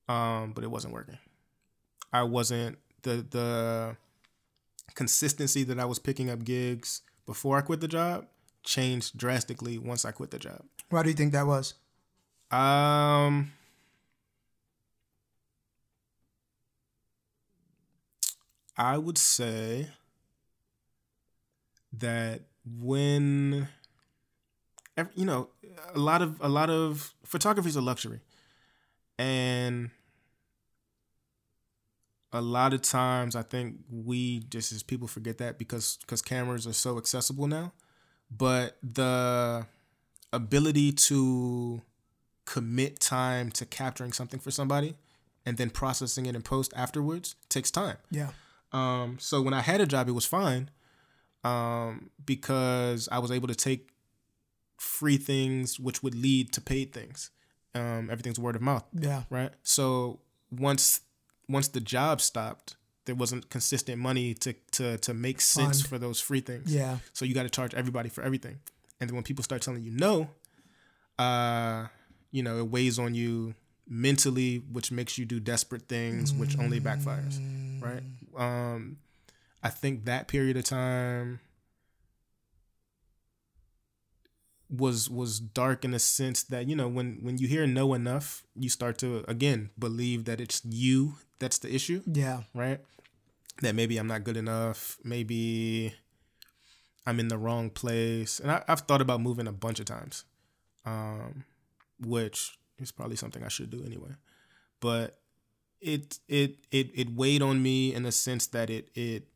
um, 0.07 0.53
but 0.53 0.63
it 0.63 0.71
wasn't 0.71 0.93
working. 0.93 1.17
I 2.13 2.23
wasn't 2.23 2.77
the 3.03 3.25
the 3.29 3.97
consistency 4.95 5.63
that 5.63 5.79
I 5.79 5.85
was 5.85 5.99
picking 5.99 6.29
up 6.29 6.43
gigs 6.43 7.01
before 7.25 7.57
I 7.57 7.61
quit 7.61 7.81
the 7.81 7.87
job 7.87 8.25
changed 8.63 9.17
drastically 9.17 9.77
once 9.77 10.05
I 10.05 10.11
quit 10.11 10.31
the 10.31 10.39
job. 10.39 10.63
Why 10.89 11.03
do 11.03 11.09
you 11.09 11.15
think 11.15 11.33
that 11.33 11.45
was? 11.45 11.73
Um, 12.49 13.51
I 18.77 18.97
would 18.97 19.17
say 19.17 19.87
that 21.93 22.41
when 22.65 23.67
you 25.15 25.25
know 25.25 25.49
a 25.93 25.99
lot 25.99 26.21
of 26.21 26.39
a 26.41 26.49
lot 26.49 26.69
of 26.69 27.13
photography 27.23 27.69
is 27.69 27.75
a 27.75 27.81
luxury. 27.81 28.19
And 29.19 29.89
a 32.33 32.41
lot 32.41 32.73
of 32.73 32.81
times 32.81 33.37
i 33.37 33.41
think 33.41 33.77
we 33.89 34.39
just 34.39 34.73
as 34.73 34.83
people 34.83 35.07
forget 35.07 35.37
that 35.37 35.57
because 35.57 35.97
because 36.01 36.21
cameras 36.21 36.67
are 36.67 36.73
so 36.73 36.97
accessible 36.97 37.47
now. 37.47 37.73
But 38.29 38.77
the 38.83 39.65
ability 40.33 40.91
to 40.91 41.81
commit 42.45 42.99
time 42.99 43.51
to 43.51 43.65
capturing 43.65 44.11
something 44.11 44.39
for 44.39 44.51
somebody 44.51 44.95
and 45.45 45.57
then 45.57 45.69
processing 45.69 46.25
it 46.25 46.35
in 46.35 46.41
post 46.41 46.73
afterwards 46.75 47.35
takes 47.49 47.71
time. 47.71 47.97
Yeah. 48.11 48.31
Um, 48.71 49.17
so 49.19 49.41
when 49.41 49.53
I 49.53 49.61
had 49.61 49.81
a 49.81 49.85
job, 49.85 50.07
it 50.09 50.11
was 50.13 50.25
fine 50.25 50.69
um, 51.43 52.09
because 52.25 53.07
I 53.11 53.19
was 53.19 53.31
able 53.31 53.47
to 53.47 53.55
take 53.55 53.89
free 54.77 55.17
things, 55.17 55.79
which 55.79 56.03
would 56.03 56.15
lead 56.15 56.51
to 56.53 56.61
paid 56.61 56.93
things. 56.93 57.31
Um, 57.75 58.09
everything's 58.11 58.39
word 58.39 58.55
of 58.55 58.61
mouth, 58.61 58.85
Yeah. 58.93 59.23
right? 59.29 59.51
So 59.63 60.19
once 60.51 61.01
once 61.49 61.67
the 61.69 61.79
job 61.79 62.21
stopped, 62.21 62.75
there 63.05 63.15
wasn't 63.15 63.49
consistent 63.49 63.99
money 63.99 64.33
to 64.35 64.53
to 64.73 64.97
to 64.97 65.13
make 65.13 65.41
sense 65.41 65.81
Fund. 65.81 65.89
for 65.89 65.97
those 65.97 66.19
free 66.19 66.41
things. 66.41 66.73
Yeah. 66.73 66.97
So 67.13 67.23
you 67.25 67.33
got 67.33 67.43
to 67.43 67.49
charge 67.49 67.73
everybody 67.73 68.09
for 68.09 68.21
everything, 68.23 68.59
and 68.99 69.09
then 69.09 69.15
when 69.15 69.23
people 69.23 69.43
start 69.43 69.61
telling 69.61 69.83
you 69.83 69.91
no, 69.91 70.29
uh, 71.19 71.87
you 72.31 72.43
know, 72.43 72.57
it 72.57 72.67
weighs 72.69 72.99
on 72.99 73.13
you 73.15 73.53
mentally, 73.87 74.57
which 74.71 74.91
makes 74.91 75.17
you 75.17 75.25
do 75.25 75.39
desperate 75.39 75.87
things, 75.87 76.33
which 76.33 76.57
only 76.59 76.79
backfires, 76.79 77.39
right? 77.81 78.03
Um, 78.37 78.97
I 79.63 79.69
think 79.69 80.05
that 80.05 80.27
period 80.27 80.57
of 80.57 80.63
time 80.65 81.39
was 84.69 85.09
was 85.09 85.39
dark 85.39 85.85
in 85.85 85.91
the 85.91 85.99
sense 85.99 86.43
that 86.43 86.67
you 86.67 86.75
know 86.75 86.87
when 86.89 87.19
when 87.21 87.37
you 87.37 87.47
hear 87.47 87.65
no 87.65 87.93
enough, 87.93 88.43
you 88.55 88.69
start 88.69 88.97
to 88.99 89.23
again 89.27 89.69
believe 89.79 90.25
that 90.25 90.41
it's 90.41 90.61
you 90.65 91.15
that's 91.39 91.57
the 91.59 91.73
issue 91.73 92.01
Yeah. 92.05 92.41
right? 92.53 92.79
That 93.61 93.75
maybe 93.75 93.97
I'm 93.97 94.07
not 94.07 94.23
good 94.23 94.37
enough. 94.37 94.97
Maybe 95.03 95.93
I'm 97.05 97.19
in 97.19 97.27
the 97.29 97.37
wrong 97.37 97.69
place. 97.69 98.39
And 98.39 98.51
I, 98.51 98.63
I've 98.67 98.81
thought 98.81 99.01
about 99.01 99.21
moving 99.21 99.47
a 99.47 99.51
bunch 99.51 99.79
of 99.79 99.85
times, 99.85 100.25
um, 100.85 101.45
which 101.99 102.56
is 102.79 102.91
probably 102.91 103.15
something 103.15 103.43
I 103.43 103.49
should 103.49 103.69
do 103.69 103.83
anyway. 103.85 104.11
But 104.79 105.19
it 105.81 106.19
it 106.27 106.57
it 106.71 106.91
it 106.93 107.15
weighed 107.15 107.41
on 107.41 107.61
me 107.61 107.93
in 107.93 108.03
the 108.03 108.11
sense 108.11 108.47
that 108.47 108.69
it 108.69 108.89
it 108.95 109.27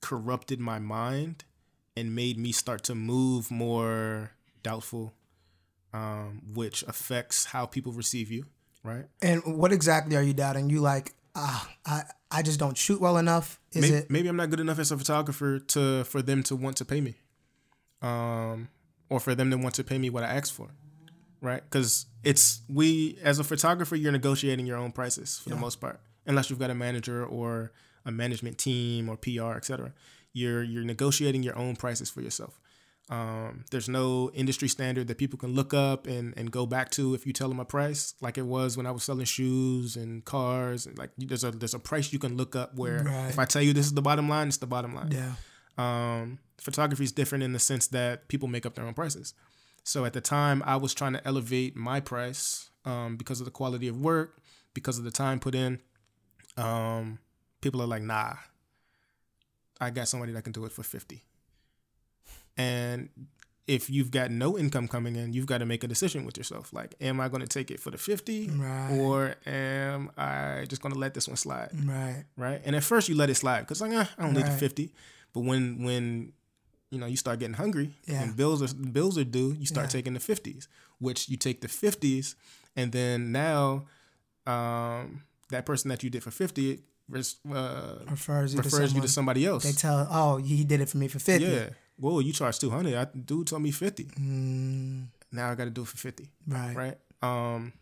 corrupted 0.00 0.60
my 0.60 0.78
mind 0.78 1.44
and 1.96 2.14
made 2.14 2.38
me 2.38 2.52
start 2.52 2.82
to 2.84 2.94
move 2.94 3.50
more 3.50 4.32
doubtful, 4.62 5.14
um, 5.92 6.42
which 6.54 6.82
affects 6.84 7.46
how 7.46 7.66
people 7.66 7.92
receive 7.92 8.30
you, 8.30 8.46
right? 8.82 9.06
And 9.22 9.42
what 9.44 9.72
exactly 9.72 10.16
are 10.16 10.22
you 10.22 10.34
doubting? 10.34 10.68
You 10.68 10.80
like, 10.80 11.14
ah, 11.34 11.70
I, 11.86 12.02
I 12.30 12.42
just 12.42 12.58
don't 12.58 12.76
shoot 12.76 13.00
well 13.00 13.16
enough. 13.16 13.60
Is 13.72 13.82
maybe, 13.82 13.94
it? 13.94 14.10
maybe 14.10 14.28
I'm 14.28 14.36
not 14.36 14.50
good 14.50 14.60
enough 14.60 14.78
as 14.78 14.90
a 14.90 14.98
photographer 14.98 15.58
to 15.58 16.04
for 16.04 16.20
them 16.20 16.42
to 16.44 16.56
want 16.56 16.76
to 16.78 16.84
pay 16.84 17.00
me, 17.00 17.14
um, 18.02 18.68
or 19.08 19.20
for 19.20 19.34
them 19.34 19.50
to 19.50 19.56
want 19.56 19.74
to 19.76 19.84
pay 19.84 19.98
me 19.98 20.10
what 20.10 20.24
I 20.24 20.28
asked 20.28 20.52
for, 20.52 20.68
right? 21.44 21.62
Because 21.62 22.06
it's 22.24 22.62
we 22.68 23.18
as 23.22 23.38
a 23.38 23.44
photographer, 23.44 23.94
you're 23.96 24.12
negotiating 24.12 24.66
your 24.66 24.78
own 24.78 24.90
prices 24.92 25.38
for 25.38 25.50
the 25.50 25.56
most 25.56 25.80
part, 25.80 26.00
unless 26.26 26.50
you've 26.50 26.58
got 26.58 26.70
a 26.70 26.74
manager 26.74 27.24
or 27.24 27.70
a 28.04 28.10
management 28.10 28.58
team 28.58 29.08
or 29.08 29.16
PR, 29.16 29.52
etc. 29.56 29.92
You're 30.32 30.62
you're 30.62 30.84
negotiating 30.84 31.42
your 31.42 31.56
own 31.56 31.76
prices 31.76 32.10
for 32.10 32.20
yourself. 32.22 32.58
Um, 33.10 33.66
there's 33.70 33.88
no 33.88 34.30
industry 34.32 34.66
standard 34.66 35.08
that 35.08 35.18
people 35.18 35.38
can 35.38 35.52
look 35.52 35.74
up 35.74 36.06
and, 36.06 36.32
and 36.38 36.50
go 36.50 36.64
back 36.64 36.88
to 36.92 37.12
if 37.14 37.26
you 37.26 37.34
tell 37.34 37.50
them 37.50 37.60
a 37.60 37.64
price, 37.66 38.14
like 38.22 38.38
it 38.38 38.46
was 38.46 38.78
when 38.78 38.86
I 38.86 38.92
was 38.92 39.04
selling 39.04 39.26
shoes 39.26 39.94
and 39.96 40.24
cars. 40.24 40.86
And 40.86 40.96
like 40.96 41.10
there's 41.18 41.44
a 41.44 41.50
there's 41.50 41.74
a 41.74 41.78
price 41.78 42.12
you 42.14 42.18
can 42.18 42.36
look 42.38 42.56
up 42.56 42.74
where 42.76 43.04
Right. 43.04 43.28
if 43.28 43.38
I 43.38 43.44
tell 43.44 43.60
you 43.60 43.74
this 43.74 43.84
is 43.86 43.92
the 43.92 44.00
bottom 44.02 44.26
line, 44.28 44.48
it's 44.48 44.56
the 44.56 44.66
bottom 44.66 44.94
line. 44.94 45.12
Yeah. 45.12 45.32
Um, 45.76 46.38
photography 46.58 47.04
is 47.04 47.12
different 47.12 47.44
in 47.44 47.52
the 47.52 47.58
sense 47.58 47.88
that 47.88 48.28
people 48.28 48.48
make 48.48 48.64
up 48.64 48.74
their 48.74 48.86
own 48.86 48.94
prices. 48.94 49.34
So 49.84 50.04
at 50.04 50.12
the 50.14 50.20
time, 50.20 50.62
I 50.66 50.76
was 50.76 50.94
trying 50.94 51.12
to 51.12 51.24
elevate 51.26 51.76
my 51.76 52.00
price 52.00 52.70
um, 52.84 53.16
because 53.16 53.40
of 53.40 53.44
the 53.44 53.50
quality 53.50 53.86
of 53.86 54.00
work, 54.00 54.38
because 54.72 54.98
of 54.98 55.04
the 55.04 55.10
time 55.10 55.38
put 55.38 55.54
in. 55.54 55.78
Um, 56.56 57.18
people 57.60 57.80
are 57.82 57.86
like, 57.86 58.02
nah, 58.02 58.34
I 59.80 59.90
got 59.90 60.08
somebody 60.08 60.32
that 60.32 60.42
can 60.42 60.52
do 60.52 60.64
it 60.64 60.72
for 60.72 60.82
50. 60.82 61.22
And 62.56 63.08
if 63.66 63.88
you've 63.90 64.10
got 64.10 64.30
no 64.30 64.56
income 64.58 64.88
coming 64.88 65.16
in, 65.16 65.32
you've 65.32 65.46
got 65.46 65.58
to 65.58 65.66
make 65.66 65.82
a 65.84 65.88
decision 65.88 66.24
with 66.24 66.36
yourself. 66.36 66.72
Like, 66.72 66.94
am 67.00 67.20
I 67.20 67.28
going 67.28 67.40
to 67.40 67.46
take 67.48 67.70
it 67.70 67.80
for 67.80 67.90
the 67.90 67.98
50 67.98 68.50
Right. 68.50 68.98
or 68.98 69.34
am 69.46 70.10
I 70.16 70.66
just 70.68 70.82
going 70.82 70.92
to 70.94 70.98
let 70.98 71.14
this 71.14 71.26
one 71.28 71.36
slide? 71.36 71.70
Right. 71.84 72.24
right? 72.36 72.60
And 72.64 72.76
at 72.76 72.84
first 72.84 73.08
you 73.08 73.16
let 73.16 73.30
it 73.30 73.34
slide 73.36 73.60
because 73.60 73.80
like 73.80 73.92
eh, 73.92 74.04
I 74.18 74.22
don't 74.22 74.34
need 74.34 74.46
the 74.46 74.50
fifty, 74.50 74.92
but 75.32 75.40
when 75.40 75.82
when 75.82 76.32
you 76.90 76.98
know 76.98 77.06
you 77.06 77.16
start 77.16 77.38
getting 77.40 77.54
hungry 77.54 77.90
Yeah. 78.06 78.22
and 78.22 78.36
bills 78.36 78.62
are 78.62 78.72
bills 78.74 79.16
are 79.18 79.24
due, 79.24 79.52
you 79.58 79.66
start 79.66 79.86
Yeah. 79.86 79.98
taking 80.00 80.14
the 80.14 80.20
fifties, 80.20 80.68
which 80.98 81.28
you 81.28 81.36
take 81.36 81.60
the 81.60 81.68
fifties, 81.68 82.36
and 82.76 82.92
then 82.92 83.32
now 83.32 83.86
um, 84.46 85.22
that 85.50 85.64
person 85.66 85.88
that 85.88 86.02
you 86.02 86.10
did 86.10 86.22
for 86.22 86.30
fifty 86.30 86.82
uh, 87.12 87.96
Refers 88.08 88.54
you 88.54 88.62
to 88.62 88.68
refers 88.68 88.94
you 88.94 89.00
to 89.02 89.08
somebody 89.08 89.44
else. 89.44 89.64
They 89.64 89.72
tell, 89.72 90.08
oh, 90.10 90.36
he 90.38 90.64
did 90.64 90.80
it 90.80 90.88
for 90.88 90.96
me 90.98 91.08
for 91.08 91.18
fifty. 91.18 91.44
yeah, 91.46 91.68
whoa, 91.96 92.20
you 92.20 92.32
charge 92.32 92.58
two 92.58 92.70
hundred. 92.70 92.94
I 92.94 93.04
dude 93.04 93.46
told 93.46 93.62
me 93.62 93.70
fifty. 93.72 94.04
Mm, 94.04 95.08
Now 95.32 95.50
I 95.50 95.54
got 95.54 95.64
to 95.64 95.70
do 95.70 95.82
it 95.82 95.88
for 95.88 95.96
fifty. 95.98 96.28
right. 96.48 96.74
right? 96.76 96.98
Um. 97.22 97.72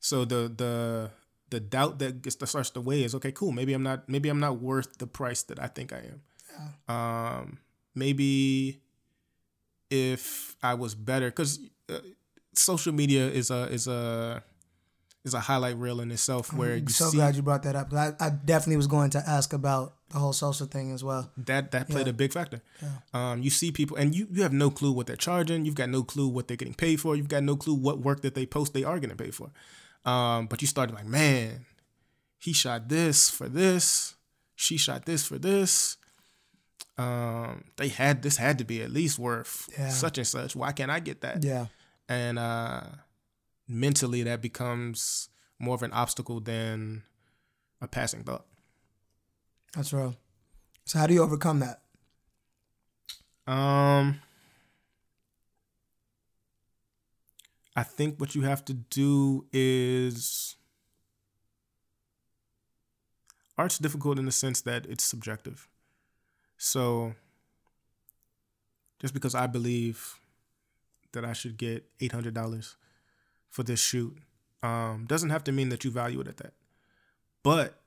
So 0.00 0.24
the 0.24 0.52
the 0.54 1.10
the 1.50 1.60
doubt 1.60 1.98
that 2.00 2.22
gets 2.22 2.36
that 2.36 2.46
starts 2.48 2.70
to 2.70 2.80
weigh 2.80 3.04
is 3.04 3.14
okay, 3.14 3.32
cool. 3.32 3.52
Maybe 3.52 3.72
I'm 3.72 3.82
not 3.82 4.08
maybe 4.08 4.28
I'm 4.28 4.40
not 4.40 4.60
worth 4.60 4.98
the 4.98 5.06
price 5.06 5.42
that 5.44 5.58
I 5.62 5.66
think 5.68 5.92
I 5.92 5.98
am. 5.98 6.22
Um. 6.88 7.58
Maybe 7.94 8.80
if 9.90 10.56
I 10.62 10.74
was 10.74 10.94
better, 10.94 11.26
because 11.26 11.58
uh, 11.90 11.98
social 12.54 12.92
media 12.92 13.26
is 13.28 13.50
a 13.50 13.64
is 13.70 13.86
a 13.86 14.42
is 15.24 15.34
a 15.34 15.40
highlight 15.40 15.76
reel 15.76 16.00
in 16.00 16.10
itself 16.10 16.52
where 16.52 16.70
you 16.76 16.82
I'm 16.82 16.88
so 16.88 17.10
see 17.10 17.18
glad 17.18 17.36
you 17.36 17.42
brought 17.42 17.62
that 17.64 17.76
up. 17.76 17.92
I, 17.92 18.12
I 18.18 18.30
definitely 18.30 18.76
was 18.78 18.86
going 18.86 19.10
to 19.10 19.18
ask 19.28 19.52
about 19.52 19.94
the 20.08 20.18
whole 20.18 20.32
social 20.32 20.66
thing 20.66 20.90
as 20.92 21.04
well. 21.04 21.30
That 21.36 21.70
that 21.72 21.88
played 21.88 22.06
Yeah. 22.06 22.10
a 22.10 22.14
big 22.14 22.32
factor. 22.32 22.62
Yeah. 22.80 22.88
Um, 23.32 23.42
you 23.42 23.50
see 23.50 23.70
people, 23.72 23.96
and 23.98 24.14
you 24.14 24.26
you 24.32 24.42
have 24.42 24.52
no 24.54 24.70
clue 24.70 24.92
what 24.92 25.06
they're 25.06 25.16
charging. 25.16 25.64
You've 25.66 25.74
got 25.74 25.90
no 25.90 26.02
clue 26.02 26.28
what 26.28 26.48
they're 26.48 26.56
getting 26.56 26.74
paid 26.74 26.98
for. 27.00 27.14
You've 27.14 27.28
got 27.28 27.42
no 27.42 27.56
clue 27.56 27.74
what 27.74 27.98
work 28.00 28.22
that 28.22 28.34
they 28.34 28.46
post 28.46 28.72
they 28.72 28.84
are 28.84 28.98
getting 28.98 29.16
paid 29.18 29.34
for. 29.34 29.50
Um, 30.04 30.46
but 30.46 30.60
you 30.62 30.66
started 30.66 30.94
like, 30.94 31.06
man, 31.06 31.66
he 32.38 32.52
shot 32.54 32.88
this 32.88 33.28
for 33.30 33.48
this. 33.50 34.14
She 34.56 34.76
shot 34.78 35.04
this 35.04 35.26
for 35.26 35.38
this. 35.38 35.98
Um, 36.98 37.64
they 37.76 37.88
had 37.88 38.22
this 38.22 38.36
had 38.36 38.58
to 38.58 38.64
be 38.64 38.82
at 38.82 38.90
least 38.90 39.18
worth 39.18 39.68
Yeah. 39.78 39.88
such 39.88 40.18
and 40.18 40.26
such. 40.26 40.54
Why 40.54 40.72
can't 40.72 40.90
I 40.90 41.00
get 41.00 41.20
that? 41.22 41.42
Yeah. 41.42 41.66
and 42.08 42.38
uh, 42.38 42.82
mentally 43.66 44.22
that 44.24 44.42
becomes 44.42 45.28
more 45.58 45.74
of 45.74 45.82
an 45.82 45.92
obstacle 45.92 46.40
than 46.40 47.04
a 47.80 47.88
passing 47.88 48.22
thought. 48.24 48.44
That's 49.74 49.92
real. 49.92 50.16
So 50.84 50.98
how 50.98 51.06
do 51.06 51.14
you 51.14 51.22
overcome 51.22 51.60
that? 51.60 51.80
Um, 53.50 54.20
I 57.74 57.82
think 57.82 58.20
what 58.20 58.34
you 58.34 58.42
have 58.42 58.64
to 58.66 58.74
do 58.74 59.46
is 59.52 60.56
art's 63.56 63.78
difficult 63.78 64.18
in 64.18 64.26
the 64.26 64.32
sense 64.32 64.60
that 64.62 64.84
it's 64.86 65.04
subjective. 65.04 65.68
So 66.62 67.14
just 69.00 69.12
because 69.12 69.34
I 69.34 69.48
believe 69.48 70.20
that 71.10 71.24
I 71.24 71.32
should 71.32 71.56
get 71.56 71.84
eight 72.00 72.12
hundred 72.12 72.34
dollars 72.34 72.76
for 73.50 73.64
this 73.64 73.80
shoot, 73.80 74.16
um, 74.62 75.06
doesn't 75.08 75.30
have 75.30 75.42
to 75.44 75.52
mean 75.52 75.70
that 75.70 75.82
you 75.82 75.90
value 75.90 76.20
it 76.20 76.28
at 76.28 76.36
that. 76.36 76.52
But 77.42 77.80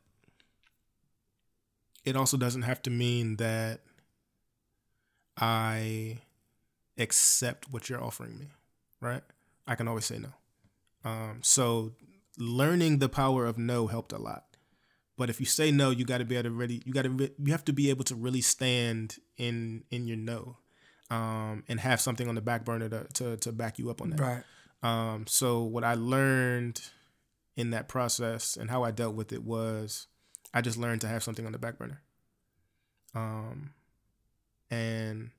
it 2.03 2.17
also 2.17 2.35
doesn't 2.35 2.63
have 2.63 2.81
to 2.81 2.89
mean 2.89 3.37
that 3.37 3.79
I 5.37 6.19
accept 6.97 7.71
what 7.71 7.89
you're 7.89 8.03
offering 8.03 8.37
me, 8.37 8.47
right? 8.99 9.23
I 9.65 9.75
can 9.75 9.87
always 9.87 10.05
say 10.05 10.19
no. 10.19 10.33
Um, 11.09 11.39
so 11.41 11.93
learning 12.37 12.99
the 12.99 13.07
power 13.07 13.45
of 13.45 13.57
no 13.57 13.87
helped 13.87 14.11
a 14.11 14.17
lot. 14.17 14.54
But 15.17 15.29
if 15.29 15.39
you 15.39 15.45
say 15.45 15.71
no, 15.71 15.91
you 15.91 16.05
got 16.05 16.17
to 16.17 16.25
be 16.25 16.35
able 16.35 16.49
to 16.49 16.55
really, 16.55 16.81
you 16.85 16.93
got 16.93 17.03
to, 17.03 17.09
re- 17.09 17.31
you 17.41 17.51
have 17.51 17.63
to 17.65 17.73
be 17.73 17.89
able 17.89 18.03
to 18.05 18.15
really 18.15 18.41
stand 18.41 19.17
in 19.37 19.83
in 19.89 20.07
your 20.07 20.17
no, 20.17 20.57
um, 21.09 21.63
and 21.67 21.79
have 21.79 22.01
something 22.01 22.27
on 22.27 22.35
the 22.35 22.41
back 22.41 22.65
burner 22.65 22.89
to 22.89 23.05
to, 23.13 23.37
to 23.37 23.51
back 23.51 23.79
you 23.79 23.89
up 23.89 24.01
on 24.01 24.09
that. 24.09 24.19
Right. 24.19 24.43
Um, 24.83 25.25
so 25.27 25.63
what 25.63 25.83
I 25.83 25.93
learned 25.95 26.81
in 27.55 27.71
that 27.71 27.87
process 27.87 28.57
and 28.57 28.69
how 28.69 28.83
I 28.83 28.91
dealt 28.91 29.15
with 29.15 29.31
it 29.31 29.43
was 29.43 30.07
I 30.53 30.61
just 30.61 30.77
learned 30.77 31.01
to 31.01 31.07
have 31.07 31.23
something 31.23 31.45
on 31.45 31.53
the 31.53 31.57
back 31.57 31.77
burner. 31.77 32.01
Um, 33.13 33.71
and 34.69 35.31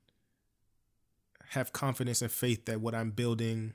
have 1.51 1.73
confidence 1.73 2.23
and 2.23 2.31
faith 2.31 2.65
that 2.65 2.81
what 2.81 2.95
I'm 2.95 3.11
building 3.11 3.75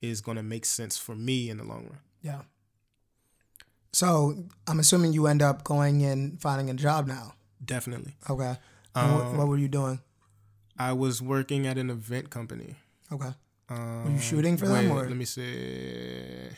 is 0.00 0.20
going 0.20 0.36
to 0.36 0.42
make 0.42 0.64
sense 0.64 0.96
for 0.96 1.14
me 1.14 1.50
in 1.50 1.58
the 1.58 1.64
long 1.64 1.84
run. 1.84 1.98
Yeah. 2.22 2.42
So 3.92 4.34
I'm 4.66 4.80
assuming 4.80 5.12
you 5.12 5.26
end 5.26 5.42
up 5.42 5.64
going 5.64 6.02
and 6.04 6.40
finding 6.40 6.70
a 6.70 6.74
job 6.74 7.06
now. 7.06 7.34
Definitely. 7.64 8.16
Okay. 8.28 8.56
And 8.94 9.12
what, 9.14 9.24
Um, 9.26 9.36
what 9.38 9.48
were 9.48 9.58
you 9.58 9.68
doing? 9.68 10.00
I 10.78 10.92
was 10.92 11.20
working 11.22 11.66
at 11.66 11.78
an 11.78 11.90
event 11.90 12.30
company. 12.30 12.76
Okay. 13.10 13.32
Um, 13.68 14.14
you 14.14 14.18
shooting 14.18 14.56
for 14.56 14.66
them, 14.66 14.88
wait, 14.88 15.02
or- 15.04 15.08
Let 15.08 15.16
me 15.16 15.24
see. 15.24 16.48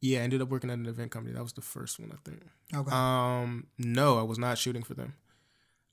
Yeah, 0.00 0.18
I 0.18 0.22
ended 0.22 0.42
up 0.42 0.48
working 0.48 0.68
at 0.70 0.78
an 0.78 0.86
event 0.86 1.12
company. 1.12 1.34
That 1.34 1.42
was 1.42 1.52
the 1.52 1.60
first 1.62 2.00
one, 2.00 2.10
I 2.12 2.16
think. 2.28 2.42
Okay. 2.74 2.90
Um, 2.90 3.68
no, 3.78 4.18
I 4.18 4.22
was 4.22 4.38
not 4.38 4.58
shooting 4.58 4.82
for 4.82 4.94
them. 4.94 5.14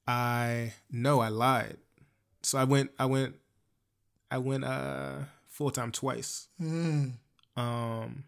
I 0.07 0.73
no, 0.91 1.19
I 1.19 1.27
lied. 1.29 1.77
So 2.41 2.57
I 2.57 2.63
went, 2.63 2.89
I 2.97 3.05
went, 3.05 3.35
I 4.31 4.39
went 4.39 4.63
uh 4.63 5.19
full 5.47 5.69
time 5.69 5.91
twice. 5.91 6.47
mm. 6.59 7.13
Um, 7.55 8.23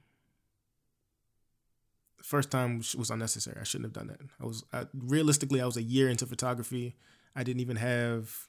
first 2.31 2.49
time 2.49 2.77
was- 2.77 3.09
unnecessary. 3.11 3.57
I 3.59 3.63
shouldn't 3.63 3.87
have 3.89 3.93
done 3.93 4.07
that. 4.07 4.21
I 4.41 4.45
was 4.45 4.63
I, 4.71 4.85
realistically, 4.93 5.59
I 5.61 5.65
was 5.65 5.77
a 5.77 5.83
year 5.83 6.09
into 6.09 6.25
photography. 6.25 6.95
I 7.35 7.43
didn't 7.43 7.61
even 7.61 7.77
have, 7.77 8.47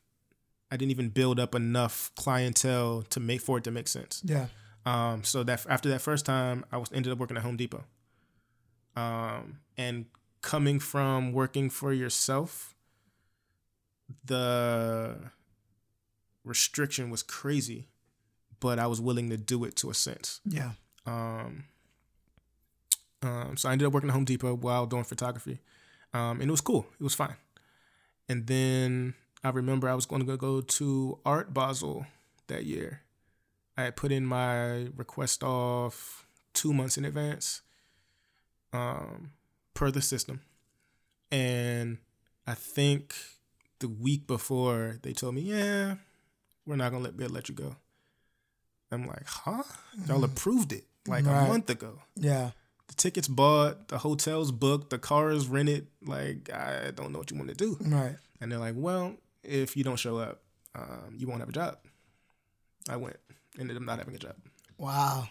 I 0.70 0.76
didn't 0.76 0.92
even 0.92 1.08
build 1.10 1.38
up 1.38 1.54
enough 1.54 2.10
clientele 2.16 3.02
to 3.10 3.20
make 3.20 3.40
for 3.40 3.58
it 3.58 3.64
to 3.64 3.70
make 3.70 3.88
sense. 3.88 4.22
Yeah. 4.24 4.46
Um, 4.86 5.22
so 5.24 5.42
that 5.44 5.66
after 5.68 5.88
that 5.90 6.00
first 6.00 6.24
time, 6.24 6.64
I 6.72 6.76
was 6.78 6.90
ended 6.92 7.12
up 7.12 7.18
working 7.18 7.36
at 7.36 7.42
Home 7.42 7.56
Depot. 7.56 7.84
Um, 8.96 9.60
and 9.76 10.06
coming 10.40 10.80
from 10.80 11.32
working 11.32 11.70
for 11.70 11.92
yourself, 11.92 12.74
the 14.24 15.16
restriction 16.44 17.10
was 17.10 17.22
crazy, 17.22 17.88
but 18.60 18.78
I 18.78 18.86
was 18.86 19.00
willing 19.00 19.30
to 19.30 19.36
do 19.36 19.64
it 19.64 19.76
to 19.76 19.90
a 19.90 19.94
sense. 19.94 20.40
Yeah. 20.44 20.72
Um, 21.06 21.64
um, 23.22 23.56
so 23.56 23.68
I 23.68 23.72
ended 23.72 23.86
up 23.86 23.92
working 23.92 24.10
at 24.10 24.14
Home 24.14 24.24
Depot 24.24 24.54
while 24.54 24.86
doing 24.86 25.04
photography, 25.04 25.60
um, 26.12 26.40
and 26.40 26.48
it 26.48 26.50
was 26.50 26.60
cool. 26.60 26.86
It 27.00 27.04
was 27.04 27.14
fine. 27.14 27.36
And 28.28 28.46
then 28.46 29.14
I 29.44 29.50
remember 29.50 29.88
I 29.88 29.94
was 29.94 30.06
going 30.06 30.24
to 30.26 30.36
go 30.36 30.60
to 30.60 31.18
Art 31.24 31.52
Basel 31.54 32.06
that 32.48 32.64
year. 32.64 33.02
I 33.76 33.82
had 33.84 33.96
put 33.96 34.12
in 34.12 34.24
my 34.26 34.88
request 34.96 35.42
off 35.42 36.26
two 36.52 36.72
months 36.72 36.96
in 36.98 37.04
advance, 37.04 37.62
um, 38.72 39.32
per 39.74 39.90
the 39.90 40.02
system, 40.02 40.40
and 41.30 41.98
I 42.46 42.54
think 42.54 43.14
the 43.78 43.88
week 43.88 44.26
before 44.26 44.98
they 45.02 45.12
told 45.12 45.34
me, 45.34 45.42
"Yeah, 45.42 45.96
we're 46.66 46.76
not 46.76 46.92
gonna 46.92 47.04
let 47.04 47.16
be 47.16 47.26
let 47.26 47.48
you 47.48 47.54
go." 47.54 47.76
I'm 48.90 49.06
like, 49.06 49.26
"Huh? 49.26 49.62
Y'all 50.06 50.24
approved 50.30 50.72
it 50.72 50.84
like 51.06 51.24
Right. 51.26 51.44
a 51.46 51.48
month 51.48 51.70
ago." 51.70 52.00
Yeah. 52.16 52.50
The 52.92 52.96
tickets 52.96 53.26
bought, 53.26 53.88
the 53.88 53.98
hotels 53.98 54.52
booked, 54.52 54.90
the 54.90 54.98
cars 54.98 55.46
rented. 55.46 55.86
Like, 56.04 56.52
I 56.52 56.90
don't 56.94 57.10
know 57.10 57.18
what 57.18 57.30
you 57.30 57.38
want 57.38 57.48
to 57.48 57.54
do. 57.54 57.78
Right. 57.80 58.16
And 58.40 58.52
they're 58.52 58.58
like, 58.58 58.74
well, 58.76 59.14
if 59.42 59.76
you 59.76 59.82
don't 59.82 59.98
show 59.98 60.18
up, 60.18 60.42
um, 60.74 61.14
you 61.16 61.26
won't 61.26 61.40
have 61.40 61.48
a 61.48 61.52
job. 61.52 61.78
I 62.88 62.96
went, 62.96 63.16
ended 63.58 63.76
up 63.76 63.82
not 63.82 63.98
having 63.98 64.14
a 64.14 64.18
job. 64.18 64.34
Wow. 64.76 65.28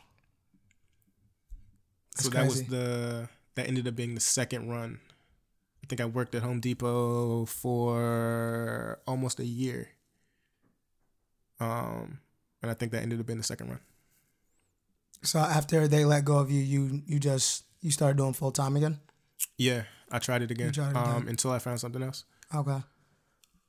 so 2.15 2.29
That's 2.29 2.35
that 2.35 2.45
was 2.45 2.63
the 2.63 3.29
that 3.55 3.67
ended 3.67 3.87
up 3.87 3.95
being 3.95 4.15
the 4.15 4.21
second 4.21 4.69
run. 4.69 4.99
I 5.83 5.87
think 5.87 6.01
I 6.01 6.05
worked 6.05 6.33
at 6.33 6.41
Home 6.41 6.61
Depot 6.61 7.45
for 7.45 8.99
almost 9.05 9.39
a 9.39 9.45
year. 9.45 9.89
Um, 11.59 12.19
and 12.61 12.71
I 12.71 12.73
think 12.73 12.91
that 12.93 13.03
ended 13.03 13.19
up 13.19 13.27
being 13.27 13.37
the 13.37 13.43
second 13.43 13.69
run. 13.69 13.79
So 15.23 15.39
after 15.39 15.87
they 15.87 16.05
let 16.05 16.25
go 16.25 16.37
of 16.37 16.49
you, 16.49 16.61
you 16.61 17.01
you 17.05 17.19
just 17.19 17.65
you 17.81 17.91
started 17.91 18.17
doing 18.17 18.33
full 18.33 18.51
time 18.51 18.75
again. 18.75 18.99
Yeah, 19.57 19.83
I 20.11 20.19
tried 20.19 20.41
it 20.41 20.51
again. 20.51 20.71
tried 20.71 20.91
it 20.91 20.97
um, 20.97 21.17
again. 21.17 21.29
until 21.29 21.51
I 21.51 21.59
found 21.59 21.79
something 21.79 22.01
else. 22.01 22.25
Okay. 22.53 22.81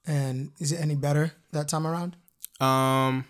And 0.06 0.52
is 0.58 0.72
it 0.72 0.80
any 0.80 0.96
better 0.96 1.32
that 1.52 1.68
time 1.68 1.86
around? 1.86 2.16
Um, 2.60 3.24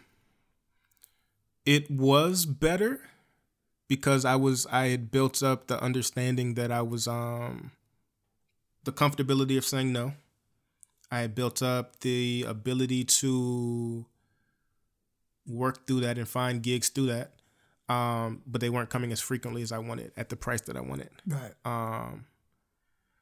it 1.66 1.90
was 1.90 2.46
better 2.46 3.00
because 3.88 4.24
I 4.24 4.36
was 4.36 4.66
I 4.70 4.88
had 4.88 5.10
built 5.10 5.42
up 5.42 5.66
the 5.66 5.82
understanding 5.82 6.54
that 6.54 6.70
I 6.72 6.82
was 6.82 7.06
um 7.06 7.72
the 8.84 8.92
comfortability 8.92 9.58
of 9.58 9.64
saying 9.64 9.92
no. 9.92 10.14
I 11.10 11.20
had 11.20 11.34
built 11.34 11.62
up 11.62 12.00
the 12.00 12.46
ability 12.48 13.04
to 13.20 14.06
work 15.46 15.86
through 15.86 16.00
that 16.00 16.16
and 16.16 16.26
find 16.26 16.62
gigs 16.62 16.88
through 16.88 17.06
that. 17.06 17.32
Um, 17.92 18.42
but 18.46 18.60
they 18.60 18.70
weren't 18.70 18.90
coming 18.90 19.12
as 19.12 19.20
frequently 19.20 19.62
as 19.62 19.72
I 19.72 19.78
wanted 19.78 20.12
at 20.16 20.28
the 20.28 20.36
price 20.36 20.62
that 20.62 20.76
I 20.76 20.80
wanted. 20.80 21.10
Right. 21.26 21.52
Um, 21.64 22.26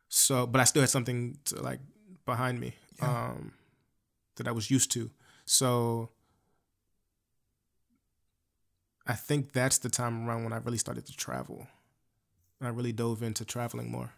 so, 0.09 0.47
but 0.47 0.60
I 0.60 0.64
still 0.64 0.82
had 0.82 0.90
something 0.90 1.38
to 1.47 1.62
like 1.62 1.80
behind 2.26 2.60
me 2.60 2.74
Yeah. 3.01 3.09
um, 3.30 3.52
that 4.36 4.47
I 4.48 4.52
was 4.52 4.70
used 4.70 4.90
to. 4.92 5.10
So, 5.47 6.10
I 9.06 9.14
think 9.14 9.52
that's 9.52 9.78
the 9.78 9.88
time 9.88 10.28
around 10.28 10.44
when 10.44 10.52
I 10.52 10.59
really 10.59 10.78
started 10.78 11.06
to 11.06 11.16
travel. 11.16 11.66
I 12.60 12.68
really 12.68 12.92
dove 12.92 13.22
into 13.22 13.44
traveling 13.44 13.90
more. 13.90 14.12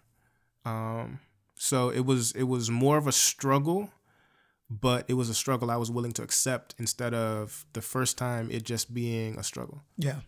Um, 0.64 1.20
so 1.54 1.90
it 1.90 2.04
was 2.04 2.32
it 2.32 2.42
was 2.44 2.70
more 2.70 2.96
of 2.98 3.06
a 3.06 3.12
struggle, 3.12 3.90
but 4.68 5.04
it 5.08 5.14
was 5.14 5.28
a 5.28 5.34
struggle 5.34 5.70
I 5.70 5.76
was 5.76 5.90
willing 5.90 6.12
to 6.12 6.22
accept 6.22 6.74
instead 6.78 7.14
of 7.14 7.64
the 7.72 7.80
first 7.82 8.18
time 8.18 8.50
it 8.50 8.64
just 8.64 8.92
being 8.92 9.38
a 9.38 9.42
struggle. 9.44 9.82
Yeah. 9.96 10.20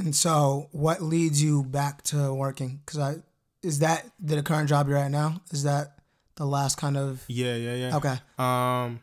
And 0.00 0.16
so, 0.16 0.68
what 0.72 1.02
leads 1.02 1.42
you 1.42 1.62
back 1.62 2.02
to 2.04 2.32
working? 2.32 2.80
Because 2.84 2.98
I 2.98 3.16
is 3.62 3.80
that 3.80 4.06
the 4.18 4.42
current 4.42 4.68
job 4.70 4.88
you're 4.88 4.96
at 4.96 5.10
now? 5.10 5.42
Is 5.50 5.64
that 5.64 5.98
the 6.36 6.46
last 6.46 6.78
kind 6.78 6.96
of? 6.96 7.22
Yeah, 7.28 7.54
yeah, 7.54 7.74
yeah. 7.74 7.96
Okay. 7.96 8.16
Um. 8.38 9.00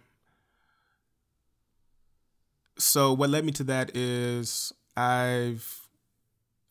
So 2.80 3.14
what 3.14 3.30
led 3.30 3.46
me 3.46 3.52
to 3.54 3.64
that 3.66 3.96
is 3.96 4.74
I've 4.96 5.88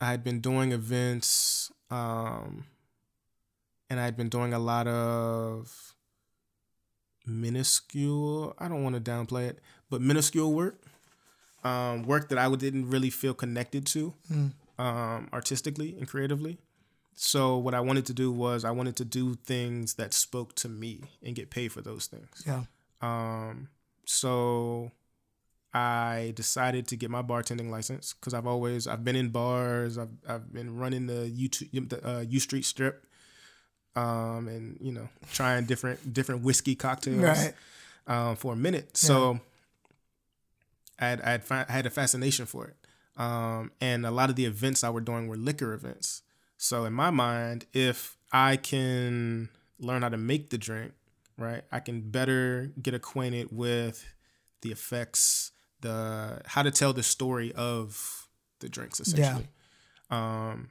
I 0.00 0.06
had 0.06 0.24
been 0.24 0.40
doing 0.40 0.72
events 0.72 1.70
um 1.90 2.64
and 3.88 4.00
I'd 4.00 4.16
been 4.16 4.28
doing 4.28 4.52
a 4.52 4.58
lot 4.58 4.88
of 4.88 5.94
minuscule. 7.24 8.54
I 8.58 8.66
don't 8.68 8.82
want 8.82 8.96
to 8.96 9.00
downplay 9.00 9.48
it, 9.48 9.60
but 9.88 10.00
minuscule 10.00 10.52
work, 10.52 10.82
um, 11.66 12.02
work 12.12 12.28
that 12.30 12.38
I 12.38 12.47
didn't 12.56 12.86
really 12.94 13.10
feel 13.10 13.34
connected 13.34 13.84
to, 13.94 14.02
Mm. 14.32 14.52
um, 14.78 15.28
artistically 15.32 15.90
and 15.98 16.06
creatively. 16.12 16.59
So 17.14 17.56
what 17.64 17.74
I 17.74 17.80
wanted 17.80 18.05
to 18.06 18.14
do 18.14 18.28
was 18.44 18.64
I 18.64 18.70
wanted 18.72 18.97
to 18.97 19.05
do 19.05 19.24
things 19.52 19.94
that 19.94 20.12
spoke 20.14 20.55
to 20.62 20.68
me 20.68 20.93
and 21.24 21.34
get 21.34 21.48
paid 21.51 21.68
for 21.72 21.80
those 21.82 22.06
things. 22.06 22.43
Yeah. 22.47 22.64
Um, 23.01 23.68
so 24.05 24.90
I 25.72 26.32
decided 26.36 26.86
to 26.88 26.97
get 26.97 27.10
my 27.10 27.22
bartending 27.22 27.70
license 27.70 28.12
because 28.14 28.32
I've 28.34 28.47
always 28.47 28.86
I've 28.86 29.05
been 29.05 29.16
in 29.16 29.30
bars. 29.30 29.98
I've 29.98 30.14
I've 30.28 30.52
been 30.52 30.76
running 30.76 31.06
the 31.06 31.28
U 31.28 31.48
the 31.48 31.98
uh, 32.10 32.20
U 32.20 32.40
Street 32.40 32.64
Strip, 32.64 33.05
um, 33.94 34.48
and 34.48 34.78
you 34.80 34.93
know 34.93 35.09
trying 35.32 35.64
different 35.66 36.12
different 36.12 36.43
whiskey 36.43 36.74
cocktails 36.74 37.22
Right. 37.22 37.55
um, 38.06 38.36
for 38.36 38.52
a 38.52 38.56
minute. 38.56 38.97
So 38.97 39.40
I 40.98 41.06
had 41.06 41.20
I 41.20 41.31
had, 41.31 41.43
I 41.51 41.73
had 41.73 41.86
a 41.86 41.90
fascination 41.90 42.47
for 42.47 42.66
it, 42.66 42.77
um, 43.20 43.73
and 43.81 44.06
a 44.06 44.10
lot 44.10 44.31
of 44.31 44.36
the 44.36 44.44
events 44.44 44.85
I 44.85 44.90
were 44.90 45.01
doing 45.01 45.28
were 45.28 45.36
liquor 45.36 45.73
events. 45.73 46.23
So 46.56 46.85
in 46.85 46.93
my 46.93 47.10
mind, 47.10 47.66
if 47.73 48.16
I 48.32 48.56
can 48.56 49.51
learn 49.78 50.02
how 50.02 50.09
to 50.09 50.16
make 50.16 50.51
the 50.51 50.59
drink, 50.59 50.93
right, 51.36 51.62
I 51.70 51.81
can 51.81 52.10
better 52.10 52.73
get 52.81 52.94
acquainted 52.94 53.48
with 53.51 54.05
the 54.62 54.73
effects, 54.73 55.52
the 55.81 56.40
how 56.47 56.62
to 56.62 56.70
tell 56.70 56.93
the 56.93 57.02
story 57.02 57.52
of 57.52 58.28
the 58.60 58.68
drinks 58.68 59.01
essentially, 59.01 59.48
um, 60.10 60.70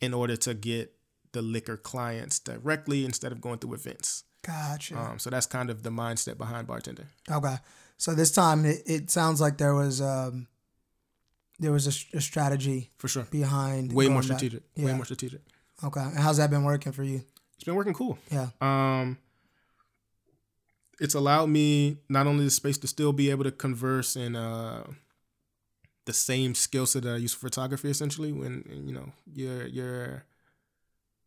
in 0.00 0.12
order 0.12 0.36
to 0.36 0.54
get 0.54 0.94
the 1.32 1.40
liquor 1.40 1.78
clients 1.78 2.38
directly 2.38 3.04
instead 3.04 3.32
of 3.32 3.40
going 3.40 3.58
through 3.58 3.72
events. 3.74 4.24
Gotcha. 4.42 4.98
Um, 4.98 5.18
so 5.18 5.30
that's 5.30 5.46
kind 5.46 5.70
of 5.70 5.82
the 5.82 5.90
mindset 5.90 6.36
behind 6.36 6.66
bartending. 6.66 7.06
Okay. 7.30 7.56
So 8.02 8.14
this 8.16 8.32
time 8.32 8.64
it, 8.64 8.82
it 8.84 9.10
sounds 9.12 9.40
like 9.40 9.58
there 9.58 9.74
was 9.74 10.00
um 10.00 10.48
there 11.60 11.70
was 11.70 11.86
a, 11.86 12.16
a 12.16 12.20
strategy 12.20 12.90
For 12.98 13.06
sure. 13.06 13.28
behind 13.30 13.92
Way 13.92 14.08
more 14.08 14.24
strategic. 14.24 14.62
Way 14.76 14.92
more 14.92 15.04
strategic. 15.04 15.40
Okay. 15.84 16.00
And 16.00 16.18
how's 16.18 16.38
that 16.38 16.50
been 16.50 16.64
working 16.64 16.90
for 16.90 17.04
you? 17.04 17.22
It's 17.54 17.62
been 17.64 17.76
working 17.76 17.94
cool. 17.94 18.18
Yeah. 18.28 18.48
Um, 18.60 19.18
it's 20.98 21.14
allowed 21.14 21.48
me 21.50 21.98
not 22.08 22.26
only 22.26 22.44
the 22.44 22.50
space 22.50 22.76
to 22.78 22.88
still 22.88 23.12
be 23.12 23.30
able 23.30 23.44
to 23.44 23.52
converse 23.52 24.16
in 24.16 24.34
uh, 24.34 24.82
the 26.06 26.12
same 26.12 26.56
skill 26.56 26.86
set 26.86 27.04
that 27.04 27.14
I 27.14 27.18
use 27.18 27.32
for 27.34 27.46
photography, 27.46 27.88
essentially, 27.88 28.32
when 28.32 28.64
you 28.68 28.92
know 28.92 29.12
you're 29.32 29.66
you're 29.68 30.24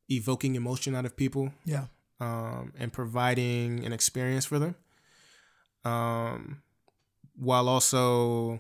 evoking 0.10 0.56
emotion 0.56 0.94
out 0.94 1.06
of 1.06 1.16
people 1.16 1.54
Yeah. 1.64 1.86
um, 2.20 2.74
and 2.78 2.92
providing 2.92 3.86
an 3.86 3.94
experience 3.94 4.44
for 4.46 4.60
them, 4.60 4.76
um, 5.86 6.62
while 7.38 7.70
also 7.70 8.60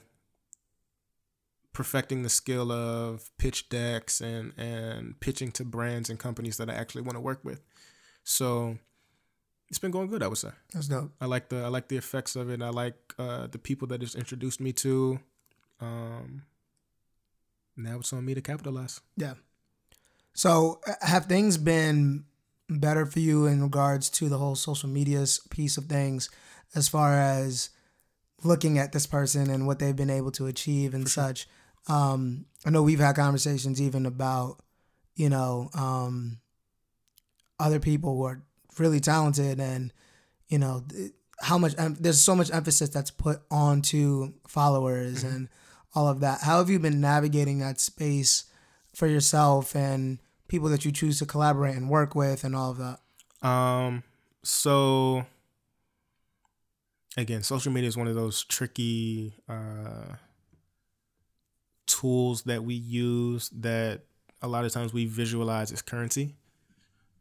perfecting 1.73 2.23
the 2.23 2.29
skill 2.29 2.71
of 2.71 3.29
pitch 3.37 3.67
decks 3.69 4.21
and 4.21 4.53
and 4.57 5.19
pitching 5.19 5.51
to 5.51 5.65
brands 5.65 6.09
and 6.09 6.17
companies 6.17 6.57
that 6.57 6.69
I 6.69 6.73
actually 6.73 7.01
want 7.01 7.15
to 7.15 7.21
work 7.21 7.41
with. 7.43 7.61
So 8.23 8.77
it's 9.69 9.79
been 9.79 9.91
going 9.91 10.07
good, 10.07 10.23
I 10.23 10.27
would 10.27 10.37
say. 10.37 10.51
That's 10.73 10.87
dope. 10.87 11.11
I 11.19 11.25
like 11.25 11.49
the 11.49 11.63
I 11.63 11.67
like 11.67 11.87
the 11.87 11.97
effects 11.97 12.35
of 12.35 12.49
it. 12.49 12.61
I 12.61 12.69
like 12.69 12.95
uh, 13.19 13.47
the 13.47 13.57
people 13.57 13.87
that 13.89 14.01
it's 14.01 14.15
introduced 14.15 14.61
me 14.61 14.71
to. 14.73 15.19
Um, 15.81 16.43
now 17.75 17.99
it's 17.99 18.13
on 18.13 18.25
me 18.25 18.33
to 18.33 18.41
capitalize. 18.41 19.01
Yeah. 19.17 19.33
So 20.33 20.79
uh, 20.87 20.93
have 21.01 21.25
things 21.25 21.57
been 21.57 22.25
better 22.69 23.05
for 23.05 23.19
you 23.19 23.45
in 23.45 23.61
regards 23.61 24.09
to 24.11 24.29
the 24.29 24.37
whole 24.37 24.55
social 24.55 24.89
media's 24.89 25.39
piece 25.49 25.77
of 25.77 25.85
things 25.85 26.29
as 26.73 26.87
far 26.87 27.13
as 27.13 27.69
looking 28.43 28.77
at 28.77 28.91
this 28.91 29.07
person 29.07 29.49
and 29.49 29.65
what 29.65 29.79
they've 29.79 29.95
been 29.95 30.09
able 30.09 30.31
to 30.31 30.47
achieve 30.47 30.93
and 30.93 31.07
such? 31.07 31.47
Um, 31.87 32.45
I 32.65 32.69
know 32.69 32.83
we've 32.83 32.99
had 32.99 33.15
conversations 33.15 33.81
even 33.81 34.05
about, 34.05 34.59
you 35.15 35.29
know, 35.29 35.69
um, 35.73 36.39
other 37.59 37.79
people 37.79 38.17
who 38.17 38.23
are 38.23 38.41
really 38.77 38.99
talented 38.99 39.59
and, 39.59 39.93
you 40.47 40.57
know, 40.57 40.83
how 41.41 41.57
much 41.57 41.75
em- 41.77 41.97
there's 41.99 42.21
so 42.21 42.35
much 42.35 42.51
emphasis 42.51 42.89
that's 42.89 43.11
put 43.11 43.41
onto 43.51 44.33
followers 44.47 45.23
and 45.23 45.47
all 45.93 46.07
of 46.07 46.19
that. 46.21 46.41
How 46.41 46.57
have 46.57 46.69
you 46.69 46.79
been 46.79 47.01
navigating 47.01 47.59
that 47.59 47.79
space 47.79 48.45
for 48.93 49.07
yourself 49.07 49.75
and 49.75 50.19
people 50.47 50.69
that 50.69 50.85
you 50.85 50.91
choose 50.91 51.19
to 51.19 51.25
collaborate 51.25 51.75
and 51.75 51.89
work 51.89 52.15
with 52.15 52.43
and 52.43 52.55
all 52.55 52.71
of 52.71 52.77
that? 52.77 53.47
Um, 53.47 54.03
so 54.43 55.25
again, 57.17 57.43
social 57.43 57.71
media 57.71 57.87
is 57.87 57.97
one 57.97 58.07
of 58.07 58.15
those 58.15 58.43
tricky 58.43 59.35
uh, 59.47 60.15
tools 61.87 62.43
that 62.43 62.63
we 62.63 62.73
use 62.73 63.49
that 63.49 64.01
a 64.41 64.47
lot 64.47 64.65
of 64.65 64.71
times 64.71 64.93
we 64.93 65.05
visualize 65.05 65.71
as 65.71 65.81
currency. 65.81 66.35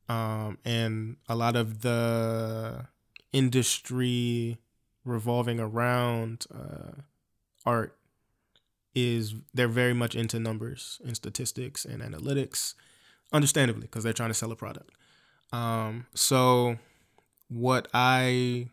Um, 0.08 0.58
and 0.64 1.16
a 1.28 1.34
lot 1.34 1.56
of 1.56 1.80
the 1.80 2.86
industry 3.32 4.58
revolving 5.04 5.60
around 5.60 6.46
uh, 6.54 7.00
art 7.64 7.96
is 8.94 9.34
they're 9.52 9.68
very 9.68 9.94
much 9.94 10.14
into 10.14 10.38
numbers 10.38 11.00
and 11.04 11.16
statistics 11.16 11.84
and 11.84 12.02
analytics, 12.02 12.74
understandably, 13.32 13.82
because 13.82 14.04
they're 14.04 14.12
trying 14.12 14.30
to 14.30 14.34
sell 14.34 14.52
a 14.52 14.56
product. 14.56 14.90
Um, 15.52 16.06
so 16.14 16.78
what 17.48 17.88
I 17.94 18.68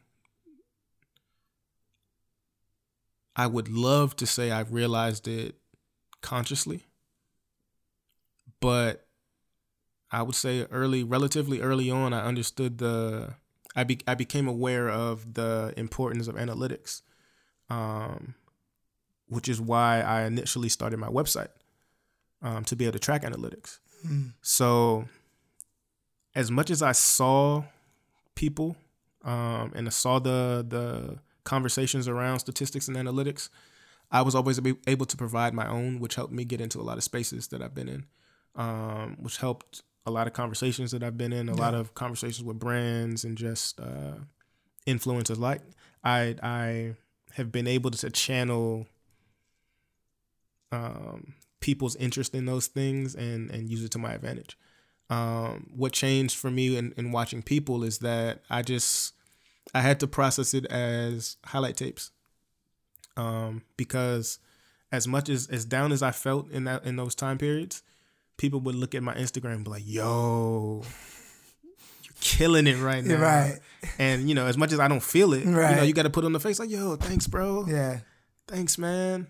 I 3.36 3.48
would 3.48 3.70
love 3.70 4.16
to 4.18 4.28
say 4.28 4.52
I've 4.52 4.74
realized 4.74 5.28
it 5.28 5.56
consciously, 6.22 6.88
but 8.60 9.08
I 10.12 10.22
would 10.22 10.36
say 10.36 10.66
early, 10.72 11.04
relatively 11.04 11.62
early 11.62 11.90
on, 11.90 12.14
I 12.14 12.26
understood 12.26 12.78
the 12.78 13.36
I 13.76 13.86
be, 13.86 14.00
I 14.06 14.16
became 14.16 14.48
aware 14.48 14.90
of 14.90 15.34
the 15.34 15.74
importance 15.78 16.28
of 16.28 16.36
analytics, 16.36 17.02
um, 17.70 18.36
which 19.28 19.48
is 19.48 19.62
why 19.62 20.02
I 20.02 20.24
initially 20.24 20.68
started 20.68 20.98
my 20.98 21.08
website 21.08 21.48
um, 22.42 22.66
to 22.66 22.76
be 22.76 22.86
able 22.86 22.94
to 22.94 23.00
track 23.00 23.24
analytics. 23.24 23.80
Mm. 24.06 24.34
So, 24.42 25.06
as 26.36 26.52
much 26.52 26.70
as 26.70 26.82
I 26.82 26.92
saw 26.92 27.64
people 28.36 28.76
um, 29.24 29.72
and 29.76 29.88
I 29.88 29.92
saw 29.92 30.20
the 30.20 30.66
the 30.68 31.20
conversations 31.44 32.08
around 32.08 32.40
statistics 32.40 32.88
and 32.88 32.98
analytics, 32.98 33.50
I 34.12 34.22
was 34.22 34.36
always 34.36 34.60
able 34.88 35.06
to 35.06 35.18
provide 35.18 35.54
my 35.54 35.68
own, 35.68 36.00
which 36.00 36.16
helped 36.16 36.34
me 36.34 36.44
get 36.44 36.62
into 36.62 36.80
a 36.80 36.84
lot 36.84 36.98
of 36.98 37.04
spaces 37.04 37.48
that 37.48 37.62
I've 37.62 37.74
been 37.74 37.88
in, 37.88 38.06
um, 38.56 39.18
which 39.20 39.38
helped 39.38 39.84
a 40.06 40.12
lot 40.12 40.28
of 40.28 40.34
conversations 40.34 40.92
that 40.92 41.04
I've 41.04 41.18
been 41.18 41.32
in, 41.32 41.48
a 41.48 41.56
lot 41.56 41.74
of 41.74 41.94
conversations 41.94 42.44
with 42.44 42.60
brands 42.60 43.24
and 43.24 43.38
just 43.38 43.80
uh, 43.80 44.16
influencers. 44.88 45.40
Like 45.40 45.62
I 46.04 46.36
I 46.42 46.96
have 47.36 47.52
been 47.52 47.68
able 47.68 47.92
to 47.92 48.10
channel 48.10 48.88
um, 50.72 51.34
people's 51.60 51.96
interest 51.96 52.34
in 52.34 52.46
those 52.46 52.68
things 52.68 53.16
and 53.16 53.50
and 53.52 53.70
use 53.70 53.84
it 53.84 53.92
to 53.92 54.00
my 54.00 54.14
advantage. 54.14 54.58
Um, 55.10 55.70
what 55.76 55.92
changed 55.92 56.38
for 56.38 56.50
me 56.50 56.78
in, 56.78 56.94
in 56.96 57.12
watching 57.12 57.42
people 57.42 57.84
is 57.84 58.00
that 58.00 58.44
I 58.50 58.62
just 58.62 59.14
I 59.74 59.82
had 59.82 60.00
to 60.02 60.08
process 60.08 60.54
it 60.54 60.66
as 60.66 61.38
highlight 61.46 61.78
tapes, 61.78 62.12
um, 63.18 63.64
because 63.78 64.40
as 64.92 65.08
much 65.08 65.30
as 65.30 65.48
as 65.48 65.66
down 65.66 65.92
as 65.92 66.02
I 66.04 66.12
felt 66.12 66.52
in 66.52 66.66
that 66.66 66.86
in 66.86 66.96
those 66.96 67.16
time 67.16 67.38
periods, 67.38 67.84
people 68.38 68.60
would 68.62 68.76
look 68.76 68.96
at 68.96 69.04
my 69.04 69.14
Instagram 69.16 69.56
and 69.56 69.64
be 69.64 69.72
like, 69.72 69.84
"Yo, 69.86 70.84
you're 72.04 72.14
killing 72.20 72.68
it 72.68 72.78
right 72.80 73.04
now." 73.04 73.22
Right. 73.22 73.60
And 73.98 74.28
you 74.28 74.36
know, 74.36 74.48
as 74.48 74.58
much 74.58 74.72
as 74.72 74.80
I 74.80 74.88
don't 74.88 75.04
feel 75.04 75.34
it, 75.34 75.46
you 75.46 75.52
know, 75.52 75.84
you 75.84 75.94
got 75.94 76.04
to 76.04 76.10
put 76.10 76.26
on 76.26 76.34
the 76.34 76.40
face 76.40 76.60
like, 76.60 76.70
"Yo, 76.70 76.96
thanks, 76.96 77.28
bro. 77.28 77.66
Yeah. 77.68 78.00
Thanks, 78.48 78.78
man." 78.78 79.28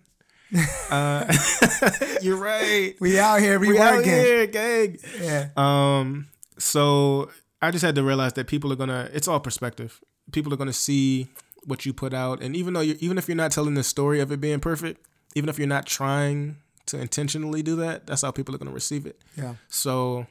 uh, 0.90 1.32
you're 2.22 2.38
right. 2.38 2.96
We 3.00 3.18
out 3.20 3.40
here, 3.40 3.58
we, 3.60 3.70
We 3.70 3.80
out 3.80 4.04
here, 4.04 4.48
gang. 4.48 4.98
Yeah. 5.22 5.50
Um, 5.56 6.28
so 6.58 7.30
I 7.62 7.72
just 7.72 7.86
had 7.86 7.96
to 7.96 8.04
realize 8.04 8.34
that 8.34 8.48
people 8.48 8.72
are 8.74 8.76
gonna. 8.76 9.10
It's 9.14 9.28
all 9.28 9.40
perspective. 9.40 10.02
People 10.32 10.54
are 10.54 10.58
gonna 10.58 10.74
see 10.74 11.28
what 11.66 11.86
you 11.86 11.94
put 11.94 12.14
out, 12.14 12.42
and 12.42 12.56
even 12.56 12.74
though 12.74 12.82
you 12.82 12.98
even 13.00 13.18
if 13.18 13.28
you're 13.28 13.36
not 13.38 13.52
telling 13.52 13.74
the 13.76 13.84
story 13.84 14.20
of 14.20 14.32
it 14.32 14.40
being 14.42 14.60
perfect, 14.60 15.06
even 15.36 15.50
if 15.50 15.58
you're 15.60 15.68
not 15.68 15.86
trying 15.86 16.58
to 16.88 17.00
intentionally 17.00 17.62
do 17.62 17.76
that, 17.78 18.08
that's 18.08 18.22
how 18.22 18.32
people 18.32 18.54
are 18.56 18.58
gonna 18.58 18.72
receive 18.72 19.06
it. 19.06 19.22
Yeah. 19.38 19.56
So 19.70 20.26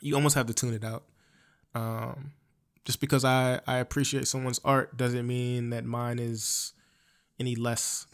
you 0.00 0.14
almost 0.14 0.34
have 0.34 0.46
to 0.46 0.54
tune 0.54 0.74
it 0.74 0.84
out. 0.84 1.04
Um, 1.74 2.32
just 2.84 3.00
because 3.00 3.24
I 3.24 3.60
I 3.66 3.78
appreciate 3.78 4.28
someone's 4.28 4.60
art 4.64 4.96
doesn't 4.96 5.26
mean 5.26 5.70
that 5.70 5.84
mine 5.84 6.18
is 6.18 6.72
any 7.40 7.56
less 7.56 8.06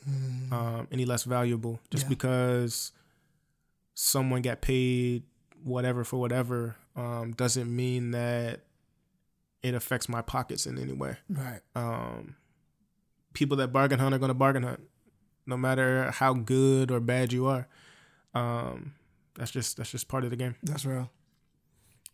um, 0.53 0.87
any 0.91 1.05
less 1.05 1.25
valuable. 1.25 1.81
Just 1.91 2.05
Yeah. 2.05 2.11
because 2.11 2.93
someone 3.95 4.41
got 4.43 4.61
paid 4.63 5.25
whatever 5.63 6.05
for 6.05 6.19
whatever 6.19 6.77
um, 6.97 7.33
doesn't 7.33 7.75
mean 7.75 8.13
that 8.13 8.61
it 9.62 9.74
affects 9.74 10.09
my 10.09 10.23
pockets 10.23 10.66
in 10.66 10.78
any 10.78 10.93
way. 10.93 11.16
Right. 11.28 11.61
Um, 11.74 12.37
people 13.32 13.57
that 13.59 13.69
bargain 13.69 13.99
hunt 13.99 14.15
are 14.15 14.19
going 14.19 14.28
to 14.28 14.35
bargain 14.35 14.62
hunt, 14.62 14.81
no 15.47 15.57
matter 15.57 16.11
how 16.11 16.35
good 16.35 16.91
or 16.91 17.01
bad 17.01 17.32
you 17.32 17.47
are. 17.47 17.69
Um, 18.35 18.95
that's 19.35 19.51
just 19.51 19.77
that's 19.77 19.91
just 19.91 20.09
part 20.09 20.24
of 20.24 20.31
the 20.31 20.37
game. 20.37 20.57
That's 20.62 20.85
real. 20.85 21.11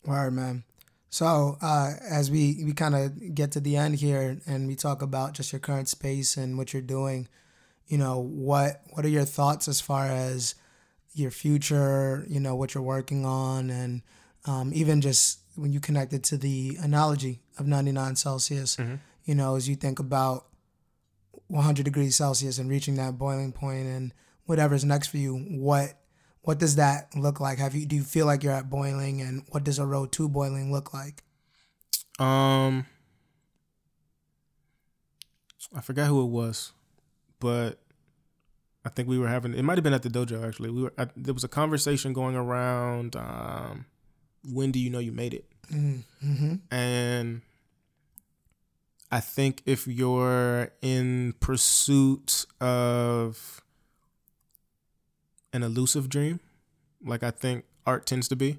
Word, 0.05 0.33
man. 0.33 0.65
So 1.11 1.57
uh, 1.63 1.93
as 2.09 2.31
we 2.31 2.63
we 2.65 2.73
kind 2.73 2.95
of 2.95 3.35
get 3.35 3.53
to 3.53 3.61
the 3.61 3.77
end 3.77 3.97
here, 3.97 4.39
and 4.47 4.67
we 4.67 4.77
talk 4.77 5.03
about 5.03 5.35
just 5.35 5.53
your 5.53 5.61
current 5.61 5.89
space 5.89 6.37
and 6.37 6.59
what 6.59 6.73
you're 6.73 6.83
doing, 6.83 7.29
you 7.87 7.99
know, 7.99 8.19
what 8.19 8.83
what 8.91 9.05
are 9.05 9.09
your 9.11 9.25
thoughts 9.25 9.69
as 9.69 9.81
far 9.81 10.07
as 10.07 10.55
your 11.15 11.31
future? 11.31 12.25
You 12.29 12.41
know, 12.41 12.55
what 12.55 12.75
you're 12.75 12.83
working 12.83 13.25
on, 13.25 13.71
and 13.71 14.03
um, 14.45 14.73
even 14.75 15.01
just 15.01 15.41
when 15.57 15.73
you 15.73 15.81
connect 15.81 16.13
it 16.13 16.23
to 16.25 16.37
the 16.37 16.77
analogy 16.81 17.41
of 17.59 17.67
99 17.67 18.17
Celsius. 18.17 18.77
You 19.25 19.35
know, 19.35 19.57
as 19.57 19.69
you 19.69 19.75
think 19.75 19.99
about 19.99 20.47
100 21.49 21.85
degrees 21.85 22.17
Celsius 22.17 22.59
and 22.59 22.71
reaching 22.71 22.97
that 22.97 23.19
boiling 23.19 23.53
point, 23.53 23.87
and 23.87 24.15
whatever's 24.45 24.85
next 24.85 25.09
for 25.09 25.17
you, 25.19 25.37
what 25.37 25.95
what 26.43 26.59
does 26.61 26.77
that 26.77 27.09
look 27.17 27.41
like? 27.41 27.59
Have 27.59 27.75
you 27.75 27.87
do 27.87 27.97
you 27.97 28.05
feel 28.05 28.27
like 28.27 28.45
you're 28.45 28.53
at 28.53 28.71
boiling, 28.71 29.21
and 29.21 29.43
what 29.49 29.65
does 29.65 29.79
a 29.81 29.87
road 29.87 30.13
to 30.13 30.29
boiling 30.29 30.71
look 30.71 30.95
like? 30.95 31.25
Um, 32.19 32.87
I 35.75 35.81
forgot 35.81 36.07
who 36.07 36.23
it 36.23 36.31
was, 36.31 36.73
but 37.41 37.81
I 38.85 38.89
think 38.91 39.09
we 39.09 39.19
were 39.19 39.29
having. 39.29 39.55
It 39.55 39.63
might 39.63 39.77
have 39.77 39.83
been 39.85 39.93
at 39.93 40.03
the 40.03 40.09
dojo 40.09 40.47
actually. 40.47 40.71
We 40.71 40.83
were. 40.83 40.95
I, 40.97 41.09
there 41.17 41.35
was 41.35 41.43
a 41.43 41.49
conversation 41.49 42.13
going 42.13 42.37
around. 42.37 43.17
Um, 43.17 43.87
when 44.53 44.71
do 44.73 44.79
you 44.79 44.91
know 44.91 44.99
you 44.99 45.13
made 45.13 45.35
it? 45.35 45.45
Mm-hmm. 45.73 46.55
And 46.75 47.43
I 49.11 49.21
think 49.21 49.63
if 49.67 49.87
you're 49.87 50.71
in 50.83 51.35
pursuit 51.41 52.47
of 52.61 53.63
an 55.53 55.63
elusive 55.63 56.09
dream, 56.09 56.41
like 57.05 57.23
I 57.23 57.31
think 57.31 57.65
art 57.87 58.07
tends 58.07 58.29
to 58.29 58.37
be, 58.37 58.59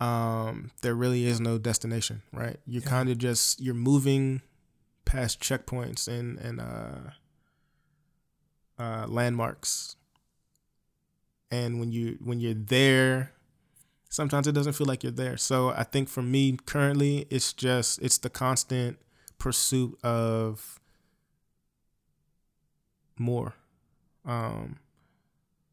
um, 0.00 0.70
there 0.82 0.94
really 0.94 1.26
is 1.26 1.40
no 1.40 1.58
destination, 1.58 2.22
right? 2.32 2.58
You're 2.66 2.82
Yeah. 2.82 2.88
kind 2.88 3.10
of 3.10 3.18
just 3.18 3.60
you're 3.60 3.74
moving 3.74 4.40
past 5.04 5.40
checkpoints 5.40 6.08
and 6.08 6.38
and 6.38 6.60
uh, 6.60 7.10
uh, 8.78 9.06
landmarks, 9.08 9.96
and 11.50 11.78
when 11.78 11.92
you 11.92 12.16
when 12.24 12.40
you're 12.40 12.54
there, 12.54 13.32
sometimes 14.10 14.46
it 14.46 14.52
doesn't 14.52 14.74
feel 14.74 14.86
like 14.86 15.02
you're 15.02 15.12
there. 15.12 15.38
So 15.38 15.70
I 15.70 15.84
think 15.84 16.10
for 16.10 16.20
me 16.20 16.58
currently, 16.66 17.26
it's 17.30 17.54
just 17.54 18.02
it's 18.02 18.18
the 18.18 18.28
constant 18.28 18.98
pursuit 19.38 19.98
of 20.04 20.78
more. 23.18 23.54
Um, 24.26 24.78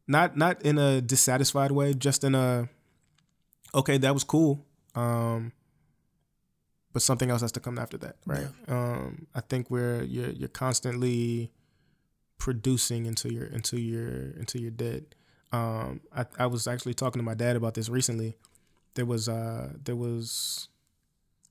not 0.06 0.36
not 0.36 0.62
in 0.62 0.78
a 0.78 1.02
dissatisfied 1.02 1.72
way, 1.72 1.92
just 1.92 2.24
in 2.24 2.34
a 2.34 2.68
okay, 3.74 3.98
that 3.98 4.14
was 4.14 4.24
cool. 4.24 4.64
Um, 4.94 5.52
but 6.92 7.02
something 7.02 7.30
else 7.30 7.42
has 7.42 7.52
to 7.52 7.60
come 7.60 7.78
after 7.78 7.98
that, 7.98 8.16
right? 8.24 8.48
Um, 8.66 9.26
I 9.34 9.40
think 9.40 9.70
we're 9.70 10.02
you're 10.04 10.30
you're 10.30 10.48
constantly 10.48 11.52
producing 12.38 13.06
until 13.06 13.32
you're 13.32 13.46
until 13.46 13.78
you're 13.78 14.32
until 14.38 14.62
you're 14.62 14.70
dead. 14.70 15.14
Um, 15.52 16.00
I 16.14 16.26
I 16.38 16.46
was 16.46 16.66
actually 16.66 16.94
talking 16.94 17.18
to 17.18 17.24
my 17.24 17.34
dad 17.34 17.56
about 17.56 17.74
this 17.74 17.88
recently. 17.88 18.36
There 18.94 19.06
was 19.06 19.28
uh 19.28 19.72
there 19.84 19.96
was 19.96 20.68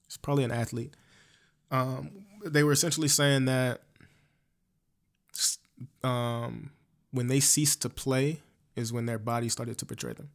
it's 0.05 0.17
probably 0.17 0.43
an 0.43 0.51
athlete. 0.51 0.93
Um, 1.71 2.11
they 2.45 2.63
were 2.63 2.71
essentially 2.71 3.07
saying 3.07 3.45
that 3.45 3.81
um 6.03 6.71
when 7.11 7.27
they 7.27 7.39
ceased 7.39 7.81
to 7.81 7.89
play 7.89 8.41
is 8.75 8.91
when 8.93 9.05
their 9.05 9.17
body 9.19 9.49
started 9.49 9.77
to 9.79 9.85
betray 9.85 10.13
them. 10.13 10.29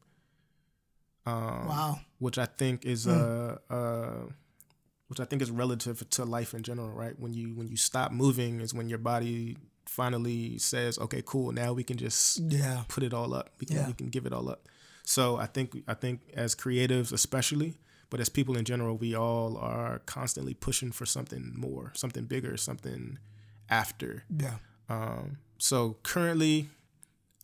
Um, 1.25 1.69
Wow. 1.69 2.01
which 2.19 2.39
I 2.39 2.47
think 2.47 2.85
is 2.85 3.07
uh, 3.07 3.59
uh, 3.71 4.27
which 5.07 5.21
I 5.21 5.25
think 5.25 5.43
is 5.43 5.51
relative 5.51 6.09
to 6.11 6.25
life 6.25 6.53
in 6.55 6.63
general, 6.63 6.91
right? 6.91 7.19
When 7.19 7.33
you 7.35 7.55
when 7.55 7.69
you 7.69 7.77
stop 7.77 8.11
moving 8.11 8.61
is 8.61 8.75
when 8.75 8.89
your 8.89 8.99
body 8.99 9.57
finally 9.87 10.59
says, 10.59 10.99
"Okay, 10.99 11.23
cool, 11.25 11.53
now 11.53 11.73
we 11.73 11.85
can 11.85 11.97
just 11.97 12.39
Yeah. 12.41 12.85
put 12.89 13.03
it 13.03 13.13
all 13.15 13.35
up. 13.35 13.51
We 13.61 13.67
can 13.67 13.77
Yeah. 13.77 13.87
we 13.87 13.93
can 13.95 14.09
give 14.09 14.27
it 14.27 14.33
all 14.33 14.49
up." 14.49 14.69
So 15.05 15.37
I 15.37 15.47
think 15.47 15.83
I 15.89 15.95
think 15.95 16.21
as 16.35 16.55
creatives, 16.55 17.13
especially, 17.13 17.79
but 18.11 18.21
as 18.21 18.29
people 18.29 18.57
in 18.57 18.65
general, 18.65 18.97
we 18.97 19.15
all 19.15 19.57
are 19.59 20.01
constantly 20.01 20.55
pushing 20.55 20.93
for 20.93 21.07
something 21.07 21.53
more, 21.57 21.93
something 21.95 22.25
bigger, 22.27 22.57
something 22.57 23.19
after. 23.69 24.25
Yeah. 24.31 24.59
Um, 24.89 25.39
so 25.59 25.97
currently, 26.03 26.69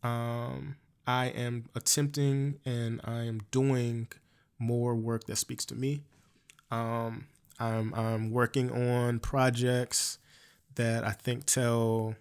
um, 0.02 0.77
I 1.06 1.27
am 1.28 1.69
attempting 1.74 2.60
and 2.65 3.01
I 3.05 3.23
am 3.24 3.40
doing 3.51 4.09
more 4.59 4.94
work 4.94 5.24
that 5.24 5.36
speaks 5.36 5.65
to 5.66 5.74
me. 5.74 6.02
Um, 6.70 7.27
I'm 7.59 7.94
I'm 7.94 8.31
working 8.31 8.70
on 8.70 9.19
projects 9.20 10.19
that 10.74 11.02
I 11.05 11.12
think 11.12 11.47
tell 11.47 12.15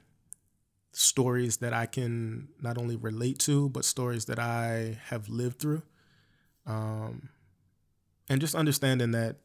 stories 0.97 1.57
that 1.57 1.73
I 1.73 1.85
can 1.85 2.47
not 2.59 2.79
only 2.79 2.95
relate 2.95 3.37
to, 3.39 3.69
but 3.69 3.85
stories 3.85 4.25
that 4.25 4.39
I 4.39 4.97
have 5.05 5.29
lived 5.29 5.59
through. 5.59 5.83
Um, 6.65 7.29
and 8.27 8.41
just 8.41 8.55
understanding 8.55 9.11
that 9.11 9.35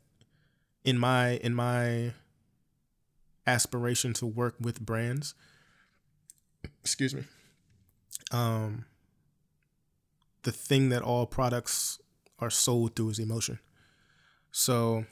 in 0.82 0.98
my 0.98 1.32
in 1.36 1.54
my 1.54 2.14
aspiration 3.46 4.14
to 4.14 4.26
work 4.26 4.54
with 4.58 4.80
brands, 4.80 5.34
excuse 6.80 7.14
me, 7.14 7.24
um, 8.30 8.86
the 10.44 10.52
thing 10.52 10.88
that 10.88 11.02
all 11.02 11.26
products 11.26 11.98
are 12.38 12.50
sold 12.50 12.96
through 12.96 13.10
is 13.10 13.18
emotion. 13.18 13.58
So 14.52 15.04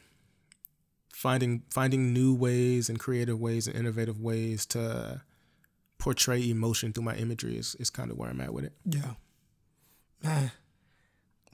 finding 1.13 1.65
finding 1.71 2.15
new 2.15 2.35
ways 2.35 2.89
and 2.89 2.99
creative 2.99 3.39
ways 3.39 3.67
and 3.67 3.77
innovative 3.77 4.19
ways 4.19 4.65
to 4.65 5.21
portray 6.01 6.51
emotion 6.51 6.93
through 6.93 7.05
my 7.05 7.15
imagery 7.15 7.57
is, 7.57 7.77
is 7.79 7.91
kind 7.91 8.11
of 8.11 8.19
where 8.19 8.29
I'm 8.29 8.41
at 8.41 8.53
with 8.53 8.65
it. 8.65 8.73
Yeah. 8.85 9.13
Man. 10.23 10.51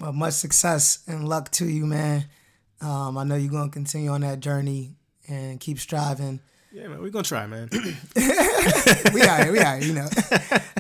Well, 0.01 0.13
much 0.13 0.35
success 0.35 1.01
and 1.07 1.29
luck 1.29 1.51
to 1.53 1.67
you, 1.67 1.85
man. 1.85 2.27
Um, 2.81 3.19
I 3.19 3.25
know 3.25 3.35
you're 3.35 3.51
gonna 3.51 3.71
continue 3.71 4.11
on 4.11 4.21
that 4.23 4.41
journey 4.41 4.97
and 5.29 5.59
keep 5.61 5.79
striving. 5.79 6.41
Yeah, 6.73 6.89
man, 6.89 7.01
we're 7.01 7.11
gonna 7.11 7.25
try, 7.25 7.47
man. 7.47 7.69
we 9.15 9.23
out 9.23 9.45
here, 9.45 9.53
we 9.53 9.61
out 9.61 9.83
here, 9.83 9.89
you 9.89 9.95
know. 9.95 10.09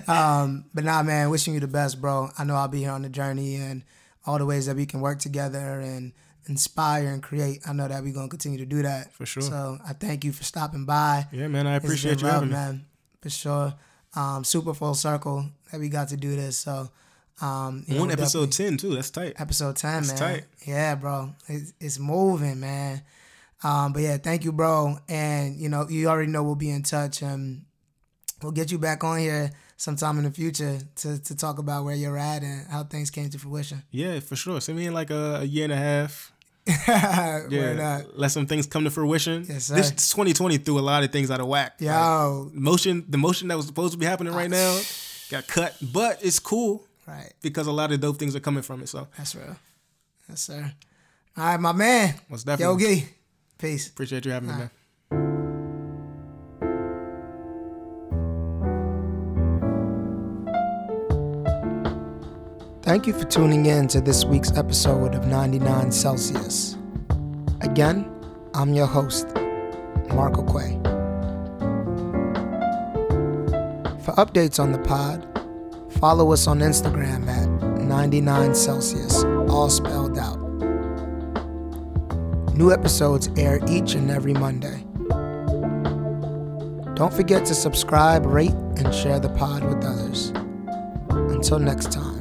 Um, 0.07 0.67
but 0.75 0.85
nah, 0.85 1.03
man, 1.03 1.31
wishing 1.31 1.55
you 1.55 1.61
the 1.61 1.67
best, 1.67 2.01
bro. 2.01 2.29
I 2.39 2.45
know 2.45 2.55
I'll 2.55 2.69
be 2.69 2.81
here 2.81 2.91
on 2.91 3.03
the 3.03 3.09
journey 3.09 3.57
and 3.57 3.83
all 4.27 4.39
the 4.39 4.47
ways 4.47 4.67
that 4.67 4.77
we 4.77 4.87
can 4.87 5.01
work 5.01 5.19
together 5.19 5.81
and 5.81 6.13
inspire 6.49 7.09
and 7.09 7.23
create. 7.23 7.63
I 7.67 7.73
know 7.73 7.89
that 7.89 8.03
we're 8.03 8.13
gonna 8.13 8.29
continue 8.29 8.59
to 8.59 8.67
do 8.67 8.83
that. 8.83 9.13
For 9.15 9.27
sure. 9.27 9.43
So 9.43 9.79
I 9.87 9.95
thank 9.95 10.25
you 10.25 10.33
for 10.33 10.45
stopping 10.45 10.85
by. 10.85 11.27
yeah, 11.33 11.49
man, 11.49 11.67
I 11.67 11.77
appreciate 11.77 12.21
you 12.21 12.29
love, 12.29 12.49
having 12.49 12.79
me. 12.79 12.85
For 13.27 13.31
sure. 13.39 13.75
Um, 14.15 14.45
super 14.45 14.73
full 14.73 14.95
circle 14.95 15.47
that 15.71 15.81
we 15.81 15.89
got 15.89 16.09
to 16.09 16.17
do 16.17 16.37
this. 16.37 16.57
So 16.59 16.89
um, 17.43 17.85
you 17.87 17.99
know, 17.99 18.09
episode 18.09 18.53
ten 18.53 18.77
too. 18.77 18.95
That's 18.95 19.11
tight. 19.11 19.35
episode 19.39 19.77
10 19.77 19.93
That's 20.05 20.09
man 20.09 20.19
tight. 20.19 20.45
yeah 20.67 20.95
bro 20.95 21.35
it's, 21.49 21.75
it's 21.79 21.99
moving 21.99 22.61
man 22.61 23.03
um 23.63 23.93
but 23.93 24.01
yeah 24.01 24.17
thank 24.17 24.43
you 24.45 24.53
bro 24.53 24.97
and 25.07 25.57
you 25.61 25.69
know 25.69 25.87
you 25.89 26.09
already 26.09 26.31
know 26.33 26.43
we'll 26.43 26.55
be 26.55 26.71
in 26.71 26.83
touch 26.83 27.21
and 27.21 27.67
we'll 28.43 28.53
get 28.53 28.73
you 28.73 28.79
back 28.79 29.05
on 29.05 29.19
here 29.19 29.51
sometime 29.77 30.17
in 30.17 30.25
the 30.25 30.31
future 30.31 30.79
to, 30.95 31.23
to 31.23 31.37
talk 31.37 31.59
about 31.59 31.85
where 31.85 31.95
you're 31.95 32.17
at 32.17 32.43
and 32.43 32.67
how 32.69 32.83
things 32.85 33.11
came 33.11 33.29
to 33.29 33.39
fruition 33.39 33.83
Yeah, 33.91 34.21
for 34.21 34.35
sure. 34.37 34.59
Send 34.63 34.79
me 34.79 34.87
in 34.87 34.95
like 34.95 35.11
a, 35.11 35.41
a 35.43 35.45
year 35.45 35.65
and 35.65 35.73
a 35.75 35.77
half. 35.77 36.33
Yeah, 37.49 38.03
let 38.15 38.31
some 38.31 38.47
things 38.47 38.67
come 38.67 38.85
to 38.85 38.91
fruition. 38.91 39.45
Yes, 39.49 39.65
sir. 39.67 39.77
This 39.77 39.91
2020 39.91 40.59
threw 40.59 40.79
a 40.79 40.81
lot 40.81 41.05
of 41.05 41.13
things 41.13 41.31
out 41.31 41.41
of 41.41 41.47
whack. 41.47 41.75
Like, 42.45 42.55
motion, 42.55 43.05
the 43.09 43.19
motion 43.19 43.49
that 43.49 43.57
was 43.57 43.67
supposed 43.67 43.93
to 43.93 43.99
be 43.99 44.07
happening 44.07 44.33
right 44.33 44.51
now, 44.51 44.81
got 45.31 45.47
cut. 45.47 45.77
But 45.93 46.25
it's 46.25 46.39
cool 46.39 46.85
right 47.07 47.33
because 47.41 47.67
a 47.69 47.73
lot 47.73 47.93
of 47.93 48.01
dope 48.01 48.19
things 48.19 48.35
are 48.35 48.41
coming 48.41 48.63
from 48.63 48.83
it. 48.83 48.89
So 48.89 49.07
that's 49.17 49.35
real 49.37 49.57
yes 50.29 50.41
sir 50.41 50.73
all 51.37 51.45
right 51.45 51.61
my 51.61 51.71
man 51.71 52.15
most 52.29 52.45
definitely 52.45 52.85
yogi 52.85 53.09
peace 53.59 53.89
appreciate 53.89 54.25
you 54.25 54.33
having 54.33 54.49
me, 54.49 54.57
man. 54.57 54.71
Thank 62.87 63.09
you 63.09 63.13
for 63.13 63.25
tuning 63.25 63.67
in 63.67 63.89
to 63.89 64.01
this 64.01 64.25
week's 64.25 64.57
episode 64.57 65.17
of 65.17 65.27
99 65.27 65.91
Celsius. 65.91 66.77
Again, 67.63 68.09
I'm 68.55 68.75
your 68.75 68.87
host, 68.87 69.27
Marco 70.15 70.45
Quay. 70.45 70.79
For 74.05 74.13
updates 74.13 74.61
on 74.61 74.71
the 74.71 74.79
pod, 74.79 75.27
follow 75.99 76.33
us 76.33 76.47
on 76.47 76.61
Instagram 76.61 77.27
at 77.27 77.81
99 77.83 78.55
Celsius, 78.55 79.25
all 79.51 79.69
spelled 79.69 80.17
out. 80.17 80.39
New 82.55 82.71
episodes 82.71 83.31
air 83.37 83.59
each 83.69 83.95
and 83.95 84.13
every 84.13 84.33
Monday. 84.33 84.85
Don't 86.95 87.13
forget 87.13 87.45
to 87.47 87.55
subscribe, 87.57 88.27
rate, 88.27 88.55
and 88.77 88.95
share 88.95 89.19
the 89.19 89.31
pod 89.31 89.65
with 89.65 89.85
others. 89.85 90.29
Until 91.09 91.59
next 91.59 91.91
time. 91.91 92.16